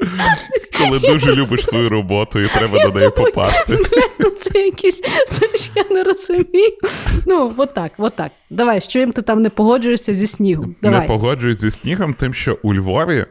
Коли 0.78 0.98
дуже 0.98 1.34
любиш 1.34 1.66
свою 1.66 1.88
роботу 1.88 2.40
і 2.40 2.46
треба 2.46 2.82
до 2.82 2.98
неї 2.98 3.10
попасти. 3.10 3.78
Ну, 4.22 4.30
це 4.30 4.58
якісь, 4.58 5.00
я 5.74 5.84
не 5.90 6.02
розумію. 6.02 6.76
Ну, 7.26 7.54
отак, 7.56 7.92
отак. 7.98 8.32
Давай, 8.50 8.80
з 8.80 8.88
чим 8.88 9.12
ти 9.12 9.22
там 9.22 9.42
не 9.42 9.50
погоджуєшся 9.50 10.14
зі 10.14 10.26
снігом? 10.26 10.74
Давай. 10.82 11.00
Не 11.00 11.06
погоджуюсь 11.06 11.60
зі 11.60 11.70
снігом, 11.70 12.14
тим, 12.14 12.34
що 12.34 12.58
у 12.62 12.74
Львові 12.74 13.26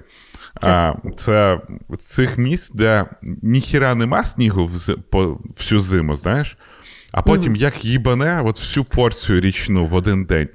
а, 0.61 0.93
це 1.15 1.59
цих 1.99 2.37
місць, 2.37 2.71
де 2.71 3.05
ніхіра 3.41 3.95
нема 3.95 4.25
снігу 4.25 4.65
вз, 4.65 4.91
по, 5.09 5.37
всю 5.57 5.81
зиму, 5.81 6.15
знаєш, 6.15 6.57
а 7.11 7.21
потім 7.21 7.55
як 7.55 7.85
їбане 7.85 8.41
от 8.45 8.59
всю 8.59 8.83
порцію 8.83 9.41
річну 9.41 9.85
в 9.85 9.93
один 9.93 10.25
день. 10.25 10.49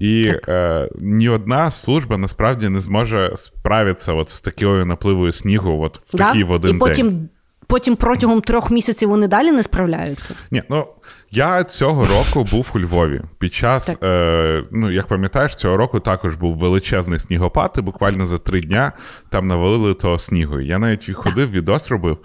І 0.00 0.32
е, 0.48 0.88
ні 1.00 1.28
одна 1.28 1.70
служба 1.70 2.16
насправді 2.16 2.68
не 2.68 2.80
зможе 2.80 3.32
справитися 3.36 4.12
от 4.12 4.30
з 4.30 4.40
такою 4.40 4.86
напливою 4.86 5.32
снігу 5.32 5.82
от 5.82 5.98
в 5.98 6.16
Да? 6.16 6.26
такий 6.26 6.44
в 6.44 6.50
один 6.50 6.76
І 6.76 6.78
потім, 6.78 7.08
день. 7.10 7.28
потім 7.66 7.96
протягом 7.96 8.40
трьох 8.40 8.70
місяців 8.70 9.08
вони 9.08 9.28
далі 9.28 9.52
не 9.52 9.62
справляються. 9.62 10.34
Ні, 10.50 10.62
ну 10.70 10.86
я 11.30 11.64
цього 11.64 12.06
року 12.06 12.48
був 12.50 12.70
у 12.74 12.80
Львові. 12.80 13.20
Під 13.38 13.54
час, 13.54 13.84
Так. 13.84 13.98
е, 14.02 14.62
ну 14.72 14.90
як 14.90 15.06
пам'ятаєш, 15.06 15.54
цього 15.54 15.76
року 15.76 16.00
також 16.00 16.34
був 16.34 16.56
величезний 16.56 17.18
снігопад, 17.18 17.74
і 17.78 17.80
буквально 17.80 18.26
за 18.26 18.38
три 18.38 18.60
дня 18.60 18.92
там 19.30 19.46
навалили 19.46 19.94
того 19.94 20.18
снігу. 20.18 20.60
Я 20.60 20.78
навіть 20.78 21.10
ходив, 21.14 21.50
відос 21.50 21.90
робив. 21.90 22.18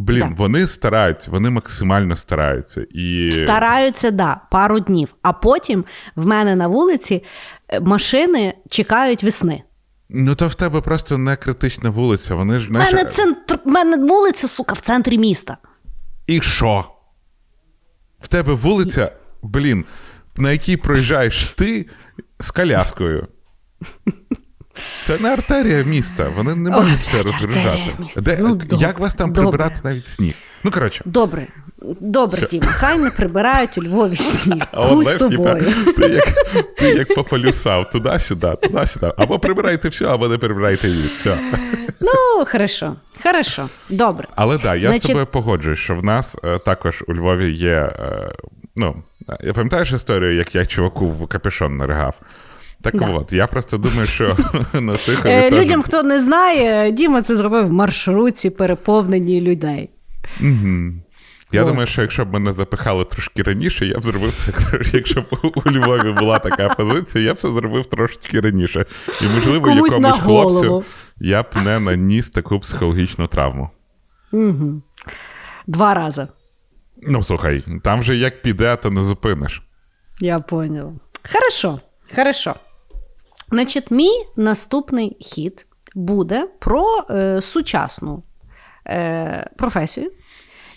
Блін, 0.00 0.20
Так. 0.20 0.38
вони 0.38 0.66
стараються, 0.66 1.30
вони 1.30 1.50
максимально 1.50 2.16
стараються. 2.16 2.86
І... 2.90 3.32
Стараються, 3.32 4.10
да, 4.10 4.40
пару 4.50 4.80
днів. 4.80 5.14
А 5.22 5.32
потім 5.32 5.84
в 6.16 6.26
мене 6.26 6.56
на 6.56 6.66
вулиці 6.66 7.24
е, 7.68 7.80
машини 7.80 8.54
чекають 8.70 9.24
весни. 9.24 9.62
Ну 10.10 10.34
то 10.34 10.48
в 10.48 10.54
тебе 10.54 10.80
просто 10.80 11.18
не 11.18 11.36
критична 11.36 11.90
вулиця. 11.90 12.34
Вони 12.34 12.60
ж 12.60 12.66
знаєш, 12.66 12.92
мене, 12.92 13.10
центр, 13.10 13.58
мене 13.64 13.96
вулиця, 13.96 14.48
сука, 14.48 14.74
в 14.74 14.80
центрі 14.80 15.18
міста. 15.18 15.56
І 16.26 16.40
що? 16.40 16.84
В 18.20 18.28
тебе 18.28 18.52
вулиця, 18.52 19.12
блін, 19.42 19.84
на 20.36 20.52
якій 20.52 20.76
проїжджаєш 20.76 21.54
ти 21.56 21.86
з 22.40 22.50
коляскою. 22.50 23.28
Це 25.02 25.18
не 25.18 25.28
артерія 25.32 25.82
міста, 25.82 26.28
вони 26.36 26.54
не 26.54 26.70
можуть 26.70 27.00
це 27.04 27.16
розгружати. 27.22 27.82
Де, 28.16 28.38
Ну, 28.40 28.60
як 28.70 28.98
вас 28.98 29.14
там 29.14 29.32
добре. 29.32 29.42
прибирати 29.50 29.80
навіть 29.84 30.08
сніг? 30.08 30.34
Ну, 30.64 30.70
коротше, 30.70 31.02
Добре, 31.06 31.46
добре, 32.00 32.46
Діма, 32.50 32.66
хай 32.66 32.98
не 32.98 33.10
прибирають 33.10 33.78
у 33.78 33.82
Львові 33.82 34.16
сніг. 34.16 34.62
Хуй 34.72 35.04
з 35.04 35.14
тобою. 35.14 35.64
ти 35.96 36.06
як, 36.06 36.24
ти 36.78 36.88
як 36.88 37.14
пополюсав, 37.14 37.90
туди-сюди, 37.90 38.54
туди-сюди. 38.62 39.12
Або 39.16 39.38
прибирайте 39.38 39.88
все, 39.88 40.04
або 40.06 40.28
не 40.28 40.38
прибирайте. 40.38 40.88
Все. 41.10 41.38
Ну, 42.00 42.44
хорошо, 42.46 42.96
хорошо, 43.22 43.68
добре. 43.88 44.28
Але 44.36 44.54
так, 44.54 44.62
да, 44.64 44.74
я 44.74 44.80
Значить- 44.88 45.02
з 45.02 45.06
тобою 45.06 45.26
погоджуюсь, 45.26 45.78
що 45.78 45.94
в 45.94 46.04
нас 46.04 46.36
е, 46.44 46.58
також 46.58 47.04
у 47.08 47.14
Львові 47.14 47.52
є. 47.52 47.92
Е, 47.98 48.32
ну, 48.76 49.02
я 49.40 49.52
пам'ятаєш 49.52 49.92
історію, 49.92 50.34
як 50.34 50.54
я 50.54 50.66
чуваку 50.66 51.10
в 51.10 51.26
капюшон 51.28 51.76
наригав? 51.76 52.14
Так 52.82 52.96
Да. 52.96 53.06
от, 53.10 53.32
я 53.32 53.46
просто 53.46 53.78
думаю, 53.78 54.06
що 54.06 54.36
на 54.80 54.96
Сихові 54.96 55.32
Е. 55.32 55.50
Людям, 55.50 55.82
хто 55.82 56.02
не 56.02 56.20
знає, 56.20 56.90
Діма 56.92 57.22
це 57.22 57.36
зробив 57.36 57.66
в 57.66 57.72
маршрутці, 57.72 58.50
переповнені 58.50 59.40
людей. 59.40 59.90
Мгм. 60.40 61.02
Я 61.52 61.62
От. 61.62 61.68
думаю, 61.68 61.86
що 61.86 62.02
якщо 62.02 62.24
б 62.24 62.32
мене 62.32 62.52
запихали 62.52 63.04
трошки 63.04 63.42
раніше, 63.42 63.86
я 63.86 63.98
б 63.98 64.02
зробив 64.02 64.32
це. 64.32 64.52
Якщо 64.96 65.20
б 65.20 65.26
у 65.42 65.70
Львові 65.70 66.12
була 66.12 66.38
така 66.38 66.68
позиція, 66.68 67.24
я 67.24 67.34
б 67.34 67.36
це 67.36 67.48
зробив 67.48 67.86
трошки 67.86 68.40
раніше. 68.40 68.86
І, 69.22 69.24
можливо, 69.34 69.64
Комусь 69.64 69.92
якомусь 69.92 70.20
голову. 70.20 70.50
хлопцю 70.60 70.84
я 71.20 71.42
б 71.42 71.46
не 71.64 71.80
наніс 71.80 72.30
таку 72.30 72.60
психологічну 72.60 73.26
травму. 73.26 73.70
Угу. 74.32 74.82
Два 75.66 75.94
рази. 75.94 76.28
Ну, 77.02 77.22
слухай, 77.22 77.64
там 77.84 78.02
же 78.02 78.16
як 78.16 78.42
піде, 78.42 78.76
то 78.76 78.90
не 78.90 79.00
зупиниш. 79.02 79.62
Я 80.20 80.38
поняла. 80.38 80.92
Хорошо, 81.32 81.80
хорошо. 82.16 82.54
Значить, 83.50 83.90
мій 83.90 84.26
наступний 84.36 85.16
хід 85.20 85.66
буде 85.94 86.48
про 86.58 87.04
е, 87.10 87.40
сучасну 87.40 88.22
е, 88.86 89.50
професію, 89.56 90.12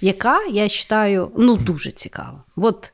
яка, 0.02 0.44
я 0.46 0.64
вважаю, 0.64 1.32
ну, 1.38 1.58
дуже 1.58 1.92
цікава. 1.92 2.44
От, 2.56 2.94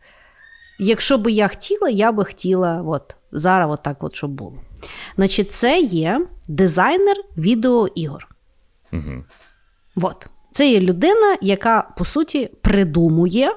якщо 0.79 1.17
би 1.17 1.31
я 1.31 1.47
хотіла, 1.47 1.89
я 1.89 2.11
би 2.11 2.25
хотіла 2.25 2.81
от, 2.85 3.15
зараз 3.31 3.71
от 3.71 3.83
так, 3.83 4.03
от, 4.03 4.15
щоб 4.15 4.31
було. 4.31 4.61
Значить, 5.15 5.51
це 5.51 5.79
є 5.79 6.27
дизайнер 6.47 7.15
відеоігор. 7.37 8.27
Угу. 8.93 9.23
От. 9.95 10.27
Це 10.51 10.71
є 10.71 10.79
людина, 10.79 11.37
яка, 11.41 11.81
по 11.97 12.05
суті, 12.05 12.49
придумує, 12.61 13.55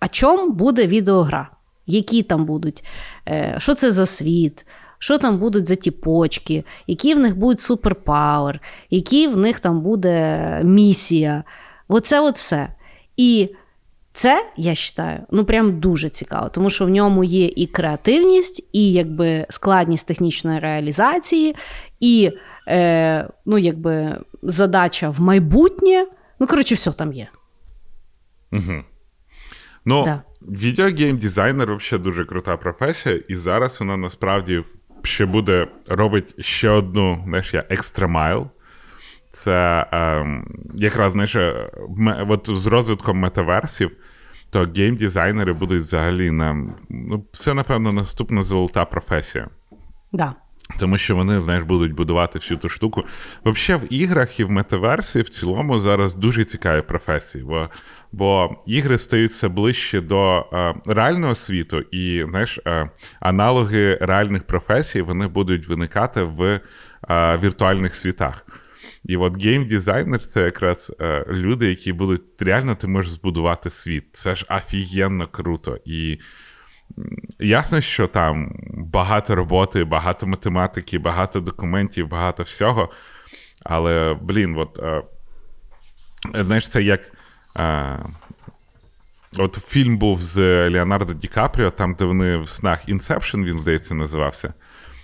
а 0.00 0.08
чому 0.08 0.50
буде 0.50 0.86
відеогра. 0.86 1.50
які 1.86 2.22
там 2.22 2.44
будуть, 2.44 2.84
е, 3.28 3.54
що 3.58 3.74
це 3.74 3.92
за 3.92 4.06
світ, 4.06 4.66
що 5.02 5.18
там 5.18 5.38
будуть 5.38 5.66
за 5.66 5.74
ті 5.74 5.90
почки, 5.90 6.64
які 6.86 7.14
в 7.14 7.18
них 7.18 7.36
будуть 7.36 7.60
суперпауер, 7.60 8.60
які 8.90 9.28
в 9.28 9.36
них 9.36 9.60
там 9.60 9.80
буде 9.80 10.60
місія. 10.64 11.44
Оце 11.88 12.20
от 12.20 12.34
все. 12.34 12.74
І 13.16 13.50
це, 14.12 14.46
я 14.56 14.70
вважаю, 14.70 15.20
ну 15.30 15.44
прям 15.44 15.80
дуже 15.80 16.08
цікаво, 16.08 16.48
тому 16.48 16.70
що 16.70 16.84
в 16.84 16.88
ньому 16.88 17.24
є 17.24 17.46
і 17.46 17.66
креативність, 17.66 18.68
і 18.72 18.92
якби 18.92 19.46
складність 19.50 20.06
технічної 20.06 20.58
реалізації, 20.60 21.56
і 22.00 22.30
е, 22.68 23.28
ну, 23.46 23.58
якби 23.58 24.20
задача 24.42 25.10
в 25.10 25.20
майбутнє. 25.20 26.06
Ну, 26.38 26.46
коротше, 26.46 26.74
все 26.74 26.92
там 26.92 27.12
є. 27.12 27.28
Угу. 28.52 28.84
Ну, 29.84 30.04
Да. 30.04 30.22
відеогейм-дизайнер 30.42 31.76
взагалі 31.76 32.04
дуже 32.04 32.24
крута 32.24 32.56
професія, 32.56 33.20
і 33.28 33.36
зараз 33.36 33.80
вона 33.80 33.96
насправді 33.96 34.64
ще 35.02 35.26
буде 35.26 35.68
робить 35.86 36.44
ще 36.44 36.70
одну, 36.70 37.22
знаєш, 37.26 37.54
я 37.54 37.64
екстремайл. 37.68 38.46
Це 39.32 39.86
ем, 39.92 40.46
якраз 40.74 41.12
знаєш, 41.12 41.36
е, 41.36 41.70
от 42.28 42.50
з 42.52 42.66
розвитком 42.66 43.18
метаверсів, 43.18 43.90
то 44.50 44.64
гейм-дизайнери 44.64 45.54
будуть 45.54 45.82
взагалі 45.82 46.30
нам. 46.30 46.74
Ну, 46.88 47.24
це, 47.32 47.54
напевно, 47.54 47.92
наступна 47.92 48.42
золота 48.42 48.84
професія. 48.84 49.48
Да. 50.12 50.34
Тому 50.78 50.98
що 50.98 51.16
вони, 51.16 51.40
знаєш, 51.40 51.64
будуть 51.64 51.92
будувати 51.92 52.38
всю 52.38 52.58
ту 52.58 52.68
штуку. 52.68 53.04
Взагалі, 53.44 53.84
в 53.84 53.92
іграх 53.92 54.40
і 54.40 54.44
в 54.44 54.50
метаверсі 54.50 55.20
в 55.20 55.28
цілому 55.28 55.78
зараз 55.78 56.14
дуже 56.14 56.44
цікаві 56.44 56.82
професії, 56.82 57.44
бо, 57.44 57.68
бо 58.12 58.56
ігри 58.66 58.98
стають 58.98 59.30
все 59.30 59.48
ближче 59.48 60.00
до 60.00 60.46
е, 60.52 60.74
реального 60.86 61.34
світу, 61.34 61.80
і 61.80 62.24
знаєш, 62.30 62.60
е, 62.66 62.90
аналоги 63.20 63.98
реальних 64.00 64.44
професій 64.44 65.02
вони 65.02 65.28
будуть 65.28 65.68
виникати 65.68 66.22
в 66.22 66.60
е, 67.10 67.38
віртуальних 67.42 67.94
світах. 67.94 68.46
І 69.04 69.16
от 69.16 69.36
гейм-дизайнер 69.36 70.18
це 70.18 70.42
якраз 70.42 70.92
е, 71.00 71.24
люди, 71.28 71.68
які 71.68 71.92
будуть 71.92 72.42
реально 72.42 72.74
ти 72.74 72.86
можеш 72.86 73.12
збудувати 73.12 73.70
світ. 73.70 74.04
Це 74.12 74.36
ж 74.36 74.46
офігенно 74.48 75.26
круто. 75.26 75.78
І 75.84 76.18
Ясно, 77.38 77.80
що 77.80 78.06
там 78.06 78.52
багато 78.72 79.34
роботи, 79.34 79.84
багато 79.84 80.26
математики, 80.26 80.98
багато 80.98 81.40
документів, 81.40 82.08
багато 82.08 82.42
всього. 82.42 82.90
Але, 83.62 84.18
блін, 84.22 84.56
от, 84.56 84.78
е, 84.78 85.02
знаєш, 86.34 86.68
це 86.68 86.82
як. 86.82 87.12
Е, 87.58 87.98
от 89.36 89.54
фільм 89.54 89.98
був 89.98 90.22
з 90.22 90.68
Леонардо 90.70 91.12
Ді 91.12 91.28
Капріо, 91.28 91.70
там, 91.70 91.94
де 91.94 92.04
вони 92.04 92.36
в 92.36 92.48
снах 92.48 92.88
Inception, 92.88 93.44
він, 93.44 93.60
здається, 93.60 93.94
називався. 93.94 94.54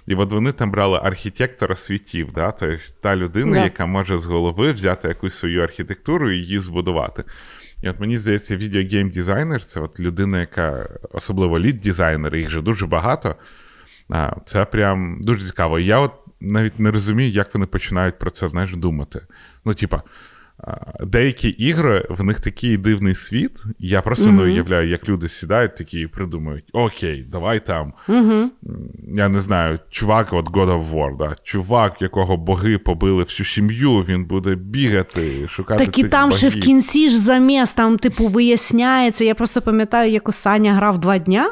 І 0.06 0.14
от 0.14 0.32
вони 0.32 0.52
там 0.52 0.70
брали 0.70 1.00
архітектора 1.02 1.76
світів, 1.76 2.32
да? 2.32 2.52
тобто 2.52 2.76
та 3.00 3.16
людина, 3.16 3.52
Да. 3.56 3.64
яка 3.64 3.86
може 3.86 4.18
з 4.18 4.26
голови 4.26 4.72
взяти 4.72 5.08
якусь 5.08 5.34
свою 5.34 5.62
архітектуру 5.62 6.30
і 6.30 6.36
її 6.36 6.58
збудувати. 6.60 7.24
І 7.82 7.88
от 7.88 8.00
мені 8.00 8.18
здається, 8.18 8.56
відеогейм-дизайнер 8.56 9.64
це 9.64 9.80
от 9.80 10.00
людина, 10.00 10.40
яка, 10.40 10.88
особливо 11.12 11.58
лід-дизайнери, 11.58 12.38
їх 12.38 12.50
же 12.50 12.60
дуже 12.60 12.86
багато. 12.86 13.34
А, 14.08 14.32
Це 14.44 14.64
прям 14.64 15.20
дуже 15.20 15.46
цікаво. 15.46 15.78
Я 15.78 15.98
от 15.98 16.12
навіть 16.40 16.80
не 16.80 16.90
розумію, 16.90 17.30
як 17.30 17.54
вони 17.54 17.66
починають 17.66 18.18
про 18.18 18.30
це 18.30 18.48
знаєш, 18.48 18.76
думати. 18.76 19.20
Ну, 19.64 19.74
типа, 19.74 19.96
а, 19.96 20.00
деякі 21.00 21.48
ігри, 21.48 22.06
в 22.10 22.24
них 22.24 22.40
такий 22.40 22.76
дивний 22.76 23.14
світ. 23.14 23.64
Я 23.78 24.02
просто 24.02 24.32
не 24.32 24.42
уявляю, 24.42 24.88
як 24.88 25.08
люди 25.08 25.28
сідають 25.28 25.76
такі 25.76 26.00
і 26.00 26.06
придумують: 26.06 26.64
Окей, 26.72 27.26
давай 27.32 27.66
там. 27.66 27.92
Я 29.08 29.28
не 29.28 29.40
знаю, 29.40 29.78
чувак, 29.90 30.32
от 30.32 30.50
God 30.50 30.66
of 30.66 30.90
War, 30.90 31.16
да? 31.16 31.36
чувак, 31.42 32.02
якого 32.02 32.36
боги 32.36 32.78
побили 32.78 33.22
всю 33.22 33.46
сім'ю, 33.46 33.98
він 33.98 34.24
буде 34.24 34.54
бігати, 34.54 35.48
шукати. 35.48 35.86
Так 35.86 35.98
і 35.98 36.02
цих 36.02 36.10
там 36.10 36.32
ще 36.32 36.48
в 36.48 36.60
кінці 36.60 37.08
ж 37.08 37.18
заміс, 37.18 37.72
там, 37.72 37.98
типу, 37.98 38.28
виясняється. 38.28 39.24
Я 39.24 39.34
просто 39.34 39.62
пам'ятаю, 39.62 40.12
як 40.12 40.32
Саня 40.32 40.74
грав 40.74 40.98
два 40.98 41.18
дня, 41.18 41.50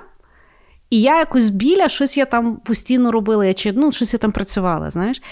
і 0.90 1.00
я 1.00 1.18
якось 1.18 1.50
біля 1.50 1.88
щось 1.88 2.16
я 2.16 2.24
там 2.24 2.56
постійно 2.56 3.12
робила, 3.12 3.46
я 3.46 3.54
чи 3.54 3.72
ну, 3.72 3.92
щось 3.92 4.12
я 4.12 4.18
там 4.18 4.32
працювала, 4.32 4.90
знаєш. 4.90 5.22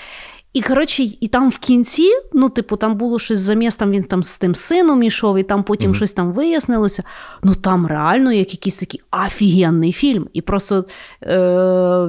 І 0.53 0.63
коротше, 0.63 1.03
і 1.03 1.29
там 1.29 1.51
в 1.51 1.59
кінці, 1.59 2.11
ну, 2.33 2.49
типу, 2.49 2.77
там 2.77 2.95
було 2.95 3.19
щось 3.19 3.39
заміс, 3.39 3.77
там 3.77 3.91
він 3.91 4.05
там 4.05 4.23
з 4.23 4.37
тим 4.37 4.55
сином 4.55 5.03
ішов, 5.03 5.39
і 5.39 5.43
там 5.43 5.63
потім 5.63 5.95
щось 5.95 6.13
там 6.13 6.33
вияснилося. 6.33 7.03
Ну 7.43 7.55
там 7.55 7.87
реально 7.87 8.33
як 8.33 8.53
якийсь 8.53 8.77
такий 8.77 9.01
офігенний 9.27 9.93
фільм. 9.93 10.29
І 10.33 10.41
просто 10.41 10.85
е, 11.23 11.37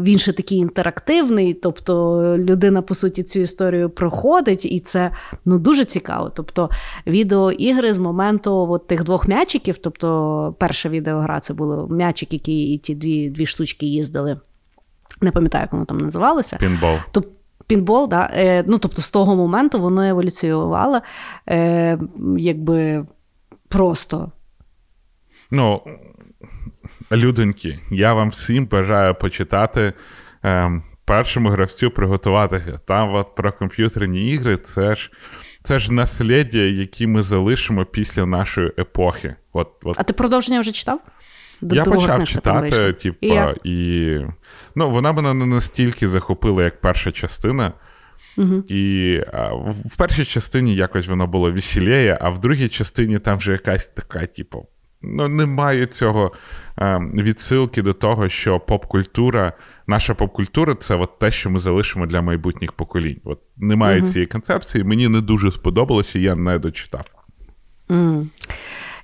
він 0.04 0.20
ще 0.20 0.34
такий 0.34 0.58
інтерактивний. 0.58 1.54
Тобто 1.54 2.22
людина, 2.38 2.82
по 2.82 2.96
суті, 2.96 3.24
цю 3.24 3.40
історію 3.40 3.90
проходить, 3.90 4.66
і 4.66 4.80
це 4.80 5.12
ну, 5.46 5.60
дуже 5.60 5.86
цікаво. 5.86 6.32
Тобто, 6.36 6.70
відеоігри 7.08 7.94
з 7.94 7.98
моменту 7.98 8.54
от 8.54 8.88
тих 8.88 9.04
двох 9.04 9.28
м'ячиків, 9.28 9.78
тобто 9.78 10.56
перша 10.60 10.90
відеогра 10.90 11.40
це 11.40 11.54
було 11.54 11.88
м'ячик, 11.88 12.34
які 12.34 12.74
і 12.74 12.78
ті 12.78 12.96
дві, 12.96 13.30
дві 13.30 13.46
штучки 13.46 13.86
їздили. 13.86 14.40
Не 15.22 15.32
пам'ятаю, 15.32 15.62
як 15.62 15.74
воно 15.74 15.86
там 15.86 15.98
називалося. 15.98 16.58
Пінбол. 16.58 16.96
Тоб- 17.14 17.28
Пінбол, 17.68 18.10
да? 18.10 18.30
е, 18.34 18.64
ну, 18.68 18.78
тобто 18.78 19.02
з 19.02 19.10
того 19.10 19.36
моменту 19.36 19.82
воно 19.82 20.04
еволюціювало 20.04 21.02
е, 21.50 21.98
якби 22.38 23.06
просто. 23.70 24.32
Ну, 25.52 25.82
людоньки, 27.12 27.80
я 27.92 28.14
вам 28.14 28.30
всім 28.30 28.66
бажаю 28.66 29.16
почитати 29.16 29.94
ем, 30.44 30.84
першому 31.06 31.50
гравцю 31.50 31.92
приготуватися. 31.92 32.80
Там 32.88 33.16
от 33.16 33.36
про 33.36 33.52
комп'ютерні 33.52 34.28
ігри 34.30 34.58
це 34.58 34.96
ж, 34.96 35.12
це 35.64 35.80
ж 35.80 35.94
насліддя, 35.94 36.58
які 36.58 37.08
ми 37.08 37.22
залишимо 37.22 37.86
після 37.86 38.26
нашої 38.26 38.72
епохи. 38.78 39.36
От, 39.54 39.72
от 39.84 39.96
А 40.00 40.04
ти 40.04 40.14
продовження 40.14 40.60
вже 40.60 40.72
читав? 40.72 41.00
Д- 41.62 41.76
я 41.76 41.84
почав 41.84 42.16
книжка 42.16 42.26
читати, 42.26 42.94
типу, 42.94 43.18
І 43.22 43.28
я. 43.28 43.56
і 43.64 44.20
ну, 44.76 44.90
вона 44.90 45.14
мене 45.14 45.34
не 45.34 45.46
настільки 45.46 46.08
захопила, 46.08 46.64
як 46.64 46.82
перша 46.82 47.12
частина. 47.12 47.74
Угу. 48.38 48.64
І 48.68 49.20
а, 49.34 49.54
в, 49.86 49.96
першій 49.98 50.26
частині 50.26 50.76
якось 50.76 51.08
воно 51.08 51.28
було 51.28 51.52
веселіє, 51.52 52.18
а 52.22 52.30
в 52.30 52.40
другій 52.40 52.70
частині 52.70 53.20
там 53.20 53.38
вже 53.38 53.52
якась 53.52 53.88
така, 53.88 54.26
типу, 54.26 54.68
ну, 55.02 55.28
немає 55.28 55.86
цього 55.86 56.32
е, 56.80 57.00
відсилки 57.14 57.82
до 57.82 57.94
того, 57.94 58.30
що 58.30 58.60
поп-культура, 58.60 59.54
наша 59.88 60.14
поп-культура 60.14 60.76
це 60.76 60.96
от 60.96 61.20
те, 61.20 61.32
що 61.32 61.50
ми 61.50 61.60
залишимо 61.60 62.06
для 62.06 62.22
майбутніх 62.22 62.72
поколінь. 62.72 63.20
От 63.24 63.40
немає 63.58 64.02
Мгм. 64.02 64.12
цієї 64.12 64.28
концепції, 64.28 64.84
мені 64.84 65.08
не 65.08 65.22
дуже 65.22 65.52
сподобалося, 65.52 66.20
я 66.20 66.36
не 66.36 66.60
дочитав. 66.60 67.06
М. 67.92 68.30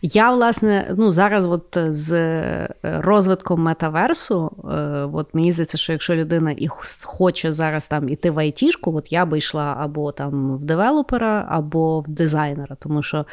Я, 0.02 0.32
власне, 0.32 0.94
ну, 0.98 1.12
зараз 1.12 1.46
от 1.46 1.78
з 1.90 2.12
е, 2.12 2.76
розвитком 2.84 3.62
метаверсу, 3.62 4.52
е, 4.64 4.76
от 5.14 5.34
мені 5.34 5.52
здається, 5.52 5.78
що 5.78 5.92
якщо 5.92 6.16
людина 6.16 6.52
і 6.52 6.68
хоче 7.04 7.54
зараз 7.54 7.88
там 7.88 8.10
іти 8.10 8.32
в 8.32 8.40
айтішку, 8.40 8.96
от 8.96 9.12
я 9.12 9.26
би 9.26 9.38
йшла 9.38 9.76
або 9.80 10.12
там 10.12 10.58
в 10.58 10.64
девелопера, 10.64 11.46
або 11.50 12.00
в 12.00 12.08
дизайнера, 12.08 12.76
тому 12.80 13.04
що. 13.04 13.26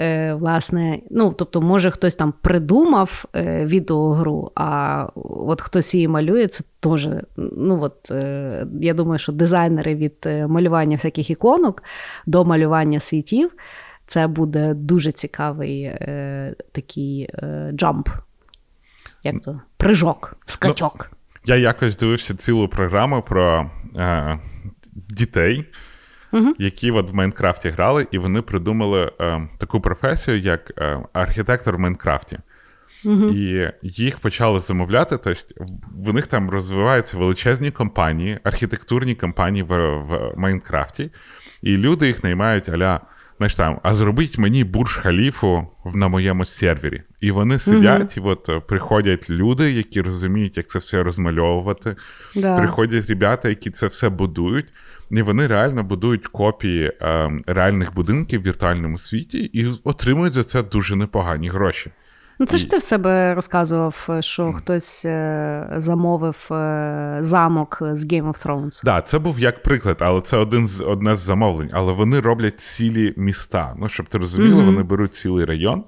е, 0.00 0.34
Власне, 0.34 1.00
ну 1.10 1.34
тобто, 1.38 1.60
може 1.60 1.90
хтось 1.90 2.14
там 2.14 2.34
придумав 2.40 3.24
е, 3.36 3.64
відеогру, 3.64 4.52
а 4.54 5.06
от 5.14 5.60
хтось 5.60 5.94
її 5.94 6.08
малює, 6.08 6.46
це 6.46 6.64
теж. 6.80 7.08
Ну 7.36 7.82
от 7.82 8.10
е, 8.10 8.66
я 8.80 8.94
думаю, 8.94 9.18
що 9.18 9.32
дизайнери 9.32 9.94
від 9.94 10.14
е, 10.26 10.46
малювання 10.46 10.96
всяких 10.96 11.30
іконок 11.30 11.82
до 12.26 12.44
малювання 12.44 13.00
світів 13.00 13.50
це 14.10 14.26
буде 14.26 14.74
дуже 14.74 15.12
цікавий 15.12 15.82
е, 15.82 16.54
такий 16.72 17.30
е, 17.34 17.70
джамп. 17.74 18.08
Як 19.24 19.40
то? 19.40 19.60
Прыжок, 19.78 20.32
скачок. 20.46 21.10
Я 21.44 21.56
якось 21.56 21.96
дивився 21.96 22.34
цілу 22.34 22.68
програму 22.68 23.22
про 23.22 23.70
е, 23.96 24.38
дітей, 25.08 25.64
Мгм. 26.32 26.54
які 26.58 26.90
от 26.90 27.10
в 27.10 27.14
Майнкрафті 27.14 27.68
грали, 27.70 28.06
і 28.10 28.18
вони 28.18 28.42
придумали 28.42 29.12
е, 29.20 29.48
таку 29.58 29.80
професію, 29.80 30.38
як 30.38 30.72
е, 30.78 31.00
архітектор 31.12 31.76
в 31.76 31.80
Майнкрафті. 31.80 32.38
І 33.04 33.66
їх 33.82 34.18
почали 34.18 34.60
замовляти. 34.60 35.18
Тобто 35.18 35.64
в 35.96 36.14
них 36.14 36.26
там 36.26 36.50
розвиваються 36.50 37.18
величезні 37.18 37.70
компанії, 37.70 38.38
архітектурні 38.44 39.14
компанії 39.14 39.62
в, 39.62 39.98
в 39.98 40.32
Майнкрафті, 40.36 41.10
і 41.62 41.76
люди 41.76 42.06
їх 42.06 42.24
наймають 42.24 42.68
аля. 42.68 43.00
Знаєш 43.40 43.54
там, 43.54 43.80
а 43.82 43.94
зробіть 43.94 44.38
мені 44.38 44.64
бурж 44.64 44.96
халіфу 44.96 45.66
в- 45.84 45.96
на 45.96 46.08
моєму 46.08 46.44
сервері. 46.44 47.02
І 47.20 47.30
вони 47.30 47.58
сидять, 47.58 48.16
і 48.16 48.20
от 48.20 48.48
е, 48.48 48.60
приходять 48.60 49.30
люди, 49.30 49.72
які 49.72 50.00
розуміють, 50.00 50.56
як 50.56 50.66
це 50.66 50.78
все 50.78 51.02
розмальовувати. 51.02 51.96
Да. 52.36 52.58
Приходять 52.58 53.06
ребята, 53.08 53.48
які 53.48 53.70
це 53.70 53.86
все 53.86 54.08
будують, 54.08 54.66
і 55.10 55.22
вони 55.22 55.46
реально 55.46 55.84
будують 55.84 56.26
копії 56.26 56.92
е, 57.02 57.30
реальних 57.46 57.94
будинків 57.94 58.40
в 58.40 58.44
віртуальному 58.44 58.98
світі 58.98 59.38
і 59.38 59.66
отримують 59.84 60.32
за 60.34 60.44
це 60.44 60.62
дуже 60.62 60.96
непогані 60.96 61.48
гроші. 61.48 61.90
Ну, 62.40 62.46
це 62.46 62.58
ж 62.58 62.70
ти 62.70 62.78
в 62.78 62.82
себе 62.82 63.34
розказував, 63.34 64.08
що 64.20 64.52
хтось 64.52 65.04
е, 65.04 65.68
замовив 65.76 66.48
е, 66.50 67.18
замок 67.20 67.78
з 67.92 68.06
Game 68.06 68.28
of 68.28 68.46
Thrones. 68.46 68.82
Так, 68.82 68.84
да, 68.84 69.02
це 69.02 69.18
був 69.18 69.40
як 69.40 69.62
приклад, 69.62 69.96
але 70.00 70.20
це 70.20 70.36
один 70.36 70.66
з 70.66 70.80
одне 70.80 71.14
з 71.14 71.18
замовлень. 71.18 71.70
Але 71.72 71.92
вони 71.92 72.20
роблять 72.20 72.60
цілі 72.60 73.14
міста. 73.16 73.74
Ну, 73.78 73.88
щоб 73.88 74.06
ти 74.06 74.18
розуміла, 74.18 74.62
mm-hmm. 74.62 74.64
вони 74.64 74.82
беруть 74.82 75.14
цілий 75.14 75.44
район 75.44 75.84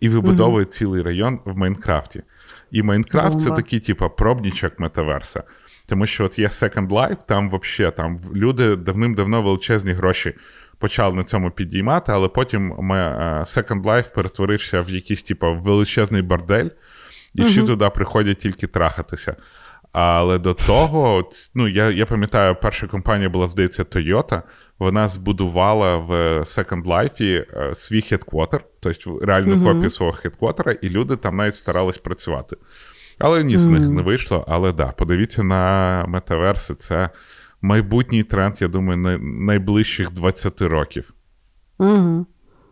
і 0.00 0.08
вибудовують 0.08 0.68
mm-hmm. 0.68 0.78
цілий 0.78 1.02
район 1.02 1.40
в 1.44 1.56
Майнкрафті. 1.56 2.22
І 2.70 2.82
Майнкрафт 2.82 3.40
це 3.40 3.50
такий, 3.50 3.80
типу, 3.80 4.10
пробнічок 4.10 4.78
метаверса. 4.78 5.42
Тому 5.86 6.06
що 6.06 6.24
от 6.24 6.38
є 6.38 6.46
Second 6.46 6.88
Life, 6.88 7.18
там 7.26 7.50
взагалі 7.50 7.92
там 7.96 8.18
люди 8.34 8.76
давним-давно 8.76 9.42
величезні 9.42 9.92
гроші 9.92 10.34
почали 10.82 11.14
на 11.16 11.24
цьому 11.24 11.50
підіймати, 11.50 12.12
але 12.12 12.28
потім 12.28 12.74
ми, 12.78 12.98
е, 12.98 13.40
Second 13.40 13.82
Life 13.82 14.14
перетворився 14.14 14.80
в 14.80 14.90
якийсь 14.90 15.22
типу, 15.22 15.54
величезний 15.54 16.22
бордель, 16.22 16.68
і 17.34 17.42
всі 17.42 17.60
uh-huh. 17.60 17.66
туди 17.66 17.90
приходять 17.90 18.38
тільки 18.38 18.66
трахатися. 18.66 19.36
Але 19.92 20.38
до 20.38 20.54
того, 20.54 21.30
ну 21.54 21.68
я 21.68 21.90
я 21.90 22.06
пам'ятаю, 22.06 22.56
перша 22.62 22.86
компанія 22.86 23.28
була, 23.28 23.48
здається, 23.48 23.82
Toyota. 23.82 24.42
Вона 24.78 25.08
збудувала 25.08 25.96
в 25.96 26.12
Second 26.40 26.84
Life 26.84 27.22
е, 27.22 27.74
свій 27.74 28.00
хедквотер, 28.00 28.64
тобто 28.80 29.18
реальну 29.22 29.54
uh-huh. 29.54 29.64
копію 29.64 29.90
свого 29.90 30.12
хедквотера, 30.12 30.72
і 30.72 30.88
люди 30.88 31.16
там 31.16 31.36
навіть 31.36 31.54
старались 31.54 31.98
працювати. 31.98 32.56
Але 33.18 33.44
ні 33.44 33.58
з 33.58 33.66
них 33.66 33.80
не 33.80 34.02
вийшло. 34.02 34.44
Але 34.48 34.72
да, 34.72 34.92
подивіться 34.92 35.42
на 35.42 36.04
метаверси, 36.08 36.74
це 36.74 37.10
майбутній 37.62 38.22
тренд, 38.22 38.54
я 38.60 38.68
думаю, 38.68 39.18
найближчих 39.22 40.12
20 40.12 40.62
років. 40.62 41.14
Угу. 41.78 42.26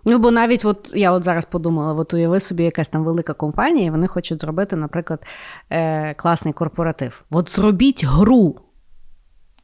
Ну, 0.04 0.18
бо 0.18 0.30
навіть 0.30 0.64
от 0.64 0.92
я 0.96 1.12
от 1.12 1.24
зараз 1.24 1.44
подумала: 1.44 1.92
от 1.92 2.14
уяви 2.14 2.40
собі 2.40 2.64
якась 2.64 2.88
там 2.88 3.04
велика 3.04 3.34
компанія, 3.34 3.86
і 3.86 3.90
вони 3.90 4.06
хочуть 4.06 4.40
зробити, 4.40 4.76
наприклад, 4.76 5.26
е, 5.70 6.14
класний 6.14 6.54
корпоратив. 6.54 7.24
От 7.30 7.50
зробіть 7.50 8.04
гру. 8.04 8.60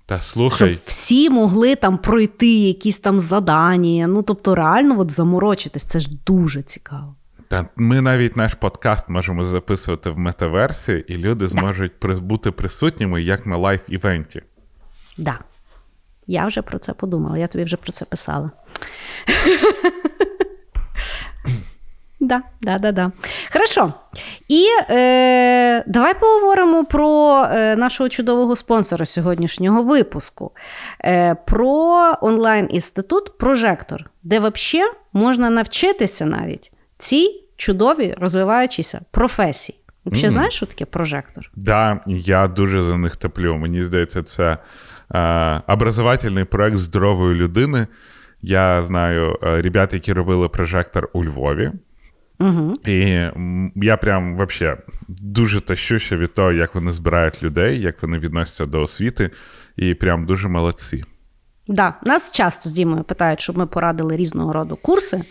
Та 0.06 0.20
слухай. 0.20 0.68
Щоб 0.68 0.82
всі 0.86 1.30
могли 1.30 1.74
там 1.74 1.98
пройти 1.98 2.58
якісь 2.58 2.98
там 2.98 3.20
задання. 3.20 4.06
Ну, 4.06 4.22
тобто, 4.22 4.54
реально 4.54 5.00
от 5.00 5.10
заморочитись, 5.10 5.84
це 5.84 6.00
ж 6.00 6.10
дуже 6.26 6.62
цікаво. 6.62 7.16
Та 7.48 7.68
ми 7.76 8.00
навіть 8.00 8.36
наш 8.36 8.54
подкаст 8.54 9.08
можемо 9.08 9.44
записувати 9.44 10.10
в 10.10 10.18
метаверсі, 10.18 11.04
і 11.08 11.16
люди 11.16 11.48
зможуть 11.48 11.92
бути 12.22 12.50
присутніми 12.50 13.22
як 13.22 13.46
на 13.46 13.56
live- 13.56 13.92
івенті. 13.92 14.42
Да. 15.18 15.38
Я 16.26 16.46
вже 16.46 16.62
про 16.62 16.78
це 16.78 16.92
подумала, 16.92 17.38
я 17.38 17.46
тобі 17.46 17.64
вже 17.64 17.76
про 17.76 17.92
це 17.92 18.04
писала. 18.04 18.50
Да, 22.20 22.42
да, 22.62 22.78
да, 22.78 22.92
да. 22.92 23.12
Хорошо. 23.52 23.92
І 24.48 24.64
е, 24.90 25.84
давай 25.86 26.20
поговоримо 26.20 26.84
про 26.84 27.42
е, 27.50 27.76
нашого 27.76 28.08
чудового 28.08 28.56
спонсора 28.56 29.04
сьогоднішнього 29.04 29.82
випуску. 29.82 30.52
Е, 31.04 31.34
Про 31.34 32.14
онлайн-інститут 32.20 33.38
Прожектор, 33.38 34.10
де 34.22 34.38
взагалі 34.38 34.90
можна 35.12 35.50
навчитися 35.50 36.24
навіть 36.24 36.72
цій 36.98 37.44
чудовій 37.56 38.16
розвиваючійся 38.20 39.00
професії. 39.10 39.78
Взагалі, 40.06 40.28
mm. 40.28 40.32
знаєш, 40.32 40.54
що 40.54 40.66
таке 40.66 40.84
прожектор? 40.84 41.44
Так, 41.44 41.52
да, 41.56 42.00
я 42.06 42.48
дуже 42.48 42.82
за 42.82 42.96
них 42.96 43.16
топлю. 43.16 43.54
Мені 43.54 43.82
здається, 43.82 44.22
це 44.22 44.58
образовательний 45.66 46.44
проект 46.44 46.76
здорової 46.76 47.34
людини. 47.34 47.86
Я 48.42 48.86
знаю 48.86 49.38
е, 49.42 49.62
ребят, 49.62 49.92
які 49.92 50.12
робили 50.12 50.48
прожектор 50.48 51.08
у 51.12 51.24
Львові. 51.24 51.72
Угу. 52.40 52.72
І 52.86 53.28
я 53.76 53.96
прям 53.96 54.36
вообще 54.36 54.76
дуже 55.08 55.60
тащуся 55.60 56.16
від 56.16 56.34
того, 56.34 56.52
як 56.52 56.74
вони 56.74 56.92
збирають 56.92 57.42
людей, 57.42 57.80
як 57.80 58.02
вони 58.02 58.18
відносяться 58.18 58.66
до 58.66 58.82
освіти, 58.82 59.30
і 59.76 59.94
прям 59.94 60.26
дуже 60.26 60.48
молодці. 60.48 61.04
Да, 61.68 61.94
нас 62.04 62.32
часто 62.32 62.68
з 62.68 62.72
Дімою 62.72 63.04
питають, 63.04 63.40
щоб 63.40 63.58
ми 63.58 63.66
порадили 63.66 64.16
різного 64.16 64.52
роду 64.52 64.76
курси. 64.76 65.22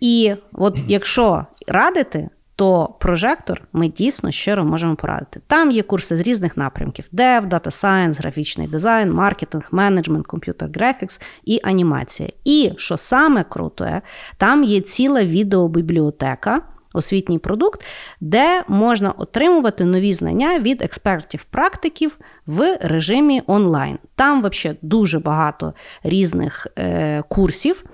І 0.00 0.34
от 0.52 0.78
якщо 0.88 1.46
радити, 1.68 2.28
то 2.56 2.94
прожектор 3.00 3.62
ми 3.72 3.88
дійсно 3.88 4.30
щиро 4.30 4.64
можемо 4.64 4.96
порадити. 4.96 5.40
Там 5.46 5.70
є 5.70 5.82
курси 5.82 6.16
з 6.16 6.20
різних 6.20 6.56
напрямків: 6.56 7.04
Dev, 7.12 7.48
Data 7.48 7.66
Science, 7.66 8.18
графічний 8.18 8.66
дизайн, 8.68 9.12
маркетинг, 9.12 9.68
менеджмент, 9.70 10.26
комп'ютер 10.26 10.70
графікс 10.74 11.20
і 11.44 11.60
анімація. 11.64 12.28
І 12.44 12.72
що 12.76 12.96
саме 12.96 13.44
круте, 13.44 14.02
там 14.38 14.64
є 14.64 14.80
ціла 14.80 15.24
відеобібліотека. 15.24 16.62
Освітній 16.92 17.38
продукт, 17.38 17.84
де 18.20 18.64
можна 18.68 19.10
отримувати 19.10 19.84
нові 19.84 20.12
знання 20.12 20.58
від 20.58 20.82
експертів-практиків 20.82 22.18
в 22.46 22.78
режимі 22.80 23.42
онлайн. 23.46 23.98
Там 24.14 24.42
взагалі 24.42 24.78
дуже 24.82 25.18
багато 25.18 25.74
різних 26.02 26.66
е, 26.78 27.22
курсів. 27.28 27.84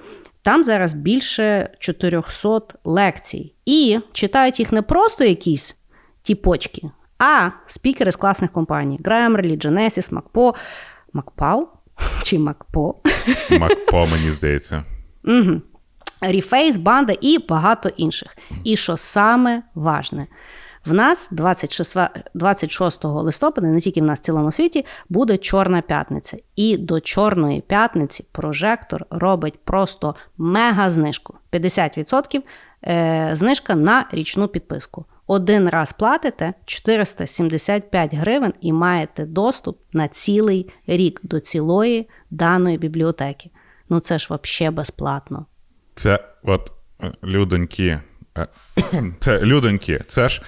Там 0.43 0.65
зараз 0.65 0.95
більше 0.95 1.69
400 1.79 2.61
лекцій. 2.85 3.55
І 3.65 3.99
читають 4.13 4.59
їх 4.59 4.73
не 4.73 4.83
просто 4.83 5.25
якісь 5.25 5.77
тіпочки, 6.23 6.91
а 7.19 7.51
спікери 7.67 8.13
з 8.13 8.17
класних 8.17 8.53
компаній: 8.53 8.99
Grammarly, 9.05 9.67
Genesis, 9.67 10.13
MacPo, 10.13 10.55
MacPow 11.15 11.63
чи 12.23 12.39
MacPo? 12.39 12.95
MacPo, 13.51 14.11
мені 14.11 14.33
здається. 14.33 14.85
Угу. 15.25 15.61
Reface, 16.23 16.79
банда 16.79 17.15
і 17.21 17.39
багато 17.49 17.89
інших. 17.89 18.37
І 18.65 18.77
що 18.77 18.97
саме 18.97 19.63
важне, 19.75 20.27
в 20.85 20.93
нас 20.93 21.29
26 21.31 21.97
26 22.35 23.05
листопада, 23.05 23.67
не 23.67 23.81
тільки 23.81 24.01
в 24.01 24.05
нас 24.05 24.21
в 24.21 24.23
цілому 24.23 24.53
світі, 24.53 24.85
буде 25.09 25.39
Чорна 25.39 25.83
п'ятниця. 25.83 26.37
І 26.57 26.77
до 26.77 27.01
Чорної 27.01 27.61
п'ятниці 27.61 28.27
прожектор 28.33 29.07
робить 29.11 29.59
просто 29.65 30.15
мега 30.39 30.91
знижку. 30.91 31.35
50% 31.53 32.43
е, 32.85 33.31
знижка 33.33 33.75
на 33.75 34.07
річну 34.13 34.49
підписку. 34.49 35.05
Один 35.27 35.69
раз 35.69 35.93
платите 35.93 36.55
475 36.65 38.15
гривень 38.15 38.55
і 38.61 38.73
маєте 38.73 39.27
доступ 39.27 39.79
на 39.93 40.09
цілий 40.09 40.71
рік 40.87 41.21
до 41.23 41.41
цілої 41.41 42.09
даної 42.31 42.79
бібліотеки. 42.79 43.51
Ну 43.89 44.01
це 44.01 44.19
ж 44.19 44.29
взагалі 44.31 44.75
безплатно. 44.75 45.47
Це 45.95 46.25
от 46.43 46.73
е, 47.03 47.13
людоньки. 47.25 48.01
Е, 48.39 48.47
це 49.21 49.41
людоньки, 49.41 50.05
це 50.09 50.29
ж 50.29 50.43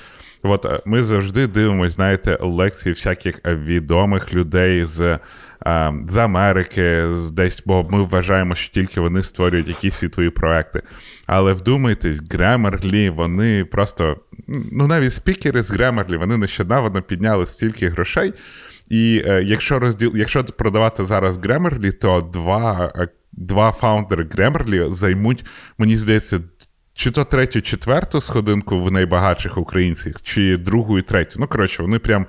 От 0.47 0.65
е, 0.65 0.81
ми 0.85 1.03
завжди 1.03 1.47
дивимося, 1.47 1.91
знаєте, 1.91 2.39
лекції 2.41 2.93
всяких 2.93 3.41
відомих 3.45 4.35
людей 4.35 4.85
з 4.85 5.01
е, 5.67 5.93
з 6.09 6.17
Америки, 6.17 7.07
з 7.13 7.31
десь, 7.31 7.63
бо 7.67 7.89
ми 7.91 8.03
вважаємо, 8.03 8.55
що 8.55 8.73
тільки 8.73 9.01
вони 9.01 9.23
створюють 9.23 9.69
якісь 9.69 9.95
світові 9.95 10.31
проекти. 10.31 10.83
Але 11.27 11.53
вдумайтесь, 11.53 12.19
Grammarly, 12.19 13.11
вони 13.11 13.65
просто, 13.65 14.17
ну 14.73 14.87
навіть 14.87 15.15
спікери 15.15 15.63
з 15.63 15.73
Grammarly, 15.73 16.17
вони 16.17 16.37
нещодавно 16.37 17.03
підняли 17.03 17.47
стільки 17.47 17.89
грошей. 17.89 18.33
І 18.89 19.23
е, 19.27 19.43
якщо 19.43 19.79
розділ, 19.79 20.13
якщо 20.15 20.45
продавати 20.45 21.05
зараз 21.05 21.39
Grammarly, 21.39 21.93
то 21.93 22.21
два 22.33 22.93
е, 22.97 23.09
два 23.33 23.73
фаундери 23.73 24.25
Grammarly 24.25 24.91
займуть, 24.91 25.45
мені 25.79 25.97
здається, 25.97 26.41
чи 26.95 27.11
то 27.11 27.25
третю, 27.25 27.63
четверту 27.63 28.21
сходинку 28.21 28.83
в 28.83 28.93
найбагатших 28.93 29.59
українців, 29.59 30.17
чи 30.23 30.57
другу 30.57 30.99
і 30.99 31.03
третю. 31.03 31.37
Ну, 31.39 31.47
коротше, 31.47 31.83
вони 31.83 31.99
прям 31.99 32.27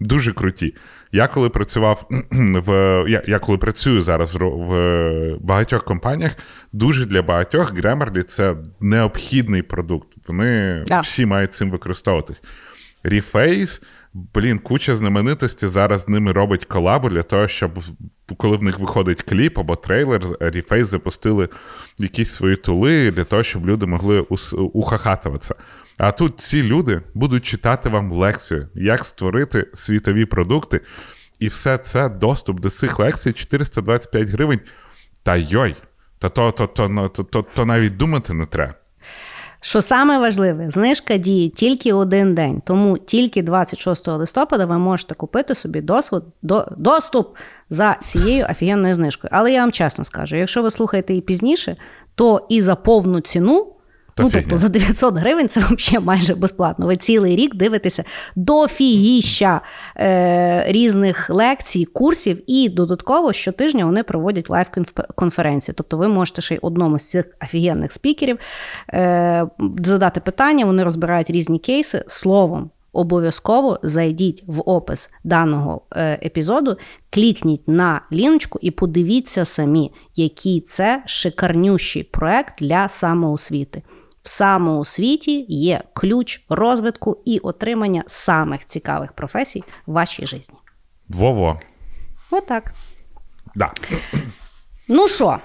дуже 0.00 0.32
круті. 0.32 0.74
Я 1.12 1.28
коли 1.28 1.48
працював 1.48 2.08
в. 2.30 2.70
Я 3.08 3.22
я 3.26 3.38
коли 3.38 3.58
працюю 3.58 4.02
зараз 4.02 4.36
в 4.40 5.36
багатьох 5.40 5.84
компаніях, 5.84 6.36
дуже 6.72 7.06
для 7.06 7.22
багатьох 7.22 7.74
Grammarly 7.74 8.22
це 8.22 8.56
необхідний 8.80 9.62
продукт. 9.62 10.08
Вони 10.28 10.84
yeah. 10.86 11.02
всі 11.02 11.26
мають 11.26 11.54
цим 11.54 11.70
використовуватись. 11.70 12.42
Reface 13.04 13.82
Блін, 14.14 14.58
куча 14.58 14.96
знаменитості 14.96 15.68
зараз 15.68 16.02
з 16.02 16.08
ними 16.08 16.32
робить 16.32 16.64
колабу 16.64 17.08
для 17.08 17.22
того, 17.22 17.48
щоб 17.48 17.70
коли 18.36 18.56
в 18.56 18.62
них 18.62 18.78
виходить 18.78 19.22
кліп 19.22 19.58
або 19.58 19.76
трейлер, 19.76 20.20
Reface 20.22 20.84
запустили 20.84 21.48
якісь 21.98 22.30
свої 22.30 22.56
тули 22.56 23.10
для 23.10 23.24
того, 23.24 23.42
щоб 23.42 23.66
люди 23.66 23.86
могли 23.86 24.20
ухахатуватися. 24.72 25.54
А 25.98 26.12
тут 26.12 26.40
ці 26.40 26.62
люди 26.62 27.02
будуть 27.14 27.44
читати 27.44 27.88
вам 27.88 28.12
лекцію, 28.12 28.68
як 28.74 29.04
створити 29.04 29.66
світові 29.74 30.24
продукти. 30.24 30.80
І 31.38 31.48
все 31.48 31.78
це 31.78 32.08
доступ 32.08 32.60
до 32.60 32.70
цих 32.70 32.98
лекцій 32.98 33.32
425 33.32 34.28
гривень. 34.28 34.60
Та 35.22 35.36
йой, 35.36 35.76
та 36.18 36.28
то, 36.28 36.52
то, 36.52 36.66
то, 37.08 37.42
то, 37.42 37.64
навіть 37.64 37.96
думати 37.96 38.34
не 38.34 38.46
треба. 38.46 38.74
Що 39.66 39.82
саме 39.82 40.18
важливе, 40.18 40.70
знижка 40.70 41.16
діє 41.16 41.48
тільки 41.48 41.92
один 41.92 42.34
день, 42.34 42.62
тому 42.66 42.98
тільки 42.98 43.42
26 43.42 44.08
листопада 44.08 44.66
ви 44.66 44.78
можете 44.78 45.14
купити 45.14 45.54
собі 45.54 45.80
досвід, 45.80 46.22
до, 46.42 46.66
доступ 46.76 47.36
за 47.70 47.96
цією 48.04 48.46
офігенною 48.50 48.94
знижкою. 48.94 49.30
Але 49.34 49.52
я 49.52 49.60
вам 49.60 49.72
чесно 49.72 50.04
скажу: 50.04 50.36
якщо 50.36 50.62
ви 50.62 50.70
слухаєте 50.70 51.14
і 51.14 51.20
пізніше, 51.20 51.76
то 52.14 52.46
і 52.48 52.60
за 52.60 52.74
повну 52.76 53.20
ціну 53.20 53.72
ну, 54.18 54.30
тобто 54.32 54.56
за 54.56 54.68
900 54.68 55.14
гривень 55.14 55.48
це 55.48 55.60
взагалі 55.60 56.04
майже 56.04 56.34
безплатно. 56.34 56.86
Ви 56.86 56.96
цілий 56.96 57.36
рік 57.36 57.54
дивитеся 57.54 58.04
дофігіща 58.36 59.60
е, 59.96 60.64
різних 60.66 61.30
лекцій, 61.30 61.84
курсів, 61.84 62.42
і 62.46 62.68
додатково 62.68 63.32
щотижня 63.32 63.84
вони 63.84 64.02
проводять 64.02 64.50
лайв-конференції. 64.50 65.74
Тобто 65.76 65.96
ви 65.96 66.08
можете 66.08 66.42
ще 66.42 66.54
й 66.54 66.58
одному 66.62 66.98
з 66.98 67.10
цих 67.10 67.26
офігенних 67.42 67.92
спікерів 67.92 68.38
е, 68.92 69.46
задати 69.84 70.20
питання, 70.20 70.64
вони 70.64 70.84
розбирають 70.84 71.30
різні 71.30 71.58
кейси 71.58 72.04
словом. 72.06 72.70
Обов'язково 72.94 73.78
зайдіть 73.82 74.44
в 74.46 74.62
опис 74.66 75.10
даного 75.24 75.80
е, 75.96 76.18
епізоду, 76.26 76.76
клікніть 77.10 77.68
на 77.68 78.00
ліночку 78.12 78.58
і 78.62 78.70
подивіться 78.70 79.44
самі, 79.44 79.92
який 80.16 80.60
це 80.60 81.02
шикарнющий 81.06 82.02
проект 82.02 82.54
для 82.62 82.88
самоосвіти. 82.88 83.82
В 84.24 84.28
самоосвіті 84.28 85.46
є 85.48 85.82
ключ 85.92 86.44
розвитку 86.48 87.22
і 87.24 87.38
отримання 87.38 88.04
самих 88.06 88.64
цікавих 88.64 89.12
професій 89.12 89.64
в 89.86 89.92
вашій 89.92 90.26
житті. 90.26 90.52
Во-во. 91.08 91.60
Отак. 92.30 92.74
Да. 93.54 93.72
Ну 94.88 95.08
що, 95.08 95.38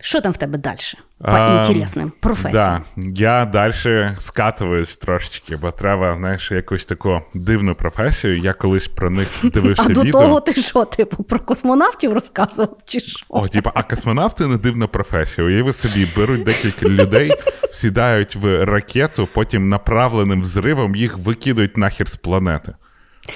що 0.00 0.20
там 0.20 0.32
в 0.32 0.36
тебе 0.36 0.58
далі? 0.58 0.76
По 1.18 1.30
А, 1.30 1.58
інтересним 1.66 2.12
професіям. 2.20 2.84
Да. 2.96 3.02
Я 3.14 3.44
далі 3.44 4.16
скатуюсь 4.18 4.96
трошечки, 4.98 5.56
бо 5.56 5.70
треба, 5.70 6.16
знаєш, 6.18 6.50
якусь 6.50 6.84
таку 6.84 7.20
дивну 7.34 7.74
професію. 7.74 8.38
Я 8.38 8.52
колись 8.52 8.88
про 8.88 9.10
них 9.10 9.28
дивився 9.42 9.82
А 9.86 9.88
до 9.88 10.02
відео. 10.02 10.20
того 10.20 10.40
ти 10.40 10.54
що, 10.62 10.84
типу, 10.84 11.22
про 11.22 11.38
космонавтів 11.40 12.12
розказував? 12.12 12.76
Чи 12.84 13.00
що? 13.00 13.26
О, 13.28 13.48
типа, 13.48 13.72
а 13.74 13.82
космонавти 13.82 14.46
не 14.46 14.56
дивна 14.56 14.86
професія. 14.86 15.46
Уяви 15.46 15.72
собі, 15.72 16.08
беруть 16.16 16.44
декілька 16.44 16.86
людей, 16.88 17.32
сідають 17.70 18.36
в 18.36 18.64
ракету, 18.64 19.28
потім 19.34 19.68
направленим 19.68 20.40
взривом 20.40 20.96
їх 20.96 21.18
викидують 21.18 21.76
нахер 21.76 22.08
з 22.08 22.16
планети. 22.16 22.74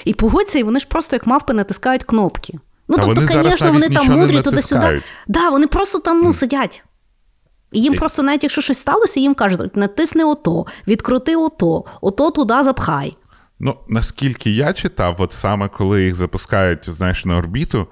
І 0.05 0.15
погодься, 0.15 0.59
і 0.59 0.63
вони 0.63 0.81
ж 0.81 0.89
просто 0.89 1.17
як 1.17 1.27
мавпи 1.27 1.53
натискають 1.53 2.05
кнопки. 2.05 2.59
Ну, 2.89 2.97
Та 2.97 3.03
тобто, 3.03 3.21
вони 3.21 3.51
звісно, 3.51 3.73
вони 3.73 3.89
там 3.89 4.09
мудрі 4.09 4.41
туди-сюди. 4.41 5.03
Да, 5.27 5.51
вони 5.51 5.67
просто 5.67 5.99
там 5.99 6.23
ну, 6.23 6.33
сидять. 6.33 6.85
І 7.73 7.81
їм 7.81 7.95
просто, 7.95 8.23
навіть 8.23 8.43
якщо 8.43 8.61
щось 8.61 8.79
сталося, 8.79 9.21
їм 9.21 9.35
кажуть, 9.35 9.77
натисни 9.77 10.25
ото, 10.25 10.67
відкрути 10.89 11.37
ото, 11.37 11.85
ото 12.01 12.31
туди 12.31 12.63
запхай. 12.63 13.17
Ну, 13.61 13.77
наскільки 13.89 14.51
я 14.51 14.73
читав, 14.73 15.17
от 15.19 15.33
саме 15.33 15.69
коли 15.69 16.05
їх 16.05 16.15
запускають, 16.15 16.91
знаєш, 16.91 17.25
на 17.25 17.37
орбіту, 17.37 17.87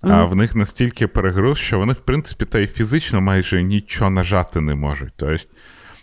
а 0.00 0.24
в 0.24 0.36
них 0.36 0.54
настільки 0.54 1.06
перегруз, 1.06 1.58
що 1.58 1.78
вони, 1.78 1.92
в 1.92 2.00
принципі, 2.00 2.44
та 2.44 2.58
й 2.58 2.66
фізично 2.66 3.20
майже 3.20 3.62
нічого 3.62 4.10
нажати 4.10 4.60
не 4.60 4.74
можуть. 4.74 5.12
Тобто, 5.16 5.44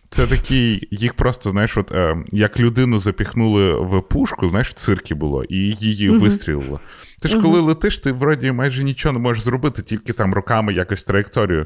це 0.10 0.28
такі, 0.28 0.88
їх 0.92 1.14
просто, 1.14 1.50
знаєш, 1.50 1.78
от 1.78 1.92
е, 1.92 2.18
як 2.32 2.60
людину 2.60 3.00
запіхнули 3.00 3.74
в 3.74 4.02
пушку, 4.02 4.50
знаєш, 4.50 4.70
в 4.70 4.74
циркі 4.74 5.14
було, 5.14 5.44
і 5.44 5.58
її 5.58 6.10
вистрілило. 6.10 6.80
Ти 7.22 7.30
ж 7.30 7.42
коли 7.42 7.60
летиш, 7.60 8.00
ти 8.00 8.12
вроді 8.12 8.52
майже 8.52 8.84
нічого 8.84 9.14
не 9.14 9.20
можеш 9.20 9.44
зробити, 9.44 9.82
тільки 9.82 10.14
там 10.14 10.34
руками 10.34 10.74
якось 10.74 11.04
траєкторію 11.04 11.66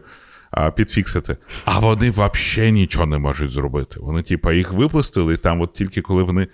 а, 0.51 0.72
підфіксити. 0.72 1.38
А 1.66 1.80
вони 1.80 2.12
взагалі 2.12 2.72
нічого 2.72 3.06
не 3.06 3.18
можуть 3.18 3.51
зробити. 3.51 3.99
Вони, 3.99 4.24
типа, 4.24 4.54
їх 4.54 4.74
випустили, 4.74 5.34
і 5.34 5.38
там, 5.38 5.62
от 5.62 5.74
тільки 5.74 6.01
коли 6.01 6.24
вони 6.24 6.47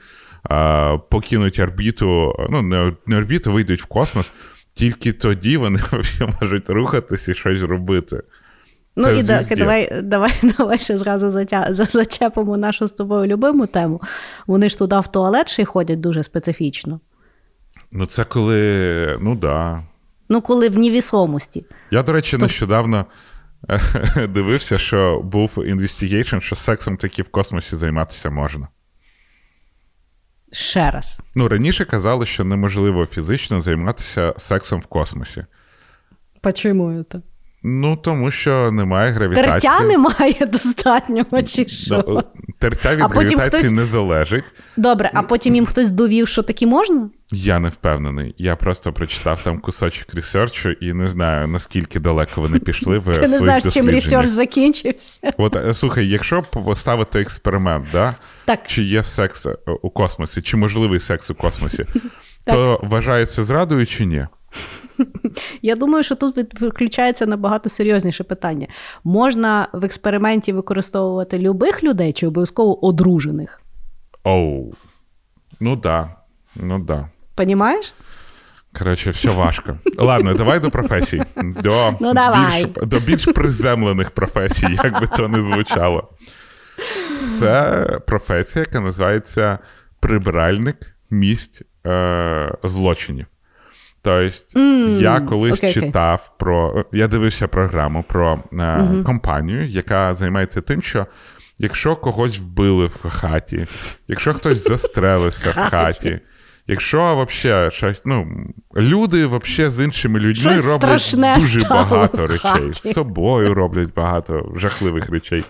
а, 0.43 0.97
покинуть 1.09 1.59
орбіту, 1.59 2.35
ну, 2.49 2.61
не, 2.61 2.93
не 3.05 3.17
орбіту, 3.17 3.51
вийдуть 3.51 3.81
в 3.81 3.85
космос, 3.85 4.31
тільки 4.73 5.13
тоді 5.13 5.57
вони 5.57 5.79
взагалі 5.91 6.35
можуть 6.41 6.69
рухатися 6.69 7.31
і 7.31 7.35
щось 7.35 7.61
робити. 7.61 8.21
Ну 8.95 9.05
Це 9.05 9.19
і 9.19 9.23
так, 9.23 9.57
давай, 9.57 10.01
давай, 10.03 10.31
давай 10.57 10.79
ще 10.79 10.97
зразу 10.97 11.29
затя, 11.29 11.67
зачепимо 11.71 12.57
нашу 12.57 12.87
з 12.87 12.91
тобою 12.91 13.27
любиму 13.27 13.67
тему. 13.67 14.01
Вони 14.47 14.69
ж 14.69 14.77
туди 14.77 14.99
в 14.99 15.07
туалет 15.07 15.49
ще 15.49 15.61
й 15.61 15.65
ходять 15.65 15.99
дуже 15.99 16.23
специфічно. 16.23 16.99
Ну, 17.91 18.05
це 18.05 18.23
коли. 18.23 19.17
Ну 19.21 19.35
да. 19.35 19.83
Ну, 20.29 20.41
коли 20.41 20.69
в 20.69 20.77
невісомості. 20.77 21.65
Я, 21.91 22.03
до 22.03 22.13
речі, 22.13 22.37
нещодавно 22.37 23.05
е, 23.69 24.27
дивився, 24.27 24.77
що 24.77 25.21
був 25.23 25.65
investigation, 25.65 26.39
що 26.39 26.55
сексом 26.55 26.97
таки 26.97 27.21
в 27.21 27.29
космосі 27.29 27.75
займатися 27.75 28.29
можна. 28.29 28.67
Ще 30.51 30.91
раз. 30.91 31.21
Ну, 31.35 31.47
раніше 31.47 31.85
казали, 31.85 32.25
що 32.25 32.43
неможливо 32.43 33.05
фізично 33.05 33.61
займатися 33.61 34.33
сексом 34.37 34.81
в 34.81 34.85
космосі. 34.85 35.45
Почому 36.41 37.05
це? 37.11 37.21
Ну, 37.63 37.95
тому 37.95 38.31
що 38.31 38.71
немає 38.71 39.11
гравітації. 39.11 39.51
Тертя 39.51 39.79
немає 39.79 40.45
достатнього, 40.51 41.41
чи 41.41 41.67
що? 41.67 42.03
Ну, 42.07 42.23
Тертя 42.59 42.95
від 42.95 43.01
А 43.01 43.07
потім 43.07 43.39
гравітації 43.39 43.63
хтось- 43.63 43.75
не 43.75 43.85
залежить. 43.85 44.43
Добре, 44.77 45.11
а 45.13 45.21
потім 45.21 45.55
їм 45.55 45.65
хтось 45.65 45.89
довів, 45.89 46.27
що 46.27 46.43
таки 46.43 46.67
можна? 46.67 47.09
Я 47.31 47.59
не 47.59 47.69
впевнений. 47.69 48.35
Я 48.37 48.55
просто 48.55 48.93
прочитав 48.93 49.43
там 49.43 49.59
кусочок 49.59 50.13
research 50.13 50.65
у 50.65 50.71
і 50.71 50.93
не 50.93 51.07
знаю, 51.07 51.47
наскільки 51.47 51.99
далеко 51.99 52.41
вони 52.41 52.59
пішли 52.59 52.97
в 52.99 53.03
Ти 53.13 53.21
не 53.21 53.39
знаєш, 53.39 53.63
чим 53.73 53.89
research 53.89 54.27
закінчився. 54.27 55.31
От 55.37 55.55
е, 55.55 55.73
слухай, 55.73 56.07
якщо 56.07 56.43
поставити 56.43 57.21
експеримент, 57.21 57.85
да? 57.91 58.15
Так. 58.45 58.59
чи 58.67 58.83
є 58.83 59.03
секс 59.03 59.45
е, 59.45 59.55
у 59.81 59.89
космосі, 59.89 60.41
чи 60.41 60.57
можливий 60.57 60.99
секс 60.99 61.31
у 61.31 61.35
космосі, 61.35 61.85
то 62.45 62.79
вважається 62.83 63.43
зрадою 63.43 63.85
чи 63.87 64.05
ні? 64.05 64.27
Я 65.61 65.75
думаю, 65.75 66.03
що 66.03 66.15
тут 66.15 66.61
виключається 66.61 67.25
набагато 67.25 67.69
серйозніше 67.69 68.23
питання. 68.23 68.67
Можна 69.03 69.67
в 69.73 69.85
експерименті 69.85 70.53
використовувати 70.53 71.39
любих 71.39 71.83
людей 71.83 72.13
чи 72.13 72.27
обов'язково 72.27 72.85
одружених? 72.85 73.61
Оу. 74.23 74.73
Ну 75.59 75.75
да. 75.75 76.15
Ну 76.55 76.79
да. 76.79 77.09
Понімаєш? 77.35 77.93
Коротше, 78.79 79.11
все 79.11 79.29
важко. 79.29 79.77
Ладно, 79.97 80.33
давай 80.33 80.59
до 80.59 80.69
професій. 80.69 81.23
До, 81.35 81.97
Ну, 81.99 82.13
давай. 82.13 82.65
Більш, 82.65 82.87
до 82.87 82.99
більш 82.99 83.25
приземлених 83.25 84.11
професій, 84.11 84.79
як 84.83 85.01
би 85.01 85.07
то 85.17 85.27
не 85.27 85.41
звучало. 85.45 86.09
Це 87.17 87.85
професія, 88.07 88.65
яка 88.67 88.79
називається 88.79 89.59
прибиральник 89.99 90.77
місць 91.09 91.61
е, 91.85 92.55
злочинів. 92.63 93.25
Тобто, 94.01 94.59
я 94.99 95.19
колись 95.19 95.57
окей. 95.57 95.73
читав 95.73 96.31
про. 96.37 96.85
Я 96.91 97.07
дивився 97.07 97.47
програму 97.47 98.03
про 98.07 98.39
е, 98.53 99.03
компанію, 99.05 99.67
яка 99.67 100.15
займається 100.15 100.61
тим, 100.61 100.81
що 100.81 101.05
якщо 101.57 101.95
когось 101.95 102.39
вбили 102.39 102.85
в 103.03 103.09
хаті, 103.09 103.67
якщо 104.07 104.33
хтось 104.33 104.67
застрелився 104.67 105.49
в 105.49 105.53
хаті, 105.69 106.19
якщо 106.67 107.15
вообще 107.15 107.69
щось, 107.73 108.01
ну, 108.05 108.27
люди 108.75 109.25
вообще 109.25 109.71
з 109.71 109.83
іншими 109.83 110.19
людьми 110.19 110.51
Щось 110.51 110.65
роблять 110.65 111.39
дуже 111.39 111.59
багато 111.69 112.27
речей. 112.27 112.73
З 112.73 112.93
собою 112.93 113.53
роблять 113.53 113.93
багато 113.93 114.51
жахливих 114.55 115.09
речей. 115.09 115.43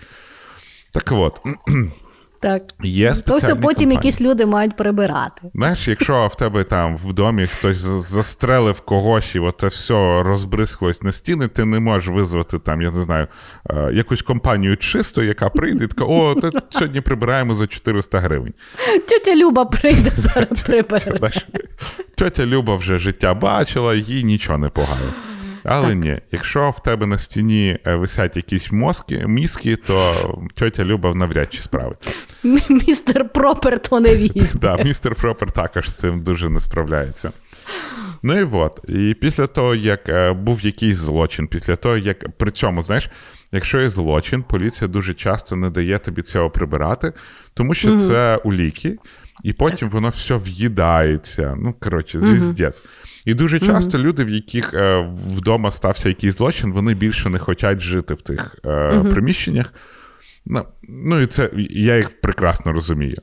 Так 0.93 1.11
от, 1.11 1.41
Так. 2.41 2.63
є 2.83 3.13
То 3.13 3.35
все 3.37 3.55
потім 3.55 3.61
компанії. 3.61 3.95
якісь 3.95 4.21
люди 4.21 4.45
мають 4.45 4.75
прибирати. 4.77 5.41
Знаєш, 5.55 5.87
якщо 5.87 6.27
в 6.27 6.35
тебе 6.35 6.63
там 6.63 6.97
в 6.97 7.13
домі 7.13 7.45
хтось 7.47 7.77
застрелив 7.77 8.81
когось, 8.81 9.35
і 9.35 9.39
от 9.39 9.63
все 9.63 10.23
розбризклось 10.23 11.01
на 11.03 11.11
стіни, 11.11 11.47
ти 11.47 11.65
не 11.65 11.79
можеш 11.79 12.09
визвати 12.09 12.59
там, 12.59 12.81
я 12.81 12.91
не 12.91 13.01
знаю, 13.01 13.27
е, 13.69 13.89
якусь 13.93 14.21
компанію 14.21 14.77
чисто, 14.77 15.23
яка 15.23 15.49
прийде 15.49 15.85
і 15.85 15.87
така, 15.87 16.05
о, 16.05 16.35
та 16.35 16.51
сьогодні 16.69 17.01
прибираємо 17.01 17.55
за 17.55 17.67
400 17.67 18.19
гривень. 18.19 18.53
Тетя 19.07 19.35
Люба 19.35 19.65
прийде 19.65 20.11
зараз 20.15 20.61
прибере. 20.61 21.19
Тетя 22.15 22.45
Люба 22.45 22.75
вже 22.75 22.97
життя 22.99 23.33
бачила, 23.33 23.95
їй 23.95 24.23
нічого 24.23 24.57
не 24.57 24.69
погано. 24.69 25.13
Але 25.63 25.95
ні, 25.95 26.21
якщо 26.31 26.69
в 26.69 26.79
тебе 26.79 27.05
на 27.05 27.17
стіні 27.17 27.79
е, 27.87 27.95
висять 27.95 28.35
якісь 28.35 28.71
мозки, 28.71 29.23
мізки, 29.27 29.75
то 29.75 30.13
тетя 30.55 30.85
Люба 30.85 31.15
навряд 31.15 31.53
чи 31.53 31.61
справиться. 31.61 32.11
Містер 32.69 33.29
Пропер 33.29 33.79
то 33.79 33.99
не 33.99 34.15
візьме. 34.15 34.59
Да, 34.61 34.83
містер 34.83 35.15
Пропер 35.15 35.51
також 35.51 35.89
з 35.89 35.97
цим 35.97 36.23
дуже 36.23 36.49
не 36.49 36.59
справляється. 36.59 37.31
Ну 38.23 38.39
і 38.39 38.43
от. 38.43 38.79
І 38.87 39.15
після 39.21 39.47
того, 39.47 39.75
як 39.75 40.09
е, 40.09 40.33
був 40.33 40.65
якийсь 40.65 40.97
злочин, 40.97 41.47
після 41.47 41.75
того, 41.75 41.97
як 41.97 42.37
при 42.37 42.51
цьому, 42.51 42.83
знаєш, 42.83 43.09
якщо 43.51 43.81
є 43.81 43.89
злочин, 43.89 44.43
поліція 44.43 44.87
дуже 44.87 45.13
часто 45.13 45.55
не 45.55 45.69
дає 45.69 45.99
тобі 45.99 46.21
цього 46.21 46.49
прибирати, 46.49 47.13
тому 47.53 47.73
що 47.73 47.97
це 47.97 48.35
уліки, 48.35 48.97
і 49.43 49.53
потім 49.53 49.89
воно 49.89 50.09
все 50.09 50.37
в'їдається. 50.37 51.55
Ну, 51.59 51.75
коротше, 51.79 52.19
звіздець. 52.19 52.83
І 53.25 53.33
дуже 53.33 53.59
часто 53.59 53.97
люди, 53.97 54.25
в 54.25 54.29
яких 54.29 54.73
е, 54.73 55.13
вдома 55.27 55.71
стався 55.71 56.09
якийсь 56.09 56.37
злочин, 56.37 56.71
вони 56.71 56.93
більше 56.93 57.29
не 57.29 57.39
хочуть 57.39 57.79
жити 57.79 58.13
в 58.13 58.21
тих 58.21 58.55
е, 58.65 59.03
приміщеннях. 59.11 59.73
Ну, 60.45 60.65
ну 60.89 61.19
і 61.19 61.27
це 61.27 61.49
я 61.69 61.97
їх 61.97 62.21
прекрасно 62.21 62.73
розумію. 62.73 63.21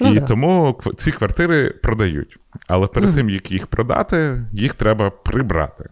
Ну, 0.00 0.12
і 0.12 0.14
да. 0.14 0.20
тому 0.20 0.80
ці 0.96 1.12
квартири 1.12 1.70
продають. 1.70 2.38
Але 2.66 2.86
перед 2.86 3.14
тим, 3.14 3.30
як 3.30 3.52
їх 3.52 3.66
продати, 3.66 4.46
їх 4.52 4.74
треба 4.74 5.10
прибрати. 5.10 5.88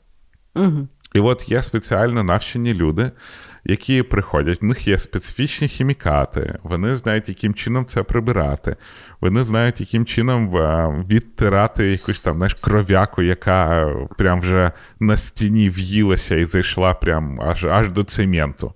Угу. 0.54 0.88
І 1.16 1.20
от 1.20 1.50
є 1.50 1.62
спеціально 1.62 2.22
навчені 2.22 2.74
люди, 2.74 3.10
які 3.64 4.02
приходять, 4.02 4.62
в 4.62 4.64
них 4.64 4.88
є 4.88 4.98
специфічні 4.98 5.68
хімікати, 5.68 6.58
вони 6.62 6.96
знають, 6.96 7.28
яким 7.28 7.54
чином 7.54 7.86
це 7.86 8.02
прибирати, 8.02 8.76
вони 9.20 9.44
знають, 9.44 9.80
яким 9.80 10.06
чином 10.06 10.56
е, 10.56 10.88
відтирати 11.08 11.90
якусь 11.90 12.20
там 12.20 12.36
знаєш, 12.36 12.54
кров'яку, 12.54 13.22
яка 13.22 13.90
прям 14.18 14.40
вже 14.40 14.72
на 15.00 15.16
стіні 15.16 15.68
в'їлася 15.68 16.36
і 16.36 16.44
зайшла 16.44 16.94
прям 16.94 17.40
аж 17.40 17.64
аж 17.64 17.92
до 17.92 18.02
цементу. 18.02 18.72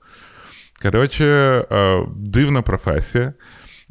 Коротше, 0.82 1.24
е, 1.72 2.06
дивна 2.16 2.62
професія. 2.62 3.32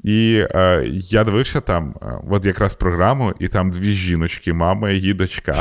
І 0.04 0.46
е, 0.52 0.84
я 0.92 1.24
дивився 1.24 1.62
там, 1.62 1.96
е, 2.02 2.06
от 2.30 2.46
якраз 2.46 2.74
програму, 2.74 3.34
і 3.40 3.48
там 3.48 3.72
дві 3.72 3.92
жіночки, 3.92 4.54
мама 4.54 4.90
і 4.90 4.96
її 4.96 5.14
дочка, 5.14 5.56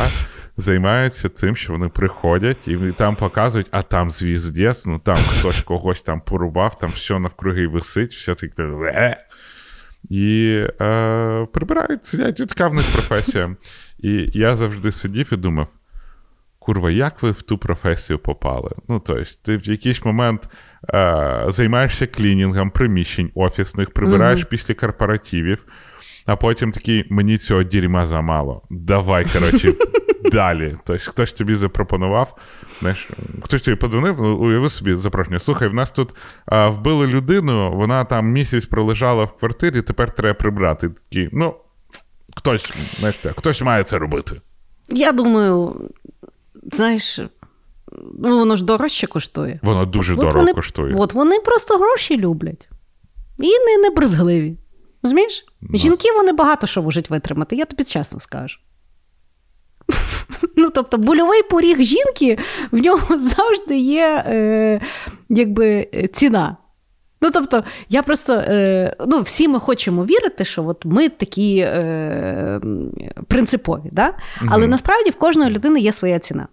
займаються 0.58 1.28
тим, 1.28 1.56
що 1.56 1.72
вони 1.72 1.88
приходять 1.88 2.68
і 2.68 2.76
там 2.76 3.16
показують, 3.16 3.66
а 3.70 3.82
там 3.82 4.10
звіздець, 4.10 4.86
ну 4.86 4.98
там 4.98 5.16
хтось 5.16 5.60
когось 5.60 6.02
там 6.02 6.20
порубав, 6.20 6.78
там 6.78 6.90
все 6.90 7.18
навкруги 7.18 7.66
висить, 7.66 8.12
все 8.12 8.34
таке. 8.34 9.16
І 10.10 10.56
е, 10.80 11.46
прибирають, 11.52 12.06
сидять, 12.06 12.36
така 12.36 12.68
в 12.68 12.74
них 12.74 12.84
професія. 12.92 13.56
І 13.98 14.30
я 14.32 14.56
завжди 14.56 14.92
сидів 14.92 15.28
і 15.32 15.36
думав: 15.36 15.68
курва, 16.58 16.90
як 16.90 17.22
ви 17.22 17.30
в 17.30 17.42
ту 17.42 17.58
професію 17.58 18.18
попали? 18.18 18.70
Ну, 18.88 19.00
тобто, 19.00 19.24
ти 19.42 19.56
в 19.56 19.68
якийсь 19.68 20.04
момент 20.04 20.48
е, 20.94 21.44
займаєшся 21.48 22.06
клінінгом 22.06 22.70
приміщень 22.70 23.30
офісних, 23.34 23.90
прибираєш 23.90 24.40
mm-hmm. 24.40 24.48
після 24.48 24.74
корпоративів, 24.74 25.64
а 26.28 26.36
потім 26.36 26.72
такий, 26.72 27.04
мені 27.10 27.38
цього 27.38 27.64
дерьма 27.64 28.06
замало. 28.06 28.62
Давай, 28.70 29.26
коротше, 29.32 29.74
далі. 30.32 30.76
Тобто, 30.84 31.10
хтось 31.10 31.32
тобі 31.32 31.54
запропонував, 31.54 32.38
знаєш, 32.80 33.08
хтось 33.42 33.62
тобі 33.62 33.76
подзвонив, 33.76 34.42
уяви 34.42 34.68
собі 34.68 34.94
запрошення. 34.94 35.38
Слухай, 35.38 35.68
в 35.68 35.74
нас 35.74 35.90
тут 35.90 36.14
а, 36.46 36.68
вбили 36.68 37.06
людину, 37.06 37.76
вона 37.76 38.04
там 38.04 38.26
місяць 38.26 38.66
пролежала 38.66 39.24
в 39.24 39.36
квартирі, 39.36 39.82
тепер 39.82 40.10
треба 40.10 40.34
прибрати. 40.34 40.88
Такі, 40.88 41.28
ну, 41.32 41.54
хтось, 42.36 42.72
знаєш, 42.98 43.16
хтось 43.36 43.62
має 43.62 43.84
це 43.84 43.98
робити. 43.98 44.40
Я 44.88 45.12
думаю, 45.12 45.80
знаєш, 46.72 47.20
ну 48.18 48.38
воно 48.38 48.56
ж 48.56 48.64
дорожче 48.64 49.06
коштує. 49.06 49.60
Воно 49.62 49.86
дуже 49.86 50.12
от 50.12 50.18
дорого 50.18 50.38
вони, 50.38 50.52
коштує. 50.52 50.94
От 50.96 51.12
вони 51.12 51.38
просто 51.40 51.78
гроші 51.78 52.16
люблять. 52.16 52.68
І 53.38 53.58
не, 53.58 53.82
не 53.82 53.90
брезгливі. 53.90 54.56
Розумієш? 55.02 55.46
No. 55.62 55.76
Жінки 55.76 56.08
вони 56.16 56.32
багато 56.32 56.66
що 56.66 56.82
можуть 56.82 57.10
витримати, 57.10 57.56
я 57.56 57.64
тобі 57.64 57.84
чесно 57.84 58.20
скажу. 58.20 58.58
Ну, 60.56 60.70
тобто, 60.70 60.98
больовий 60.98 61.42
поріг 61.42 61.80
жінки 61.80 62.38
в 62.72 62.78
нього 62.78 63.20
завжди 63.20 63.76
є 63.78 64.24
е, 64.26 64.80
якби, 65.28 65.88
ціна. 66.12 66.56
Ну, 67.20 67.30
тобто, 67.30 67.64
я 67.88 68.02
просто 68.02 68.32
е, 68.32 68.96
ну, 69.06 69.20
всі 69.22 69.48
ми 69.48 69.60
хочемо 69.60 70.04
вірити, 70.04 70.44
що 70.44 70.66
от 70.66 70.84
ми 70.84 71.08
такі 71.08 71.58
е, 71.58 72.60
принципові, 73.28 73.88
да? 73.92 74.14
але 74.48 74.66
насправді 74.66 75.10
в 75.10 75.14
кожної 75.14 75.50
людини 75.50 75.80
є 75.80 75.92
своя 75.92 76.18
ціна. 76.18 76.48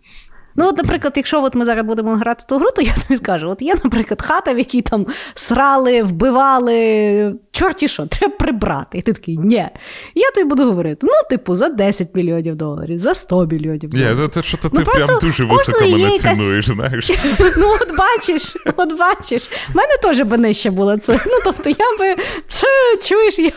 Ну, 0.57 0.67
от, 0.67 0.77
наприклад, 0.77 1.13
якщо 1.15 1.43
от 1.43 1.55
ми 1.55 1.65
зараз 1.65 1.85
будемо 1.85 2.15
грати 2.15 2.43
ту 2.47 2.57
гру, 2.57 2.69
то 2.75 2.81
я 2.81 2.93
тобі 2.93 3.17
скажу: 3.17 3.49
от 3.49 3.61
є, 3.61 3.75
наприклад, 3.83 4.21
хата, 4.21 4.53
в 4.53 4.57
якій 4.57 4.81
там 4.81 5.05
срали, 5.33 6.03
вбивали, 6.03 7.35
чорті 7.51 7.87
що, 7.87 8.05
треба 8.05 8.35
прибрати. 8.35 8.97
І 8.97 9.01
ти 9.01 9.13
такий, 9.13 9.37
ні. 9.37 9.67
Я 10.15 10.31
тобі 10.35 10.49
буду 10.49 10.63
говорити: 10.63 11.07
ну, 11.07 11.13
типу, 11.29 11.55
за 11.55 11.69
10 11.69 12.15
мільйонів 12.15 12.55
доларів, 12.55 12.99
за 12.99 13.13
100 13.13 13.45
мільйонів 13.45 13.89
доларів. 13.89 14.11
Yeah, 14.11 14.15
за 14.15 14.27
це 14.27 14.43
що 14.43 14.57
то 14.57 14.69
ти 14.69 14.77
ну, 14.79 14.83
прям 14.83 15.19
дуже 15.21 15.43
високо 15.43 15.81
мене 15.81 15.99
якась... 15.99 16.21
цінуєш, 16.21 16.65
знаєш. 16.65 17.11
Ну, 17.57 17.75
от 17.81 17.97
бачиш, 17.97 18.57
от 18.75 18.99
бачиш. 18.99 19.49
В 19.73 19.75
мене 19.75 19.97
теж 20.01 20.21
би 20.21 20.37
нижче 20.37 20.71
було 20.71 20.97
це. 20.97 21.19
Ну, 21.25 21.39
тобто, 21.43 21.69
я 21.69 21.97
би 21.99 22.23
чуєш, 23.01 23.39
я, 23.39 23.51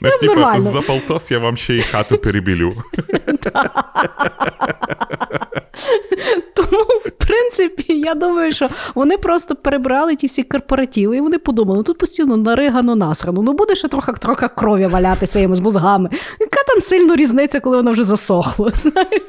я 0.00 0.18
б 0.18 0.22
нормально. 0.22 0.70
За 0.72 0.80
полтос 0.80 1.30
я 1.30 1.38
вам 1.38 1.56
ще 1.56 1.74
й 1.74 1.82
хату 1.82 2.18
перебілю. 2.18 2.76
Тому, 6.54 6.82
в 7.04 7.10
принципі, 7.10 8.00
я 8.00 8.14
думаю, 8.14 8.52
що 8.52 8.68
вони 8.94 9.18
просто 9.18 9.56
перебрали 9.56 10.16
ті 10.16 10.26
всі 10.26 10.42
корпоративи, 10.42 11.16
і 11.16 11.20
вони 11.20 11.38
подумали, 11.38 11.76
ну 11.76 11.82
тут 11.82 11.98
постійно 11.98 12.36
наригано 12.36 12.96
насрано, 12.96 13.42
ну 13.42 13.52
буде 13.52 13.76
ще 13.76 13.88
трохи 13.88 14.12
трохи 14.12 14.48
крові 14.48 14.86
валятися 14.86 15.38
їм 15.38 15.56
з 15.56 15.60
мозгами. 15.60 16.10
Яка 16.40 16.62
там 16.68 16.80
сильно 16.80 17.16
різниця, 17.16 17.60
коли 17.60 17.76
воно 17.76 17.92
вже 17.92 18.04
засохло? 18.04 18.70
знаєш? 18.74 19.22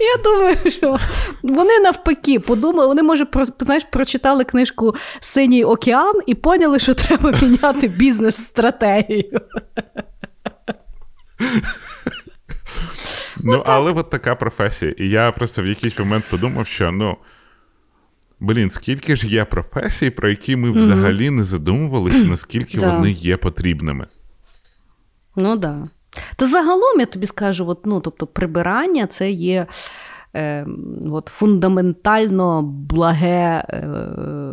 Я 0.00 0.22
думаю, 0.24 0.56
що 0.70 0.98
вони 1.42 1.78
навпаки 1.78 2.40
подумали, 2.40 2.88
вони, 2.88 3.02
може, 3.02 3.26
знаєш, 3.60 3.84
прочитали 3.90 4.44
книжку 4.44 4.94
Синій 5.20 5.64
океан 5.64 6.14
і 6.26 6.34
поняли, 6.34 6.78
що 6.78 6.94
треба 6.94 7.32
міняти 7.42 7.88
бізнес-стратегію. 7.88 9.40
Ну, 13.44 13.62
але 13.66 13.92
от 13.92 14.10
така 14.10 14.34
професія. 14.34 14.94
І 14.98 15.08
я 15.08 15.32
просто 15.32 15.62
в 15.62 15.66
якийсь 15.66 15.98
момент 15.98 16.24
подумав, 16.30 16.66
що 16.66 16.92
ну. 16.92 17.16
Блін, 18.40 18.70
скільки 18.70 19.16
ж 19.16 19.26
є 19.26 19.44
професій, 19.44 20.10
про 20.10 20.28
які 20.28 20.56
ми 20.56 20.70
взагалі 20.70 21.30
не 21.30 21.42
задумувалися, 21.42 22.18
наскільки 22.30 22.80
вони 22.80 23.10
є 23.10 23.36
потрібними. 23.36 24.06
Ну 25.36 25.48
так. 25.48 25.58
Да. 25.58 25.88
Та 26.36 26.48
загалом 26.48 27.00
я 27.00 27.06
тобі 27.06 27.26
скажу: 27.26 27.68
от, 27.68 27.86
ну, 27.86 28.00
тобто, 28.00 28.26
прибирання 28.26 29.06
це 29.06 29.30
є 29.30 29.66
е, 30.36 30.66
от, 31.06 31.28
фундаментально 31.28 32.62
благе, 32.62 33.64
е, 33.68 33.88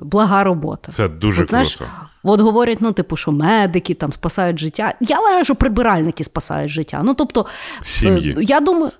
блага 0.02 0.44
робота. 0.44 0.92
Це 0.92 1.08
дуже 1.08 1.44
от, 1.44 1.50
знаєш, 1.50 1.76
круто. 1.76 1.92
От 2.24 2.42
говорять, 2.42 2.78
ну, 2.82 2.92
типу, 2.92 3.18
що 3.18 3.32
медики 3.32 3.94
там 3.94 4.14
спасають 4.14 4.60
життя. 4.60 4.94
Я 5.02 5.20
вважаю, 5.20 5.44
що 5.44 5.56
прибиральники 5.56 6.24
спасають 6.24 6.72
життя. 6.72 7.02
Ну, 7.04 7.14
тобто, 7.14 7.46
Сім'ї. 7.86 8.36
я 8.42 8.60
думаю. 8.60 8.92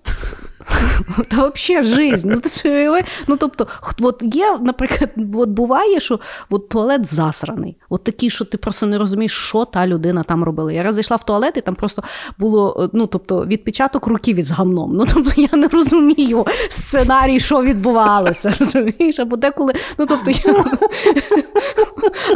Та 1.30 1.52
взагалі 1.56 1.88
жизнь. 1.88 2.30
Ну, 2.32 2.40
ти, 2.40 3.04
ну, 3.28 3.36
тобто, 3.38 3.68
от 4.02 4.24
є, 4.36 4.58
наприклад, 4.62 5.10
от 5.34 5.50
буває, 5.50 6.00
що 6.00 6.20
от 6.50 6.70
туалет 6.70 7.14
засраний. 7.14 7.78
От 7.90 8.04
такий, 8.04 8.30
що 8.30 8.46
ти 8.46 8.58
просто 8.58 8.86
не 8.86 8.98
розумієш, 8.98 9.32
що 9.32 9.66
та 9.66 9.88
людина 9.88 10.24
там 10.24 10.44
робила. 10.44 10.72
Я 10.72 10.94
зайшла 10.94 11.18
в 11.18 11.26
туалет, 11.26 11.54
і 11.58 11.62
там 11.62 11.76
просто 11.76 12.04
було 12.38 12.90
ну, 12.94 13.08
тобто, 13.08 13.46
відпечаток 13.46 14.08
руків 14.08 14.40
із 14.40 14.52
гамном. 14.52 14.96
Ну, 14.96 15.06
тобто, 15.14 15.42
я 15.42 15.58
не 15.58 15.68
розумію 15.68 16.46
сценарій, 16.70 17.40
що 17.40 17.64
відбувалося. 17.64 18.54
розумієш? 18.60 19.20
Або 19.20 19.36
деколи, 19.36 19.74
ну, 19.98 20.06
тобто, 20.06 20.32
я... 20.32 20.66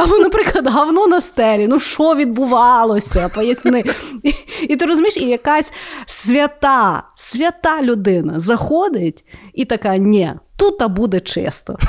Або, 0.00 0.18
наприклад, 0.18 0.66
гавно 0.68 1.06
на 1.06 1.20
стелі. 1.20 1.66
Ну, 1.68 1.80
що 1.80 2.14
відбувалося? 2.14 3.30
Поясни. 3.34 3.84
І, 4.22 4.32
і 4.68 4.76
ти 4.76 4.86
розумієш, 4.86 5.16
і 5.16 5.24
якась 5.24 5.72
свята, 6.06 7.02
свята 7.14 7.82
людина 7.82 8.15
заходить 8.36 9.24
і 9.54 9.64
така: 9.64 9.96
ні, 9.96 10.32
тут 10.56 10.90
буде 10.90 11.20
чисто. 11.20 11.78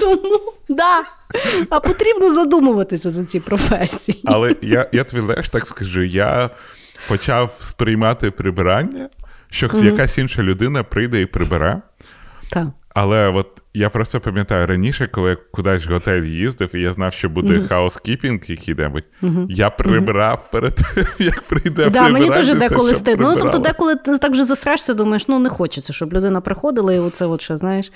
Тому, 0.00 0.40
да. 0.68 1.04
А 1.70 1.80
потрібно 1.80 2.30
задумуватися 2.30 3.10
за 3.10 3.24
ці 3.24 3.40
професії. 3.40 4.20
Але 4.24 4.56
я 4.62 4.88
я 4.92 5.04
тобі 5.04 5.22
знаєш, 5.22 5.50
так 5.50 5.66
скажу, 5.66 6.02
я 6.02 6.50
почав 7.08 7.56
сприймати 7.60 8.30
прибирання, 8.30 9.08
що 9.50 9.66
mm-hmm. 9.66 9.84
якась 9.84 10.18
інша 10.18 10.42
людина 10.42 10.82
прийде 10.82 11.20
і 11.20 11.26
прибере. 11.26 11.82
Так. 12.50 12.66
Але 12.94 13.28
от 13.28 13.62
я 13.76 13.90
просто 13.90 14.20
пам'ятаю 14.20 14.66
раніше, 14.66 15.06
коли 15.06 15.30
я 15.30 15.36
кудись 15.52 15.86
в 15.86 15.92
готель 15.92 16.22
їздив, 16.22 16.74
і 16.74 16.80
я 16.80 16.92
знав, 16.92 17.12
що 17.12 17.28
буде 17.28 17.48
mm-hmm. 17.48 17.68
хаоскіпінг 17.68 18.40
який-небудь, 18.46 19.04
mm-hmm. 19.22 19.46
я 19.48 19.70
прибирав 19.70 20.38
mm-hmm. 20.38 20.52
перед 20.52 20.74
тим, 20.74 21.04
як 21.26 21.40
прийде. 21.40 21.90
Да, 21.90 22.08
Мені 22.08 22.28
теж 22.28 22.54
деколи 22.54 22.94
стидно. 22.94 23.32
Ну, 23.34 23.40
тобто, 23.40 23.58
деколи 23.58 23.94
ти 23.94 24.18
так 24.18 24.32
вже 24.32 24.44
засрешся, 24.44 24.94
думаєш, 24.94 25.28
ну 25.28 25.38
не 25.38 25.48
хочеться, 25.48 25.92
щоб 25.92 26.12
людина 26.12 26.40
приходила, 26.40 26.92
і 26.92 26.98
оце 26.98 27.26
от 27.26 27.40
що, 27.40 27.56
знаєш, 27.56 27.92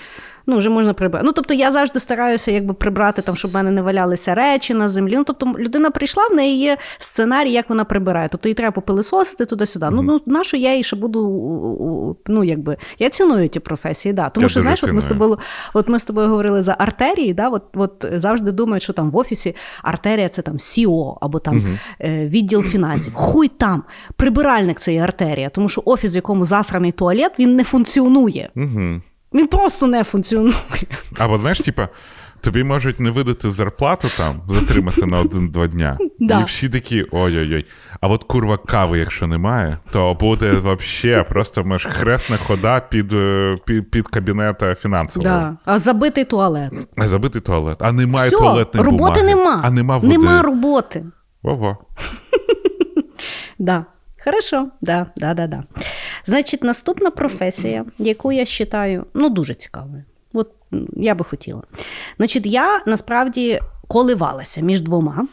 ну 0.47 0.59
вже 0.59 0.71
можна 0.71 0.95
прибрати. 0.95 1.27
Ну, 1.27 1.33
тобто, 1.33 1.55
я 1.55 1.73
завжди 1.73 2.01
стараюся 2.01 2.51
якби 2.51 2.75
прибрати, 2.75 3.23
там, 3.23 3.37
щоб 3.37 3.51
в 3.51 3.55
мене 3.55 3.71
не 3.71 3.83
валялися 3.83 4.35
речі 4.35 4.75
на 4.75 4.89
землі. 4.89 5.17
Ну, 5.17 5.25
тобто, 5.25 5.55
людина 5.59 5.91
прийшла, 5.91 6.27
в 6.27 6.35
неї 6.35 6.59
є 6.59 6.77
сценарій, 6.99 7.53
як 7.53 7.69
вона 7.69 7.85
прибирає. 7.85 8.29
Тобто 8.33 8.49
їй 8.49 8.55
треба 8.55 8.73
попилисосити 8.73 9.47
туди-сюди. 9.47 9.87
Mm-hmm. 9.87 9.91
Ну, 9.91 10.03
ну 10.03 10.21
на 10.27 10.45
що 10.45 10.57
я 10.57 10.75
їй 10.75 10.83
ще 10.83 10.97
буду, 10.97 12.17
ну 12.27 12.45
якби 12.45 12.77
я 12.99 13.11
ціную 13.11 13.49
ті 13.49 13.61
професії, 13.61 14.13
да. 14.13 14.29
Тому 14.29 14.45
я 14.45 14.49
що, 14.49 14.61
знаєш, 14.61 14.81
от 14.89 14.95
ми 14.95 15.01
з 15.01 15.07
тобою. 15.07 15.39
От 15.74 15.89
ми 15.89 15.99
з 15.99 16.05
тобою 16.05 16.28
говорили 16.28 16.62
за 16.62 16.76
артерії, 16.78 17.34
да, 17.34 17.49
от 17.49 17.62
от 17.74 18.05
завжди 18.12 18.53
думають, 18.53 18.82
що 18.82 18.93
там 18.93 19.11
в 19.11 19.16
офісі 19.16 19.57
артерія 19.82 20.28
це 20.28 20.43
там 20.43 20.59
СІО 20.59 21.18
або 21.20 21.39
там 21.39 21.55
uh-huh. 22.01 22.28
відділ 22.28 22.62
фінансів. 22.62 23.14
Хуй 23.14 23.49
там, 23.49 23.84
прибиральник 24.16 24.80
це 24.80 24.93
є 24.93 25.01
артерія, 25.01 25.49
тому 25.49 25.68
що 25.68 25.82
офіс, 25.84 26.14
в 26.14 26.16
якому 26.16 26.45
засраний 26.45 26.93
туалет, 26.93 27.32
він 27.39 27.57
не 27.57 27.64
функціонує. 27.64 28.51
Uh-huh. 28.57 29.01
Він 29.34 29.47
просто 29.47 29.86
не 29.86 30.05
функціонує. 30.05 30.55
Або 31.18 31.39
знаєш, 31.39 31.59
типа. 31.59 31.89
Тобі 32.41 32.64
можуть 32.64 33.01
не 33.01 33.11
видати 33.11 33.51
зарплату 33.51 34.09
там, 34.16 34.43
затримати 34.49 35.07
на 35.07 35.20
один-два 35.20 35.66
дня. 35.66 35.99
Да. 36.18 36.41
І 36.41 36.45
всі 36.45 36.68
такі 36.68 37.07
ой-ой-ой. 37.12 37.66
А 38.01 38.09
от 38.09 38.24
курва 38.24 38.57
кави, 38.57 38.99
якщо 38.99 39.26
немає, 39.26 39.78
то 39.91 40.14
буде 40.14 40.53
взагалі 40.53 41.24
просто 41.28 41.64
маш, 41.64 41.86
хресна 41.91 42.36
хода 42.36 42.80
під, 42.80 43.12
е, 43.12 43.57
під, 43.66 43.91
під 43.91 44.09
кабінета 44.09 44.74
фінансового. 44.74 45.34
Да. 45.34 45.57
А 45.64 45.78
забитий 45.78 46.24
туалет. 46.24 46.72
А 46.97 47.09
забитий 47.09 47.41
туалет. 47.41 47.76
А 47.80 47.93
немає 47.93 48.28
Все, 48.28 48.36
туалетної 48.39 48.86
роботи 48.86 49.20
бумаги. 49.20 49.34
нема. 49.34 49.61
А 49.64 49.70
нема 49.70 49.97
води. 49.99 50.18
Нема 50.18 50.43
роботи. 50.43 51.05
Во-во. 51.43 51.76
Да. 53.59 53.86
Хорошо, 54.24 54.70
да, 54.80 55.12
да, 55.16 55.34
да, 55.34 55.47
да. 55.47 55.64
Значить, 56.26 56.64
наступна 56.64 57.11
професія, 57.11 57.84
яку 57.99 58.32
я 58.32 58.45
вважаю, 58.45 59.07
ну, 59.14 59.28
дуже 59.30 59.55
цікавою. 59.55 60.05
Я 60.97 61.14
би 61.14 61.25
хотіла. 61.25 61.62
Значить, 62.16 62.47
я 62.47 62.83
насправді 62.87 63.61
коливалася 63.89 64.61
між 64.61 64.81
двома, 64.81 65.27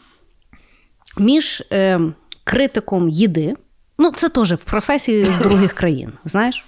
між 1.18 1.62
е, 1.72 2.00
критиком 2.44 3.08
їди. 3.08 3.54
Ну, 3.98 4.10
це 4.10 4.28
теж 4.28 4.52
в 4.52 4.64
професії 4.64 5.24
з 5.24 5.38
других 5.38 5.72
країн, 5.72 6.12
знаєш, 6.24 6.64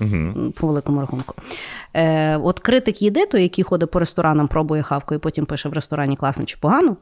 по 0.55 0.67
великому 0.67 1.01
рахунку. 1.01 1.35
Е, 1.95 2.37
от 2.37 2.61
критик 2.61 3.03
їди, 3.03 3.27
той, 3.27 3.43
який 3.43 3.65
ходить 3.65 3.91
по 3.91 3.99
ресторанам, 3.99 4.49
пробує 4.49 4.83
хавку 4.83 5.15
і 5.15 5.19
потім 5.19 5.47
пише 5.47 5.69
в 5.69 5.73
ресторані 5.73 6.17
класно 6.17 6.45
чи 6.45 6.57
погано. 6.61 6.97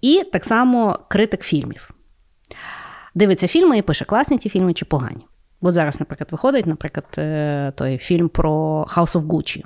І 0.00 0.22
так 0.32 0.44
само 0.44 0.98
критик 1.08 1.42
фільмів 1.42 1.90
дивиться 3.16 3.48
фільми 3.48 3.78
і 3.78 3.82
пише, 3.82 4.04
класні 4.04 4.38
ті 4.38 4.48
фільми 4.48 4.72
чи 4.72 4.84
погані. 4.84 5.26
От 5.60 5.74
зараз, 5.74 6.00
наприклад, 6.00 6.28
виходить, 6.32 6.66
наприклад, 6.66 7.06
е, 7.18 7.72
той 7.76 7.98
фільм 7.98 8.28
про 8.28 8.86
House 8.88 9.12
of 9.12 9.26
Gucci. 9.26 9.64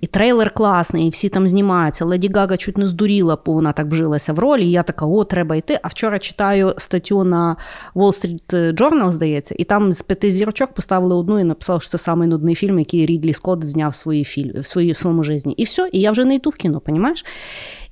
І 0.00 0.06
трейлер 0.06 0.50
класний, 0.54 1.06
і 1.06 1.10
всі 1.10 1.28
там 1.28 1.48
знімаються. 1.48 2.04
Леді 2.04 2.30
Гага 2.34 2.56
чуть 2.56 2.78
не 2.78 2.86
здуріла, 2.86 3.38
бо 3.46 3.52
вона 3.52 3.72
так 3.72 3.86
вжилася 3.86 4.32
в 4.32 4.38
ролі. 4.38 4.64
І 4.66 4.70
я 4.70 4.82
така, 4.82 5.06
о, 5.06 5.24
треба 5.24 5.56
йти. 5.56 5.78
А 5.82 5.88
вчора 5.88 6.18
читаю 6.18 6.74
статтю 6.78 7.24
на 7.24 7.56
Wall 7.94 8.08
Street 8.24 8.72
Journal, 8.74 9.12
здається, 9.12 9.54
і 9.58 9.64
там 9.64 9.92
з 9.92 10.02
п'яти 10.02 10.30
зірочок 10.30 10.72
поставили 10.72 11.14
одну 11.14 11.40
і 11.40 11.44
написали, 11.44 11.80
що 11.80 11.88
це 11.90 11.98
самий 11.98 12.28
нудний 12.28 12.54
фільм, 12.54 12.78
який 12.78 13.06
Рідлі 13.06 13.32
Скотт 13.32 13.64
зняв 13.64 13.90
в 13.90 13.94
своїй 13.94 14.24
фільм, 14.24 14.60
в 14.60 14.66
своїй 14.66 14.94
своєму 14.94 15.24
житті. 15.24 15.50
І 15.50 15.64
все, 15.64 15.88
і 15.92 16.00
я 16.00 16.10
вже 16.10 16.24
не 16.24 16.34
йду 16.34 16.50
в 16.50 16.56
кіно, 16.56 16.80
понімаєш? 16.80 17.24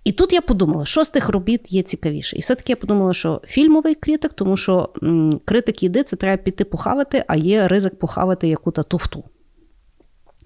І 0.05 0.13
тут 0.13 0.33
я 0.33 0.41
подумала, 0.41 0.85
що 0.85 1.05
з 1.05 1.09
тих 1.09 1.29
робіт 1.29 1.73
є 1.73 1.83
цікавіше. 1.83 2.37
І 2.37 2.41
все-таки 2.41 2.73
я 2.73 2.77
подумала, 2.77 3.13
що 3.15 3.41
фільмовий 3.45 3.95
критик, 3.95 4.33
тому 4.33 4.57
що 4.57 4.89
м, 5.03 5.41
критик 5.45 5.83
їди, 5.83 6.03
це 6.03 6.17
треба 6.17 6.43
піти 6.43 6.65
похавати, 6.65 7.25
а 7.27 7.37
є 7.37 7.69
ризик 7.69 7.99
похавати 7.99 8.49
яку-то 8.49 8.83
туфту. 8.83 9.25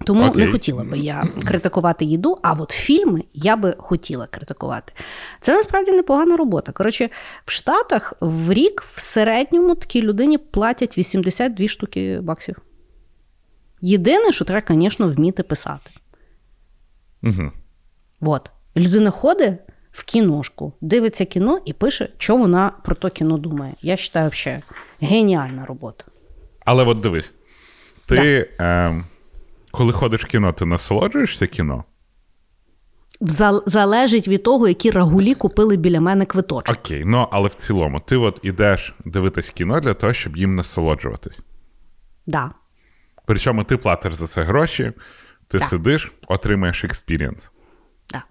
Тому 0.05 0.25
Окей. 0.25 0.45
не 0.45 0.51
хотіла 0.51 0.83
би 0.83 0.97
я 0.97 1.27
критикувати 1.45 2.05
їду, 2.05 2.37
а 2.43 2.53
от 2.53 2.71
фільми 2.71 3.23
я 3.33 3.55
би 3.55 3.75
хотіла 3.77 4.27
критикувати. 4.27 4.93
Це 5.41 5.55
насправді 5.55 5.91
непогана 5.91 6.37
робота. 6.37 6.71
Коротше, 6.71 7.09
в 7.45 7.51
Штатах 7.51 8.13
в 8.21 8.53
рік 8.53 8.81
в 8.81 8.99
середньому 8.99 9.75
такій 9.75 10.01
людині 10.01 10.37
платять 10.37 10.97
82 10.97 11.67
штуки 11.67 12.19
баксів. 12.21 12.55
Єдине, 13.81 14.31
що 14.31 14.45
треба, 14.45 14.67
звісно, 14.69 15.09
вміти 15.09 15.43
писати. 15.43 15.91
Угу. 17.23 17.51
От. 18.21 18.51
Людина 18.77 19.09
ходить 19.09 19.53
в 19.91 20.03
кіношку, 20.03 20.73
дивиться 20.81 21.25
кіно 21.25 21.59
і 21.65 21.73
пише, 21.73 22.09
що 22.17 22.37
вона 22.37 22.71
про 22.83 22.95
то 22.95 23.09
кіно 23.09 23.37
думає. 23.37 23.73
Я 23.81 23.95
вважаю, 23.95 24.29
взагалі, 24.29 24.63
геніальна 25.01 25.65
робота. 25.65 26.05
Але 26.65 26.83
от 26.83 26.99
дивись, 26.99 27.31
ти, 28.05 28.49
е, 28.59 29.03
коли 29.71 29.93
ходиш 29.93 30.23
в 30.23 30.25
кіно, 30.27 30.53
ти 30.53 30.65
насолоджуєшся 30.65 31.47
кіно? 31.47 31.83
Зал- 33.21 33.63
Залежить 33.65 34.27
від 34.27 34.43
того, 34.43 34.67
які 34.67 34.91
рагулі 34.91 35.35
купили 35.35 35.77
біля 35.77 36.01
мене 36.01 36.25
квиточок. 36.25 36.77
Окей, 36.79 37.03
ну 37.05 37.27
але 37.31 37.47
в 37.47 37.55
цілому, 37.55 37.99
ти 37.99 38.17
от 38.17 38.39
ідеш 38.43 38.95
дивитись 39.05 39.49
кіно 39.49 39.79
для 39.79 39.93
того, 39.93 40.13
щоб 40.13 40.37
їм 40.37 40.55
насолоджуватись. 40.55 41.39
Да. 42.27 42.51
Причому 43.25 43.63
ти 43.63 43.77
платиш 43.77 44.13
за 44.13 44.27
це 44.27 44.43
гроші, 44.43 44.91
ти 45.47 45.59
Так. 45.59 45.67
сидиш, 45.67 46.11
отримаєш 46.27 46.83
experience. 46.83 47.51
Да. 48.09 48.23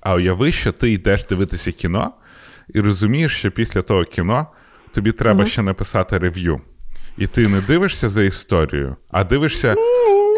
А 0.00 0.14
уяви, 0.14 0.52
що 0.52 0.72
ти 0.72 0.90
йдеш 0.92 1.24
дивитися 1.26 1.72
кіно, 1.72 2.12
і 2.74 2.80
розумієш, 2.80 3.36
що 3.36 3.50
після 3.50 3.82
того 3.82 4.04
кіно 4.04 4.46
тобі 4.92 5.12
треба 5.12 5.46
ще 5.46 5.62
написати 5.62 6.18
review. 6.18 6.60
І 7.18 7.26
ти 7.26 7.48
не 7.48 7.60
дивишся 7.60 8.08
за 8.08 8.22
історією, 8.22 8.96
а 9.10 9.24
дивишся. 9.24 9.74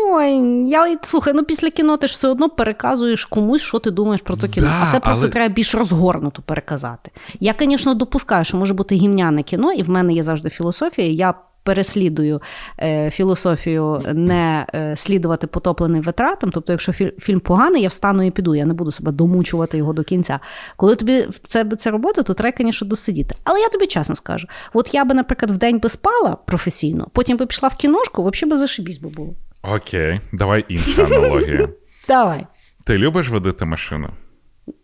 Ой, 0.08 0.68
я 0.68 0.98
слухай, 1.02 1.32
ну 1.34 1.44
після 1.44 1.70
кіно 1.70 1.96
ти 1.96 2.06
ж 2.08 2.12
все 2.12 2.28
одно 2.28 2.48
переказуєш 2.48 3.24
комусь, 3.24 3.62
що 3.62 3.78
ти 3.78 3.90
думаєш 3.90 4.20
про 4.22 4.36
то 4.36 4.48
кіно. 4.48 4.66
Да, 4.66 4.86
а 4.88 4.92
це 4.92 5.00
просто 5.00 5.24
але- 5.24 5.32
треба 5.32 5.54
більш 5.54 5.74
розгорнуто 5.74 6.42
переказати. 6.42 7.10
Я, 7.40 7.54
звісно, 7.60 7.94
допускаю, 7.94 8.44
що 8.44 8.56
може 8.56 8.74
бути 8.74 8.94
гімняне 8.94 9.42
кіно, 9.42 9.72
і 9.72 9.82
в 9.82 9.90
мене 9.90 10.12
є 10.12 10.22
завжди 10.22 10.50
філософія. 10.50 11.08
Я 11.08 11.34
переслідую 11.62 12.40
е, 12.82 13.10
філософію 13.10 14.02
не 14.14 14.66
е, 14.74 14.96
слідувати 14.96 15.46
потопленим 15.46 16.02
витратам. 16.02 16.50
Тобто, 16.50 16.72
якщо 16.72 16.92
фі- 16.92 17.20
фільм 17.20 17.40
поганий, 17.40 17.82
я 17.82 17.88
встану 17.88 18.22
і 18.22 18.30
піду. 18.30 18.54
Я 18.54 18.64
не 18.64 18.74
буду 18.74 18.92
себе 18.92 19.12
домучувати 19.12 19.78
його 19.78 19.92
до 19.92 20.02
кінця. 20.04 20.40
Коли 20.76 20.96
тобі 20.96 21.28
це, 21.42 21.64
це 21.64 21.90
робота, 21.90 22.22
то 22.22 22.34
треба, 22.34 22.56
звісно, 22.60 22.88
досидіти. 22.88 23.34
Але 23.44 23.60
я 23.60 23.68
тобі 23.68 23.86
чесно 23.86 24.14
скажу: 24.14 24.48
от 24.72 24.94
я 24.94 25.04
би, 25.04 25.14
наприклад, 25.14 25.50
в 25.50 25.56
день 25.56 25.78
би 25.78 25.88
спала 25.88 26.36
професійно, 26.46 27.06
потім 27.12 27.36
би 27.36 27.46
пішла 27.46 27.68
в 27.68 27.74
кіношку, 27.74 28.22
взагалі 28.30 28.50
би 28.50 28.56
зашибісь 28.56 28.98
би 28.98 29.08
було. 29.08 29.34
Окей, 29.66 30.20
давай 30.32 30.64
інша 30.68 31.04
аналогія. 31.04 31.68
Давай. 32.08 32.46
Ти 32.84 32.98
любиш 32.98 33.28
водити 33.28 33.64
машину? 33.64 34.10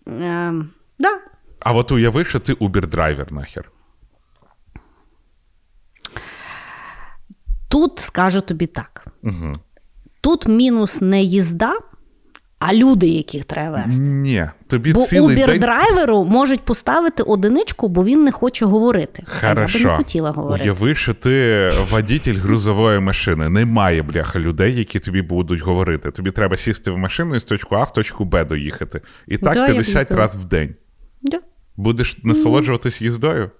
Ем, 0.07 0.71
да. 0.99 1.21
А 1.61 1.73
от 1.73 1.93
уяви, 1.93 2.25
що 2.25 2.39
ти 2.39 2.55
Uber-драйвер 2.55 3.33
нахер. 3.33 3.71
Тут 7.69 7.99
скажу 7.99 8.41
тобі 8.41 8.67
так: 8.67 9.07
Угу. 9.23 9.53
тут 10.21 10.47
мінус 10.47 11.01
не 11.01 11.23
їзда, 11.23 11.79
а 12.67 12.75
люди, 12.75 13.07
яких 13.07 13.45
треба 13.45 13.83
вести. 13.87 14.03
Ні, 14.03 14.47
тобі 14.67 14.93
Бо 14.93 15.03
цілий 15.03 15.37
день. 15.37 15.61
Можуть 16.25 16.61
поставити 16.61 17.23
одиничку, 17.23 17.89
бо 17.89 18.05
він 18.05 18.25
не 18.25 18.33
хоче 18.33 18.65
говорити. 18.67 19.25
А 19.43 19.47
я 19.47 19.55
би 19.55 19.67
не 19.85 19.97
хотіла 19.97 20.31
говорити. 20.31 20.71
Уяви, 20.71 20.95
що 20.95 21.15
ти 21.15 21.71
водитель 21.91 22.35
грузової 22.35 23.01
машини. 23.01 23.49
Немає 23.49 24.03
бляха 24.03 24.39
людей, 24.39 24.77
які 24.77 25.01
тобі 25.01 25.23
будуть 25.23 25.61
говорити. 25.61 26.11
Тобі 26.11 26.31
треба 26.31 26.57
сісти 26.57 26.91
в 26.91 26.99
машину 26.99 27.35
і 27.35 27.39
з 27.39 27.45
точку 27.45 27.75
А 27.75 27.83
в 27.83 27.93
точку 27.93 28.25
Б 28.25 28.45
доїхати. 28.45 29.01
І 29.29 29.39
так 29.39 29.55
Да, 29.55 29.61
я 29.61 29.73
50 29.73 29.97
їздила. 29.97 30.21
разів 30.21 30.41
в 30.41 30.45
день. 30.45 30.75
Да. 31.23 31.39
Будеш 31.77 32.19
насолоджуватись 32.25 33.03
їздою? 33.03 33.51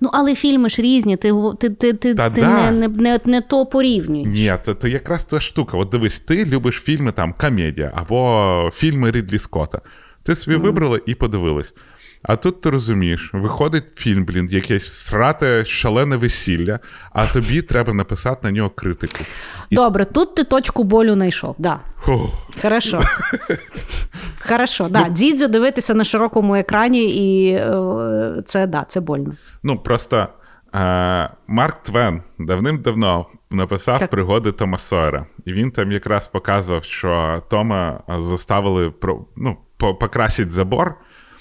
Ну, 0.00 0.10
але 0.12 0.34
фільми 0.34 0.70
ж 0.70 0.82
різні, 0.82 1.16
ти, 1.16 1.32
ти, 1.60 1.70
ти, 1.70 1.92
ти, 1.92 2.14
Та 2.14 2.30
ти 2.30 2.40
да. 2.40 2.70
не, 2.70 2.88
не, 2.88 2.88
не, 2.88 3.18
не 3.24 3.40
то 3.40 3.66
порівнюєш. 3.66 4.28
Ні, 4.28 4.54
то, 4.64 4.74
то 4.74 4.88
якраз 4.88 5.24
та 5.24 5.40
штука. 5.40 5.76
От 5.76 5.88
дивись, 5.88 6.18
ти 6.18 6.44
любиш 6.44 6.74
фільми 6.74 7.12
там 7.12 7.34
комедія 7.40 7.92
або 7.94 8.70
фільми 8.74 9.10
Рідлі 9.10 9.38
Скотта. 9.38 9.80
Ти 10.22 10.34
собі 10.34 10.56
вибрала 10.56 11.00
і 11.06 11.14
подивилась. 11.14 11.72
А 12.22 12.36
тут 12.36 12.60
ти 12.60 12.70
розумієш, 12.70 13.30
виходить 13.32 13.84
фільм, 13.94 14.24
блін, 14.24 14.48
якесь 14.50 14.92
срате, 14.92 15.64
шалене 15.64 16.16
весілля, 16.16 16.78
а 17.12 17.26
тобі 17.26 17.62
треба 17.62 17.92
написати 17.92 18.38
на 18.42 18.50
нього 18.50 18.70
критику. 18.70 19.24
І... 19.70 19.74
Добре, 19.76 20.04
тут 20.04 20.34
ти 20.34 20.44
точку 20.44 20.84
болю 20.84 21.14
знайшов. 21.14 21.54
Да. 21.58 21.80
Хорошо. 22.62 23.00
Хорошо, 24.48 24.88
да. 24.88 25.08
Дідзю 25.08 25.48
дивитися 25.48 25.94
на 25.94 26.04
широкому 26.04 26.54
екрані, 26.54 27.04
і 27.04 27.52
е, 27.52 28.42
це, 28.46 28.66
да, 28.66 28.84
це 28.88 29.00
больно. 29.00 29.32
Ну, 29.62 29.78
просто 29.78 30.26
е, 30.74 31.30
Марк 31.46 31.82
Твен 31.82 32.22
давним-давно 32.38 33.26
написав 33.50 33.98
Так. 33.98 34.10
пригоди 34.10 34.52
Тома 34.52 34.78
Сойера. 34.78 35.26
І 35.44 35.52
він 35.52 35.70
там 35.70 35.92
якраз 35.92 36.28
показував, 36.28 36.84
що 36.84 37.42
Тома 37.50 38.02
заставили 38.18 38.90
про, 38.90 39.24
ну, 39.36 39.56
по- 39.76 39.94
покрасити 39.94 40.50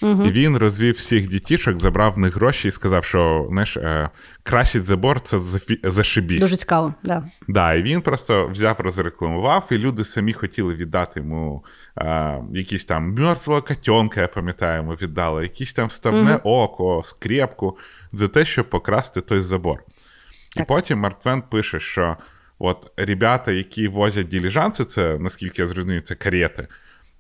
забор. 0.02 0.28
І 0.28 0.32
він 0.32 0.58
розвів 0.58 0.96
всіх 0.96 1.30
дітішок, 1.30 1.78
забрав 1.78 2.14
в 2.14 2.18
них 2.18 2.36
гроші 2.36 2.68
і 2.68 2.72
сказав, 2.72 3.04
що 3.06 3.48
знаєш, 3.50 3.78
е, 3.78 4.10
красить 4.44 4.86
забор 4.86 5.22
це 5.22 5.40
зашибісь. 5.84 6.42
Дуже 6.42 6.56
цікаво, 6.56 6.94
да. 7.04 7.24
Да, 7.48 7.74
і 7.74 7.84
він 7.84 8.02
просто 8.02 8.48
взяв, 8.48 8.76
розрекламував, 8.80 9.68
і 9.72 9.78
люди 9.78 10.06
самі 10.06 10.34
хотіли 10.34 10.76
віддати 10.76 11.20
йому 11.20 11.66
е, 11.98 12.38
якісь 12.54 12.86
там 12.86 13.14
мертвого 13.14 13.62
котенка, 13.62 14.22
я 14.22 14.28
пам'ятаю, 14.28 14.78
йому 14.78 14.92
віддали, 14.92 15.44
якісь 15.44 15.74
там 15.74 15.88
вставне 15.88 16.36
око, 16.44 17.02
скрепку 17.06 17.78
за 18.12 18.28
те, 18.28 18.46
щоб 18.46 18.70
покрасти 18.70 19.22
той 19.22 19.40
забор. 19.40 19.84
І 20.58 20.64
потім 20.64 21.00
Марк 21.00 21.20
Твен 21.20 21.42
пише, 21.42 21.80
що 21.80 22.18
от 22.60 22.92
ребята, 22.98 23.52
які 23.52 23.88
возять 23.88 24.28
діліжанси, 24.28 24.86
це 24.86 25.18
наскільки 25.20 25.62
я 25.62 25.68
зрозумів, 25.68 26.02
це 26.02 26.16
карети, 26.16 26.68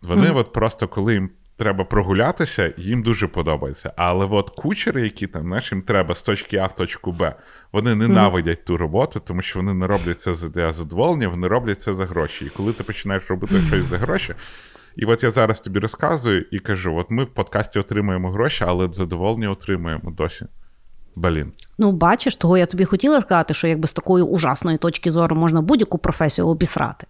вони 0.01 0.31
от 0.31 0.53
просто 0.53 0.87
коли 0.87 1.13
їм. 1.13 1.29
Треба 1.59 1.85
прогулятися, 1.85 2.73
їм 2.77 3.03
дуже 3.03 3.27
подобається. 3.27 3.93
Але 3.95 4.25
от 4.25 4.49
кучери, 4.49 5.01
які 5.01 5.27
там, 5.27 5.41
знаєш, 5.41 5.71
їм 5.71 5.81
треба 5.81 6.15
з 6.15 6.21
точки 6.21 6.57
А 6.57 6.65
в 6.65 6.75
точку 6.75 7.11
Б, 7.11 7.35
вони 7.71 7.95
ненавидять 7.95 8.65
ту 8.65 8.77
роботу, 8.77 9.21
тому 9.25 9.41
що 9.41 9.59
вони 9.59 9.73
не 9.73 9.87
роблять 9.87 10.19
це 10.19 10.33
за 10.33 10.49
для 10.49 10.73
задоволення, 10.73 11.27
вони 11.27 11.47
роблять 11.47 11.81
це 11.81 11.93
за 11.93 12.05
гроші. 12.05 12.45
І 12.45 12.49
коли 12.49 12.73
ти 12.73 12.83
починаєш 12.83 13.29
робити 13.29 13.55
щось 13.67 13.85
за 13.85 13.97
гроші, 13.97 14.33
І 14.95 15.05
от 15.05 15.23
я 15.23 15.31
зараз 15.31 15.59
тобі 15.59 15.79
розказую 15.79 16.45
і 16.51 16.59
кажу: 16.59 16.95
от 16.95 17.11
ми 17.11 17.23
в 17.23 17.29
подкасті 17.29 17.79
отримуємо 17.79 18.31
гроші, 18.31 18.63
але 18.67 18.89
задоволення 18.91 19.49
отримуємо 19.49 20.11
досі. 20.11 20.45
Блін. 21.15 21.51
Ну, 21.77 21.91
бачиш, 21.91 22.35
того 22.35 22.57
я 22.57 22.65
тобі 22.65 22.85
хотіла 22.85 23.21
сказати, 23.21 23.53
що 23.53 23.67
якби 23.67 23.87
з 23.87 23.93
такої 23.93 24.23
ужасної 24.23 24.77
точки 24.77 25.11
зору 25.11 25.35
можна 25.35 25.61
будь-яку 25.61 25.97
професію 25.97 26.47
обісрати. 26.47 27.07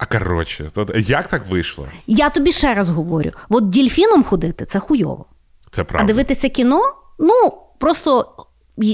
А 0.00 0.06
коротше, 0.06 0.70
то 0.72 0.86
як 0.96 1.28
так 1.28 1.46
вийшло? 1.48 1.88
Я 2.06 2.30
тобі 2.30 2.52
ще 2.52 2.74
раз 2.74 2.90
говорю: 2.90 3.30
от 3.48 3.68
дільфіном 3.68 4.24
ходити 4.24 4.64
це 4.64 4.78
хуйово. 4.78 5.24
Це 5.70 5.84
правда. 5.84 6.04
А 6.04 6.06
дивитися 6.06 6.48
кіно 6.48 6.82
ну 7.18 7.52
просто 7.78 8.34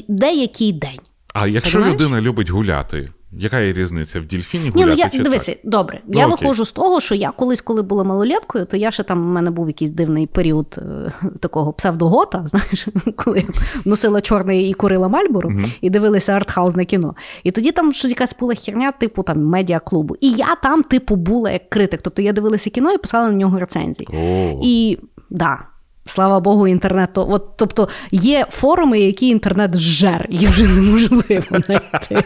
деякий 0.08 0.72
день. 0.72 0.98
А 1.34 1.46
якщо 1.46 1.72
Понимаєш? 1.72 2.00
людина 2.00 2.20
любить 2.20 2.50
гуляти, 2.50 3.12
яка 3.38 3.60
є 3.60 3.72
різниця 3.72 4.20
в 4.20 4.24
дільфіні 4.24 4.72
Ні, 4.74 4.86
ну 4.86 4.92
я 4.92 5.08
чи 5.08 5.22
дивися, 5.22 5.52
так? 5.52 5.60
добре. 5.64 6.00
Ну, 6.06 6.18
я 6.18 6.26
окей. 6.26 6.36
виходжу 6.40 6.64
з 6.64 6.72
того, 6.72 7.00
що 7.00 7.14
я 7.14 7.30
колись, 7.30 7.60
коли 7.60 7.82
була 7.82 8.04
малолеткою, 8.04 8.64
то 8.64 8.76
я 8.76 8.90
ще 8.90 9.02
там 9.02 9.22
у 9.30 9.32
мене 9.32 9.50
був 9.50 9.66
якийсь 9.66 9.90
дивний 9.90 10.26
період 10.26 10.78
е, 10.78 11.12
такого 11.40 11.72
псевдогота, 11.72 12.42
знаєш, 12.46 12.88
коли 13.16 13.38
я 13.38 13.46
носила 13.84 14.20
чорний 14.20 14.70
і 14.70 14.74
курила 14.74 15.08
Мальбору, 15.08 15.52
і 15.80 15.90
дивилися 15.90 16.32
артхаузне 16.32 16.84
кіно. 16.84 17.14
І 17.44 17.50
тоді 17.50 17.72
там 17.72 17.92
що 17.92 18.08
якась 18.08 18.36
була 18.40 18.54
херня, 18.54 18.92
типу 18.92 19.22
там 19.22 19.44
медіаклубу. 19.44 20.16
І 20.20 20.30
я 20.30 20.54
там, 20.62 20.82
типу, 20.82 21.16
була 21.16 21.50
як 21.50 21.70
критик. 21.70 22.02
Тобто 22.02 22.22
я 22.22 22.32
дивилася 22.32 22.70
кіно 22.70 22.92
і 22.92 22.98
писала 22.98 23.28
на 23.28 23.34
нього 23.34 23.58
рецензії. 23.58 24.08
О. 24.12 24.60
І 24.62 24.98
да. 25.30 25.58
Слава 26.08 26.40
Богу, 26.40 26.68
інтернет. 26.68 27.10
то- 27.12 27.26
От, 27.30 27.56
тобто 27.56 27.88
є 28.10 28.46
форуми, 28.50 29.00
які 29.00 29.28
інтернет 29.28 29.76
зжер, 29.76 30.26
їх 30.30 30.50
вже 30.50 30.62
неможливо 30.68 31.44
знайти. 31.66 32.24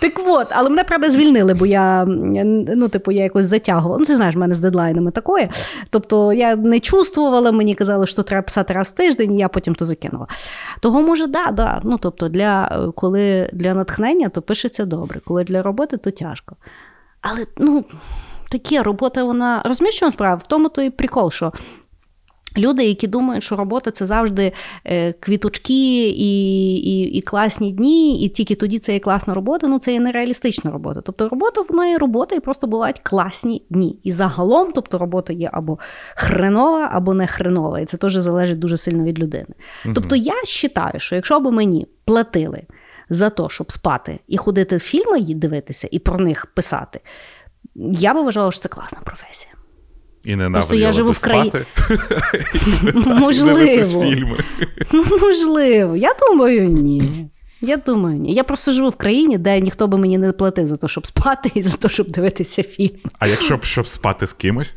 Так 0.00 0.12
от, 0.26 0.46
але 0.50 0.70
мене 0.70 0.84
правда 0.84 1.10
звільнили, 1.10 1.54
бо 1.54 1.66
я 1.66 2.04
ну, 2.76 2.88
типу, 2.88 3.12
я 3.12 3.22
якось 3.22 3.46
затягувала. 3.46 3.98
Ну, 3.98 4.04
ти 4.04 4.16
знаєш, 4.16 4.34
в 4.34 4.38
мене 4.38 4.54
з 4.54 4.58
дедлайнами 4.58 5.10
такое. 5.10 5.48
Тобто 5.90 6.32
я 6.32 6.56
не 6.56 6.80
чувствувала, 6.80 7.52
мені 7.52 7.74
казали, 7.74 8.06
що 8.06 8.22
треба 8.22 8.42
писати 8.42 8.74
раз 8.74 8.88
в 8.88 8.94
тиждень, 8.94 9.34
і 9.34 9.38
я 9.38 9.48
потім 9.48 9.74
то 9.74 9.84
закинула. 9.84 10.26
Того, 10.80 11.02
може, 11.02 11.26
да, 11.26 11.50
да. 11.50 11.80
Ну, 11.84 11.98
тобто, 11.98 12.28
для, 12.28 12.80
коли 12.96 13.50
для 13.52 13.74
натхнення, 13.74 14.28
то 14.28 14.42
пишеться 14.42 14.84
добре, 14.84 15.20
коли 15.24 15.44
для 15.44 15.62
роботи, 15.62 15.96
то 15.96 16.10
тяжко. 16.10 16.56
Але 17.20 17.46
ну, 17.58 17.84
таке 18.50 18.82
робота, 18.82 19.24
вона 19.24 19.62
розумієш, 19.64 19.94
що 19.94 20.10
справа? 20.10 20.34
В 20.34 20.46
тому 20.46 20.68
то 20.68 20.82
і 20.82 20.90
прикол, 20.90 21.30
що 21.30 21.52
Люди, 22.58 22.84
які 22.84 23.06
думають, 23.06 23.44
що 23.44 23.56
робота 23.56 23.90
це 23.90 24.06
завжди 24.06 24.52
е, 24.84 25.12
квіточки 25.12 26.08
і, 26.08 26.74
і, 26.74 27.02
і 27.02 27.20
класні 27.20 27.72
дні, 27.72 28.24
і 28.24 28.28
тільки 28.28 28.54
тоді 28.54 28.78
це 28.78 28.92
є 28.92 28.98
класна 28.98 29.34
робота, 29.34 29.66
ну 29.66 29.78
це 29.78 29.92
є 29.92 30.00
нереалістична 30.00 30.70
робота. 30.70 31.00
Тобто 31.00 31.28
робота 31.28 31.62
вона 31.68 31.86
є 31.86 31.98
робота, 31.98 32.36
і 32.36 32.40
просто 32.40 32.66
бувають 32.66 32.98
класні 32.98 33.62
дні. 33.70 33.98
І 34.02 34.12
загалом, 34.12 34.72
тобто 34.74 34.98
робота 34.98 35.32
є 35.32 35.50
або 35.52 35.78
хренова, 36.16 36.88
або 36.92 37.14
не 37.14 37.26
хренова. 37.26 37.80
І 37.80 37.84
це 37.84 37.96
теж 37.96 38.14
залежить 38.14 38.58
дуже 38.58 38.76
сильно 38.76 39.04
від 39.04 39.18
людини. 39.18 39.54
Тобто 39.94 40.16
я 40.16 40.34
вважаю, 40.34 41.00
що 41.00 41.14
якщо 41.14 41.40
б 41.40 41.52
мені 41.52 41.86
платили 42.04 42.62
за 43.10 43.30
те, 43.30 43.42
щоб 43.48 43.72
спати 43.72 44.18
і 44.28 44.36
ходити 44.36 44.78
фільми 44.78 45.18
й 45.18 45.34
дивитися, 45.34 45.88
і 45.90 45.98
про 45.98 46.18
них 46.18 46.46
писати, 46.46 47.00
я 47.74 48.14
би 48.14 48.22
вважала, 48.22 48.52
що 48.52 48.60
це 48.60 48.68
класна 48.68 48.98
професія. 49.04 49.52
І 50.24 50.36
не 50.36 50.50
Просто 50.50 50.74
я 50.74 50.92
живу 50.92 51.10
в 51.10 51.14
краї- 51.18 51.48
спати, 51.48 51.66
Можливо. 53.20 54.04
Ну, 54.92 55.04
можливо, 55.20 55.96
я 55.96 56.10
думаю, 56.28 56.68
ні. 56.68 57.26
Я 57.62 57.76
думаю, 57.76 58.16
ні. 58.18 58.34
Я 58.34 58.44
просто 58.44 58.72
живу 58.72 58.88
в 58.88 58.96
країні, 58.96 59.38
де 59.38 59.60
ніхто 59.60 59.86
би 59.88 59.98
мені 59.98 60.18
не 60.18 60.32
платив 60.32 60.66
за 60.66 60.76
те, 60.76 60.88
щоб 60.88 61.06
спати, 61.06 61.50
і 61.54 61.62
за 61.62 61.76
те, 61.76 61.88
щоб 61.88 62.08
дивитися 62.10 62.62
фільм. 62.62 62.90
А 63.18 63.26
якщо 63.26 63.56
б 63.56 63.64
щоб 63.64 63.86
спати 63.88 64.26
з 64.26 64.32
кимось, 64.32 64.72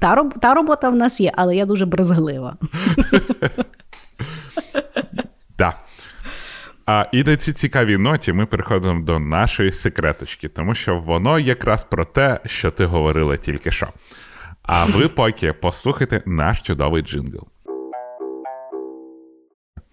Та, 0.00 0.14
роб- 0.16 0.38
та 0.40 0.54
робота 0.54 0.90
в 0.90 0.96
нас 0.96 1.20
є, 1.20 1.32
але 1.36 1.56
я 1.56 1.66
дуже 1.66 1.86
брезглива. 1.86 2.56
так. 5.56 5.74
А 6.86 7.06
і 7.12 7.24
на 7.24 7.36
цій 7.36 7.52
цікавій 7.52 7.98
ноті 7.98 8.32
ми 8.32 8.46
переходимо 8.46 9.02
до 9.02 9.18
нашої 9.18 9.72
секреточки, 9.72 10.48
тому 10.48 10.74
що 10.74 10.98
воно 10.98 11.38
якраз 11.38 11.84
про 11.84 12.04
те, 12.04 12.40
що 12.46 12.70
ти 12.70 12.84
говорила 12.84 13.36
тільки 13.36 13.70
що. 13.70 13.88
А 14.62 14.84
ви 14.84 15.08
поки 15.16 15.52
послухайте 15.52 16.22
наш 16.26 16.62
чудовий 16.62 17.02
джингл. 17.02 17.48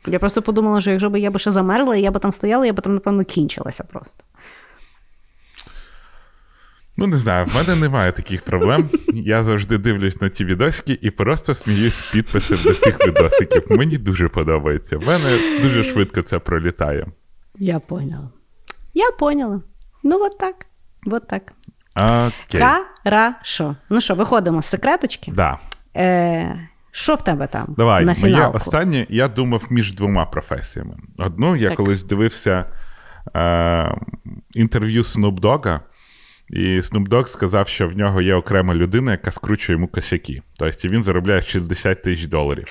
Я 0.07 0.19
просто 0.19 0.41
подумала, 0.41 0.81
що 0.81 0.91
якщо 0.91 1.09
б 1.09 1.19
я 1.19 1.31
б 1.31 1.39
ще 1.39 1.51
замерзла, 1.51 1.95
я 1.95 2.11
б 2.11 2.19
там 2.19 2.33
стояла, 2.33 2.65
я 2.65 2.73
б 2.73 2.81
там, 2.81 2.93
напевно, 2.93 3.23
кінчилася 3.23 3.83
просто. 3.83 4.23
Ну, 7.01 7.07
не 7.07 7.17
знаю, 7.17 7.45
в 7.45 7.55
мене 7.55 7.75
немає 7.75 8.11
таких 8.11 8.41
проблем. 8.41 8.89
Я 9.13 9.43
завжди 9.43 9.77
дивлюсь 9.77 10.21
на 10.21 10.29
ті 10.29 10.45
відосики 10.45 10.99
і 11.01 11.11
просто 11.11 11.53
сміюсь 11.53 11.95
з 11.95 12.03
підписів 12.11 12.63
до 12.63 12.73
цих 12.73 13.07
відосиків. 13.07 13.63
Мені 13.69 13.97
дуже 13.97 14.27
подобається. 14.27 14.97
В 14.97 15.01
мене 15.07 15.59
дуже 15.63 15.83
швидко 15.83 16.21
це 16.21 16.39
пролітає. 16.39 17.07
Я 17.55 17.79
поняла. 17.79 18.29
Я 18.93 19.11
поняла. 19.19 19.61
Ну, 20.03 20.19
от 20.23 20.37
так. 20.37 20.65
От 21.05 21.27
так. 21.27 21.53
Окей. 21.95 22.61
Хорошо. 23.03 23.75
Ну 23.89 24.01
що, 24.01 24.15
виходимо 24.15 24.61
з 24.61 24.65
секреточки. 24.65 25.31
Да. 25.31 25.57
Е, 25.97 26.69
що 26.91 27.15
в 27.15 27.21
тебе 27.21 27.47
там? 27.47 27.75
Давай, 27.77 28.05
на 28.05 28.15
моє 28.21 28.45
останнє, 28.47 29.05
я 29.09 29.27
думав 29.27 29.65
між 29.69 29.93
двома 29.93 30.25
професіями. 30.25 30.97
Одну, 31.17 31.55
я 31.55 31.67
Так. 31.67 31.77
колись 31.77 32.03
дивився 32.03 32.65
е, 33.35 33.97
інтерв'ю 34.53 35.01
Snoop 35.01 35.39
і 36.51 36.79
Snoop 36.79 37.09
Dogg 37.09 37.27
сказав, 37.27 37.67
що 37.67 37.87
в 37.87 37.97
нього 37.97 38.21
є 38.21 38.35
окрема 38.35 38.75
людина, 38.75 39.11
яка 39.11 39.31
скручує 39.31 39.75
йому 39.75 39.87
косяки. 39.87 40.41
Тобто 40.57 40.87
він 40.87 41.03
заробляє 41.03 41.41
60 41.41 42.03
тисяч 42.03 42.25
доларів. 42.25 42.65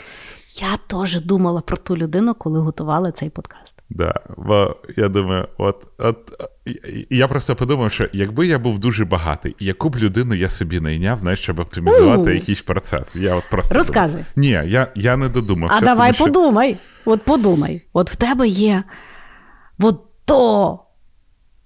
Я 0.60 0.76
теж 0.86 1.20
думала 1.20 1.60
про 1.60 1.76
ту 1.76 1.96
людину, 1.96 2.34
коли 2.34 2.60
готувала 2.60 3.12
цей 3.12 3.30
подкаст. 3.30 3.74
Да, 3.90 4.14
бо 4.36 4.76
я 4.96 5.08
думаю, 5.08 5.48
от, 5.58 5.86
от 5.98 6.16
я 7.10 7.28
просто 7.28 7.56
подумав, 7.56 7.92
що 7.92 8.08
якби 8.12 8.46
я 8.46 8.58
був 8.58 8.78
дуже 8.78 9.04
багатий, 9.04 9.56
яку 9.58 9.88
б 9.88 9.96
людину 9.96 10.34
я 10.34 10.48
собі 10.48 10.80
найняв, 10.80 11.18
знаєш, 11.18 11.40
щоб 11.40 11.58
оптимізувати 11.58 12.30
У. 12.30 12.34
якийсь 12.34 12.62
процес. 12.62 13.16
Я 13.16 13.34
от 13.34 13.44
просто 13.50 13.74
Розказуй. 13.74 14.12
думав. 14.20 14.26
Ні, 14.36 14.70
я, 14.70 14.86
я 14.94 15.16
не 15.16 15.28
додумався. 15.28 15.78
А 15.78 15.84
давай 15.84 16.12
тому 16.12 16.14
що... 16.14 16.24
подумай. 16.24 16.76
От 17.04 17.22
подумай. 17.22 17.86
От 17.92 18.10
в 18.10 18.16
тебе 18.16 18.48
є 18.48 18.84
от 19.78 20.00
до, 20.28 20.78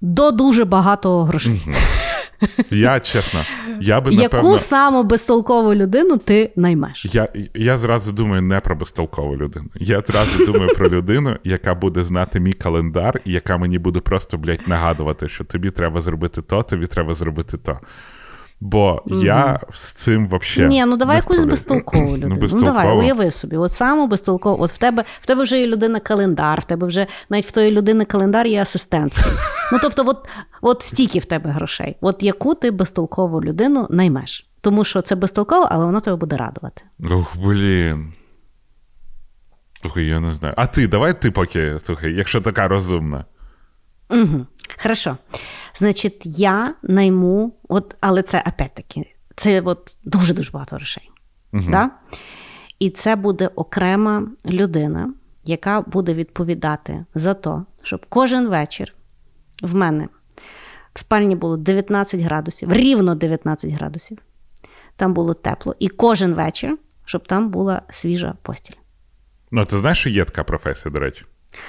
до 0.01 0.31
дуже 0.31 0.65
багато 0.65 1.25
грошей. 1.25 1.63
Я 2.71 3.01
чесно, 3.01 3.41
я 3.81 4.01
би 4.01 4.13
Яку 4.15 4.37
напевно. 4.37 4.59
саму 4.59 5.03
безтолкову 5.03 5.75
людину 5.75 6.17
ти 6.17 6.53
наймеш? 6.57 7.05
Я, 7.05 7.29
я 7.55 7.79
зразу 7.79 8.13
думаю 8.13 8.43
не 8.43 8.61
про 8.61 8.77
безтолкову 8.77 9.37
людину. 9.37 9.67
Я 9.75 10.01
зразу 10.01 10.47
думаю 10.47 10.75
про 10.77 10.89
людину, 10.91 11.37
яка 11.45 11.75
буде 11.75 12.03
знати 12.03 12.41
мій 12.41 12.53
календар, 12.53 13.21
і 13.25 13.33
яка 13.33 13.57
мені 13.59 13.79
буде 13.79 14.01
просто, 14.01 14.39
блядь, 14.39 14.69
нагадувати, 14.69 15.29
що 15.29 15.45
тобі 15.45 15.71
треба 15.71 16.01
зробити 16.01 16.43
то, 16.43 16.63
тобі 16.63 16.87
треба 16.87 17.15
зробити 17.15 17.59
то. 17.59 17.79
Бо 18.67 19.03
я 19.07 19.61
з 19.73 19.93
цим 19.93 20.29
взагалі. 20.29 20.69
Ні, 20.69 20.85
ну 20.85 20.97
давай 20.97 21.17
якусь 21.17 21.45
безтолкову 21.45 22.17
людину. 22.17 22.49
Ну, 22.53 22.61
давай, 22.61 22.99
уяви 22.99 23.31
собі, 23.31 23.57
от 23.57 23.73
саму 23.73 24.07
безтолкову. 24.07 24.63
От 24.63 24.71
в 24.71 24.79
тебе 24.79 25.05
в 25.21 25.27
тебе 25.27 25.43
вже 25.43 25.61
є 25.61 25.67
людина 25.67 26.01
календар, 26.01 26.61
в 26.61 26.65
тебе 26.65 26.87
вже 26.87 27.07
навіть 27.29 27.47
в 27.47 27.51
тої 27.51 27.71
людини 27.71 28.05
календар 28.05 28.47
є 28.47 28.63
асистент. 28.63 29.25
Ну 29.73 29.79
тобто, 29.83 30.05
от, 30.07 30.29
от 30.61 30.83
стільки 30.83 31.19
в 31.19 31.25
тебе 31.25 31.51
грошей. 31.51 31.97
От 32.01 32.23
яку 32.23 32.55
ти 32.55 32.71
безтолкову 32.71 33.43
людину 33.43 33.87
наймеш? 33.91 34.51
Тому 34.61 34.85
що 34.85 35.03
це 35.03 35.15
безтолково, 35.15 35.69
але 35.71 35.85
воно 35.85 36.01
тебе 36.01 36.17
буде 36.17 36.37
радувати. 36.37 36.83
Ух, 37.01 37.37
блін. 37.37 38.13
Слухай, 39.81 40.07
я 40.07 40.21
не 40.21 40.33
знаю. 40.33 40.55
А 40.57 40.67
ти, 40.67 40.89
давай 40.89 41.21
ти 41.21 41.31
поки, 41.31 41.79
слухай, 41.85 42.15
якщо 42.15 42.41
така 42.41 42.69
розумна. 42.69 43.25
Угу. 44.11 44.47
Хорошо. 44.83 45.17
Значить, 45.75 46.23
я 46.25 46.75
найму, 46.83 47.55
от, 47.69 47.97
але 48.01 48.23
це 48.23 48.45
опять-таки, 48.47 49.15
це 49.37 49.61
от 49.61 49.97
дуже-дуже 50.05 50.51
багато 50.51 50.77
грошей. 50.77 51.11
Угу. 51.53 51.65
Да? 51.71 51.91
І 52.79 52.91
це 52.91 53.17
буде 53.17 53.51
окрема 53.55 54.29
людина, 54.47 55.15
яка 55.45 55.81
буде 55.81 56.15
відповідати 56.15 57.05
за 57.15 57.35
те, 57.35 57.51
щоб 57.83 58.07
кожен 58.09 58.49
вечір 58.49 58.95
в 59.63 59.75
мене 59.75 60.09
в 60.95 60.99
спальні 60.99 61.37
було 61.37 61.57
19 61.57 62.21
градусів, 62.21 62.73
рівно 62.73 63.15
19 63.15 63.73
градусів. 63.73 64.19
Там 64.97 65.15
було 65.15 65.35
тепло. 65.35 65.77
І 65.79 65.89
кожен 65.89 66.35
вечір, 66.35 66.79
щоб 67.05 67.27
там 67.27 67.51
була 67.51 67.83
свіжа 67.91 68.35
постіль. 68.43 68.75
Ну, 69.51 69.65
ти 69.65 69.79
знаєш, 69.79 69.99
що 69.99 70.09
є 70.09 70.25
така 70.25 70.45
професія, 70.45 70.93
до 70.95 71.01
речі? 71.01 71.25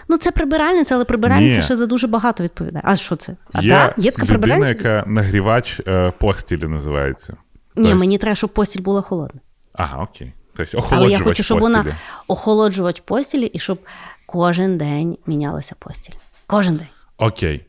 Ну, 0.08 0.18
це 0.18 0.32
прибиральниця, 0.32 0.96
але 0.96 1.06
прибиральниця 1.06 1.58
Ні. 1.58 1.64
ще 1.64 1.76
за 1.76 1.86
дуже 1.86 2.08
багато 2.08 2.44
відповідає. 2.44 2.84
А 2.88 2.96
що 2.96 3.16
це? 3.16 3.36
А 3.54 3.62
Є, 3.62 3.70
да? 3.70 3.94
є 3.98 4.12
така 4.12 4.24
людина, 4.24 4.26
прибиральниця? 4.28 4.70
яка 4.72 5.04
нагрівач 5.10 5.82
е, 5.88 6.12
постілі 6.20 6.68
називається. 6.68 7.34
Ні, 7.76 7.84
Тобто- 7.84 7.96
мені 7.96 8.18
треба, 8.18 8.36
щоб 8.36 8.50
постіль 8.50 8.82
була 8.82 9.02
холодна. 9.02 9.42
Ага, 9.74 10.04
окей. 10.04 10.34
Тобто 10.56 10.88
Але 10.92 11.10
я 11.10 11.20
хочу, 11.20 11.44
щоб 11.44 11.60
постілі. 11.60 11.78
вона 11.78 11.96
охолоджувач 12.28 13.00
постілі 13.00 13.46
і 13.46 13.60
щоб 13.60 13.80
кожен 14.26 14.78
день 14.78 15.18
мінялася 15.26 15.76
постіль. 15.80 16.14
Кожен 16.48 16.76
день. 16.78 16.88
Окей. 17.18 17.66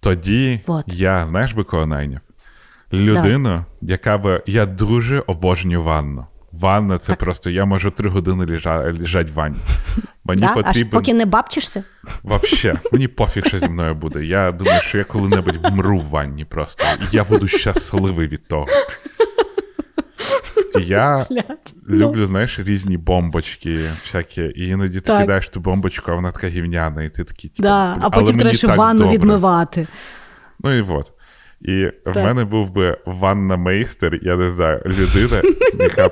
тоді 0.00 0.60
Вот. 0.66 0.84
я, 0.88 1.26
знаєш, 1.30 1.52
би 1.52 1.64
кого 1.64 1.86
найняв? 1.86 2.20
Людину, 2.92 3.64
яка 3.82 4.18
би. 4.18 4.42
Я 4.46 4.66
дуже 4.66 5.20
обожнюю 5.26 5.82
ванну. 5.82 6.26
Ванна 6.60 6.98
це 6.98 7.14
просто 7.14 7.50
я 7.50 7.64
можу 7.64 7.90
три 7.90 8.10
години 8.10 8.46
лежа, 8.46 8.78
лежать 8.78 9.30
в 9.30 9.34
ванні. 9.34 9.58
Мені 10.24 10.40
Да? 10.40 10.62
Аж 10.64 10.84
поки 10.84 11.14
не 11.14 11.26
бабчишся. 11.26 11.84
Вообще, 12.22 12.80
мені 12.92 13.08
пофіг, 13.08 13.46
що 13.46 13.58
зі 13.58 13.68
мною 13.68 13.94
буде. 13.94 14.24
Я 14.24 14.52
думаю, 14.52 14.80
що 14.82 14.98
я 14.98 15.04
коли-небудь 15.04 15.56
вмру 15.62 15.98
в 15.98 16.04
ванні 16.04 16.44
просто. 16.44 16.84
І 17.00 17.16
я 17.16 17.24
буду 17.24 17.48
щасливий 17.48 18.28
від 18.28 18.48
того. 18.48 18.66
Я 20.80 21.26
Блядь. 21.30 21.74
люблю, 21.88 22.26
знаєш, 22.26 22.58
різні 22.58 22.96
бомбочки, 22.96 23.92
всякі, 24.02 24.42
і 24.42 24.66
іноді 24.66 25.00
ти 25.00 25.06
Так. 25.06 25.20
кидаєш 25.20 25.48
ту 25.48 25.60
бомбочку, 25.60 26.12
а 26.12 26.14
вона 26.14 26.32
така 26.32 26.48
гівняна, 26.48 27.02
і 27.02 27.10
ти 27.10 27.24
такий, 27.24 27.50
типу, 27.50 27.62
Да, 27.62 27.98
а 28.00 28.10
потім 28.10 28.38
треба 28.38 28.54
ще 28.56 28.66
так 28.66 28.76
ванну 28.76 28.98
добре». 28.98 29.14
відмивати. 29.14 29.86
Ну 30.60 30.72
і 30.72 30.80
от. 30.80 31.12
І 31.64 31.92
в 32.06 32.16
мене 32.16 32.44
був 32.44 32.70
би 32.70 32.98
ванна 33.06 33.56
мейстер, 33.56 34.18
я 34.22 34.36
не 34.36 34.50
знаю, 34.50 34.82
людина, 34.86 35.42
яка 35.78 36.10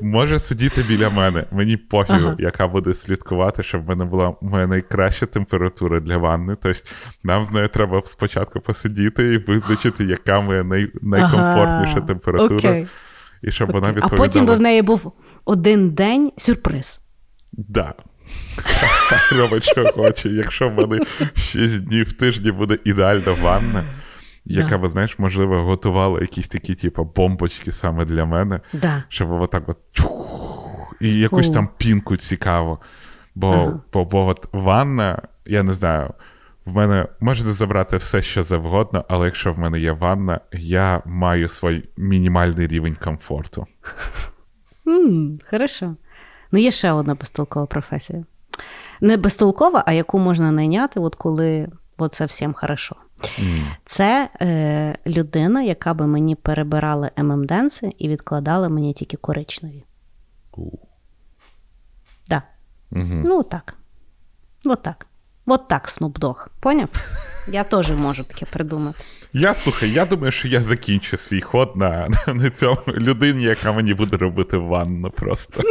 може 0.00 0.38
сидіти 0.38 0.82
біля 0.82 1.10
мене. 1.10 1.44
Мені 1.52 1.76
пофігу, 1.76 2.18
Ага. 2.26 2.36
яка 2.38 2.68
буде 2.68 2.94
слідкувати, 2.94 3.62
щоб 3.62 3.84
в 3.84 3.88
мене 3.88 4.04
була 4.04 4.34
моя 4.40 4.66
найкраща 4.66 5.26
температура 5.26 6.00
для 6.00 6.16
ванни. 6.16 6.56
Тобто 6.62 6.80
нам 7.24 7.44
з 7.44 7.52
нею 7.52 7.68
треба 7.68 8.02
спочатку 8.04 8.60
посидіти 8.60 9.34
і 9.34 9.38
визначити, 9.38 10.04
яка 10.04 10.40
моя 10.40 10.64
най... 10.64 10.90
найкомфортніша 11.02 11.96
Ага, 11.96 12.06
температура. 12.06 12.56
окей. 12.70 12.86
І 13.42 13.50
щоб 13.50 13.72
вона 13.72 13.94
А 14.00 14.08
потім 14.08 14.46
би 14.46 14.54
в 14.54 14.60
неї 14.60 14.82
був 14.82 15.12
один 15.44 15.90
день 15.90 16.32
сюрприз. 16.36 17.00
Да. 17.52 17.94
Робить, 19.38 19.64
що 19.64 19.84
хоче. 19.92 20.28
Якщо 20.28 20.68
в 20.68 20.72
мене 20.74 21.00
6 21.34 21.80
днів 21.80 22.08
в 22.08 22.12
тижні 22.12 22.52
буде 22.52 22.78
ідеальна 22.84 23.32
ванна, 23.32 23.84
яка, 24.46 24.76
ви 24.76 24.88
знаєш, 24.88 25.18
можливо, 25.18 25.62
готувала 25.62 26.20
якісь 26.20 26.48
такі, 26.48 26.74
типу, 26.74 27.04
бомбочки 27.16 27.72
саме 27.72 28.04
для 28.04 28.24
мене, 28.24 28.60
Да. 28.72 29.02
щоб 29.08 29.30
отак 29.32 29.68
от 29.68 29.78
чух, 29.92 30.96
і 31.00 31.14
якусь 31.18 31.50
там 31.50 31.68
пінку 31.76 32.16
цікаву. 32.16 32.78
Бо, 33.34 33.48
Ага. 33.52 33.80
бо, 33.92 34.04
бо 34.04 34.26
от 34.26 34.48
ванна, 34.52 35.22
я 35.46 35.62
не 35.62 35.72
знаю, 35.72 36.12
в 36.64 36.74
мене 36.76 37.06
можете 37.20 37.50
забрати 37.50 37.96
все, 37.96 38.22
що 38.22 38.42
завгодно, 38.42 39.04
але 39.08 39.26
якщо 39.26 39.52
в 39.52 39.58
мене 39.58 39.80
є 39.80 39.92
ванна, 39.92 40.40
я 40.52 41.02
маю 41.06 41.48
свій 41.48 41.88
мінімальний 41.96 42.66
рівень 42.66 42.96
комфорту. 43.04 43.66
м 44.88 45.38
хорошо. 45.50 45.96
Ну, 46.52 46.58
є 46.58 46.70
ще 46.70 46.92
одна 46.92 47.14
безтолкова 47.14 47.66
професія. 47.66 48.24
Не 49.00 49.16
безтолкова, 49.16 49.84
а 49.86 49.92
яку 49.92 50.18
можна 50.18 50.50
найняти, 50.52 51.00
от 51.00 51.14
коли 51.14 51.68
от 51.98 52.12
це 52.12 52.24
всім 52.24 52.54
Це 53.84 54.30
е, 54.40 54.98
людина, 55.06 55.62
яка 55.62 55.94
би 55.94 56.06
мені 56.06 56.34
перебирала 56.34 57.10
ММДенси 57.16 57.92
і 57.98 58.08
відкладала 58.08 58.68
мені 58.68 58.92
тільки 58.92 59.16
коричневі. 59.16 59.84
Да. 62.28 62.42
Угу. 62.92 63.22
Ну, 63.26 63.42
так. 63.42 63.74
Вот 64.64 64.82
так. 64.82 65.06
Вот 65.46 65.68
так, 65.68 65.88
Dogg. 66.00 66.46
Поняв? 66.60 66.88
Я 67.48 67.64
теж 67.64 67.90
можу 67.90 68.24
таке 68.24 68.46
придумати. 68.46 68.98
Я 69.32 69.54
слухай, 69.54 69.90
я 69.90 70.06
думаю, 70.06 70.32
що 70.32 70.48
я 70.48 70.62
закінчу 70.62 71.16
свій 71.16 71.40
ход 71.40 71.72
на, 71.76 72.08
на, 72.26 72.34
на 72.34 72.50
цьому 72.50 72.80
людині, 72.88 73.44
яка 73.44 73.72
мені 73.72 73.94
буде 73.94 74.16
робити 74.16 74.56
ванну 74.56 75.10
просто. 75.10 75.62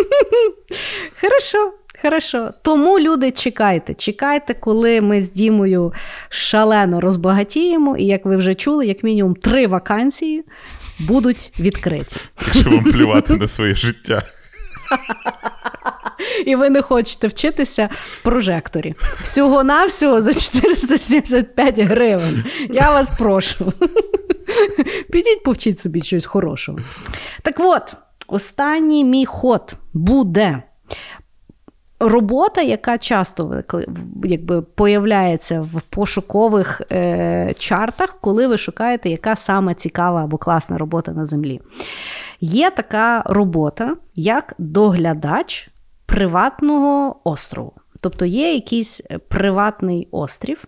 Хорошо, 1.22 1.74
хорошо. 2.02 2.54
Тому, 2.62 3.00
люди, 3.00 3.32
чекайте. 3.32 3.94
Чекайте, 3.94 4.54
коли 4.54 5.02
ми 5.02 5.22
з 5.22 5.32
Дімою 5.32 5.94
шалено 6.30 7.02
розбагатіємо, 7.02 7.98
і 7.98 8.06
як 8.06 8.26
ви 8.26 8.38
вже 8.38 8.56
чули, 8.56 8.86
як 8.86 9.04
мінімум 9.04 9.36
три 9.36 9.68
вакансії 9.68 10.44
будуть 11.00 11.52
відкриті. 11.60 12.16
Якщо 12.46 12.70
вам 12.70 12.84
плювати 12.84 13.36
на 13.36 13.48
своє 13.48 13.76
життя. 13.76 14.22
І 16.46 16.56
ви 16.56 16.70
не 16.70 16.82
хочете 16.82 17.28
вчитися 17.28 17.90
в 18.14 18.20
прожекторі. 18.24 18.96
Всього-навсього 19.22 20.22
за 20.22 20.34
475 20.34 21.80
гривень. 21.80 22.44
Я 22.70 22.92
вас 22.92 23.12
прошу. 23.18 23.74
Підіть 25.12 25.44
повчіть 25.44 25.80
собі 25.80 26.02
щось 26.02 26.26
хорошого. 26.26 26.80
Так 27.42 27.56
от, 27.60 27.96
останній 28.28 29.04
мій 29.04 29.26
ход 29.26 29.74
буде. 29.94 30.64
Робота, 32.00 32.62
яка 32.62 32.98
часто 32.98 33.64
якби, 34.24 34.62
появляється 34.62 35.62
в 35.62 35.82
пошукових 35.82 36.82
е, 36.92 37.54
чартах, 37.60 38.18
коли 38.22 38.48
ви 38.48 38.58
шукаєте, 38.58 39.10
яка 39.10 39.36
саме 39.36 39.74
цікава 39.74 40.24
або 40.24 40.38
класна 40.38 40.78
робота 40.78 41.12
на 41.12 41.26
землі. 41.26 41.62
Є 42.42 42.70
така 42.70 43.24
робота, 43.26 43.96
як 44.16 44.54
доглядач 44.58 45.70
приватного 46.06 47.16
острову. 47.24 47.74
Тобто 48.02 48.26
є 48.26 48.54
якийсь 48.54 49.02
приватний 49.28 50.08
острів, 50.12 50.66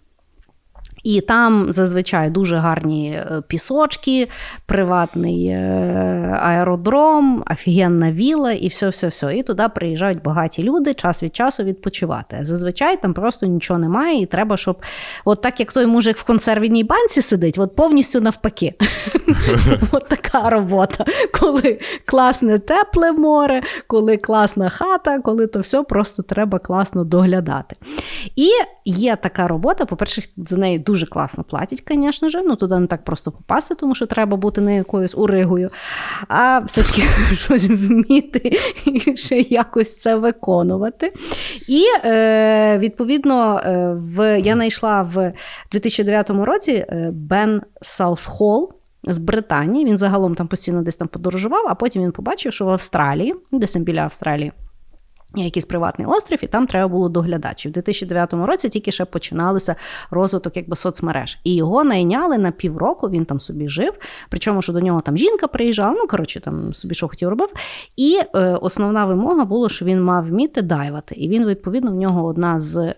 і 1.07 1.21
там 1.21 1.71
зазвичай 1.71 2.29
дуже 2.29 2.57
гарні 2.57 3.11
е, 3.11 3.41
пісочки, 3.47 4.27
приватний 4.65 5.47
е, 5.47 6.39
аеродром, 6.41 7.43
офігенна 7.51 8.11
віла 8.11 8.51
і 8.51 8.67
все-все-все. 8.67 9.35
І 9.35 9.43
туди 9.43 9.63
приїжджають 9.75 10.21
багаті 10.21 10.59
люди 10.59 10.93
час 10.93 11.23
від 11.23 11.35
часу 11.35 11.63
відпочивати. 11.63 12.37
Зазвичай 12.41 13.01
там 13.01 13.13
просто 13.13 13.45
нічого 13.45 13.79
немає, 13.79 14.21
і 14.21 14.25
треба, 14.25 14.57
щоб 14.57 14.81
от 15.25 15.41
так 15.41 15.59
як 15.59 15.73
той 15.73 15.85
мужик 15.85 16.17
в 16.17 16.23
консервній 16.23 16.83
банці 16.83 17.21
сидить, 17.21 17.57
от 17.57 17.75
повністю 17.75 18.21
навпаки. 18.21 18.73
От 19.91 20.07
така 20.07 20.49
робота. 20.49 21.05
Коли 21.39 21.79
класне 22.05 22.59
тепле 22.59 23.11
море, 23.11 23.61
коли 23.87 24.17
класна 24.17 24.69
хата, 24.69 25.19
коли 25.19 25.47
то 25.47 25.59
все 25.59 25.83
просто 25.83 26.23
треба 26.23 26.59
класно 26.59 27.03
доглядати. 27.03 27.75
І 28.35 28.49
є 28.85 29.15
така 29.15 29.47
робота, 29.47 29.85
по-перше, 29.85 30.21
за 30.37 30.57
неї 30.57 30.79
дуже 30.79 30.96
класно 31.05 31.43
платять, 31.43 31.83
звісно 31.91 32.29
ж. 32.29 32.41
Ну 32.41 32.55
туди 32.55 32.79
не 32.79 32.87
так 32.87 33.03
просто 33.03 33.31
попасти, 33.31 33.75
тому 33.75 33.95
що 33.95 34.05
треба 34.05 34.37
бути 34.37 34.61
не 34.61 34.75
якоюсь 34.75 35.15
уригою, 35.15 35.69
а 36.27 36.59
все-таки 36.59 37.01
щось 37.35 37.65
вміти 37.65 38.57
і 38.85 39.17
ще 39.17 39.39
якось 39.39 39.99
це 39.99 40.15
виконувати. 40.15 41.13
І 41.67 41.83
е, 42.05 42.77
відповідно, 42.77 43.61
е, 43.65 43.93
в, 43.93 44.39
я 44.39 44.53
знайшла 44.53 45.01
в 45.01 45.33
2009 45.71 46.29
році 46.29 46.71
е, 46.71 47.09
Бен 47.13 47.61
Саутхолл. 47.81 48.73
З 49.03 49.17
Британії 49.17 49.85
він 49.85 49.97
загалом 49.97 50.35
там 50.35 50.47
постійно 50.47 50.81
десь 50.81 50.95
там 50.95 51.07
подорожував, 51.07 51.65
а 51.67 51.75
потім 51.75 52.03
він 52.03 52.11
побачив, 52.11 52.53
що 52.53 52.65
в 52.65 52.69
Австралії, 52.69 53.35
десь 53.51 53.71
там 53.71 53.83
біля 53.83 54.01
Австралії, 54.01 54.51
якийсь 55.35 55.65
приватний 55.65 56.07
острів, 56.07 56.39
і 56.43 56.47
там 56.47 56.67
треба 56.67 56.87
було 56.87 57.09
доглядачів. 57.09 57.71
У 57.71 57.73
2009 57.73 58.33
році 58.33 58.69
тільки 58.69 58.91
ще 58.91 59.05
починалося 59.05 59.75
розвиток 60.11 60.57
якби 60.57 60.75
соцмереж. 60.75 61.37
І 61.43 61.55
його 61.55 61.83
найняли 61.83 62.37
на 62.37 62.51
півроку, 62.51 63.09
він 63.09 63.25
там 63.25 63.39
собі 63.39 63.67
жив. 63.67 63.93
Причому, 64.29 64.61
що 64.61 64.73
до 64.73 64.79
нього 64.79 65.01
там 65.01 65.17
жінка 65.17 65.47
приїжджала, 65.47 65.95
ну 65.97 66.07
коротше, 66.07 66.39
там 66.39 66.73
собі 66.73 66.93
що 66.93 67.07
хотів 67.07 67.29
робив. 67.29 67.53
І 67.95 68.19
е, 68.35 68.39
основна 68.61 69.05
вимога 69.05 69.45
була, 69.45 69.69
що 69.69 69.85
він 69.85 70.03
мав 70.03 70.25
вміти 70.25 70.61
дайвати. 70.61 71.15
І 71.15 71.29
він, 71.29 71.45
відповідно, 71.45 71.91
в 71.91 71.95
нього 71.95 72.25
одна 72.25 72.59
з 72.59 72.77
е, 72.77 72.93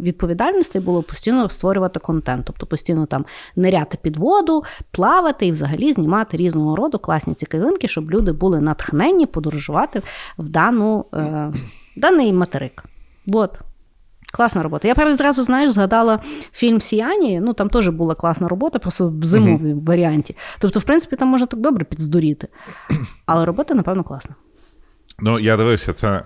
відповідальностей 0.00 0.80
було 0.80 1.02
постійно 1.02 1.48
створювати 1.48 2.00
контент, 2.00 2.46
тобто 2.46 2.66
постійно 2.66 3.06
там 3.06 3.24
ниряти 3.56 3.98
під 4.02 4.16
воду, 4.16 4.64
плавати 4.90 5.46
і 5.46 5.52
взагалі 5.52 5.92
знімати 5.92 6.36
різного 6.36 6.76
роду 6.76 6.98
класні 6.98 7.34
цікавинки, 7.34 7.88
щоб 7.88 8.10
люди 8.10 8.32
були 8.32 8.60
натхненні 8.60 9.26
подорожувати 9.26 10.02
в 10.38 10.48
дану. 10.48 11.04
Е, 11.14 11.52
даний 11.96 12.32
материк. 12.32 12.84
Вот. 13.26 13.60
Класна 14.32 14.62
робота. 14.62 14.88
Я 14.88 14.94
правда, 14.94 15.14
зразу, 15.14 15.42
знаєш, 15.42 15.70
згадала 15.70 16.20
фільм 16.52 16.80
Сіані. 16.80 17.40
Ну 17.40 17.52
там 17.52 17.68
теж 17.68 17.88
була 17.88 18.14
класна 18.14 18.48
робота, 18.48 18.78
просто 18.78 19.08
в 19.08 19.22
зимовій 19.22 19.74
варіанті. 19.74 20.36
Тобто, 20.58 20.80
в 20.80 20.82
принципі, 20.82 21.16
там 21.16 21.28
можна 21.28 21.46
так 21.46 21.60
добре 21.60 21.84
підздуріти. 21.84 22.48
Але 23.26 23.44
робота, 23.44 23.74
напевно, 23.74 24.04
класна. 24.04 24.34
Ну, 25.18 25.38
я 25.38 25.56
дивився, 25.56 25.92
це 25.92 26.22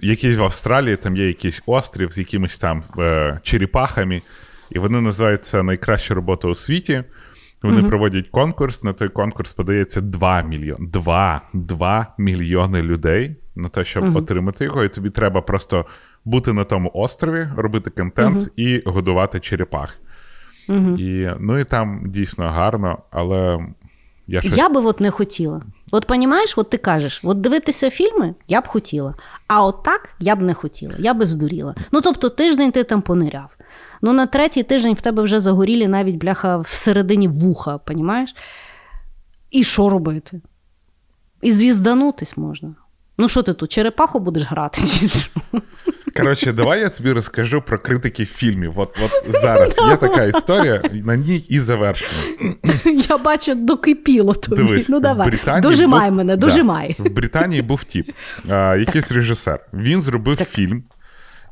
якийсь 0.00 0.38
в 0.38 0.42
Австралії, 0.42 0.96
там 0.96 1.16
є 1.16 1.26
якийсь 1.26 1.62
острів 1.66 2.12
з 2.12 2.18
якимись 2.18 2.58
там 2.58 2.82
е, 2.98 3.40
черепахами, 3.42 4.22
і 4.70 4.78
вони 4.78 5.00
називають 5.00 5.44
це 5.44 5.62
найкраща 5.62 6.14
робота 6.14 6.48
у 6.48 6.54
світі. 6.54 7.04
Вони 7.62 7.82
проводять 7.82 8.28
конкурс. 8.28 8.82
На 8.82 8.92
той 8.92 9.08
конкурс 9.08 9.52
подається 9.52 10.00
2 10.00 10.42
мільйони. 10.42 10.86
2, 10.88 11.42
2 11.52 12.14
мільйони 12.18 12.82
людей 12.82 13.36
на 13.56 13.68
те, 13.68 13.84
щоб 13.84 14.16
отримати 14.16 14.64
його. 14.64 14.84
І 14.84 14.88
тобі 14.88 15.10
треба 15.10 15.42
просто 15.42 15.86
бути 16.24 16.52
на 16.52 16.64
тому 16.64 16.90
острові, 16.94 17.48
робити 17.56 17.90
контент 17.90 18.50
і 18.56 18.82
годувати 18.86 19.40
черепах. 19.40 19.98
І, 20.98 21.28
ну 21.40 21.58
і 21.58 21.64
там 21.64 22.02
дійсно 22.06 22.50
гарно, 22.50 22.98
але 23.10 23.58
я 24.26 24.40
щось 24.40 24.56
Я 24.56 24.68
би 24.68 24.80
от 24.80 25.00
не 25.00 25.10
хотіла. 25.10 25.62
От 25.92 26.06
понімаєш, 26.06 26.58
от 26.58 26.70
ти 26.70 26.78
кажеш, 26.78 27.20
от 27.24 27.40
дивитися 27.40 27.90
фільми 27.90 28.34
я 28.48 28.60
б 28.60 28.66
хотіла. 28.66 29.14
А 29.46 29.66
от 29.66 29.82
так 29.82 30.10
я 30.18 30.36
б 30.36 30.40
не 30.40 30.54
хотіла, 30.54 30.94
я 30.98 31.14
би 31.14 31.26
здуріла. 31.26 31.74
Ну 31.92 32.00
тобто 32.00 32.28
тиждень 32.28 32.72
ти 32.72 32.84
там 32.84 33.02
пониряв. 33.02 33.50
Ну, 34.02 34.12
на 34.12 34.26
третій 34.26 34.62
тиждень 34.62 34.94
в 34.94 35.00
тебе 35.00 35.22
вже 35.22 35.40
загорілі 35.40 35.88
навіть 35.88 36.16
бляха 36.16 36.58
всередині 36.58 37.28
вуха, 37.28 37.78
понімаєш? 37.78 38.34
І 39.50 39.64
що 39.64 39.88
робити? 39.88 40.40
І 41.42 41.52
звізданутись 41.52 42.36
можна. 42.36 42.74
Ну, 43.18 43.28
що 43.28 43.42
ти 43.42 43.52
тут, 43.52 43.72
черепаху 43.72 44.20
будеш 44.20 44.42
грати? 44.42 44.80
чи 45.00 45.08
що? 45.08 45.30
Коротше, 46.16 46.52
давай 46.52 46.80
я 46.80 46.88
тобі 46.88 47.12
розкажу 47.12 47.62
про 47.62 47.78
критики 47.78 48.24
фільмів. 48.24 48.78
От, 48.78 48.98
от 49.04 49.40
зараз 49.40 49.74
є 49.90 49.96
така 49.96 50.22
історія, 50.24 50.82
на 50.92 51.16
ній 51.16 51.44
і 51.48 51.60
завершено. 51.60 52.22
Я 53.10 53.18
бачу, 53.18 53.54
докипіло 53.54 54.34
тобі. 54.34 54.56
Дивись, 54.56 54.88
ну 54.88 55.00
давай, 55.00 55.28
Британії 55.28 55.62
дожимай 55.62 56.08
був- 56.08 56.16
мене, 56.16 56.36
да, 56.36 56.46
в 56.98 57.10
Британії 57.10 57.62
був 57.62 57.84
тіп, 57.84 58.10
а, 58.48 58.76
якийсь 58.78 59.12
режисер. 59.12 59.60
Він 59.74 60.02
зробив 60.02 60.36
фільм. 60.36 60.84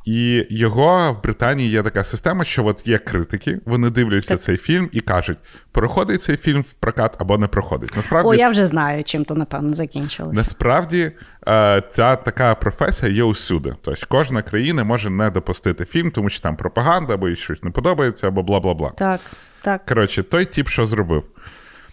І 0.05 0.47
його 0.51 1.13
в 1.13 1.23
Британії 1.23 1.71
є 1.71 1.83
така 1.83 2.05
система, 2.05 2.45
що 2.45 2.67
от 2.67 2.87
є 2.87 2.99
критики, 2.99 3.61
вони 3.65 3.91
дивляться 3.91 4.37
цей 4.37 4.57
фільм 4.57 4.89
і 4.93 5.01
кажуть, 5.01 5.39
проходить 5.73 6.23
цей 6.23 6.37
фільм 6.37 6.63
в 6.63 6.73
прокат 6.73 7.17
або 7.19 7.39
не 7.39 7.47
проходить. 7.47 7.97
Насправді, 7.97 8.29
О, 8.29 8.35
я 8.35 8.51
вже 8.51 8.67
знаю, 8.67 9.05
чим 9.05 9.25
то, 9.25 9.35
напевно, 9.35 9.75
закінчилось. 9.75 10.37
Насправді 10.37 11.13
е, 11.49 11.83
ця 11.93 12.17
така 12.17 12.55
професія 12.55 13.13
є 13.13 13.23
усюди. 13.23 13.75
Тобто 13.83 14.07
кожна 14.09 14.43
країна 14.43 14.85
може 14.85 15.11
не 15.11 15.31
допустити 15.31 15.85
фільм, 15.85 16.11
тому 16.11 16.31
що 16.31 16.41
там 16.41 16.57
пропаганда, 16.57 17.15
або 17.15 17.29
їй 17.29 17.37
щось 17.37 17.63
не 17.63 17.71
подобається, 17.71 18.29
або 18.29 18.43
бла 18.43 18.61
бла 18.61 18.75
бла. 18.75 18.91
Так, 18.91 19.21
так, 19.63 19.87
Коротше, 19.87 20.23
той 20.23 20.45
тіп, 20.45 20.69
що 20.69 20.87
зробив, 20.87 21.25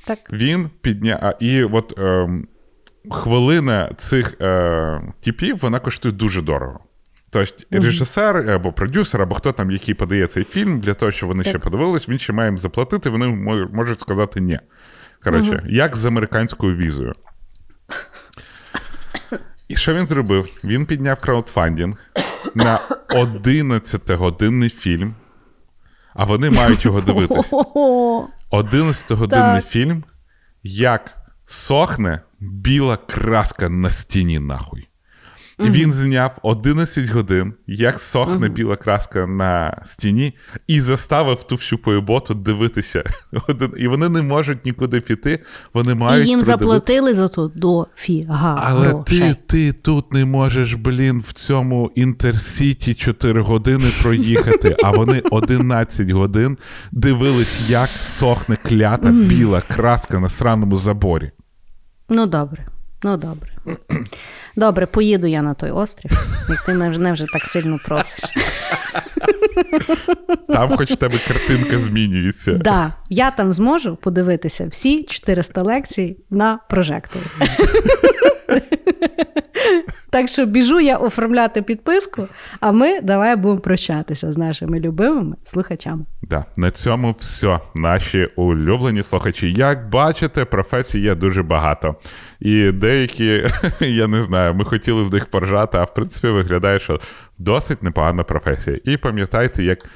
так. 0.07 0.19
він 0.31 0.69
підняв. 0.81 1.33
І 1.39 1.63
от 1.63 1.99
ем, 1.99 2.47
хвилина 3.11 3.91
цих 3.97 4.41
е, 4.41 5.01
типів 5.23 5.57
вона 5.57 5.79
коштує 5.79 6.13
дуже 6.13 6.41
дорого. 6.41 6.79
Тобто 7.31 7.63
режисер 7.71 8.49
або 8.49 8.71
продюсер, 8.73 9.21
або 9.21 9.35
хто 9.35 9.51
там, 9.51 9.71
який 9.71 9.93
подає 9.93 10.27
цей 10.27 10.43
фільм, 10.43 10.79
для 10.79 10.93
того, 10.93 11.11
щоб 11.11 11.29
вони 11.29 11.43
ще 11.43 11.59
подивились, 11.59 12.09
він 12.09 12.19
ще 12.19 12.33
має 12.33 12.49
їм 12.49 12.57
заплатити, 12.57 13.09
вони 13.09 13.27
можуть 13.73 14.01
сказати 14.01 14.41
ні. 14.41 14.59
Коротше, 15.23 15.63
як 15.69 15.95
з 15.95 16.05
американською 16.05 16.75
візою. 16.75 17.13
І 19.67 19.75
що 19.75 19.93
він 19.93 20.07
зробив? 20.07 20.47
Він 20.63 20.85
підняв 20.85 21.19
краудфандинг 21.19 21.97
на 22.55 22.79
11-годинний 23.09 24.69
фільм, 24.69 25.15
а 26.13 26.25
вони 26.25 26.49
мають 26.49 26.85
його 26.85 27.01
дивитися. 27.01 27.49
О, 27.51 28.27
11-годинний 28.51 29.61
фільм, 29.61 30.03
як 30.63 31.17
сохне 31.45 32.21
біла 32.39 32.97
краска 32.97 33.69
на 33.69 33.91
стіні, 33.91 34.39
нахуй. 34.39 34.87
І 35.65 35.69
він 35.69 35.93
зняв 35.93 36.37
11 36.41 37.09
годин, 37.09 37.53
як 37.67 37.99
сохне 37.99 38.49
біла 38.49 38.75
краска 38.75 39.27
на 39.27 39.81
стіні, 39.85 40.33
і 40.67 40.81
заставив 40.81 41.43
ту 41.43 41.55
всю 41.55 41.79
поєботу 41.79 42.33
дивитися. 42.33 43.03
І 43.77 43.87
вони 43.87 44.09
не 44.09 44.21
можуть 44.21 44.65
нікуди 44.65 45.01
піти, 45.01 45.39
вони 45.73 45.91
і 45.91 45.95
їм 45.95 46.39
продивити- 46.39 46.41
заплатили 46.41 47.13
за 47.13 47.27
то 47.27 47.51
дофіга 47.55 48.63
Але 48.67 48.93
ти, 48.93 49.35
ти 49.47 49.73
тут 49.73 50.13
не 50.13 50.25
можеш, 50.25 50.73
блін, 50.73 51.19
в 51.19 51.33
цьому 51.33 51.91
інтерсіті 51.95 52.93
4 52.93 53.41
години 53.41 53.85
проїхати, 54.01 54.75
а 54.83 54.91
вони 54.91 55.19
11 55.31 56.09
годин 56.09 56.57
дивились, 56.91 57.69
як 57.69 57.89
сохне 57.89 58.57
клята 58.63 59.09
біла 59.09 59.61
краска 59.61 60.19
на 60.19 60.29
сраному 60.29 60.75
заборі. 60.75 61.31
Ну, 62.09 62.25
добре, 62.25 62.67
ну 63.03 63.17
добре. 63.17 63.49
Добре, 64.55 64.85
поїду 64.85 65.27
я 65.27 65.41
на 65.41 65.53
той 65.53 65.71
острів, 65.71 66.11
як 66.49 66.65
ти 66.65 66.73
мене 66.73 67.13
вже, 67.13 67.25
так 67.25 67.45
сильно 67.45 67.79
просиш. 67.85 68.23
Там 70.47 70.69
хоч 70.69 70.91
в 70.91 70.95
тебе 70.95 71.17
картинка 71.27 71.79
змінюється. 71.79 72.53
Да, 72.53 72.93
я 73.09 73.31
там 73.31 73.53
зможу 73.53 73.95
подивитися 73.95 74.67
всі 74.67 75.03
400 75.03 75.61
лекцій 75.61 76.17
на 76.29 76.59
прожекторі. 76.69 77.23
Так 80.09 80.29
що 80.29 80.45
біжу 80.45 80.79
я 80.79 80.97
оформляти 80.97 81.61
підписку, 81.61 82.27
а 82.59 82.71
ми 82.71 83.01
давай 83.01 83.35
будемо 83.35 83.59
прощатися 83.61 84.31
з 84.31 84.37
нашими 84.37 84.79
любимими 84.79 85.35
слухачами. 85.43 86.05
Да. 86.21 86.45
На 86.57 86.71
цьому 86.71 87.15
все. 87.19 87.59
Наші 87.75 88.25
улюблені 88.35 89.03
слухачі. 89.03 89.53
Як 89.53 89.89
бачите, 89.89 90.45
професій 90.45 90.99
є 90.99 91.15
дуже 91.15 91.43
багато. 91.43 91.95
І 92.41 92.71
деякі, 92.71 93.47
я 93.79 94.07
не 94.07 94.23
знаю, 94.23 94.53
ми 94.53 94.65
хотіли 94.65 95.03
в 95.03 95.13
них 95.13 95.25
поржати, 95.25 95.77
а 95.77 95.83
в 95.83 95.93
принципі 95.93 96.27
виглядає, 96.27 96.79
що 96.79 96.99
досить 97.37 97.83
непогана 97.83 98.23
професія. 98.23 98.79
І 98.85 98.97
пам'ятайте, 98.97 99.63
як 99.63 99.89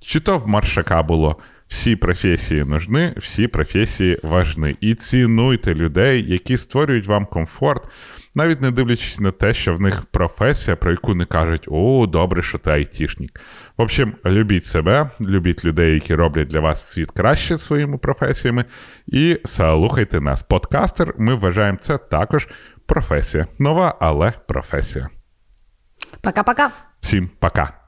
чи 0.00 0.20
то 0.20 0.38
в 0.38 0.48
маршака 0.48 1.02
було. 1.02 1.36
Всі 1.68 1.96
професії 1.96 2.64
нужні, 2.64 3.12
всі 3.16 3.46
професії 3.46 4.18
важні. 4.22 4.76
І 4.80 4.94
цінуйте 4.94 5.74
людей, 5.74 6.32
які 6.32 6.58
створюють 6.58 7.06
вам 7.06 7.26
комфорт, 7.26 7.88
навіть 8.36 8.60
не 8.60 8.70
дивлячись 8.70 9.20
на 9.20 9.30
те, 9.30 9.54
що 9.54 9.74
в 9.74 9.80
них 9.80 10.02
професія, 10.02 10.76
про 10.76 10.90
яку 10.90 11.14
не 11.14 11.24
кажуть, 11.24 11.68
о, 11.70 12.06
добре, 12.06 12.42
що 12.42 12.58
ти 12.58 12.70
айтішник. 12.70 13.40
В 13.76 13.82
общем, 13.82 14.14
любіть 14.26 14.64
себе, 14.64 15.10
любіть 15.20 15.64
людей, 15.64 15.94
які 15.94 16.14
роблять 16.14 16.48
для 16.48 16.60
вас 16.60 16.90
світ 16.90 17.10
краще 17.10 17.58
своїми 17.58 17.98
професіями, 17.98 18.64
і 19.06 19.40
слухайте 19.44 20.20
нас. 20.20 20.42
Подкастер, 20.42 21.14
ми 21.18 21.34
вважаємо 21.34 21.78
це 21.80 21.98
також 21.98 22.48
професія. 22.86 23.46
Нова, 23.58 23.96
але 24.00 24.32
професія. 24.48 25.08
Пока-пока! 26.22 26.70
Всім 27.00 27.30
пока! 27.38 27.85